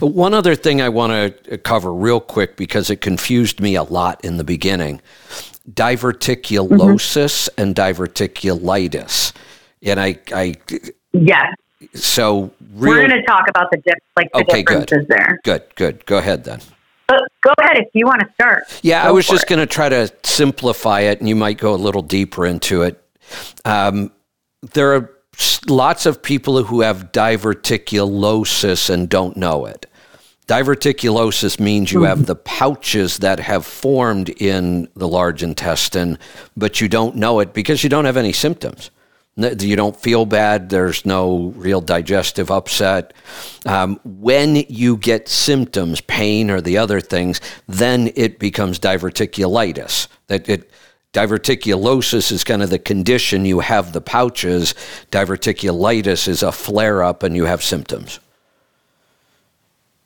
One 0.00 0.34
other 0.34 0.56
thing 0.56 0.82
I 0.82 0.88
want 0.88 1.12
to 1.44 1.58
cover 1.58 1.94
real 1.94 2.20
quick 2.20 2.56
because 2.56 2.90
it 2.90 2.96
confused 3.00 3.60
me 3.60 3.76
a 3.76 3.84
lot 3.84 4.22
in 4.24 4.36
the 4.36 4.44
beginning 4.44 5.00
diverticulosis 5.70 7.48
mm-hmm. 7.48 7.62
and 7.62 7.74
diverticulitis. 7.74 9.32
And 9.82 10.00
I, 10.00 10.18
I, 10.32 10.54
yes. 11.12 11.54
So 11.94 12.52
real, 12.74 12.94
we're 12.94 13.08
going 13.08 13.20
to 13.20 13.26
talk 13.26 13.48
about 13.48 13.70
the 13.70 13.78
dip, 13.78 13.98
like 14.16 14.30
the 14.32 14.40
okay, 14.40 14.62
differences 14.62 14.98
good. 14.98 15.08
there. 15.08 15.40
Good, 15.44 15.62
good. 15.74 16.06
Go 16.06 16.18
ahead 16.18 16.44
then. 16.44 16.60
Go 17.08 17.52
ahead 17.58 17.78
if 17.78 17.88
you 17.92 18.06
want 18.06 18.20
to 18.20 18.32
start. 18.34 18.64
Yeah, 18.82 19.02
go 19.02 19.08
I 19.08 19.12
was 19.12 19.26
just 19.26 19.46
going 19.46 19.58
to 19.58 19.66
try 19.66 19.88
to 19.88 20.10
simplify 20.22 21.00
it, 21.00 21.18
and 21.18 21.28
you 21.28 21.36
might 21.36 21.58
go 21.58 21.74
a 21.74 21.76
little 21.76 22.00
deeper 22.00 22.46
into 22.46 22.82
it. 22.82 23.04
Um, 23.64 24.12
there 24.72 24.94
are 24.94 25.10
lots 25.68 26.06
of 26.06 26.22
people 26.22 26.62
who 26.62 26.80
have 26.80 27.12
diverticulosis 27.12 28.88
and 28.88 29.08
don't 29.08 29.36
know 29.36 29.66
it. 29.66 29.86
Diverticulosis 30.52 31.58
means 31.58 31.92
you 31.92 32.02
have 32.02 32.18
mm-hmm. 32.18 32.26
the 32.26 32.34
pouches 32.36 33.16
that 33.20 33.40
have 33.40 33.64
formed 33.64 34.28
in 34.28 34.86
the 34.94 35.08
large 35.08 35.42
intestine, 35.42 36.18
but 36.58 36.78
you 36.78 36.90
don't 36.90 37.16
know 37.16 37.40
it 37.40 37.54
because 37.54 37.82
you 37.82 37.88
don't 37.88 38.04
have 38.04 38.18
any 38.18 38.34
symptoms. 38.34 38.90
You 39.36 39.76
don't 39.76 39.96
feel 39.96 40.26
bad. 40.26 40.68
There's 40.68 41.06
no 41.06 41.54
real 41.56 41.80
digestive 41.80 42.50
upset. 42.50 43.14
Um, 43.64 43.98
when 44.04 44.56
you 44.68 44.98
get 44.98 45.26
symptoms, 45.26 46.02
pain 46.02 46.50
or 46.50 46.60
the 46.60 46.76
other 46.76 47.00
things, 47.00 47.40
then 47.66 48.12
it 48.14 48.38
becomes 48.38 48.78
diverticulitis. 48.78 50.06
That 50.26 50.46
it 50.50 50.70
Diverticulosis 51.14 52.30
is 52.30 52.44
kind 52.44 52.62
of 52.62 52.68
the 52.68 52.78
condition 52.78 53.46
you 53.46 53.60
have 53.60 53.92
the 53.92 54.00
pouches. 54.02 54.74
Diverticulitis 55.10 56.28
is 56.28 56.42
a 56.42 56.52
flare 56.52 57.02
up 57.02 57.22
and 57.22 57.36
you 57.36 57.44
have 57.44 57.62
symptoms. 57.62 58.18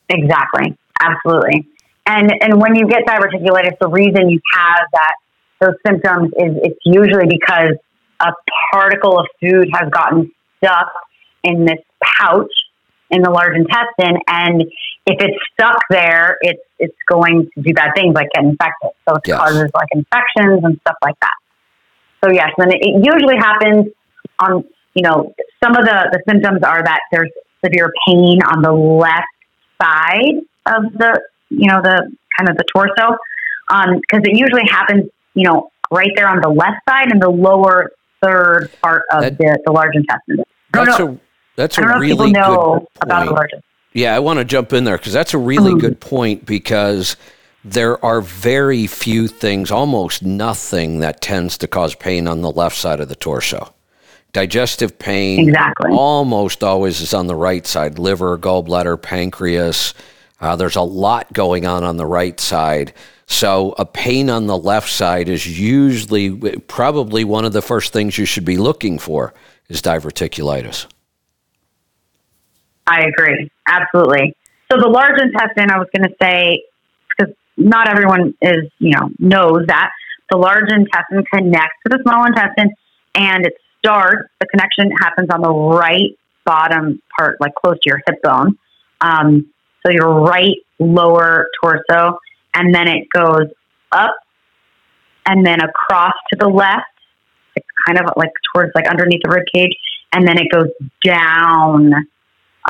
Exactly. 0.08 0.76
Absolutely. 1.00 1.66
And 2.06 2.32
and 2.40 2.60
when 2.60 2.76
you 2.76 2.86
get 2.86 3.04
diverticulitis, 3.04 3.78
the 3.80 3.88
reason 3.88 4.30
you 4.30 4.40
have 4.54 4.86
that 4.92 5.14
those 5.60 5.74
symptoms 5.86 6.30
is 6.38 6.56
it's 6.62 6.78
usually 6.84 7.26
because 7.28 7.76
a 8.20 8.32
particle 8.72 9.18
of 9.18 9.26
food 9.40 9.68
has 9.74 9.90
gotten 9.90 10.32
stuck 10.58 10.90
in 11.42 11.64
this 11.64 11.78
pouch 12.02 12.52
in 13.10 13.22
the 13.22 13.30
large 13.30 13.56
intestine, 13.56 14.18
and 14.26 14.62
if 15.06 15.20
it's 15.20 15.36
stuck 15.52 15.78
there, 15.90 16.38
it's 16.40 16.62
it's 16.78 16.96
going 17.08 17.48
to 17.54 17.62
do 17.62 17.72
bad 17.72 17.92
things 17.94 18.14
like 18.14 18.28
get 18.34 18.44
infected. 18.44 18.90
So 19.08 19.16
it 19.16 19.22
yes. 19.26 19.38
causes 19.38 19.70
like 19.74 19.88
infections 19.92 20.64
and 20.64 20.78
stuff 20.80 20.96
like 21.02 21.18
that. 21.20 21.34
So 22.24 22.32
yes, 22.32 22.50
and 22.58 22.72
it, 22.72 22.78
it 22.80 23.04
usually 23.04 23.36
happens 23.36 23.86
on 24.40 24.64
you 24.94 25.02
know 25.02 25.34
some 25.62 25.76
of 25.76 25.84
the 25.84 26.08
the 26.12 26.22
symptoms 26.28 26.62
are 26.62 26.82
that 26.82 27.00
there's 27.12 27.30
severe 27.64 27.92
pain 28.06 28.40
on 28.42 28.62
the 28.62 28.72
left 28.72 29.26
side 29.80 30.40
of 30.66 30.92
the 30.94 31.20
you 31.50 31.68
know 31.68 31.80
the 31.82 32.10
kind 32.36 32.48
of 32.48 32.56
the 32.56 32.64
torso 32.74 33.16
because 33.68 33.96
um, 34.12 34.22
it 34.24 34.36
usually 34.36 34.66
happens 34.68 35.04
you 35.34 35.44
know 35.44 35.70
right 35.90 36.10
there 36.16 36.28
on 36.28 36.40
the 36.40 36.48
left 36.48 36.78
side 36.88 37.10
and 37.10 37.22
the 37.22 37.30
lower 37.30 37.92
third 38.22 38.70
part 38.82 39.02
of 39.12 39.22
that, 39.22 39.38
the, 39.38 39.58
the 39.64 39.72
large 39.72 39.94
intestine. 39.94 40.42
That's 40.72 41.00
a 41.00 41.18
that's 41.56 41.78
a 41.78 41.98
really 41.98 42.32
good 42.32 42.86
about 43.00 43.28
point. 43.28 43.64
Yeah, 43.92 44.14
I 44.14 44.18
want 44.18 44.38
to 44.38 44.44
jump 44.44 44.72
in 44.72 44.84
there 44.84 44.98
because 44.98 45.12
that's 45.12 45.32
a 45.32 45.38
really 45.38 45.70
mm-hmm. 45.70 45.80
good 45.80 46.00
point 46.00 46.44
because 46.44 47.16
there 47.64 48.02
are 48.04 48.20
very 48.20 48.86
few 48.86 49.26
things, 49.26 49.70
almost 49.70 50.22
nothing, 50.22 51.00
that 51.00 51.20
tends 51.20 51.56
to 51.58 51.66
cause 51.66 51.94
pain 51.94 52.28
on 52.28 52.42
the 52.42 52.50
left 52.50 52.76
side 52.76 53.00
of 53.00 53.08
the 53.08 53.16
torso. 53.16 53.74
Digestive 54.36 54.98
pain 54.98 55.48
exactly. 55.48 55.92
almost 55.92 56.62
always 56.62 57.00
is 57.00 57.14
on 57.14 57.26
the 57.26 57.34
right 57.34 57.66
side 57.66 57.98
liver, 57.98 58.36
gallbladder, 58.36 59.00
pancreas. 59.00 59.94
Uh, 60.42 60.54
there's 60.54 60.76
a 60.76 60.82
lot 60.82 61.32
going 61.32 61.64
on 61.64 61.82
on 61.82 61.96
the 61.96 62.04
right 62.04 62.38
side. 62.38 62.92
So, 63.26 63.74
a 63.78 63.86
pain 63.86 64.28
on 64.28 64.46
the 64.46 64.58
left 64.58 64.90
side 64.90 65.30
is 65.30 65.58
usually 65.58 66.36
probably 66.68 67.24
one 67.24 67.46
of 67.46 67.54
the 67.54 67.62
first 67.62 67.94
things 67.94 68.18
you 68.18 68.26
should 68.26 68.44
be 68.44 68.58
looking 68.58 68.98
for 68.98 69.32
is 69.70 69.80
diverticulitis. 69.80 70.84
I 72.86 73.06
agree. 73.06 73.50
Absolutely. 73.66 74.36
So 74.70 74.78
the 74.78 74.90
large 74.90 75.18
intestine, 75.18 75.70
I 75.70 75.78
was 75.78 75.88
going 75.96 76.10
to 76.10 76.14
say, 76.20 76.62
because 77.08 77.34
not 77.56 77.88
everyone 77.88 78.34
is, 78.42 78.70
you 78.80 78.90
know, 78.90 79.08
knows 79.18 79.64
that 79.68 79.92
the 80.30 80.36
large 80.36 80.70
intestine 80.70 81.24
connects 81.32 81.78
to 81.86 81.96
the 81.96 82.00
small 82.02 82.26
intestine 82.26 82.74
and 83.14 83.46
it 83.46 83.54
starts, 83.86 84.28
the 84.40 84.46
connection 84.46 84.90
happens 85.00 85.28
on 85.30 85.40
the 85.40 85.52
right 85.52 86.18
bottom 86.44 87.00
part, 87.16 87.40
like 87.40 87.54
close 87.54 87.76
to 87.82 87.90
your 87.90 88.00
hip 88.06 88.22
bone. 88.22 88.58
Um, 89.00 89.52
so 89.84 89.92
your 89.92 90.22
right 90.22 90.56
lower 90.78 91.46
torso, 91.62 92.18
and 92.54 92.74
then 92.74 92.88
it 92.88 93.08
goes 93.12 93.48
up 93.92 94.14
and 95.26 95.46
then 95.46 95.60
across 95.60 96.14
to 96.32 96.38
the 96.38 96.48
left. 96.48 96.82
It's 97.54 97.66
kind 97.86 97.98
of 97.98 98.12
like 98.16 98.30
towards 98.54 98.72
like 98.74 98.88
underneath 98.88 99.20
the 99.22 99.30
rib 99.30 99.44
cage, 99.52 99.72
and 100.12 100.26
then 100.26 100.38
it 100.38 100.48
goes 100.50 100.68
down 101.04 101.92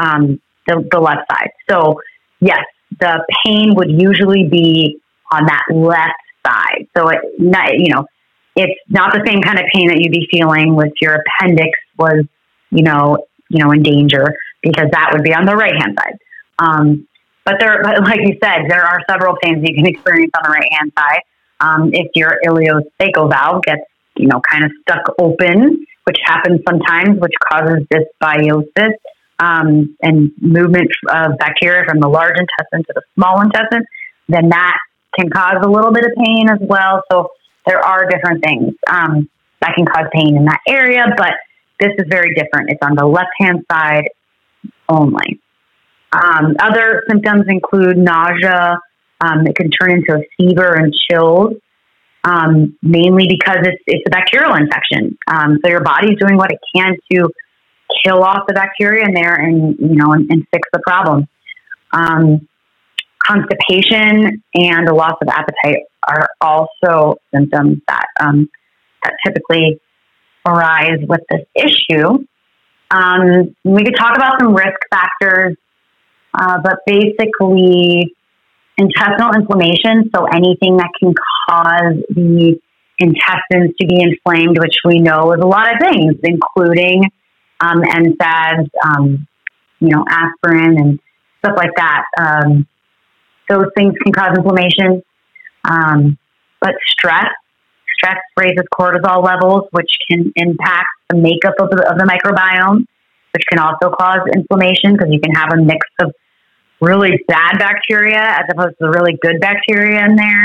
um, 0.00 0.40
the, 0.66 0.86
the 0.90 1.00
left 1.00 1.22
side. 1.30 1.50
So, 1.70 2.00
yes, 2.40 2.64
the 3.00 3.24
pain 3.44 3.74
would 3.74 3.90
usually 3.90 4.48
be 4.48 5.00
on 5.32 5.46
that 5.46 5.64
left 5.72 6.12
side. 6.46 6.86
So, 6.96 7.08
it 7.08 7.18
not, 7.38 7.74
you 7.74 7.92
know, 7.94 8.06
it's 8.56 8.80
not 8.88 9.12
the 9.12 9.22
same 9.26 9.42
kind 9.42 9.58
of 9.58 9.66
pain 9.72 9.88
that 9.88 10.00
you'd 10.00 10.12
be 10.12 10.26
feeling 10.30 10.74
with 10.74 10.92
your 11.00 11.22
appendix 11.22 11.78
was, 11.98 12.24
you 12.70 12.82
know, 12.82 13.18
you 13.48 13.62
know, 13.62 13.70
in 13.70 13.82
danger 13.82 14.34
because 14.62 14.88
that 14.90 15.10
would 15.12 15.22
be 15.22 15.34
on 15.34 15.44
the 15.44 15.54
right 15.54 15.74
hand 15.76 15.96
side. 15.98 16.18
Um, 16.58 17.06
but 17.44 17.56
there, 17.60 17.82
but 17.82 18.02
like 18.02 18.20
you 18.20 18.36
said, 18.42 18.64
there 18.68 18.82
are 18.82 18.98
several 19.08 19.36
pains 19.42 19.62
you 19.62 19.74
can 19.74 19.86
experience 19.86 20.32
on 20.36 20.50
the 20.50 20.50
right 20.50 20.72
hand 20.72 20.92
side. 20.98 21.20
Um, 21.60 21.90
if 21.92 22.10
your 22.14 22.40
ileocecal 22.44 23.30
valve 23.30 23.62
gets, 23.62 23.82
you 24.16 24.26
know, 24.26 24.40
kind 24.50 24.64
of 24.64 24.72
stuck 24.82 25.04
open, 25.20 25.86
which 26.04 26.18
happens 26.24 26.60
sometimes, 26.66 27.20
which 27.20 27.34
causes 27.50 27.86
dysbiosis, 27.92 28.92
um, 29.38 29.96
and 30.00 30.30
movement 30.40 30.90
of 31.10 31.36
bacteria 31.38 31.84
from 31.86 32.00
the 32.00 32.08
large 32.08 32.36
intestine 32.38 32.84
to 32.84 32.92
the 32.94 33.02
small 33.14 33.42
intestine, 33.42 33.84
then 34.28 34.48
that 34.48 34.78
can 35.18 35.30
cause 35.30 35.62
a 35.62 35.68
little 35.68 35.92
bit 35.92 36.04
of 36.04 36.12
pain 36.24 36.48
as 36.48 36.58
well. 36.60 37.02
So 37.12 37.28
there 37.66 37.80
are 37.80 38.08
different 38.08 38.44
things 38.44 38.74
um, 38.88 39.28
that 39.60 39.74
can 39.74 39.84
cause 39.86 40.06
pain 40.12 40.36
in 40.36 40.44
that 40.44 40.60
area, 40.68 41.06
but 41.16 41.34
this 41.80 41.90
is 41.98 42.06
very 42.08 42.34
different. 42.34 42.70
It's 42.70 42.82
on 42.82 42.94
the 42.94 43.06
left 43.06 43.30
hand 43.40 43.64
side 43.70 44.08
only. 44.88 45.40
Um, 46.12 46.54
other 46.60 47.02
symptoms 47.08 47.44
include 47.48 47.98
nausea. 47.98 48.78
Um, 49.20 49.46
it 49.46 49.56
can 49.56 49.70
turn 49.70 49.90
into 49.90 50.14
a 50.14 50.22
fever 50.36 50.74
and 50.74 50.94
chills. 51.10 51.54
um, 52.26 52.76
mainly 52.82 53.26
because 53.28 53.58
it's, 53.62 53.82
it's 53.86 54.02
a 54.06 54.10
bacterial 54.10 54.54
infection. 54.54 55.16
Um, 55.28 55.58
so 55.64 55.70
your 55.70 55.82
body's 55.82 56.18
doing 56.18 56.36
what 56.36 56.50
it 56.50 56.58
can 56.74 56.96
to 57.12 57.30
kill 58.04 58.22
off 58.22 58.40
the 58.48 58.54
bacteria 58.54 59.04
in 59.04 59.14
there 59.14 59.34
and, 59.34 59.78
you 59.78 59.94
know, 59.94 60.12
and, 60.12 60.28
and 60.30 60.44
fix 60.52 60.68
the 60.72 60.80
problem. 60.84 61.28
Um, 61.92 62.48
constipation 63.24 64.42
and 64.54 64.88
a 64.88 64.94
loss 64.94 65.14
of 65.22 65.28
appetite 65.28 65.84
are 66.06 66.28
also 66.40 67.18
symptoms 67.34 67.78
that, 67.88 68.06
um, 68.20 68.48
that 69.02 69.14
typically 69.24 69.80
arise 70.46 71.00
with 71.08 71.20
this 71.30 71.46
issue. 71.54 72.24
Um, 72.90 73.54
we 73.64 73.84
could 73.84 73.96
talk 73.96 74.16
about 74.16 74.40
some 74.40 74.54
risk 74.54 74.78
factors, 74.90 75.56
uh, 76.34 76.58
but 76.62 76.78
basically, 76.86 78.14
intestinal 78.78 79.34
inflammation, 79.34 80.10
so 80.14 80.26
anything 80.26 80.76
that 80.76 80.90
can 81.00 81.14
cause 81.48 81.96
the 82.10 82.60
intestines 82.98 83.74
to 83.80 83.86
be 83.86 84.00
inflamed, 84.00 84.58
which 84.58 84.76
we 84.84 85.00
know 85.00 85.32
is 85.32 85.40
a 85.40 85.46
lot 85.46 85.72
of 85.72 85.80
things, 85.80 86.14
including 86.22 87.04
um, 87.60 87.82
NSAIDs, 87.82 88.68
um, 88.84 89.26
you 89.80 89.88
know, 89.88 90.04
aspirin 90.08 90.78
and 90.78 91.00
stuff 91.38 91.56
like 91.56 91.74
that. 91.76 92.04
Um, 92.18 92.66
those 93.48 93.66
things 93.76 93.94
can 94.02 94.12
cause 94.12 94.36
inflammation. 94.36 95.02
Um, 95.68 96.18
but 96.60 96.74
stress, 96.88 97.28
stress 97.96 98.18
raises 98.36 98.64
cortisol 98.78 99.24
levels, 99.24 99.64
which 99.72 99.90
can 100.10 100.32
impact 100.36 100.88
the 101.10 101.16
makeup 101.16 101.54
of 101.60 101.70
the, 101.70 101.90
of 101.90 101.98
the 101.98 102.04
microbiome, 102.04 102.86
which 103.34 103.44
can 103.50 103.58
also 103.58 103.94
cause 103.94 104.20
inflammation 104.34 104.92
because 104.92 105.08
you 105.10 105.20
can 105.20 105.34
have 105.34 105.52
a 105.52 105.56
mix 105.56 105.86
of 106.00 106.12
really 106.80 107.22
bad 107.28 107.58
bacteria 107.58 108.20
as 108.20 108.44
opposed 108.50 108.76
to 108.78 108.86
the 108.86 108.90
really 108.90 109.18
good 109.20 109.40
bacteria 109.40 110.04
in 110.04 110.16
there. 110.16 110.44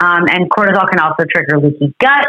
Um, 0.00 0.26
and 0.28 0.48
cortisol 0.50 0.88
can 0.88 1.00
also 1.00 1.24
trigger 1.32 1.58
leaky 1.58 1.94
gut. 1.98 2.26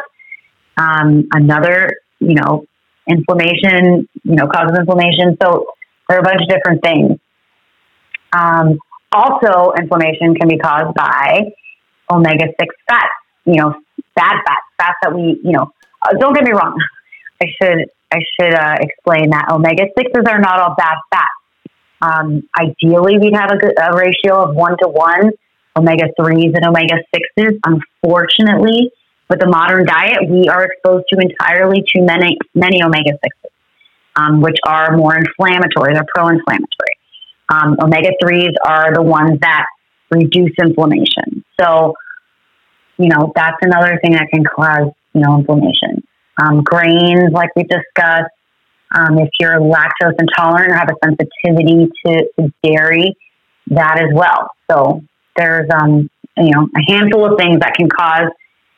Um, 0.77 1.27
another, 1.33 1.97
you 2.19 2.35
know, 2.35 2.65
inflammation, 3.07 4.07
you 4.23 4.35
know, 4.35 4.47
causes 4.47 4.77
inflammation. 4.77 5.37
So 5.41 5.67
there 6.07 6.17
are 6.17 6.21
a 6.21 6.23
bunch 6.23 6.41
of 6.41 6.49
different 6.49 6.81
things. 6.81 7.19
Um, 8.33 8.79
also, 9.11 9.73
inflammation 9.73 10.35
can 10.35 10.47
be 10.47 10.57
caused 10.57 10.95
by 10.95 11.51
omega 12.11 12.45
6 12.59 12.75
fats, 12.87 13.07
you 13.45 13.55
know, 13.55 13.73
bad 14.15 14.37
fats, 14.45 14.65
fats 14.77 14.97
that 15.03 15.13
we, 15.13 15.39
you 15.43 15.51
know, 15.51 15.71
uh, 16.05 16.13
don't 16.19 16.33
get 16.33 16.43
me 16.43 16.51
wrong. 16.51 16.77
I 17.41 17.47
should, 17.61 17.85
I 18.11 18.19
should 18.39 18.53
uh, 18.53 18.75
explain 18.79 19.29
that 19.31 19.51
omega 19.51 19.85
6s 19.97 20.27
are 20.27 20.39
not 20.39 20.59
all 20.59 20.75
bad 20.75 20.97
fats. 21.11 21.39
Um, 22.01 22.43
ideally, 22.59 23.17
we'd 23.19 23.35
have 23.35 23.51
a, 23.51 23.57
good, 23.57 23.73
a 23.77 23.95
ratio 23.95 24.41
of 24.41 24.55
one 24.55 24.77
to 24.81 24.87
one 24.87 25.31
omega 25.77 26.05
3s 26.19 26.55
and 26.55 26.65
omega 26.65 26.95
6s. 27.15 27.59
Unfortunately, 27.65 28.91
with 29.29 29.39
the 29.39 29.47
modern 29.47 29.85
diet, 29.85 30.27
we 30.27 30.47
are 30.47 30.65
exposed 30.65 31.05
to 31.09 31.19
entirely 31.19 31.83
too 31.93 32.03
many, 32.03 32.37
many 32.55 32.83
omega 32.83 33.11
6s, 33.11 33.49
um, 34.15 34.41
which 34.41 34.57
are 34.65 34.95
more 34.97 35.15
inflammatory, 35.15 35.93
they're 35.93 36.07
pro 36.13 36.29
inflammatory. 36.29 36.95
Um, 37.51 37.77
omega 37.81 38.11
3s 38.23 38.53
are 38.65 38.93
the 38.93 39.01
ones 39.01 39.39
that 39.41 39.65
reduce 40.11 40.51
inflammation. 40.61 41.43
So, 41.59 41.93
you 42.97 43.09
know, 43.09 43.31
that's 43.35 43.57
another 43.61 43.99
thing 44.03 44.13
that 44.13 44.27
can 44.33 44.43
cause, 44.43 44.91
you 45.13 45.21
know, 45.21 45.39
inflammation. 45.39 46.03
Um, 46.41 46.63
grains, 46.63 47.31
like 47.31 47.49
we 47.55 47.63
discussed, 47.63 48.31
um, 48.95 49.19
if 49.19 49.29
you're 49.39 49.59
lactose 49.59 50.15
intolerant 50.19 50.71
or 50.71 50.75
have 50.75 50.89
a 50.89 51.05
sensitivity 51.05 51.89
to, 52.05 52.25
to 52.39 52.53
dairy, 52.63 53.15
that 53.67 53.99
as 53.99 54.09
well. 54.13 54.49
So 54.71 55.01
there's, 55.35 55.69
um, 55.79 56.09
you 56.37 56.51
know, 56.51 56.67
a 56.75 56.91
handful 56.91 57.25
of 57.31 57.37
things 57.37 57.59
that 57.59 57.73
can 57.77 57.89
cause 57.89 58.29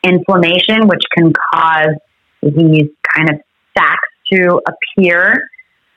inflammation, 0.02 0.88
which 0.88 1.02
can 1.16 1.32
cause 1.54 1.94
these 2.42 2.88
kind 3.14 3.30
of 3.30 3.40
sacs 3.76 4.08
to 4.32 4.60
appear. 4.66 5.48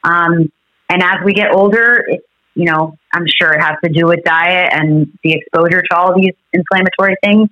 Um, 0.04 0.52
and 0.90 1.02
as 1.02 1.18
we 1.26 1.34
get 1.34 1.54
older, 1.54 2.04
it, 2.08 2.22
you 2.56 2.66
know, 2.66 2.98
I'm 3.14 3.26
sure 3.28 3.54
it 3.54 3.62
has 3.62 3.76
to 3.84 3.92
do 3.92 4.08
with 4.08 4.24
diet 4.24 4.70
and 4.74 5.08
the 5.24 5.34
exposure 5.34 5.82
to 5.82 5.96
all 5.96 6.16
these 6.16 6.34
inflammatory 6.54 7.16
things. 7.24 7.50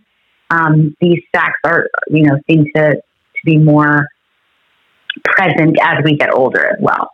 Um, 0.49 0.95
these 1.01 1.19
sacs 1.35 1.59
are, 1.65 1.87
you 2.09 2.23
know, 2.23 2.39
seem 2.49 2.65
to, 2.75 2.93
to 2.93 3.39
be 3.45 3.57
more 3.57 4.07
present 5.25 5.77
as 5.81 6.03
we 6.03 6.15
get 6.15 6.33
older 6.33 6.65
as 6.65 6.77
well. 6.79 7.09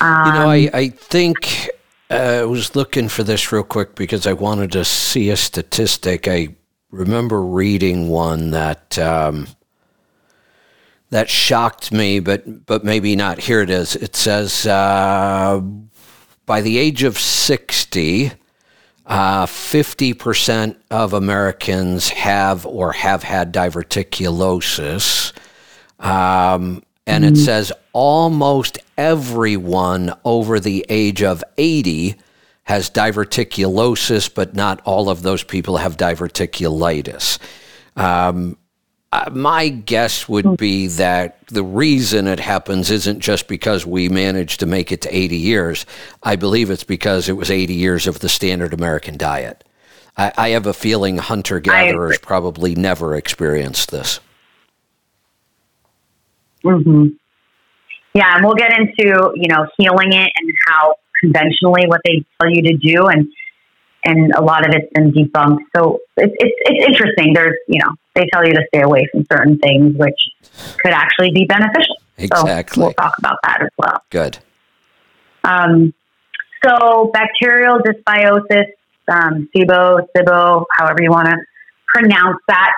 Um, 0.00 0.26
you 0.26 0.32
know, 0.32 0.48
I, 0.48 0.64
um, 0.66 0.70
I 0.74 0.88
think 0.88 1.70
uh, 2.10 2.14
I 2.14 2.44
was 2.44 2.76
looking 2.76 3.08
for 3.08 3.24
this 3.24 3.52
real 3.52 3.64
quick 3.64 3.94
because 3.94 4.26
I 4.26 4.32
wanted 4.32 4.72
to 4.72 4.84
see 4.84 5.30
a 5.30 5.36
statistic. 5.36 6.28
I 6.28 6.54
remember 6.90 7.42
reading 7.42 8.08
one 8.08 8.50
that 8.50 8.98
um, 8.98 9.48
that 11.10 11.28
shocked 11.28 11.90
me, 11.92 12.20
but 12.20 12.66
but 12.66 12.84
maybe 12.84 13.16
not. 13.16 13.40
Here 13.40 13.60
it 13.60 13.70
is. 13.70 13.96
It 13.96 14.14
says 14.14 14.66
uh, 14.66 15.60
by 16.50 16.60
the 16.60 16.78
age 16.78 17.04
of 17.04 17.16
sixty. 17.16 18.32
Uh, 19.06 19.46
50% 19.46 20.76
of 20.90 21.12
Americans 21.12 22.10
have 22.10 22.64
or 22.64 22.92
have 22.92 23.24
had 23.24 23.52
diverticulosis. 23.52 25.32
Um, 25.98 26.84
and 27.08 27.24
it 27.24 27.34
mm-hmm. 27.34 27.44
says 27.44 27.72
almost 27.92 28.78
everyone 28.96 30.12
over 30.24 30.60
the 30.60 30.86
age 30.88 31.24
of 31.24 31.42
80 31.56 32.16
has 32.64 32.88
diverticulosis, 32.88 34.32
but 34.32 34.54
not 34.54 34.80
all 34.84 35.08
of 35.08 35.22
those 35.22 35.42
people 35.42 35.78
have 35.78 35.96
diverticulitis. 35.96 37.38
Um, 37.96 38.56
uh, 39.12 39.28
my 39.32 39.68
guess 39.68 40.28
would 40.28 40.44
hmm. 40.44 40.54
be 40.54 40.86
that 40.86 41.44
the 41.48 41.64
reason 41.64 42.28
it 42.28 42.38
happens 42.38 42.90
isn't 42.90 43.20
just 43.20 43.48
because 43.48 43.84
we 43.84 44.08
managed 44.08 44.60
to 44.60 44.66
make 44.66 44.92
it 44.92 45.00
to 45.02 45.16
80 45.16 45.36
years. 45.36 45.86
I 46.22 46.36
believe 46.36 46.70
it's 46.70 46.84
because 46.84 47.28
it 47.28 47.32
was 47.32 47.50
80 47.50 47.74
years 47.74 48.06
of 48.06 48.20
the 48.20 48.28
standard 48.28 48.72
American 48.72 49.16
diet. 49.16 49.64
I, 50.16 50.32
I 50.36 50.48
have 50.50 50.66
a 50.66 50.74
feeling 50.74 51.18
hunter 51.18 51.58
gatherers 51.58 52.18
probably 52.18 52.74
never 52.74 53.16
experienced 53.16 53.90
this. 53.90 54.20
Mm-hmm. 56.64 57.08
Yeah, 58.14 58.34
and 58.34 58.44
we'll 58.44 58.56
get 58.56 58.72
into 58.76 59.32
you 59.36 59.48
know 59.48 59.66
healing 59.78 60.12
it 60.12 60.30
and 60.36 60.52
how 60.66 60.96
conventionally 61.20 61.86
what 61.86 62.00
they 62.04 62.24
tell 62.40 62.50
you 62.50 62.62
to 62.62 62.76
do, 62.76 63.06
and 63.06 63.28
and 64.04 64.32
a 64.34 64.42
lot 64.42 64.68
of 64.68 64.74
it's 64.74 64.92
been 64.92 65.12
debunked. 65.12 65.60
So 65.76 66.00
it's 66.16 66.34
it's, 66.38 66.54
it's 66.64 66.86
interesting. 66.88 67.32
There's 67.34 67.56
you 67.68 67.80
know 67.84 67.94
they 68.14 68.26
tell 68.32 68.44
you 68.44 68.52
to 68.54 68.62
stay 68.68 68.82
away 68.82 69.06
from 69.12 69.24
certain 69.30 69.58
things, 69.58 69.94
which 69.96 70.18
could 70.82 70.92
actually 70.92 71.30
be 71.32 71.44
beneficial. 71.44 71.96
Exactly. 72.18 72.74
So 72.74 72.86
we'll 72.86 72.94
talk 72.94 73.14
about 73.18 73.38
that 73.44 73.62
as 73.62 73.70
well. 73.78 74.02
Good. 74.10 74.38
Um, 75.44 75.94
so 76.64 77.10
bacterial 77.12 77.78
dysbiosis, 77.78 78.66
um, 79.08 79.48
SIBO, 79.54 80.06
SIBO, 80.16 80.64
however 80.76 80.98
you 81.02 81.10
want 81.10 81.28
to 81.28 81.36
pronounce 81.88 82.38
that, 82.48 82.72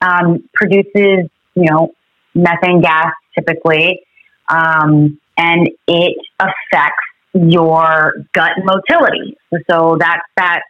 um, 0.00 0.48
produces 0.54 1.30
you 1.54 1.70
know 1.70 1.92
methane 2.34 2.80
gas 2.80 3.12
typically, 3.36 4.00
um, 4.48 5.18
and 5.36 5.68
it 5.86 6.16
affects 6.40 7.04
your 7.34 8.14
gut 8.32 8.52
motility. 8.64 9.36
So 9.70 9.96
that's 9.98 10.22
that. 10.36 10.62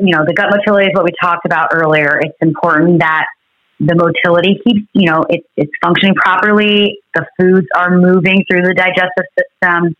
You 0.00 0.16
know, 0.16 0.24
the 0.26 0.34
gut 0.34 0.50
motility 0.50 0.86
is 0.86 0.92
what 0.94 1.04
we 1.04 1.10
talked 1.20 1.46
about 1.46 1.68
earlier. 1.72 2.20
It's 2.20 2.36
important 2.40 3.00
that 3.00 3.26
the 3.80 3.94
motility 3.94 4.60
keeps, 4.64 4.88
you 4.92 5.10
know, 5.10 5.24
it, 5.28 5.44
it's 5.56 5.72
functioning 5.82 6.14
properly. 6.14 6.98
The 7.14 7.26
foods 7.38 7.66
are 7.76 7.98
moving 7.98 8.44
through 8.48 8.62
the 8.62 8.74
digestive 8.74 9.24
system 9.38 9.96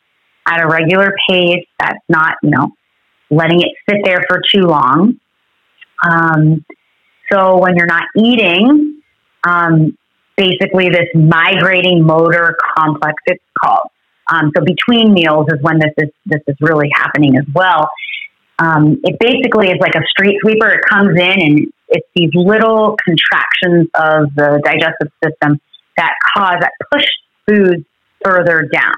at 0.47 0.61
a 0.61 0.67
regular 0.67 1.15
pace. 1.29 1.67
That's 1.79 1.99
not, 2.09 2.35
you 2.43 2.51
know, 2.51 2.73
letting 3.31 3.61
it 3.61 3.71
sit 3.89 4.01
there 4.05 4.23
for 4.29 4.41
too 4.53 4.63
long. 4.63 5.19
Um, 6.09 6.65
so 7.33 7.59
when 7.59 7.77
you're 7.77 7.87
not 7.87 8.05
eating, 8.17 9.03
um, 9.47 9.97
basically 10.37 10.89
this 10.89 11.09
migrating 11.15 12.05
motor 12.05 12.57
complex. 12.77 13.15
It's 13.27 13.43
called. 13.63 13.89
Um, 14.31 14.53
so 14.57 14.65
between 14.65 15.13
meals 15.13 15.47
is 15.49 15.61
when 15.61 15.79
this 15.79 15.93
is 15.99 16.09
this 16.27 16.41
is 16.47 16.57
really 16.61 16.89
happening 16.95 17.37
as 17.37 17.45
well. 17.55 17.89
Um, 18.59 19.01
it 19.03 19.19
basically 19.19 19.69
is 19.69 19.79
like 19.81 19.95
a 19.95 20.05
street 20.09 20.39
sweeper. 20.41 20.69
It 20.69 20.81
comes 20.89 21.19
in 21.19 21.43
and 21.43 21.73
it's 21.89 22.07
these 22.15 22.31
little 22.35 22.97
contractions 23.05 23.89
of 23.95 24.35
the 24.35 24.61
digestive 24.65 25.13
system 25.23 25.61
that 25.97 26.15
cause 26.37 26.57
that 26.61 26.73
push 26.93 27.07
food 27.49 27.85
further 28.25 28.69
down. 28.73 28.95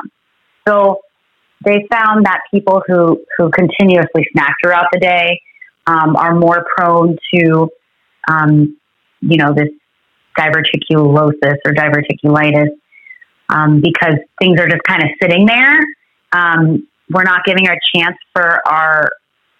So 0.69 1.01
they 1.65 1.87
found 1.91 2.27
that 2.27 2.41
people 2.53 2.83
who 2.87 3.25
who 3.39 3.51
continuously 3.51 4.27
snack 4.33 4.55
throughout 4.63 4.87
the 4.93 5.01
day 5.01 5.41
um, 5.87 6.17
are 6.17 6.35
more 6.35 6.67
prone 6.77 7.17
to 7.35 7.69
um, 8.29 8.77
you 9.21 9.39
know 9.39 9.55
this 9.55 9.69
diverticulosis 10.39 11.57
or 11.65 11.73
diverticulitis 11.73 12.69
um, 13.49 13.81
because 13.81 14.17
things 14.41 14.61
are 14.61 14.69
just 14.69 14.83
kind 14.87 15.03
of 15.03 15.09
sitting 15.21 15.47
there. 15.47 15.79
Um, 16.33 16.87
we're 17.11 17.25
not 17.25 17.45
giving 17.45 17.69
our 17.69 17.79
chance 17.95 18.17
for 18.35 18.61
our, 18.69 19.11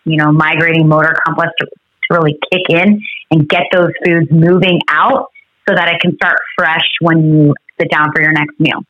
you 0.07 0.17
know, 0.17 0.33
migrating 0.33 0.89
motor 0.89 1.15
complex 1.27 1.53
to, 1.59 1.67
to 1.67 2.19
really 2.19 2.39
kick 2.51 2.63
in 2.71 3.01
and 3.31 3.49
get 3.49 3.65
those 3.73 3.91
foods 4.05 4.29
moving 4.31 4.81
out 4.89 5.27
so 5.69 5.75
that 5.75 5.89
it 5.89 6.01
can 6.01 6.15
start 6.15 6.39
fresh 6.57 6.87
when 7.01 7.25
you 7.25 7.55
sit 7.79 7.91
down 7.91 8.13
for 8.15 8.23
your 8.23 8.33
next 8.33 8.59
meal. 8.59 8.81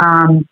Um, 0.00 0.48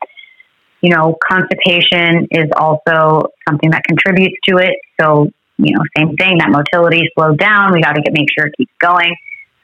you 0.83 0.95
know, 0.95 1.17
constipation 1.27 2.29
is 2.31 2.51
also 2.57 3.29
something 3.49 3.71
that 3.71 3.83
contributes 3.85 4.37
to 4.49 4.59
it. 4.59 4.77
So, 5.01 5.31
you 5.59 5.75
know, 5.75 5.83
same 5.97 6.17
thing, 6.17 6.39
that 6.39 6.51
motility 6.51 7.03
slowed 7.15 7.39
down. 7.39 7.73
We 7.73 7.83
got 7.83 7.93
to 7.93 8.03
make 8.13 8.29
sure 8.37 8.47
it 8.47 8.55
keeps 8.57 8.73
going. 8.79 9.15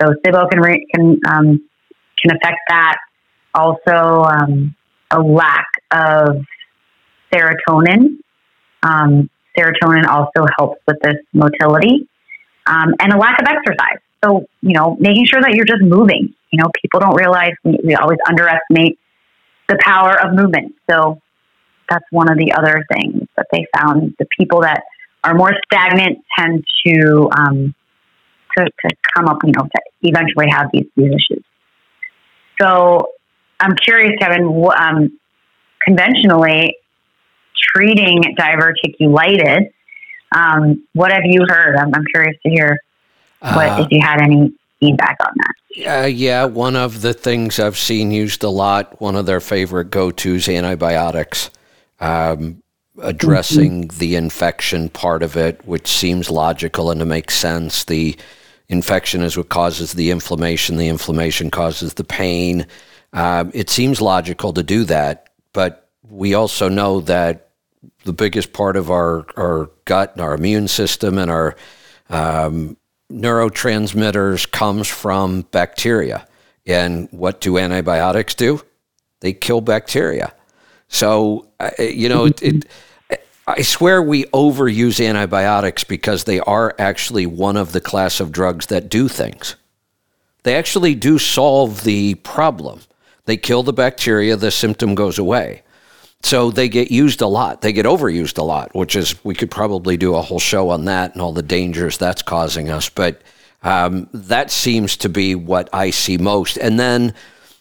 So 0.01 0.13
SIBO 0.25 0.51
can, 0.51 0.61
re- 0.61 0.87
can, 0.95 1.21
um, 1.27 1.69
can 2.23 2.37
affect 2.37 2.59
that. 2.69 2.97
Also, 3.55 4.25
um, 4.25 4.75
a 5.11 5.21
lack 5.21 5.67
of 5.91 6.45
serotonin. 7.33 8.19
Serotonin 9.57 10.07
also 10.07 10.47
helps 10.59 10.81
with 10.87 10.99
this 11.03 11.17
motility. 11.33 12.09
Um, 12.67 12.95
and 13.01 13.13
a 13.13 13.19
lack 13.19 13.41
of 13.41 13.47
exercise. 13.49 14.01
So, 14.25 14.47
you 14.61 14.73
know, 14.73 14.97
making 14.99 15.27
sure 15.27 15.41
that 15.41 15.55
you're 15.55 15.67
just 15.67 15.83
moving. 15.83 16.35
You 16.51 16.63
know, 16.63 16.71
people 16.83 17.01
don't 17.01 17.15
realize 17.15 17.53
we, 17.65 17.79
we 17.85 17.95
always 17.95 18.19
underestimate 18.29 18.99
the 19.69 19.79
power 19.81 20.19
of 20.21 20.35
movement. 20.35 20.75
So 20.91 21.21
that's 21.89 22.05
one 22.11 22.31
of 22.31 22.39
the 22.39 22.53
other 22.53 22.85
things 22.93 23.29
that 23.37 23.47
they 23.53 23.67
found. 23.77 24.15
The 24.19 24.27
people 24.37 24.63
that 24.63 24.83
are 25.23 25.35
more 25.35 25.53
stagnant 25.67 26.25
tend 26.37 26.65
to 26.87 27.31
um, 27.37 27.75
to, 28.57 28.65
to 28.65 28.97
come 29.15 29.27
up, 29.27 29.39
you 29.45 29.53
know, 29.53 29.65
to 29.65 29.83
eventually 30.03 30.47
have 30.51 30.69
these, 30.73 30.87
these 30.97 31.11
issues. 31.11 31.45
So 32.61 33.09
I'm 33.61 33.75
curious, 33.77 34.13
Kevin. 34.19 34.65
Um, 34.77 35.19
conventionally, 35.85 36.77
treating 37.75 38.23
diverticulitis, 38.39 39.71
um, 40.35 40.87
what 40.93 41.13
have 41.13 41.25
you 41.25 41.45
heard? 41.49 41.77
I'm, 41.77 41.95
I'm 41.95 42.05
curious 42.13 42.37
to 42.45 42.51
hear 42.51 42.79
what 43.41 43.69
uh, 43.69 43.83
if 43.83 43.89
you 43.91 44.01
had 44.01 44.21
any 44.21 44.53
feedback 44.81 45.17
on 45.21 45.33
that. 45.37 46.03
Uh, 46.03 46.07
yeah, 46.07 46.45
one 46.45 46.77
of 46.77 47.03
the 47.03 47.13
things 47.13 47.59
I've 47.59 47.77
seen 47.77 48.11
used 48.11 48.43
a 48.43 48.49
lot, 48.49 49.01
one 49.01 49.17
of 49.17 49.27
their 49.27 49.41
favorite 49.41 49.91
go 49.91 50.11
tos, 50.11 50.49
antibiotics, 50.49 51.51
um, 52.01 52.63
addressing 53.03 53.89
mm-hmm. 53.89 53.99
the 53.99 54.17
infection 54.17 54.89
part 54.89 55.23
of 55.23 55.37
it, 55.37 55.61
which 55.67 55.87
seems 55.87 56.31
logical 56.31 56.91
and 56.91 57.01
to 57.01 57.07
make 57.07 57.31
sense. 57.31 57.85
The 57.85 58.17
infection 58.69 59.23
is 59.23 59.37
what 59.37 59.49
causes 59.49 59.93
the 59.93 60.11
inflammation, 60.11 60.77
the 60.77 60.89
inflammation 60.89 61.51
causes 61.51 61.95
the 61.95 62.05
pain. 62.05 62.67
Um, 63.13 63.51
it 63.55 63.71
seems 63.71 64.01
logical 64.01 64.53
to 64.55 64.63
do 64.63 64.85
that, 64.85 65.29
but 65.53 65.89
we 66.09 66.35
also 66.35 66.69
know 66.69 67.01
that 67.03 67.46
the 68.07 68.13
biggest 68.13 68.53
part 68.53 68.77
of 68.77 68.91
our, 68.91 69.27
our 69.37 69.69
gut 69.85 70.13
and 70.15 70.23
our 70.23 70.35
immune 70.35 70.69
system 70.69 71.19
and 71.19 71.31
our 71.31 71.57
um, 72.09 72.77
neurotransmitters 73.13 74.51
comes 74.51 74.89
from 74.89 75.43
bacteria. 75.51 76.27
And 76.65 77.09
what 77.11 77.41
do 77.41 77.59
antibiotics 77.59 78.35
do? 78.35 78.63
They 79.21 79.33
kill 79.33 79.61
bacteria. 79.61 80.33
So, 80.89 81.49
uh, 81.61 81.71
you 81.79 82.09
know, 82.09 82.27
it, 82.27 82.43
it, 82.43 82.65
I 83.47 83.63
swear 83.63 84.03
we 84.03 84.25
overuse 84.27 85.05
antibiotics 85.05 85.85
because 85.85 86.25
they 86.25 86.41
are 86.41 86.75
actually 86.79 87.27
one 87.27 87.57
of 87.57 87.73
the 87.73 87.81
class 87.81 88.19
of 88.19 88.33
drugs 88.33 88.67
that 88.67 88.89
do 88.89 89.09
things. 89.09 89.57
They 90.43 90.57
actually 90.57 90.95
do 90.95 91.19
solve 91.19 91.85
the 91.85 92.15
problem. 92.17 92.81
They 93.25 93.37
kill 93.37 93.63
the 93.63 93.73
bacteria, 93.73 94.37
the 94.37 94.51
symptom 94.51 94.95
goes 94.95 95.19
away. 95.19 95.63
So 96.27 96.51
they 96.51 96.69
get 96.69 96.91
used 96.91 97.21
a 97.21 97.29
lot. 97.29 97.61
They 97.61 97.73
get 97.73 97.87
overused 97.87 98.37
a 98.37 98.43
lot, 98.43 98.75
which 98.75 98.97
is, 98.97 99.15
we 99.25 99.33
could 99.33 99.49
probably 99.49 99.97
do 99.97 100.17
a 100.17 100.23
whole 100.23 100.41
show 100.41 100.71
on 100.71 100.87
that 100.87 101.13
and 101.13 101.23
all 101.23 101.33
the 101.33 101.41
dangers 101.41 101.99
that's 101.99 102.21
causing 102.21 102.69
us. 102.69 102.89
But 102.89 103.23
um, 103.63 104.09
that 104.13 104.51
seems 104.51 104.97
to 104.97 105.09
be 105.09 105.37
what 105.37 105.69
I 105.73 105.91
see 105.91 106.19
most. 106.19 106.57
And 106.57 106.81
then 106.81 107.15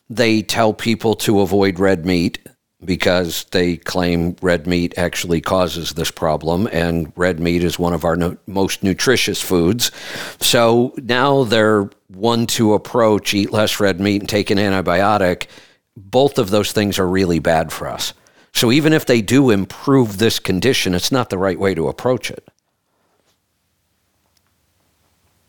they 0.10 0.42
tell 0.42 0.74
people 0.74 1.14
to 1.18 1.42
avoid 1.42 1.78
red 1.78 2.08
meat 2.08 2.40
because 2.84 3.44
they 3.52 3.78
claim 3.78 4.36
red 4.42 4.66
meat 4.66 4.98
actually 4.98 5.42
causes 5.42 5.92
this 5.94 6.10
problem, 6.10 6.68
and 6.72 7.14
red 7.16 7.40
meat 7.40 7.64
is 7.64 7.78
one 7.78 7.94
of 7.94 8.04
our 8.04 8.16
no- 8.16 8.38
most 8.48 8.82
nutritious 8.82 9.40
foods. 9.40 9.92
So 10.40 10.96
now 10.98 11.44
their 11.44 11.92
one 12.08 12.48
to 12.48 12.74
approach 12.74 13.36
eat 13.36 13.52
less 13.52 13.80
red 13.80 14.00
meat 14.00 14.22
and 14.22 14.30
take 14.30 14.50
an 14.50 14.58
antibiotic. 14.58 15.46
Both 15.96 16.40
of 16.40 16.50
those 16.50 16.72
things 16.72 16.98
are 16.98 17.08
really 17.08 17.38
bad 17.38 17.72
for 17.72 17.88
us. 17.88 18.14
So 18.56 18.72
even 18.72 18.94
if 18.94 19.06
they 19.06 19.22
do 19.22 19.50
improve 19.50 20.18
this 20.18 20.40
condition, 20.40 20.94
it's 20.94 21.12
not 21.12 21.30
the 21.30 21.38
right 21.38 21.60
way 21.60 21.76
to 21.76 21.90
approach 21.90 22.32
it. 22.32 22.48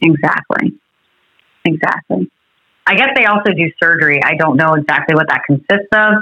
Exactly. 0.03 0.73
Exactly. 1.65 2.31
I 2.85 2.95
guess 2.97 3.11
they 3.15 3.25
also 3.25 3.53
do 3.53 3.71
surgery. 3.81 4.21
I 4.25 4.35
don't 4.35 4.57
know 4.57 4.75
exactly 4.75 5.15
what 5.15 5.29
that 5.29 5.43
consists 5.47 5.89
of. 5.93 6.15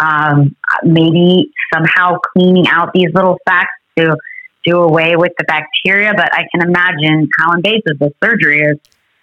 Um, 0.00 0.56
maybe 0.82 1.52
somehow 1.72 2.18
cleaning 2.32 2.66
out 2.68 2.92
these 2.92 3.12
little 3.14 3.38
sacs 3.48 3.70
to 3.96 4.16
do 4.64 4.78
away 4.78 5.14
with 5.16 5.32
the 5.38 5.44
bacteria, 5.44 6.12
but 6.16 6.32
I 6.32 6.46
can 6.52 6.68
imagine 6.68 7.28
how 7.38 7.52
invasive 7.52 7.98
the 8.00 8.12
surgery 8.22 8.58
is. 8.58 8.78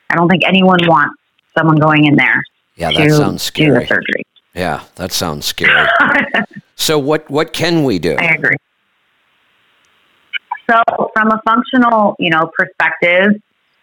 I 0.10 0.16
don't 0.16 0.30
think 0.30 0.44
anyone 0.48 0.80
wants 0.84 1.16
someone 1.58 1.78
going 1.78 2.06
in 2.06 2.16
there. 2.16 2.42
Yeah, 2.78 2.92
that 2.92 3.12
sounds 3.12 3.44
scary. 3.44 3.74
Do 3.74 3.80
the 3.82 3.88
surgery. 3.88 4.24
Yeah, 4.54 4.84
that 4.96 5.12
sounds 5.12 5.46
scary. 5.46 5.88
so 6.76 7.00
what 7.00 7.30
what 7.30 7.54
can 7.54 7.84
we 7.84 8.00
do? 8.00 8.16
I 8.20 8.36
agree. 8.36 8.56
So 10.70 10.82
from 11.14 11.32
a 11.32 11.42
functional, 11.48 12.16
you 12.20 12.30
know, 12.30 12.52
perspective, 12.58 13.42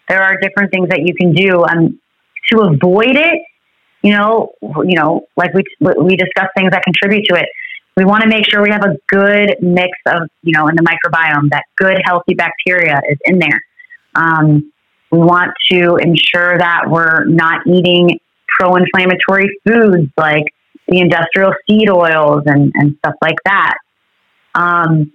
there 0.08 0.22
are 0.22 0.36
different 0.40 0.72
things 0.72 0.88
that 0.88 1.00
you 1.00 1.14
can 1.14 1.32
do 1.32 1.64
um, 1.64 2.00
to 2.50 2.60
avoid 2.60 3.16
it. 3.16 3.40
You 4.02 4.12
know, 4.12 4.52
you 4.60 4.96
know, 4.96 5.26
like 5.36 5.54
we 5.54 5.62
we 5.80 6.16
discussed 6.16 6.50
things 6.56 6.72
that 6.72 6.82
contribute 6.82 7.24
to 7.26 7.36
it. 7.36 7.48
We 7.96 8.04
want 8.04 8.22
to 8.22 8.28
make 8.28 8.48
sure 8.48 8.62
we 8.62 8.70
have 8.70 8.84
a 8.84 8.96
good 9.08 9.56
mix 9.60 9.90
of, 10.06 10.22
you 10.42 10.52
know, 10.52 10.66
in 10.68 10.74
the 10.74 10.82
microbiome 10.82 11.50
that 11.50 11.64
good 11.76 12.00
healthy 12.04 12.34
bacteria 12.34 13.00
is 13.08 13.18
in 13.24 13.38
there. 13.38 13.60
Um, 14.14 14.72
we 15.10 15.18
want 15.18 15.52
to 15.70 15.96
ensure 15.96 16.58
that 16.58 16.84
we're 16.88 17.24
not 17.26 17.66
eating 17.66 18.18
pro-inflammatory 18.58 19.50
foods 19.66 20.10
like 20.16 20.44
the 20.92 21.00
industrial 21.00 21.52
seed 21.66 21.88
oils 21.88 22.42
and, 22.46 22.70
and 22.74 22.96
stuff 22.98 23.14
like 23.22 23.38
that. 23.46 23.74
Um, 24.54 25.12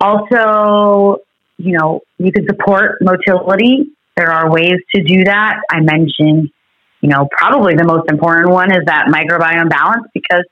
also, 0.00 1.18
you 1.56 1.78
know, 1.78 2.00
you 2.18 2.32
can 2.32 2.46
support 2.46 2.98
motility. 3.00 3.90
There 4.16 4.32
are 4.32 4.50
ways 4.50 4.78
to 4.94 5.02
do 5.02 5.24
that. 5.24 5.60
I 5.70 5.80
mentioned, 5.80 6.50
you 7.00 7.08
know, 7.08 7.28
probably 7.30 7.74
the 7.74 7.84
most 7.84 8.10
important 8.10 8.50
one 8.50 8.72
is 8.72 8.84
that 8.86 9.06
microbiome 9.06 9.70
balance 9.70 10.06
because 10.12 10.44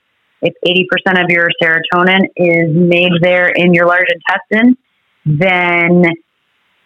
if 0.43 0.55
80% 0.65 1.25
of 1.25 1.31
your 1.31 1.49
serotonin 1.61 2.27
is 2.37 2.71
made 2.71 3.13
there 3.21 3.49
in 3.49 3.75
your 3.75 3.87
large 3.87 4.07
intestine, 4.09 4.77
then, 5.25 6.05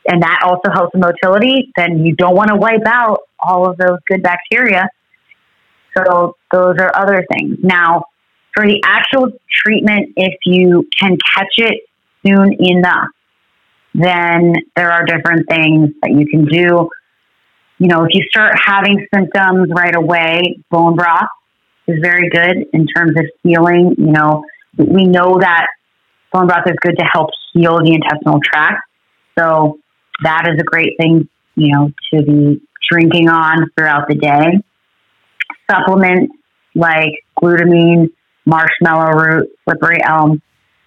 and 0.07 0.23
that 0.23 0.39
also 0.45 0.73
helps 0.73 0.95
motility, 0.97 1.71
then 1.77 2.07
you 2.07 2.17
don't 2.17 2.35
want 2.35 2.49
to 2.49 2.57
wipe 2.57 2.87
out 2.87 3.21
all 3.39 3.69
of 3.69 3.77
those 3.77 3.99
good 4.09 4.23
bacteria 4.23 4.89
so 5.97 6.37
those 6.53 6.77
are 6.79 6.93
other 6.95 7.25
things. 7.33 7.59
Now, 7.63 8.05
for 8.55 8.67
the 8.67 8.81
actual 8.85 9.31
treatment, 9.51 10.13
if 10.17 10.35
you 10.45 10.89
can 10.99 11.17
catch 11.35 11.55
it 11.59 11.83
soon 12.27 12.55
enough, 12.59 13.09
then 13.95 14.55
there 14.77 14.91
are 14.91 15.05
different 15.05 15.49
things 15.49 15.91
that 16.03 16.11
you 16.13 16.27
can 16.27 16.45
do. 16.45 16.89
You 17.79 17.89
know, 17.89 18.05
if 18.05 18.11
you 18.13 18.23
start 18.29 18.53
having 18.59 19.07
symptoms 19.13 19.71
right 19.75 19.95
away, 19.95 20.59
bone 20.71 20.97
broth 20.97 21.29
is 21.87 21.99
very 22.03 22.29
good 22.29 22.67
in 22.73 22.87
terms 22.87 23.19
of 23.19 23.25
healing. 23.43 23.95
You 23.99 24.13
know, 24.13 24.45
we 24.77 25.05
know 25.05 25.39
that 25.41 25.67
bone 26.33 26.47
broth 26.47 26.67
is 26.67 26.77
good 26.81 26.97
to 26.99 27.05
help 27.05 27.31
heal 27.53 27.79
the 27.79 27.95
intestinal 27.95 28.39
tract. 28.45 28.83
So 29.39 29.79
that 30.23 30.49
is 30.53 30.61
a 30.61 30.65
great 30.65 30.97
thing, 30.99 31.29
you 31.57 31.73
know, 31.73 31.91
to 32.13 32.23
be 32.23 32.61
drinking 32.91 33.29
on 33.29 33.71
throughout 33.77 34.09
the 34.09 34.15
day 34.15 34.63
supplements 35.71 36.33
like 36.75 37.13
glutamine, 37.41 38.11
marshmallow 38.45 39.13
root, 39.13 39.49
slippery 39.65 39.99
elm, 40.05 40.43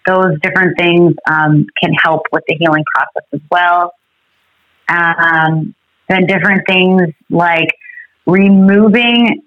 those 0.05 0.39
different 0.41 0.77
things 0.77 1.14
um, 1.30 1.65
can 1.81 1.93
help 2.01 2.23
with 2.31 2.43
the 2.47 2.55
healing 2.60 2.84
process 2.93 3.27
as 3.34 3.41
well. 3.49 3.93
Um, 4.89 5.76
then 6.10 6.26
different 6.27 6.68
things 6.68 7.01
like 7.30 7.69
removing. 8.26 9.43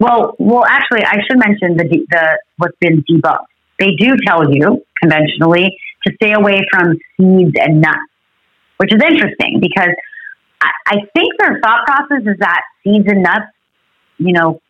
Well, 0.00 0.34
well, 0.38 0.64
actually, 0.68 1.04
I 1.04 1.18
should 1.28 1.38
mention 1.38 1.76
the 1.76 2.06
the 2.10 2.38
what's 2.56 2.76
been 2.80 3.04
debunked. 3.08 3.46
They 3.78 3.94
do 3.98 4.16
tell 4.26 4.52
you 4.52 4.84
conventionally 5.00 5.76
to 6.06 6.12
stay 6.16 6.32
away 6.32 6.60
from 6.70 6.98
seeds 7.16 7.52
and 7.56 7.80
nuts, 7.80 7.98
which 8.78 8.92
is 8.92 9.00
interesting 9.00 9.60
because 9.60 9.94
I, 10.60 10.70
I 10.86 10.96
think 11.16 11.32
their 11.38 11.60
thought 11.60 11.86
process 11.86 12.26
is 12.26 12.38
that 12.40 12.62
seeds 12.82 13.06
and 13.08 13.22
nuts, 13.22 13.46
you 14.18 14.32
know, 14.32 14.60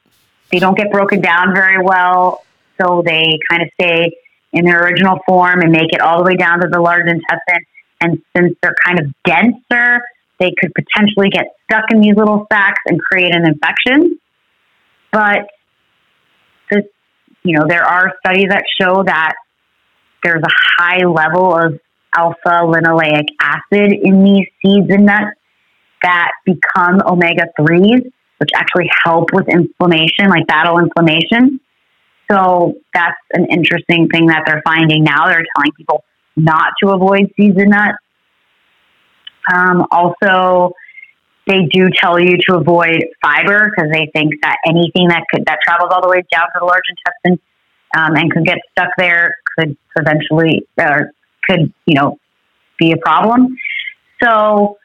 they 0.50 0.58
don't 0.58 0.76
get 0.76 0.90
broken 0.90 1.20
down 1.20 1.54
very 1.54 1.82
well, 1.82 2.44
so 2.80 3.02
they 3.04 3.38
kind 3.50 3.62
of 3.62 3.68
stay 3.80 4.16
in 4.52 4.64
their 4.64 4.84
original 4.84 5.18
form 5.26 5.60
and 5.60 5.72
make 5.72 5.92
it 5.92 6.00
all 6.00 6.18
the 6.18 6.24
way 6.24 6.36
down 6.36 6.60
to 6.60 6.68
the 6.68 6.80
large 6.80 7.06
intestine. 7.06 7.64
And 8.00 8.22
since 8.36 8.56
they're 8.62 8.74
kind 8.84 9.00
of 9.00 9.06
denser, 9.24 10.00
they 10.38 10.52
could 10.60 10.72
potentially 10.74 11.28
get 11.30 11.46
stuck 11.64 11.84
in 11.90 12.00
these 12.00 12.16
little 12.16 12.46
sacs 12.52 12.80
and 12.86 13.00
create 13.00 13.34
an 13.34 13.46
infection. 13.46 14.18
But 15.12 15.46
this, 16.70 16.84
you 17.42 17.58
know, 17.58 17.66
there 17.68 17.84
are 17.84 18.12
studies 18.24 18.48
that 18.50 18.64
show 18.80 19.02
that 19.04 19.32
there's 20.22 20.42
a 20.42 20.82
high 20.82 21.04
level 21.06 21.54
of 21.56 21.78
alpha 22.16 22.62
linoleic 22.64 23.26
acid 23.40 23.92
in 23.92 24.24
these 24.24 24.46
seeds 24.62 24.86
and 24.90 25.06
nuts 25.06 25.36
that 26.02 26.30
become 26.44 27.00
omega 27.06 27.46
3s, 27.58 28.10
which 28.38 28.50
actually 28.54 28.90
help 29.04 29.28
with 29.32 29.48
inflammation, 29.48 30.28
like 30.28 30.46
battle 30.46 30.78
inflammation. 30.78 31.60
So 32.30 32.74
that's 32.92 33.16
an 33.32 33.46
interesting 33.50 34.08
thing 34.08 34.26
that 34.26 34.44
they're 34.46 34.62
finding 34.64 35.04
now. 35.04 35.26
They're 35.26 35.44
telling 35.56 35.72
people 35.76 36.04
not 36.36 36.72
to 36.82 36.90
avoid 36.90 37.32
seeds 37.36 37.56
and 37.58 37.70
nuts. 37.70 37.98
Um, 39.52 39.86
also, 39.90 40.72
they 41.46 41.66
do 41.70 41.88
tell 41.94 42.18
you 42.18 42.38
to 42.48 42.56
avoid 42.56 43.04
fiber 43.22 43.70
because 43.70 43.90
they 43.92 44.10
think 44.14 44.32
that 44.42 44.56
anything 44.66 45.08
that 45.08 45.24
could 45.30 45.44
that 45.46 45.58
travels 45.62 45.90
all 45.92 46.00
the 46.00 46.08
way 46.08 46.22
down 46.32 46.46
to 46.46 46.58
the 46.60 46.64
large 46.64 46.84
intestine 46.88 47.40
um, 47.96 48.16
and 48.16 48.32
could 48.32 48.44
get 48.44 48.58
stuck 48.72 48.88
there 48.96 49.34
could 49.58 49.76
eventually 49.96 50.66
or 50.78 51.12
could 51.46 51.72
you 51.86 51.94
know 51.94 52.18
be 52.78 52.92
a 52.92 52.96
problem. 52.96 53.56
So 54.22 54.78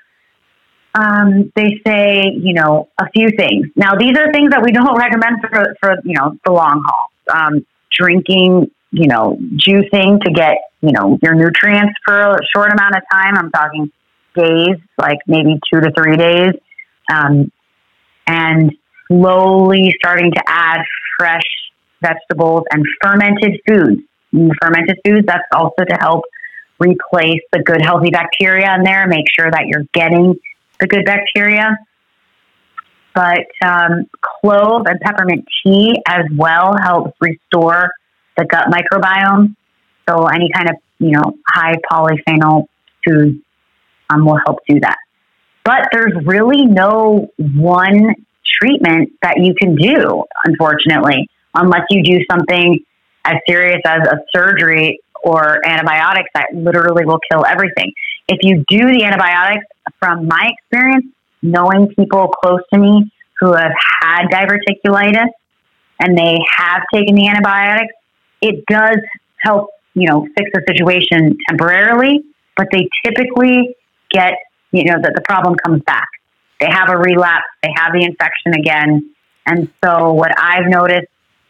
um, 0.95 1.51
they 1.55 1.81
say 1.85 2.31
you 2.35 2.53
know 2.53 2.89
a 2.99 3.09
few 3.11 3.29
things. 3.37 3.67
Now 3.75 3.95
these 3.95 4.17
are 4.17 4.31
things 4.31 4.51
that 4.51 4.63
we 4.63 4.71
don't 4.71 4.97
recommend 4.97 5.41
for 5.41 5.75
for 5.81 5.95
you 6.03 6.15
know 6.15 6.37
the 6.45 6.51
long 6.51 6.83
haul. 6.85 7.09
Um, 7.31 7.65
drinking 7.91 8.71
you 8.91 9.07
know 9.07 9.37
juicing 9.55 10.21
to 10.21 10.31
get 10.31 10.57
you 10.81 10.91
know 10.91 11.17
your 11.21 11.35
nutrients 11.35 11.93
for 12.05 12.17
a 12.17 12.37
short 12.55 12.71
amount 12.71 12.95
of 12.95 13.03
time. 13.11 13.37
I'm 13.37 13.51
talking 13.51 13.91
days, 14.35 14.77
like 14.97 15.17
maybe 15.27 15.59
two 15.71 15.81
to 15.81 15.91
three 15.91 16.17
days, 16.17 16.53
um, 17.11 17.51
and 18.27 18.71
slowly 19.07 19.95
starting 19.99 20.31
to 20.31 20.43
add 20.47 20.81
fresh 21.17 21.43
vegetables 22.01 22.63
and 22.71 22.85
fermented 23.01 23.59
foods. 23.67 24.01
And 24.31 24.51
fermented 24.61 24.99
foods, 25.05 25.25
that's 25.25 25.47
also 25.51 25.83
to 25.87 25.95
help 25.99 26.23
replace 26.79 27.41
the 27.51 27.61
good, 27.63 27.81
healthy 27.81 28.09
bacteria 28.09 28.73
in 28.75 28.83
there, 28.83 29.07
make 29.07 29.25
sure 29.37 29.49
that 29.49 29.65
you're 29.67 29.85
getting 29.93 30.35
the 30.80 30.88
good 30.88 31.06
bacteria. 31.06 31.77
But 33.14 33.47
um, 33.65 34.06
clove 34.22 34.85
and 34.85 34.99
peppermint 35.01 35.45
tea 35.64 35.95
as 36.07 36.26
well 36.35 36.76
helps 36.81 37.18
restore 37.19 37.89
the 38.38 38.45
gut 38.45 38.68
microbiome. 38.68 39.56
So 40.07 40.26
any 40.26 40.49
kind 40.53 40.69
of 40.69 40.76
you 40.99 41.11
know 41.11 41.34
high 41.47 41.76
polyphenol 41.91 42.65
foods 43.06 43.38
um, 44.10 44.26
will 44.26 44.39
help 44.45 44.60
do 44.68 44.80
that. 44.81 44.97
But 45.64 45.89
there's 45.91 46.14
really 46.26 46.65
no 46.65 47.30
one 47.38 48.15
treatment 48.60 49.11
that 49.22 49.35
you 49.38 49.53
can 49.60 49.76
do, 49.76 50.23
unfortunately, 50.45 51.30
unless 51.53 51.84
you 51.89 52.03
do 52.03 52.19
something 52.30 52.80
as 53.26 53.35
serious 53.47 53.81
as 53.85 54.07
a 54.07 54.18
surgery 54.35 54.99
or 55.23 55.65
antibiotics 55.65 56.30
that 56.34 56.47
literally 56.53 57.06
will 57.06 57.19
kill 57.31 57.45
everything. 57.45 57.91
If 58.30 58.38
you 58.43 58.64
do 58.69 58.93
the 58.93 59.03
antibiotics, 59.06 59.65
from 59.99 60.27
my 60.27 60.51
experience, 60.53 61.07
knowing 61.41 61.88
people 61.97 62.27
close 62.27 62.61
to 62.72 62.80
me 62.80 63.11
who 63.39 63.53
have 63.53 63.72
had 64.01 64.27
diverticulitis 64.27 65.30
and 65.99 66.15
they 66.15 66.38
have 66.57 66.84
taken 66.93 67.15
the 67.15 67.27
antibiotics, 67.27 67.93
it 68.41 68.64
does 68.68 68.99
help, 69.41 69.72
you 69.95 70.07
know, 70.07 70.27
fix 70.38 70.51
the 70.53 70.61
situation 70.68 71.38
temporarily, 71.49 72.22
but 72.56 72.68
they 72.72 72.88
typically 73.03 73.76
get, 74.11 74.34
you 74.72 74.84
know, 74.85 74.97
that 75.01 75.14
the 75.15 75.22
problem 75.22 75.56
comes 75.56 75.81
back. 75.84 76.07
They 76.60 76.68
have 76.69 76.89
a 76.89 76.97
relapse, 76.97 77.45
they 77.64 77.69
have 77.76 77.93
the 77.93 78.03
infection 78.03 78.53
again. 78.53 79.11
And 79.47 79.69
so, 79.84 80.14
what 80.14 80.31
I've 80.38 80.68
noticed 80.68 81.07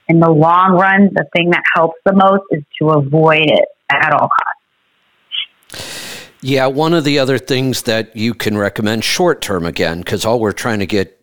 in 0.07 0.22
the 0.22 0.30
long 0.30 0.77
run, 0.80 1.10
the 1.11 1.26
thing 1.35 1.49
that 1.49 1.64
helps 1.76 1.97
the 2.06 2.14
most 2.14 2.43
is 2.51 2.64
to 2.80 2.91
avoid 2.91 3.49
it 3.49 3.65
at 3.91 4.14
all 4.14 4.30
costs. 4.30 5.98
Yeah, 6.41 6.67
one 6.67 6.93
of 6.93 7.03
the 7.03 7.19
other 7.19 7.37
things 7.37 7.83
that 7.83 8.15
you 8.15 8.33
can 8.33 8.57
recommend 8.57 9.03
short 9.03 9.41
term 9.41 9.65
again, 9.65 9.99
because 9.99 10.25
all 10.25 10.39
we're 10.39 10.51
trying 10.51 10.79
to 10.79 10.85
get 10.85 11.15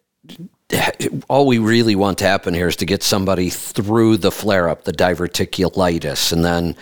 all 1.28 1.46
we 1.46 1.58
really 1.58 1.94
want 1.94 2.18
to 2.18 2.24
happen 2.24 2.52
here 2.52 2.66
is 2.66 2.76
to 2.76 2.86
get 2.86 3.02
somebody 3.02 3.48
through 3.50 4.16
the 4.16 4.32
flare 4.32 4.68
up, 4.68 4.84
the 4.84 4.92
diverticulitis, 4.92 6.32
and 6.32 6.44
then 6.44 6.74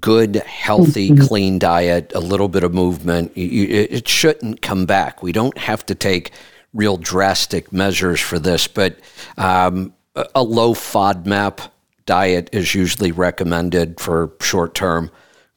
good, 0.00 0.36
healthy, 0.36 1.10
mm-hmm. 1.10 1.26
clean 1.26 1.58
diet, 1.58 2.12
a 2.14 2.20
little 2.20 2.48
bit 2.48 2.64
of 2.64 2.72
movement, 2.72 3.32
it 3.34 4.08
shouldn't 4.08 4.62
come 4.62 4.86
back. 4.86 5.22
We 5.22 5.32
don't 5.32 5.58
have 5.58 5.84
to 5.86 5.94
take 5.94 6.32
real 6.72 6.96
drastic 6.96 7.72
measures 7.72 8.20
for 8.20 8.38
this, 8.38 8.66
but 8.66 8.98
um, 9.36 9.92
a 10.34 10.42
low 10.42 10.72
FODMAP 10.72 11.68
diet 12.06 12.48
is 12.52 12.74
usually 12.74 13.12
recommended 13.12 14.00
for 14.00 14.32
short 14.40 14.74
term 14.74 15.10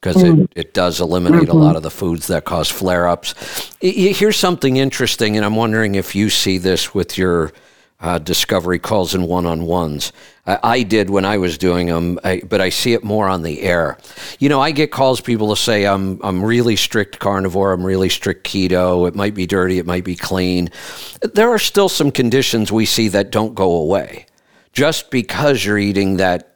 because 0.06 0.22
mm-hmm. 0.22 0.42
it, 0.42 0.52
it 0.54 0.74
does 0.74 1.00
eliminate 1.00 1.42
mm-hmm. 1.42 1.50
a 1.50 1.60
lot 1.60 1.76
of 1.76 1.82
the 1.82 1.90
foods 1.90 2.28
that 2.28 2.44
cause 2.44 2.70
flare 2.70 3.08
ups. 3.08 3.34
Here's 3.80 4.36
something 4.36 4.76
interesting, 4.76 5.36
and 5.36 5.44
I'm 5.44 5.56
wondering 5.56 5.96
if 5.96 6.14
you 6.14 6.30
see 6.30 6.58
this 6.58 6.94
with 6.94 7.18
your 7.18 7.52
uh, 7.98 8.18
discovery 8.18 8.78
calls 8.78 9.14
and 9.14 9.26
one 9.26 9.46
on 9.46 9.64
ones. 9.64 10.12
I, 10.46 10.58
I, 10.62 10.82
did 10.82 11.08
when 11.08 11.24
I 11.24 11.38
was 11.38 11.56
doing 11.56 11.86
them, 11.86 12.20
I, 12.22 12.42
but 12.46 12.60
I 12.60 12.68
see 12.68 12.92
it 12.92 13.02
more 13.02 13.26
on 13.26 13.42
the 13.42 13.62
air. 13.62 13.98
You 14.38 14.48
know, 14.48 14.60
I 14.60 14.70
get 14.70 14.92
calls, 14.92 15.20
people 15.20 15.48
to 15.48 15.60
say, 15.60 15.86
I'm, 15.86 16.20
I'm 16.22 16.44
really 16.44 16.76
strict 16.76 17.18
carnivore, 17.18 17.72
I'm 17.72 17.84
really 17.84 18.10
strict 18.10 18.46
keto, 18.46 19.08
it 19.08 19.14
might 19.14 19.34
be 19.34 19.46
dirty, 19.46 19.78
it 19.78 19.86
might 19.86 20.04
be 20.04 20.14
clean. 20.14 20.70
There 21.34 21.50
are 21.50 21.58
still 21.58 21.88
some 21.88 22.12
conditions 22.12 22.70
we 22.70 22.86
see 22.86 23.08
that 23.08 23.30
don't 23.30 23.54
go 23.54 23.72
away. 23.72 24.26
Just 24.76 25.10
because 25.10 25.64
you're 25.64 25.78
eating 25.78 26.18
that, 26.18 26.52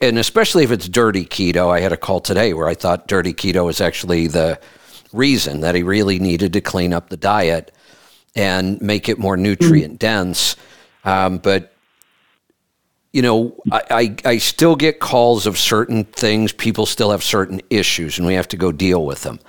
and 0.00 0.18
especially 0.18 0.64
if 0.64 0.70
it's 0.70 0.88
dirty 0.88 1.26
keto, 1.26 1.70
I 1.70 1.80
had 1.80 1.92
a 1.92 1.98
call 1.98 2.18
today 2.18 2.54
where 2.54 2.66
I 2.66 2.72
thought 2.72 3.06
dirty 3.06 3.34
keto 3.34 3.66
was 3.66 3.82
actually 3.82 4.26
the 4.26 4.58
reason 5.12 5.60
that 5.60 5.74
he 5.74 5.82
really 5.82 6.18
needed 6.18 6.54
to 6.54 6.62
clean 6.62 6.94
up 6.94 7.10
the 7.10 7.18
diet 7.18 7.70
and 8.34 8.80
make 8.80 9.10
it 9.10 9.18
more 9.18 9.36
nutrient 9.36 9.98
dense. 9.98 10.56
Um, 11.04 11.36
but 11.36 11.74
you 13.12 13.22
know, 13.22 13.56
I, 13.72 13.82
I, 13.90 14.16
I, 14.24 14.38
still 14.38 14.76
get 14.76 15.00
calls 15.00 15.46
of 15.46 15.58
certain 15.58 16.04
things. 16.04 16.52
People 16.52 16.84
still 16.84 17.10
have 17.10 17.24
certain 17.24 17.62
issues, 17.70 18.18
and 18.18 18.26
we 18.26 18.34
have 18.34 18.48
to 18.48 18.56
go 18.56 18.70
deal 18.70 19.04
with 19.06 19.22
them. 19.22 19.40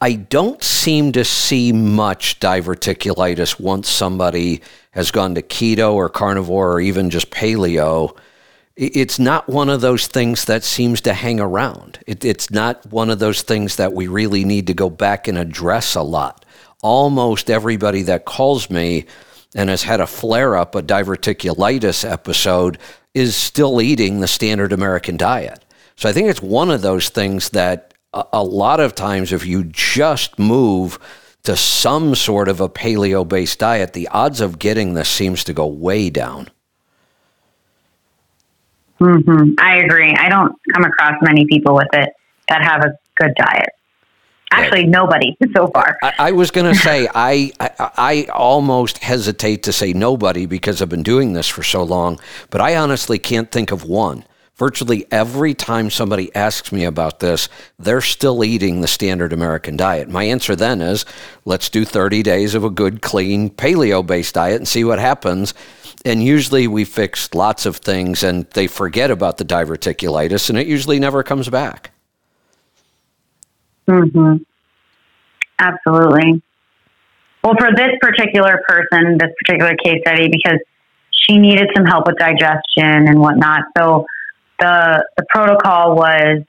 I 0.00 0.14
don't 0.14 0.62
seem 0.62 1.12
to 1.12 1.24
see 1.24 1.72
much 1.72 2.40
diverticulitis 2.40 3.60
once 3.60 3.88
somebody 3.88 4.62
has 4.90 5.12
gone 5.12 5.36
to 5.36 5.42
keto 5.42 5.92
or 5.92 6.08
carnivore 6.08 6.72
or 6.72 6.80
even 6.80 7.08
just 7.08 7.30
paleo. 7.30 8.16
It's 8.76 9.20
not 9.20 9.48
one 9.48 9.70
of 9.70 9.80
those 9.80 10.08
things 10.08 10.46
that 10.46 10.64
seems 10.64 11.00
to 11.02 11.14
hang 11.14 11.38
around. 11.38 12.00
It, 12.08 12.24
it's 12.24 12.50
not 12.50 12.84
one 12.90 13.10
of 13.10 13.20
those 13.20 13.42
things 13.42 13.76
that 13.76 13.92
we 13.92 14.08
really 14.08 14.44
need 14.44 14.66
to 14.66 14.74
go 14.74 14.90
back 14.90 15.28
and 15.28 15.38
address 15.38 15.94
a 15.94 16.02
lot. 16.02 16.44
Almost 16.82 17.48
everybody 17.48 18.02
that 18.02 18.24
calls 18.24 18.68
me 18.70 19.06
and 19.54 19.70
has 19.70 19.84
had 19.84 20.00
a 20.00 20.06
flare 20.06 20.56
up, 20.56 20.74
a 20.74 20.82
diverticulitis 20.82 22.08
episode, 22.08 22.78
is 23.14 23.36
still 23.36 23.80
eating 23.80 24.20
the 24.20 24.26
standard 24.26 24.72
American 24.72 25.16
diet. 25.16 25.64
So 25.96 26.08
I 26.08 26.12
think 26.12 26.28
it's 26.28 26.42
one 26.42 26.70
of 26.70 26.82
those 26.82 27.08
things 27.08 27.50
that 27.50 27.94
a, 28.12 28.24
a 28.34 28.42
lot 28.42 28.80
of 28.80 28.94
times, 28.94 29.32
if 29.32 29.46
you 29.46 29.64
just 29.64 30.38
move 30.38 30.98
to 31.44 31.56
some 31.56 32.14
sort 32.14 32.48
of 32.48 32.60
a 32.60 32.68
paleo 32.68 33.26
based 33.26 33.60
diet, 33.60 33.92
the 33.92 34.08
odds 34.08 34.40
of 34.40 34.58
getting 34.58 34.94
this 34.94 35.08
seems 35.08 35.44
to 35.44 35.52
go 35.52 35.66
way 35.66 36.10
down. 36.10 36.50
Mm-hmm. 39.00 39.54
I 39.58 39.76
agree. 39.76 40.14
I 40.14 40.28
don't 40.28 40.54
come 40.72 40.84
across 40.84 41.14
many 41.22 41.46
people 41.46 41.74
with 41.74 41.88
it 41.92 42.12
that 42.48 42.62
have 42.62 42.82
a 42.82 42.96
good 43.16 43.34
diet. 43.36 43.70
Actually, 44.50 44.86
nobody 44.86 45.36
so 45.56 45.66
far. 45.68 45.98
I, 46.02 46.12
I 46.18 46.32
was 46.32 46.50
going 46.50 46.72
to 46.72 46.78
say 46.78 47.08
I, 47.14 47.52
I, 47.60 47.90
I 47.96 48.26
almost 48.32 48.98
hesitate 48.98 49.64
to 49.64 49.72
say 49.72 49.92
nobody 49.92 50.46
because 50.46 50.80
I've 50.80 50.88
been 50.88 51.02
doing 51.02 51.32
this 51.32 51.48
for 51.48 51.62
so 51.62 51.82
long, 51.82 52.20
but 52.50 52.60
I 52.60 52.76
honestly 52.76 53.18
can't 53.18 53.50
think 53.50 53.72
of 53.72 53.84
one. 53.84 54.24
Virtually 54.56 55.04
every 55.10 55.52
time 55.52 55.90
somebody 55.90 56.32
asks 56.36 56.70
me 56.70 56.84
about 56.84 57.18
this, 57.18 57.48
they're 57.76 58.00
still 58.00 58.44
eating 58.44 58.80
the 58.80 58.86
standard 58.86 59.32
American 59.32 59.76
diet. 59.76 60.08
My 60.08 60.24
answer 60.24 60.54
then 60.54 60.80
is 60.80 61.04
let's 61.44 61.68
do 61.68 61.84
30 61.84 62.22
days 62.22 62.54
of 62.54 62.62
a 62.62 62.70
good, 62.70 63.02
clean, 63.02 63.50
paleo 63.50 64.06
based 64.06 64.34
diet 64.34 64.58
and 64.58 64.68
see 64.68 64.84
what 64.84 65.00
happens. 65.00 65.54
And 66.04 66.22
usually 66.22 66.68
we 66.68 66.84
fix 66.84 67.34
lots 67.34 67.66
of 67.66 67.78
things 67.78 68.22
and 68.22 68.48
they 68.50 68.68
forget 68.68 69.10
about 69.10 69.38
the 69.38 69.44
diverticulitis 69.44 70.48
and 70.48 70.58
it 70.58 70.68
usually 70.68 71.00
never 71.00 71.24
comes 71.24 71.48
back. 71.48 71.90
Mm-hmm. 73.88 74.36
Absolutely. 75.58 76.42
Well, 77.42 77.54
for 77.58 77.68
this 77.76 77.90
particular 78.00 78.62
person, 78.66 79.18
this 79.18 79.30
particular 79.44 79.74
case 79.76 80.00
study, 80.00 80.28
because 80.28 80.60
she 81.10 81.38
needed 81.38 81.68
some 81.76 81.84
help 81.84 82.06
with 82.06 82.16
digestion 82.18 83.08
and 83.08 83.20
whatnot. 83.20 83.64
So 83.76 84.06
the 84.58 85.04
the 85.16 85.24
protocol 85.28 85.94
was 85.94 86.42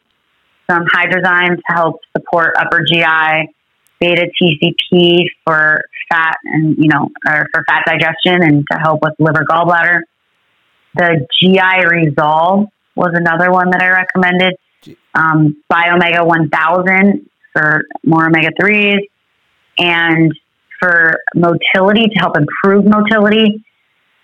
some 0.69 0.85
hydrozyme 0.85 1.57
to 1.57 1.63
help 1.67 1.99
support 2.15 2.55
upper 2.57 2.83
GI, 2.83 3.53
beta 3.99 4.27
TCP 4.41 5.25
for 5.43 5.81
fat 6.09 6.37
and, 6.43 6.77
you 6.77 6.87
know, 6.87 7.09
or 7.27 7.47
for 7.53 7.63
fat 7.67 7.83
digestion 7.85 8.43
and 8.43 8.65
to 8.71 8.77
help 8.77 9.01
with 9.01 9.13
liver 9.19 9.45
gallbladder. 9.49 10.01
The 10.95 11.27
GI 11.39 11.87
Resolve 11.87 12.67
was 12.95 13.11
another 13.13 13.51
one 13.51 13.69
that 13.71 13.81
I 13.81 13.89
recommended. 13.89 14.55
Um, 15.13 15.63
Biomega 15.71 16.25
1000 16.25 17.29
for 17.53 17.85
more 18.03 18.27
omega 18.27 18.49
3s. 18.61 18.99
And 19.77 20.31
for 20.79 21.19
motility, 21.35 22.07
to 22.07 22.19
help 22.19 22.37
improve 22.37 22.85
motility, 22.85 23.63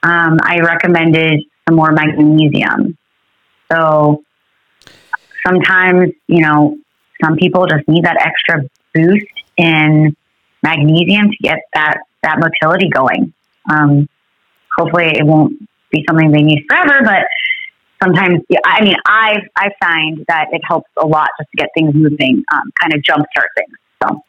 um, 0.04 0.38
I 0.42 0.60
recommended 0.60 1.42
some 1.68 1.76
more 1.76 1.92
magnesium. 1.92 2.98
So 3.72 4.24
sometimes, 5.46 6.12
you 6.28 6.42
know, 6.42 6.78
some 7.24 7.36
people 7.36 7.68
just 7.68 7.88
need 7.88 8.06
that 8.06 8.18
extra 8.20 8.68
boost 8.94 9.26
in 9.58 10.16
magnesium 10.64 11.30
to 11.30 11.38
get 11.42 11.60
that, 11.74 12.00
that 12.24 12.40
motility 12.40 12.90
going. 12.90 13.34
Um, 13.70 14.10
hopefully 14.78 15.06
it 15.06 15.26
won't 15.26 15.54
be 15.92 16.04
something 16.08 16.32
they 16.32 16.42
need 16.42 16.66
forever, 16.70 17.02
but 17.04 17.26
sometimes, 18.02 18.42
I 18.66 18.84
mean, 18.84 18.96
I 19.06 19.40
I 19.56 19.70
find 19.80 20.26
that 20.28 20.48
it 20.52 20.62
helps 20.68 20.90
a 20.98 21.06
lot 21.06 21.30
just 21.40 21.50
to 21.52 21.58
get 21.58 21.70
things 21.76 21.94
moving, 21.94 22.44
um, 22.54 22.72
kind 22.82 22.94
of 22.94 23.02
jumpstart 23.02 23.48
things. 23.58 23.78
So, 24.04 24.24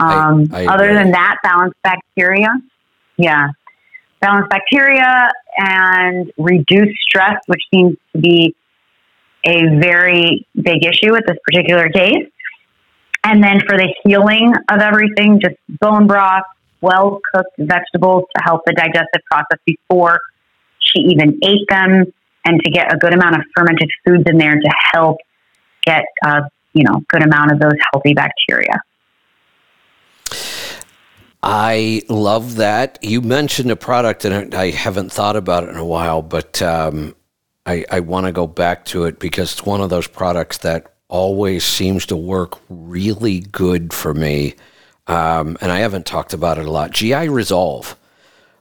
um, 0.00 0.48
I, 0.52 0.64
I 0.64 0.74
other 0.74 0.94
than 0.94 1.12
that, 1.12 1.36
balanced 1.42 1.76
bacteria, 1.82 2.48
yeah, 3.16 3.48
balanced 4.20 4.50
bacteria 4.50 5.30
and 5.58 6.32
reduce 6.38 6.94
stress, 7.02 7.36
which 7.46 7.62
seems 7.72 7.96
to 8.14 8.20
be 8.20 8.54
a 9.44 9.78
very 9.80 10.46
big 10.54 10.84
issue 10.84 11.12
with 11.12 11.24
this 11.26 11.36
particular 11.44 11.88
case. 11.88 12.28
And 13.24 13.42
then 13.42 13.60
for 13.66 13.76
the 13.76 13.92
healing 14.04 14.54
of 14.70 14.80
everything, 14.80 15.40
just 15.40 15.56
bone 15.80 16.06
broth, 16.06 16.44
well 16.80 17.20
cooked 17.34 17.56
vegetables 17.58 18.24
to 18.36 18.42
help 18.42 18.62
the 18.66 18.72
digestive 18.72 19.22
process 19.30 19.58
before 19.66 20.20
she 20.78 21.00
even 21.00 21.38
ate 21.42 21.66
them, 21.68 22.12
and 22.46 22.60
to 22.62 22.70
get 22.70 22.92
a 22.92 22.96
good 22.96 23.12
amount 23.12 23.36
of 23.36 23.42
fermented 23.54 23.90
foods 24.04 24.24
in 24.26 24.38
there 24.38 24.54
to 24.54 24.70
help 24.92 25.18
get 25.84 26.04
a 26.24 26.42
you 26.72 26.84
know 26.84 27.02
good 27.08 27.22
amount 27.22 27.52
of 27.52 27.58
those 27.58 27.74
healthy 27.92 28.14
bacteria. 28.14 28.80
I 31.42 32.02
love 32.08 32.56
that. 32.56 32.98
You 33.02 33.20
mentioned 33.20 33.70
a 33.70 33.76
product, 33.76 34.24
and 34.24 34.54
I 34.54 34.70
haven't 34.70 35.12
thought 35.12 35.36
about 35.36 35.64
it 35.64 35.70
in 35.70 35.76
a 35.76 35.84
while, 35.84 36.22
but 36.22 36.60
um, 36.60 37.14
I, 37.64 37.84
I 37.90 38.00
want 38.00 38.26
to 38.26 38.32
go 38.32 38.46
back 38.46 38.84
to 38.86 39.04
it 39.04 39.20
because 39.20 39.52
it's 39.52 39.64
one 39.64 39.80
of 39.80 39.90
those 39.90 40.08
products 40.08 40.58
that 40.58 40.92
always 41.08 41.64
seems 41.64 42.04
to 42.06 42.16
work 42.16 42.58
really 42.68 43.40
good 43.40 43.92
for 43.92 44.12
me. 44.12 44.54
Um, 45.06 45.56
and 45.60 45.70
I 45.70 45.78
haven't 45.78 46.04
talked 46.04 46.32
about 46.32 46.58
it 46.58 46.66
a 46.66 46.70
lot. 46.70 46.90
GI 46.90 47.28
Resolve. 47.28 47.96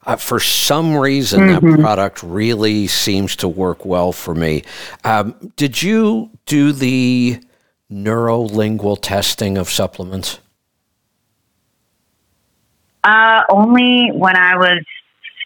Uh, 0.06 0.16
for 0.16 0.40
some 0.40 0.96
reason, 0.96 1.42
mm-hmm. 1.42 1.72
that 1.72 1.80
product 1.80 2.22
really 2.22 2.86
seems 2.88 3.36
to 3.38 3.48
work 3.48 3.86
well 3.86 4.12
for 4.12 4.36
me. 4.36 4.64
Um, 5.04 5.52
did 5.56 5.82
you 5.82 6.30
do 6.46 6.72
the 6.72 7.40
neurolingual 7.92 9.00
testing 9.02 9.58
of 9.58 9.70
supplements? 9.70 10.40
Uh, 13.04 13.44
only 13.50 14.10
when 14.14 14.36
I 14.36 14.58
was 14.58 14.84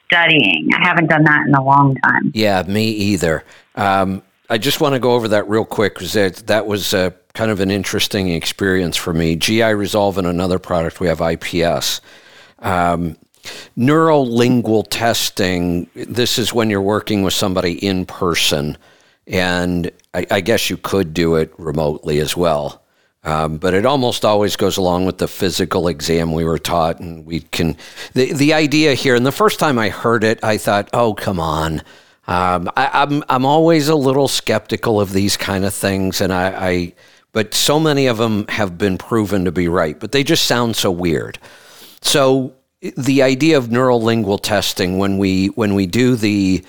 studying. 0.05 0.69
I 0.73 0.87
haven't 0.87 1.07
done 1.07 1.23
that 1.23 1.47
in 1.47 1.53
a 1.53 1.63
long 1.63 1.95
time. 1.95 2.31
Yeah, 2.33 2.63
me 2.63 2.89
either. 2.89 3.43
Um, 3.75 4.23
I 4.49 4.57
just 4.57 4.81
want 4.81 4.93
to 4.93 4.99
go 4.99 5.13
over 5.13 5.27
that 5.29 5.47
real 5.47 5.65
quick 5.65 5.93
because 5.93 6.13
that, 6.13 6.35
that 6.47 6.65
was 6.65 6.93
uh, 6.93 7.11
kind 7.33 7.51
of 7.51 7.59
an 7.59 7.69
interesting 7.69 8.29
experience 8.29 8.97
for 8.97 9.13
me. 9.13 9.35
GI 9.35 9.73
Resolve 9.73 10.17
and 10.17 10.25
another 10.25 10.57
product, 10.57 10.99
we 10.99 11.07
have 11.07 11.21
IPS. 11.21 12.01
Um, 12.59 13.17
neurolingual 13.77 14.85
testing, 14.89 15.89
this 15.95 16.37
is 16.37 16.53
when 16.53 16.69
you're 16.69 16.81
working 16.81 17.23
with 17.23 17.33
somebody 17.33 17.73
in 17.73 18.05
person. 18.05 18.77
And 19.27 19.91
I, 20.13 20.25
I 20.31 20.41
guess 20.41 20.69
you 20.69 20.77
could 20.77 21.13
do 21.13 21.35
it 21.35 21.53
remotely 21.57 22.19
as 22.19 22.35
well. 22.35 22.81
Um, 23.23 23.57
but 23.57 23.73
it 23.73 23.85
almost 23.85 24.23
always 24.23 24.55
goes 24.55 24.77
along 24.77 25.05
with 25.05 25.17
the 25.17 25.27
physical 25.27 25.87
exam 25.89 26.31
we 26.31 26.45
were 26.45 26.57
taught, 26.57 26.99
and 27.01 27.25
we 27.25 27.41
can. 27.41 27.75
The 28.13 28.31
the 28.31 28.53
idea 28.53 28.93
here, 28.93 29.13
and 29.13 29.25
the 29.25 29.31
first 29.31 29.59
time 29.59 29.77
I 29.77 29.89
heard 29.89 30.23
it, 30.23 30.41
I 30.41 30.57
thought, 30.57 30.89
"Oh, 30.93 31.13
come 31.15 31.37
on." 31.37 31.81
Um, 32.29 32.69
I, 32.77 33.03
am 33.03 33.11
I'm, 33.11 33.23
I'm 33.27 33.45
always 33.45 33.89
a 33.89 33.95
little 33.95 34.27
skeptical 34.27 35.01
of 35.01 35.11
these 35.11 35.35
kind 35.35 35.65
of 35.65 35.73
things, 35.73 36.21
and 36.21 36.31
I, 36.31 36.69
I, 36.69 36.93
but 37.33 37.53
so 37.53 37.79
many 37.79 38.05
of 38.05 38.17
them 38.17 38.45
have 38.49 38.77
been 38.77 38.97
proven 38.97 39.45
to 39.45 39.51
be 39.51 39.67
right, 39.67 39.99
but 39.99 40.11
they 40.11 40.23
just 40.23 40.45
sound 40.45 40.75
so 40.75 40.91
weird. 40.91 41.39
So 42.01 42.53
the 42.81 43.21
idea 43.21 43.57
of 43.57 43.67
neurolingual 43.67 44.39
testing 44.41 44.97
when 44.97 45.17
we 45.17 45.47
when 45.47 45.75
we 45.75 45.85
do 45.85 46.15
the 46.15 46.63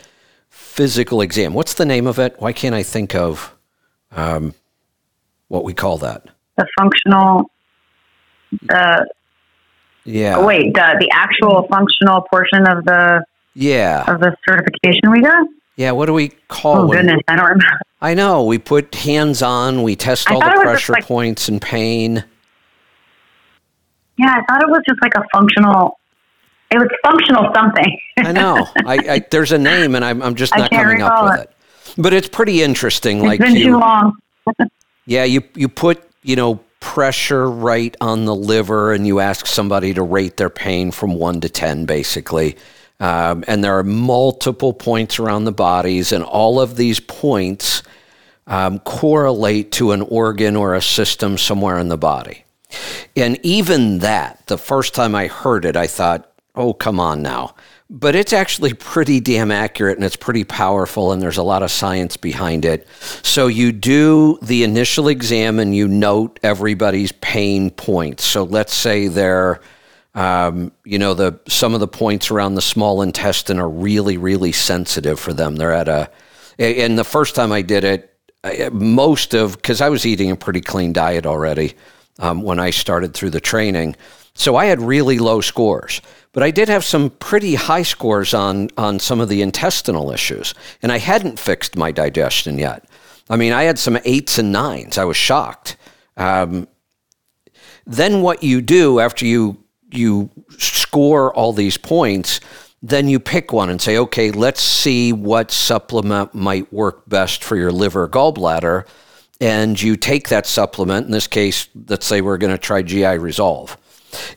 physical 0.48 1.20
exam, 1.20 1.54
what's 1.54 1.74
the 1.74 1.86
name 1.86 2.06
of 2.06 2.18
it? 2.18 2.34
Why 2.38 2.52
can't 2.52 2.74
I 2.74 2.82
think 2.82 3.14
of 3.14 3.54
um, 4.12 4.54
what 5.48 5.64
we 5.64 5.74
call 5.74 5.98
that? 5.98 6.26
the 6.60 6.66
functional 6.78 7.50
the 8.62 9.08
yeah. 10.04 10.36
oh, 10.36 10.46
wait 10.46 10.74
the 10.74 10.96
the 10.98 11.10
actual 11.12 11.66
functional 11.70 12.22
portion 12.32 12.66
of 12.66 12.84
the 12.84 13.24
yeah. 13.54 14.04
of 14.12 14.20
the 14.20 14.36
certification 14.48 15.10
we 15.10 15.20
got? 15.20 15.46
Yeah 15.76 15.92
what 15.92 16.06
do 16.06 16.12
we 16.12 16.28
call 16.48 16.84
oh 16.84 16.88
goodness 16.88 17.20
i 17.28 17.36
don't 17.36 17.46
remember. 17.46 17.80
I 18.02 18.14
know 18.14 18.44
we 18.44 18.58
put 18.58 18.94
hands 18.94 19.42
on 19.42 19.82
we 19.82 19.96
test 19.96 20.30
all 20.30 20.40
the 20.40 20.60
pressure 20.62 20.94
like, 20.94 21.06
points 21.06 21.48
and 21.48 21.60
pain. 21.60 22.24
Yeah 24.18 24.36
i 24.36 24.42
thought 24.46 24.62
it 24.62 24.68
was 24.68 24.82
just 24.88 25.00
like 25.02 25.14
a 25.16 25.24
functional 25.32 25.98
it 26.70 26.78
was 26.78 26.88
functional 27.04 27.52
something 27.54 27.98
i 28.18 28.32
know 28.32 28.66
I, 28.86 28.94
I, 28.96 29.26
there's 29.30 29.52
a 29.52 29.58
name 29.58 29.94
and 29.94 30.04
i'm, 30.04 30.22
I'm 30.22 30.34
just 30.34 30.56
not 30.56 30.70
coming 30.70 31.02
up 31.02 31.24
with 31.24 31.40
it. 31.40 31.50
it. 31.50 32.02
but 32.02 32.12
it's 32.12 32.28
pretty 32.28 32.62
interesting 32.62 33.18
it's 33.18 33.26
like 33.26 33.40
been 33.40 33.56
you, 33.56 33.64
too 33.64 33.78
long 33.78 34.16
yeah 35.06 35.24
you 35.24 35.42
you 35.54 35.68
put 35.68 36.10
you 36.22 36.36
know, 36.36 36.60
pressure 36.80 37.50
right 37.50 37.94
on 38.00 38.24
the 38.24 38.34
liver 38.34 38.92
and 38.92 39.06
you 39.06 39.20
ask 39.20 39.46
somebody 39.46 39.94
to 39.94 40.02
rate 40.02 40.36
their 40.36 40.50
pain 40.50 40.90
from 40.90 41.14
one 41.14 41.40
to 41.40 41.48
10, 41.48 41.84
basically. 41.84 42.56
Um, 42.98 43.44
and 43.46 43.64
there 43.64 43.78
are 43.78 43.82
multiple 43.82 44.72
points 44.72 45.18
around 45.18 45.44
the 45.44 45.52
bodies, 45.52 46.12
and 46.12 46.22
all 46.22 46.60
of 46.60 46.76
these 46.76 47.00
points 47.00 47.82
um, 48.46 48.78
correlate 48.80 49.72
to 49.72 49.92
an 49.92 50.02
organ 50.02 50.56
or 50.56 50.74
a 50.74 50.82
system 50.82 51.38
somewhere 51.38 51.78
in 51.78 51.88
the 51.88 51.96
body. 51.96 52.44
And 53.16 53.38
even 53.42 54.00
that, 54.00 54.46
the 54.46 54.58
first 54.58 54.94
time 54.94 55.14
I 55.14 55.28
heard 55.28 55.64
it, 55.64 55.76
I 55.76 55.86
thought, 55.86 56.29
oh, 56.54 56.72
come 56.72 57.00
on 57.00 57.22
now 57.22 57.54
but 57.90 58.14
it's 58.14 58.32
actually 58.32 58.72
pretty 58.72 59.18
damn 59.18 59.50
accurate 59.50 59.98
and 59.98 60.04
it's 60.04 60.14
pretty 60.14 60.44
powerful 60.44 61.10
and 61.10 61.20
there's 61.20 61.38
a 61.38 61.42
lot 61.42 61.64
of 61.64 61.72
science 61.72 62.16
behind 62.16 62.64
it. 62.64 62.86
So 63.22 63.48
you 63.48 63.72
do 63.72 64.38
the 64.42 64.62
initial 64.62 65.08
exam 65.08 65.58
and 65.58 65.74
you 65.74 65.88
note 65.88 66.38
everybody's 66.44 67.10
pain 67.10 67.70
points. 67.70 68.24
So 68.24 68.44
let's 68.44 68.72
say 68.72 69.08
they're 69.08 69.60
um, 70.14 70.72
you 70.84 70.98
know 70.98 71.14
the 71.14 71.38
some 71.48 71.74
of 71.74 71.80
the 71.80 71.88
points 71.88 72.30
around 72.30 72.54
the 72.54 72.62
small 72.62 73.02
intestine 73.02 73.58
are 73.58 73.68
really 73.68 74.16
really 74.16 74.52
sensitive 74.52 75.18
for 75.18 75.32
them. 75.32 75.56
They're 75.56 75.72
at 75.72 75.88
a 75.88 76.10
and 76.58 76.98
the 76.98 77.04
first 77.04 77.34
time 77.34 77.52
I 77.52 77.62
did 77.62 77.84
it, 77.84 78.72
most 78.72 79.34
of 79.34 79.56
because 79.56 79.80
I 79.80 79.88
was 79.88 80.06
eating 80.06 80.30
a 80.30 80.36
pretty 80.36 80.60
clean 80.60 80.92
diet 80.92 81.26
already 81.26 81.74
um, 82.18 82.42
when 82.42 82.58
I 82.58 82.70
started 82.70 83.14
through 83.14 83.30
the 83.30 83.40
training, 83.40 83.96
so 84.34 84.56
I 84.56 84.66
had 84.66 84.80
really 84.80 85.18
low 85.18 85.40
scores. 85.40 86.00
But 86.32 86.42
I 86.44 86.50
did 86.50 86.68
have 86.68 86.84
some 86.84 87.10
pretty 87.10 87.56
high 87.56 87.82
scores 87.82 88.34
on, 88.34 88.70
on 88.76 89.00
some 89.00 89.20
of 89.20 89.28
the 89.28 89.42
intestinal 89.42 90.12
issues, 90.12 90.54
and 90.82 90.92
I 90.92 90.98
hadn't 90.98 91.38
fixed 91.40 91.76
my 91.76 91.90
digestion 91.90 92.58
yet. 92.58 92.84
I 93.28 93.36
mean, 93.36 93.52
I 93.52 93.64
had 93.64 93.78
some 93.78 93.98
eights 94.04 94.38
and 94.38 94.52
nines. 94.52 94.98
I 94.98 95.04
was 95.04 95.16
shocked. 95.16 95.76
Um, 96.16 96.68
then 97.86 98.22
what 98.22 98.42
you 98.42 98.60
do 98.60 99.00
after 99.00 99.24
you 99.24 99.58
you 99.92 100.30
score 100.58 101.34
all 101.34 101.52
these 101.52 101.76
points, 101.76 102.40
then 102.82 103.08
you 103.08 103.18
pick 103.18 103.52
one 103.52 103.70
and 103.70 103.80
say, 103.80 103.98
okay, 103.98 104.30
let's 104.30 104.62
see 104.62 105.12
what 105.12 105.50
supplement 105.50 106.34
might 106.34 106.72
work 106.72 107.08
best 107.08 107.44
for 107.44 107.56
your 107.56 107.72
liver 107.72 108.08
gallbladder. 108.08 108.86
And 109.40 109.80
you 109.80 109.96
take 109.96 110.28
that 110.28 110.46
supplement. 110.46 111.06
In 111.06 111.12
this 111.12 111.26
case, 111.26 111.68
let's 111.88 112.06
say 112.06 112.20
we're 112.20 112.38
going 112.38 112.52
to 112.52 112.58
try 112.58 112.82
GI 112.82 113.18
Resolve. 113.18 113.76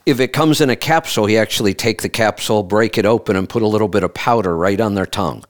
If 0.06 0.20
it 0.20 0.34
comes 0.34 0.62
in 0.62 0.70
a 0.70 0.76
capsule, 0.76 1.30
you 1.30 1.38
actually 1.38 1.74
take 1.74 2.02
the 2.02 2.10
capsule, 2.10 2.64
break 2.64 2.98
it 2.98 3.06
open, 3.06 3.36
and 3.36 3.50
put 3.50 3.62
a 3.62 3.68
little 3.68 3.88
bit 3.88 4.04
of 4.04 4.14
powder 4.14 4.56
right 4.56 4.80
on 4.80 4.94
their 4.94 5.06
tongue. 5.06 5.44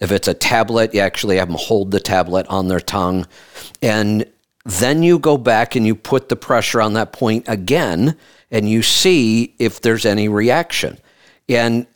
If 0.00 0.12
it's 0.12 0.28
a 0.28 0.34
tablet, 0.34 0.94
you 0.94 1.00
actually 1.00 1.38
have 1.38 1.48
them 1.48 1.58
hold 1.58 1.90
the 1.90 2.00
tablet 2.00 2.46
on 2.48 2.68
their 2.68 2.80
tongue. 2.80 3.26
And 3.82 4.30
then 4.64 5.02
you 5.02 5.18
go 5.18 5.36
back 5.36 5.74
and 5.74 5.86
you 5.86 5.94
put 5.94 6.28
the 6.28 6.36
pressure 6.36 6.80
on 6.80 6.92
that 6.94 7.12
point 7.12 7.44
again, 7.48 8.16
and 8.50 8.68
you 8.68 8.82
see 8.82 9.54
if 9.58 9.80
there's 9.80 10.04
any 10.04 10.28
reaction. 10.28 10.98
And 11.48 11.86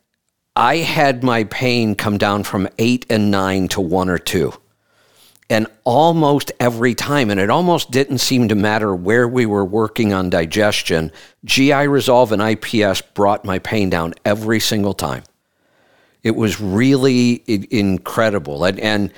I 0.56 0.78
had 0.78 1.22
my 1.22 1.44
pain 1.44 1.94
come 1.94 2.18
down 2.18 2.44
from 2.44 2.68
eight 2.78 3.06
and 3.08 3.30
nine 3.30 3.68
to 3.68 3.80
one 3.80 4.08
or 4.08 4.18
two. 4.18 4.52
And 5.50 5.66
almost 5.84 6.52
every 6.58 6.94
time, 6.94 7.30
and 7.30 7.38
it 7.38 7.50
almost 7.50 7.90
didn't 7.90 8.18
seem 8.18 8.48
to 8.48 8.54
matter 8.54 8.94
where 8.94 9.28
we 9.28 9.44
were 9.44 9.64
working 9.64 10.12
on 10.12 10.30
digestion, 10.30 11.12
GI 11.44 11.88
Resolve 11.88 12.32
and 12.32 12.40
IPS 12.40 13.02
brought 13.02 13.44
my 13.44 13.58
pain 13.58 13.90
down 13.90 14.14
every 14.24 14.60
single 14.60 14.94
time. 14.94 15.24
It 16.22 16.36
was 16.36 16.60
really 16.60 17.42
incredible. 17.46 18.64
And, 18.64 18.78
and 18.80 19.12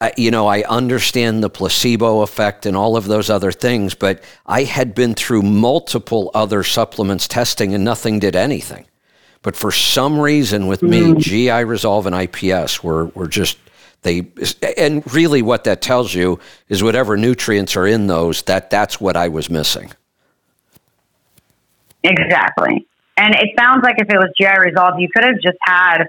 uh, 0.00 0.10
you 0.16 0.30
know, 0.30 0.46
I 0.46 0.62
understand 0.62 1.42
the 1.42 1.50
placebo 1.50 2.20
effect 2.20 2.66
and 2.66 2.76
all 2.76 2.96
of 2.96 3.06
those 3.06 3.30
other 3.30 3.52
things, 3.52 3.94
but 3.94 4.22
I 4.44 4.64
had 4.64 4.94
been 4.94 5.14
through 5.14 5.42
multiple 5.42 6.30
other 6.34 6.62
supplements 6.62 7.26
testing 7.28 7.74
and 7.74 7.84
nothing 7.84 8.18
did 8.18 8.36
anything. 8.36 8.86
But 9.42 9.56
for 9.56 9.70
some 9.70 10.18
reason 10.18 10.66
with 10.66 10.82
me, 10.82 11.00
mm. 11.00 11.18
GI 11.18 11.64
Resolve 11.64 12.06
and 12.06 12.16
IPS 12.16 12.82
were, 12.82 13.06
were 13.06 13.28
just 13.28 13.58
they 14.02 14.26
and 14.76 15.02
really 15.12 15.42
what 15.42 15.64
that 15.64 15.80
tells 15.80 16.14
you 16.14 16.38
is 16.68 16.82
whatever 16.82 17.16
nutrients 17.16 17.76
are 17.76 17.86
in 17.86 18.06
those 18.06 18.42
that 18.42 18.70
that's 18.70 19.00
what 19.00 19.16
I 19.16 19.28
was 19.28 19.50
missing. 19.50 19.92
Exactly. 22.04 22.86
And 23.16 23.34
it 23.34 23.50
sounds 23.58 23.82
like 23.82 23.96
if 23.98 24.08
it 24.08 24.16
was 24.16 24.30
GI 24.40 24.60
Resolve, 24.60 25.00
you 25.00 25.08
could 25.14 25.24
have 25.24 25.40
just 25.40 25.58
had 25.62 26.04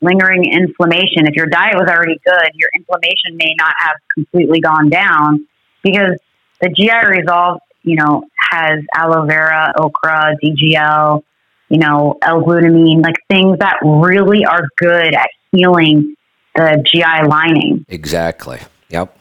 lingering 0.00 0.44
inflammation. 0.44 1.26
If 1.26 1.34
your 1.34 1.46
diet 1.46 1.74
was 1.74 1.88
already 1.88 2.18
good, 2.24 2.50
your 2.54 2.70
inflammation 2.74 3.36
may 3.36 3.54
not 3.58 3.74
have 3.78 3.96
completely 4.14 4.60
gone 4.60 4.88
down 4.88 5.46
because 5.82 6.12
the 6.60 6.68
GI 6.68 7.20
Resolve, 7.20 7.60
you 7.82 7.96
know, 7.96 8.24
has 8.50 8.80
aloe 8.94 9.26
vera, 9.26 9.72
okra, 9.76 10.36
DGL, 10.42 11.22
you 11.68 11.78
know, 11.78 12.18
L-glutamine, 12.22 13.02
like 13.02 13.16
things 13.28 13.58
that 13.58 13.78
really 13.82 14.44
are 14.44 14.66
good 14.76 15.14
at 15.14 15.28
healing 15.52 16.14
the 16.54 16.82
GI 16.84 17.26
lining. 17.26 17.84
Exactly. 17.88 18.60
Yep. 18.90 19.16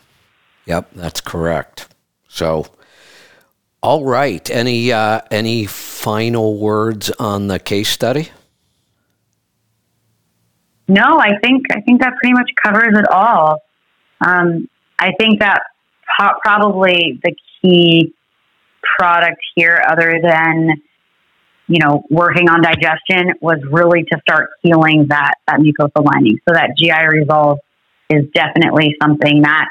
Yep, 0.65 0.91
that's 0.93 1.21
correct. 1.21 1.87
So, 2.27 2.67
all 3.81 4.05
right. 4.05 4.49
Any 4.49 4.91
uh, 4.91 5.21
any 5.31 5.65
final 5.65 6.57
words 6.57 7.09
on 7.11 7.47
the 7.47 7.59
case 7.59 7.89
study? 7.89 8.29
No, 10.87 11.19
I 11.19 11.37
think 11.43 11.65
I 11.71 11.81
think 11.81 12.01
that 12.01 12.13
pretty 12.21 12.33
much 12.33 12.51
covers 12.61 12.97
it 12.97 13.07
all. 13.09 13.61
Um, 14.25 14.69
I 14.99 15.13
think 15.17 15.39
that 15.39 15.61
po- 16.19 16.37
probably 16.41 17.19
the 17.23 17.33
key 17.61 18.13
product 18.97 19.41
here, 19.55 19.81
other 19.87 20.19
than 20.21 20.81
you 21.71 21.79
know 21.79 22.03
working 22.09 22.49
on 22.49 22.61
digestion, 22.61 23.33
was 23.41 23.59
really 23.71 24.03
to 24.03 24.19
start 24.19 24.49
healing 24.61 25.07
that 25.07 25.35
that 25.47 25.59
mucosal 25.59 26.05
lining. 26.05 26.37
So 26.47 26.53
that 26.53 26.71
GI 26.77 27.17
resolve 27.17 27.59
is 28.09 28.25
definitely 28.35 28.95
something 29.01 29.43
that 29.43 29.67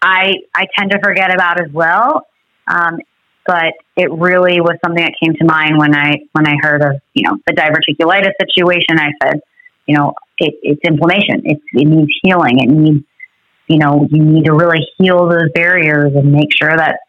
I 0.00 0.32
I 0.56 0.66
tend 0.76 0.90
to 0.92 1.00
forget 1.02 1.34
about 1.34 1.60
as 1.60 1.70
well. 1.70 2.26
Um, 2.66 2.98
but 3.46 3.74
it 3.94 4.10
really 4.10 4.62
was 4.62 4.78
something 4.82 5.04
that 5.04 5.12
came 5.22 5.34
to 5.34 5.44
mind 5.44 5.76
when 5.76 5.94
I 5.94 6.20
when 6.32 6.46
I 6.48 6.56
heard 6.62 6.80
of 6.80 7.02
you 7.12 7.28
know 7.28 7.36
the 7.46 7.52
diverticulitis 7.52 8.32
situation. 8.40 8.98
I 8.98 9.10
said, 9.22 9.40
you 9.86 9.96
know, 9.96 10.14
it, 10.38 10.54
it's 10.62 10.80
inflammation. 10.82 11.42
It's, 11.44 11.62
it 11.74 11.86
needs 11.86 12.10
healing. 12.22 12.60
It 12.60 12.70
needs, 12.70 13.04
you 13.68 13.78
know, 13.78 14.08
you 14.10 14.24
need 14.24 14.46
to 14.46 14.54
really 14.54 14.80
heal 14.96 15.28
those 15.28 15.50
barriers 15.54 16.12
and 16.14 16.32
make 16.32 16.54
sure 16.56 16.74
that 16.74 17.00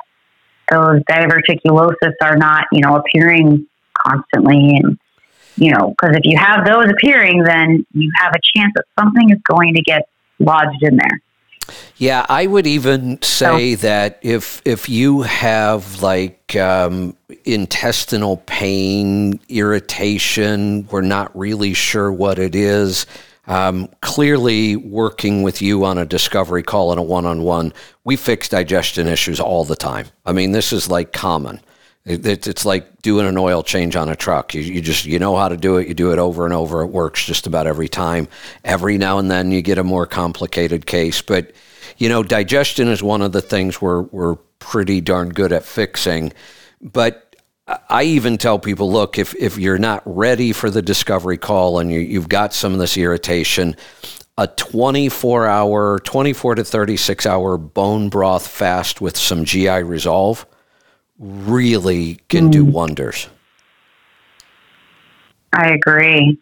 those 0.70 1.02
diverticulosis 1.10 2.14
are 2.22 2.36
not, 2.36 2.66
you 2.72 2.82
know, 2.82 2.98
appearing 2.98 3.68
constantly. 4.06 4.78
And, 4.78 5.00
you 5.56 5.72
know, 5.72 5.90
because 5.90 6.16
if 6.18 6.26
you 6.26 6.38
have 6.38 6.66
those 6.66 6.90
appearing, 6.90 7.44
then 7.44 7.86
you 7.94 8.12
have 8.18 8.34
a 8.34 8.40
chance 8.56 8.74
that 8.76 8.86
something 9.00 9.30
is 9.30 9.40
going 9.50 9.74
to 9.76 9.82
get 9.82 10.08
lodged 10.40 10.84
in 10.84 10.98
there. 10.98 11.22
Yeah, 11.98 12.26
I 12.30 12.46
would 12.46 12.68
even 12.68 13.22
say 13.22 13.76
that 13.76 14.20
if 14.22 14.62
if 14.66 14.88
you 14.88 15.22
have 15.24 16.02
like 16.04 16.56
um, 16.56 17.16
intestinal 17.46 18.38
pain, 18.46 19.40
irritation, 19.50 20.88
we're 20.92 21.02
not 21.02 21.36
really 21.36 21.74
sure 21.74 22.12
what 22.12 22.38
it 22.38 22.54
is. 22.54 23.06
Um, 23.48 23.90
clearly, 24.02 24.76
working 24.76 25.44
with 25.44 25.62
you 25.62 25.86
on 25.86 25.98
a 25.98 26.06
discovery 26.06 26.64
call 26.64 26.92
and 26.92 27.00
a 27.00 27.04
one 27.04 27.26
on 27.26 27.44
one, 27.44 27.74
we 28.04 28.16
fix 28.16 28.50
digestion 28.50 29.08
issues 29.08 29.40
all 29.40 29.64
the 29.64 29.76
time. 29.76 30.08
I 30.26 30.34
mean, 30.34 30.52
this 30.52 30.74
is 30.74 30.90
like 30.90 31.14
common. 31.14 31.62
It, 32.06 32.48
it's 32.48 32.66
like 32.66 33.02
doing 33.02 33.26
an 33.26 33.38
oil 33.38 33.64
change 33.64 33.96
on 33.96 34.10
a 34.10 34.16
truck. 34.16 34.54
You, 34.54 34.62
you 34.62 34.80
just 34.80 35.06
you 35.06 35.18
know 35.18 35.36
how 35.36 35.50
to 35.50 35.58
do 35.58 35.78
it. 35.78 35.88
You 35.88 35.96
do 35.96 36.12
it 36.12 36.20
over 36.20 36.46
and 36.46 36.54
over. 36.54 36.82
It 36.84 36.88
works 36.88 37.26
just 37.26 37.48
about 37.48 37.66
every 37.66 37.90
time. 37.90 38.28
Every 38.64 39.00
now 39.00 39.18
and 39.18 39.32
then 39.32 39.52
you 39.52 39.64
get 39.64 39.80
a 39.80 39.84
more 39.84 40.06
complicated 40.06 40.86
case, 40.86 41.24
but 41.24 41.52
you 41.98 42.08
know 42.08 42.22
digestion 42.22 42.90
is 42.90 43.02
one 43.02 43.24
of 43.24 43.32
the 43.32 43.42
things 43.42 43.82
we're 43.82 44.02
we're 44.04 44.36
pretty 44.60 45.02
darn 45.02 45.30
good 45.30 45.52
at 45.52 45.66
fixing. 45.66 46.32
But 46.80 47.36
I 47.90 48.04
even 48.04 48.38
tell 48.38 48.60
people, 48.60 48.92
look, 48.92 49.18
if 49.18 49.34
if 49.36 49.58
you're 49.58 49.80
not 49.80 50.04
ready 50.06 50.52
for 50.52 50.70
the 50.70 50.84
discovery 50.84 51.40
call 51.40 51.80
and 51.80 51.92
you, 51.92 52.00
you've 52.02 52.30
got 52.30 52.54
some 52.54 52.74
of 52.74 52.78
this 52.78 52.98
irritation, 52.98 53.76
a 54.38 54.46
24 54.46 55.48
hour, 55.48 55.98
24 55.98 56.56
to 56.56 56.64
36 56.64 57.26
hour 57.26 57.58
bone 57.58 58.10
broth 58.10 58.46
fast 58.46 59.02
with 59.02 59.18
some 59.18 59.44
GI 59.44 59.82
Resolve 59.82 60.46
really 61.20 62.20
can 62.30 62.50
mm. 62.50 62.52
do 62.52 62.66
wonders. 62.66 63.28
I 65.54 65.70
agree. 65.70 66.38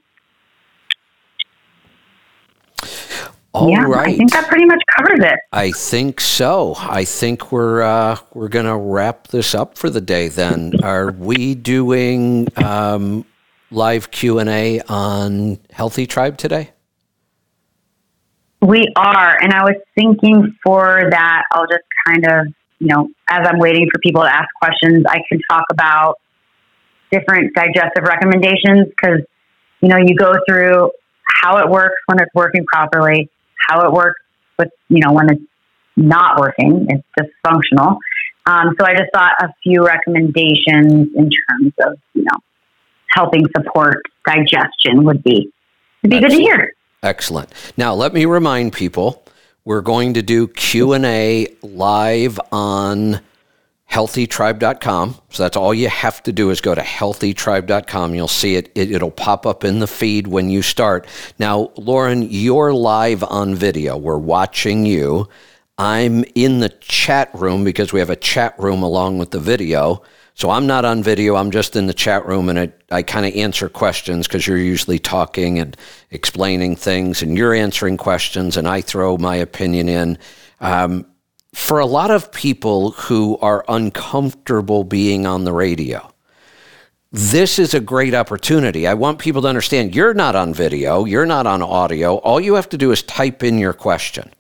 All 3.53 3.69
yeah, 3.69 3.83
right. 3.83 4.09
I 4.09 4.17
think 4.17 4.31
that 4.31 4.47
pretty 4.47 4.65
much 4.65 4.81
covers 4.97 5.19
it. 5.19 5.39
I 5.51 5.71
think 5.71 6.19
so. 6.19 6.73
I 6.75 7.05
think 7.05 7.51
we're 7.51 7.83
uh, 7.83 8.17
we're 8.33 8.47
going 8.47 8.65
to 8.65 8.75
wrap 8.75 9.27
this 9.27 9.53
up 9.53 9.77
for 9.77 9.91
the 9.91 10.01
day. 10.01 10.27
Then, 10.27 10.73
are 10.81 11.11
we 11.11 11.53
doing 11.53 12.47
um, 12.57 13.25
live 13.69 14.09
Q 14.09 14.39
and 14.39 14.49
A 14.49 14.81
on 14.89 15.59
Healthy 15.71 16.07
Tribe 16.07 16.37
today? 16.37 16.71
We 18.63 18.91
are, 18.95 19.37
and 19.39 19.53
I 19.53 19.63
was 19.63 19.75
thinking 19.93 20.57
for 20.63 21.03
that, 21.11 21.43
I'll 21.51 21.67
just 21.67 21.83
kind 22.07 22.25
of 22.25 22.53
you 22.83 22.89
know, 22.89 23.07
as 23.29 23.47
I'm 23.47 23.59
waiting 23.59 23.87
for 23.91 23.97
people 23.99 24.23
to 24.23 24.29
ask 24.29 24.49
questions, 24.61 25.05
I 25.07 25.19
can 25.29 25.39
talk 25.49 25.63
about 25.71 26.15
different 27.11 27.55
digestive 27.55 28.03
recommendations 28.03 28.89
because, 28.89 29.21
you 29.79 29.87
know, 29.87 29.97
you 29.97 30.15
go 30.17 30.33
through 30.45 30.91
how 31.41 31.59
it 31.59 31.69
works 31.69 31.95
when 32.07 32.19
it's 32.19 32.33
working 32.35 32.65
properly, 32.65 33.29
how 33.69 33.85
it 33.85 33.93
works 33.93 34.19
with, 34.59 34.67
you 34.89 34.99
know, 34.99 35.13
when 35.13 35.29
it's 35.29 35.41
not 35.95 36.41
working, 36.41 36.87
it's 36.89 37.07
dysfunctional. 37.17 37.99
Um, 38.45 38.75
so 38.77 38.85
I 38.85 38.95
just 38.95 39.11
thought 39.13 39.31
a 39.39 39.47
few 39.63 39.85
recommendations 39.85 41.07
in 41.15 41.29
terms 41.29 41.73
of, 41.85 41.97
you 42.13 42.23
know, 42.23 42.37
helping 43.07 43.45
support 43.55 44.01
digestion 44.25 45.05
would 45.05 45.23
be, 45.23 45.53
would 46.01 46.11
be 46.11 46.19
good 46.19 46.31
to 46.31 46.35
hear. 46.35 46.73
Excellent. 47.01 47.49
Now, 47.77 47.93
let 47.93 48.13
me 48.13 48.25
remind 48.25 48.73
people 48.73 49.22
we're 49.65 49.81
going 49.81 50.15
to 50.15 50.21
do 50.21 50.47
Q&A 50.47 51.47
live 51.61 52.39
on 52.51 53.21
healthytribe.com. 53.89 55.15
So 55.29 55.43
that's 55.43 55.55
all 55.55 55.73
you 55.73 55.87
have 55.87 56.23
to 56.23 56.31
do 56.31 56.49
is 56.49 56.61
go 56.61 56.73
to 56.73 56.81
healthytribe.com. 56.81 58.15
You'll 58.15 58.27
see 58.27 58.55
it. 58.55 58.71
it. 58.75 58.91
It'll 58.91 59.11
pop 59.11 59.45
up 59.45 59.63
in 59.63 59.79
the 59.79 59.87
feed 59.87 60.27
when 60.27 60.49
you 60.49 60.61
start. 60.61 61.07
Now, 61.37 61.71
Lauren, 61.77 62.23
you're 62.23 62.73
live 62.73 63.23
on 63.23 63.55
video. 63.55 63.95
We're 63.95 64.17
watching 64.17 64.85
you. 64.85 65.29
I'm 65.77 66.23
in 66.35 66.59
the 66.59 66.69
chat 66.69 67.29
room 67.33 67.63
because 67.63 67.93
we 67.93 67.99
have 67.99 68.09
a 68.09 68.15
chat 68.15 68.57
room 68.59 68.83
along 68.83 69.19
with 69.19 69.31
the 69.31 69.39
video. 69.39 70.01
So 70.35 70.49
I'm 70.49 70.65
not 70.65 70.83
on 70.83 71.03
video. 71.03 71.35
I'm 71.35 71.51
just 71.51 71.75
in 71.75 71.85
the 71.85 71.93
chat 71.93 72.25
room 72.25 72.49
and 72.49 72.57
it, 72.57 72.83
I 72.91 73.03
kind 73.03 73.25
of 73.25 73.35
answer 73.35 73.69
questions 73.69 74.27
because 74.27 74.47
you're 74.47 74.57
usually 74.57 74.99
talking 74.99 75.59
and 75.59 75.77
explaining 76.09 76.75
things 76.75 77.21
and 77.21 77.37
you're 77.37 77.53
answering 77.53 77.97
questions 77.97 78.57
and 78.57 78.67
I 78.67 78.81
throw 78.81 79.17
my 79.17 79.35
opinion 79.35 79.89
in. 79.89 80.17
Um, 80.59 81.05
for 81.53 81.77
a 81.77 81.85
lot 81.85 82.09
of 82.09 82.31
people 82.31 82.91
who 82.91 83.37
are 83.37 83.63
uncomfortable 83.67 84.83
being 84.83 85.27
on 85.27 85.43
the 85.43 85.53
radio, 85.53 86.11
this 87.11 87.59
is 87.59 87.75
a 87.75 87.79
great 87.79 88.15
opportunity. 88.15 88.87
I 88.87 88.95
want 88.95 89.19
people 89.19 89.43
to 89.43 89.47
understand 89.47 89.93
you're 89.93 90.15
not 90.15 90.35
on 90.35 90.51
video, 90.51 91.05
you're 91.05 91.27
not 91.27 91.45
on 91.45 91.61
audio. 91.61 92.15
All 92.15 92.41
you 92.41 92.55
have 92.55 92.69
to 92.69 92.77
do 92.77 92.91
is 92.91 93.03
type 93.03 93.43
in 93.43 93.59
your 93.59 93.73
question. 93.73 94.31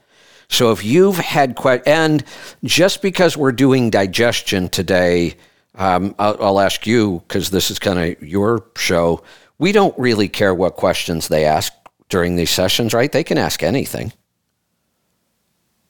So 0.49 0.71
if 0.71 0.83
you've 0.83 1.17
had 1.17 1.55
que- 1.55 1.83
and 1.85 2.23
just 2.63 3.03
because 3.03 3.37
we're 3.37 3.51
doing 3.51 3.91
digestion 3.91 4.69
today, 4.69 5.35
um, 5.75 6.15
I'll, 6.19 6.37
I'll 6.39 6.59
ask 6.59 6.85
you 6.85 7.23
because 7.27 7.49
this 7.49 7.71
is 7.71 7.79
kind 7.79 7.99
of 7.99 8.21
your 8.21 8.65
show. 8.77 9.23
We 9.57 9.71
don't 9.71 9.97
really 9.97 10.27
care 10.27 10.53
what 10.53 10.75
questions 10.75 11.27
they 11.27 11.45
ask 11.45 11.73
during 12.09 12.35
these 12.35 12.51
sessions, 12.51 12.93
right? 12.93 13.11
They 13.11 13.23
can 13.23 13.37
ask 13.37 13.63
anything. 13.63 14.13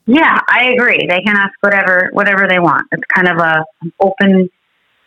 Yeah, 0.06 0.38
I 0.48 0.70
agree. 0.74 1.06
They 1.08 1.20
can 1.22 1.36
ask 1.36 1.52
whatever 1.60 2.10
whatever 2.12 2.46
they 2.46 2.58
want. 2.58 2.86
It's 2.92 3.02
kind 3.14 3.28
of 3.28 3.38
a 3.38 3.64
open 4.00 4.50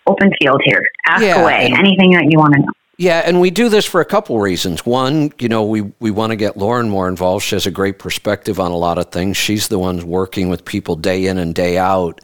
open 0.07 0.33
field 0.39 0.61
here. 0.65 0.83
Ask 1.05 1.21
yeah, 1.21 1.41
away 1.41 1.71
anything 1.77 2.11
that 2.11 2.27
you 2.29 2.39
want 2.39 2.53
to 2.53 2.61
know. 2.61 2.71
Yeah, 2.97 3.21
and 3.23 3.39
we 3.39 3.51
do 3.51 3.69
this 3.69 3.85
for 3.85 4.01
a 4.01 4.05
couple 4.05 4.39
reasons. 4.39 4.83
One, 4.83 5.31
you 5.37 5.49
know, 5.49 5.63
we, 5.65 5.81
we 5.99 6.09
want 6.09 6.31
to 6.31 6.35
get 6.35 6.57
Lauren 6.57 6.89
more 6.89 7.07
involved. 7.07 7.45
She 7.45 7.53
has 7.53 7.67
a 7.67 7.71
great 7.71 7.99
perspective 7.99 8.59
on 8.59 8.71
a 8.71 8.75
lot 8.75 8.97
of 8.97 9.11
things. 9.11 9.37
She's 9.37 9.67
the 9.67 9.77
one 9.77 10.07
working 10.07 10.49
with 10.49 10.65
people 10.65 10.95
day 10.95 11.27
in 11.27 11.37
and 11.37 11.53
day 11.53 11.77
out. 11.77 12.21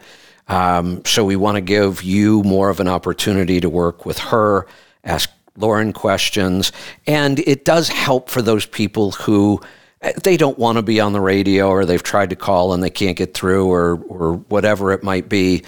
Um, 0.47 1.03
so 1.05 1.23
we 1.23 1.35
want 1.35 1.55
to 1.55 1.61
give 1.61 2.03
you 2.03 2.43
more 2.43 2.69
of 2.69 2.79
an 2.79 2.87
opportunity 2.87 3.61
to 3.61 3.69
work 3.69 4.05
with 4.05 4.19
her, 4.19 4.67
ask 5.03 5.29
Lauren 5.55 5.93
questions, 5.93 6.71
and 7.07 7.39
it 7.39 7.63
does 7.65 7.89
help 7.89 8.29
for 8.29 8.41
those 8.41 8.65
people 8.65 9.11
who 9.11 9.61
eh, 10.01 10.13
they 10.23 10.35
don't 10.35 10.57
want 10.57 10.77
to 10.77 10.81
be 10.81 10.99
on 10.99 11.13
the 11.13 11.21
radio 11.21 11.69
or 11.69 11.85
they've 11.85 12.03
tried 12.03 12.31
to 12.31 12.35
call 12.35 12.73
and 12.73 12.83
they 12.83 12.89
can't 12.89 13.17
get 13.17 13.33
through 13.33 13.69
or 13.69 14.03
or 14.07 14.33
whatever 14.49 14.91
it 14.91 15.03
might 15.03 15.29
be. 15.29 15.63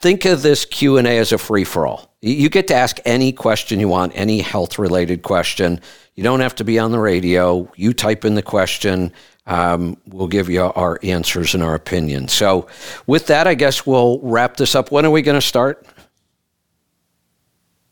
Think 0.00 0.24
of 0.24 0.40
this 0.40 0.64
q&a 0.64 1.18
as 1.18 1.30
a 1.30 1.36
free-for-all. 1.36 2.10
You 2.22 2.48
get 2.48 2.68
to 2.68 2.74
ask 2.74 3.00
any 3.04 3.32
question 3.32 3.80
you 3.80 3.88
want 3.88 4.12
any 4.14 4.40
health 4.40 4.78
related 4.78 5.22
question. 5.22 5.80
You 6.14 6.22
don't 6.22 6.40
have 6.40 6.54
to 6.54 6.64
be 6.64 6.78
on 6.78 6.90
the 6.90 6.98
radio. 6.98 7.70
You 7.76 7.92
type 7.92 8.24
in 8.24 8.34
the 8.34 8.42
question 8.42 9.12
um, 9.46 9.96
we'll 10.06 10.28
give 10.28 10.48
you 10.48 10.62
our 10.62 10.98
answers 11.02 11.54
and 11.54 11.62
our 11.62 11.74
opinion 11.74 12.28
so 12.28 12.66
with 13.06 13.26
that 13.26 13.46
i 13.46 13.54
guess 13.54 13.86
we'll 13.86 14.18
wrap 14.20 14.56
this 14.56 14.74
up. 14.74 14.90
When 14.90 15.04
are 15.04 15.10
we 15.10 15.22
going 15.22 15.38
to 15.38 15.46
start? 15.46 15.86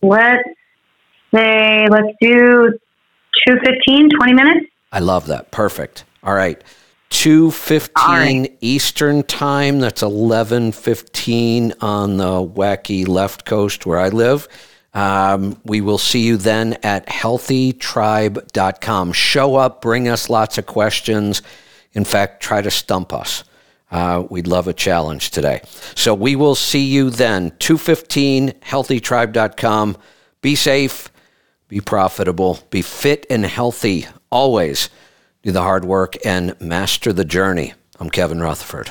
Let's 0.03 0.49
say 1.35 1.87
let's 1.89 2.09
do 2.21 2.79
215 3.47 4.11
20 4.11 4.33
minutes. 4.33 4.67
I 4.93 5.01
love 5.01 5.27
that. 5.27 5.51
Perfect. 5.51 6.05
All 6.23 6.35
right. 6.35 6.63
2.15 7.11 7.91
right. 7.97 8.59
Eastern 8.61 9.23
Time. 9.25 9.81
That's 9.81 10.03
11.15 10.03 11.83
on 11.83 12.17
the 12.17 12.25
wacky 12.25 13.07
left 13.07 13.45
coast 13.45 13.85
where 13.85 13.99
I 13.99 14.09
live. 14.09 14.49
Um, 14.93 15.61
we 15.65 15.81
will 15.81 15.99
see 15.99 16.21
you 16.21 16.37
then 16.37 16.77
at 16.83 17.07
healthytribe.com. 17.07 19.13
Show 19.13 19.57
up, 19.57 19.81
bring 19.81 20.09
us 20.09 20.29
lots 20.29 20.59
of 20.59 20.67
questions. 20.67 21.43
In 21.93 22.05
fact, 22.05 22.43
try 22.43 22.63
to 22.63 22.71
stump 22.71 23.13
us. 23.13 23.45
Uh, 23.91 24.25
we'd 24.31 24.47
love 24.47 24.69
a 24.69 24.73
challenge 24.73 25.31
today. 25.31 25.63
So 25.95 26.15
we 26.15 26.37
will 26.37 26.55
see 26.55 26.85
you 26.85 27.11
then. 27.11 27.53
215 27.59 28.51
healthytribe.com. 28.51 29.97
Be 30.43 30.55
safe, 30.55 31.09
be 31.69 31.81
profitable, 31.81 32.61
be 32.71 32.83
fit 32.83 33.27
and 33.29 33.45
healthy 33.45 34.07
always 34.31 34.89
do 35.43 35.53
the 35.53 35.63
hard 35.63 35.85
work, 35.85 36.17
and 36.25 36.59
master 36.61 37.13
the 37.13 37.25
journey. 37.25 37.75
I'm 37.99 38.11
Kevin 38.11 38.41
Rutherford. 38.41 38.91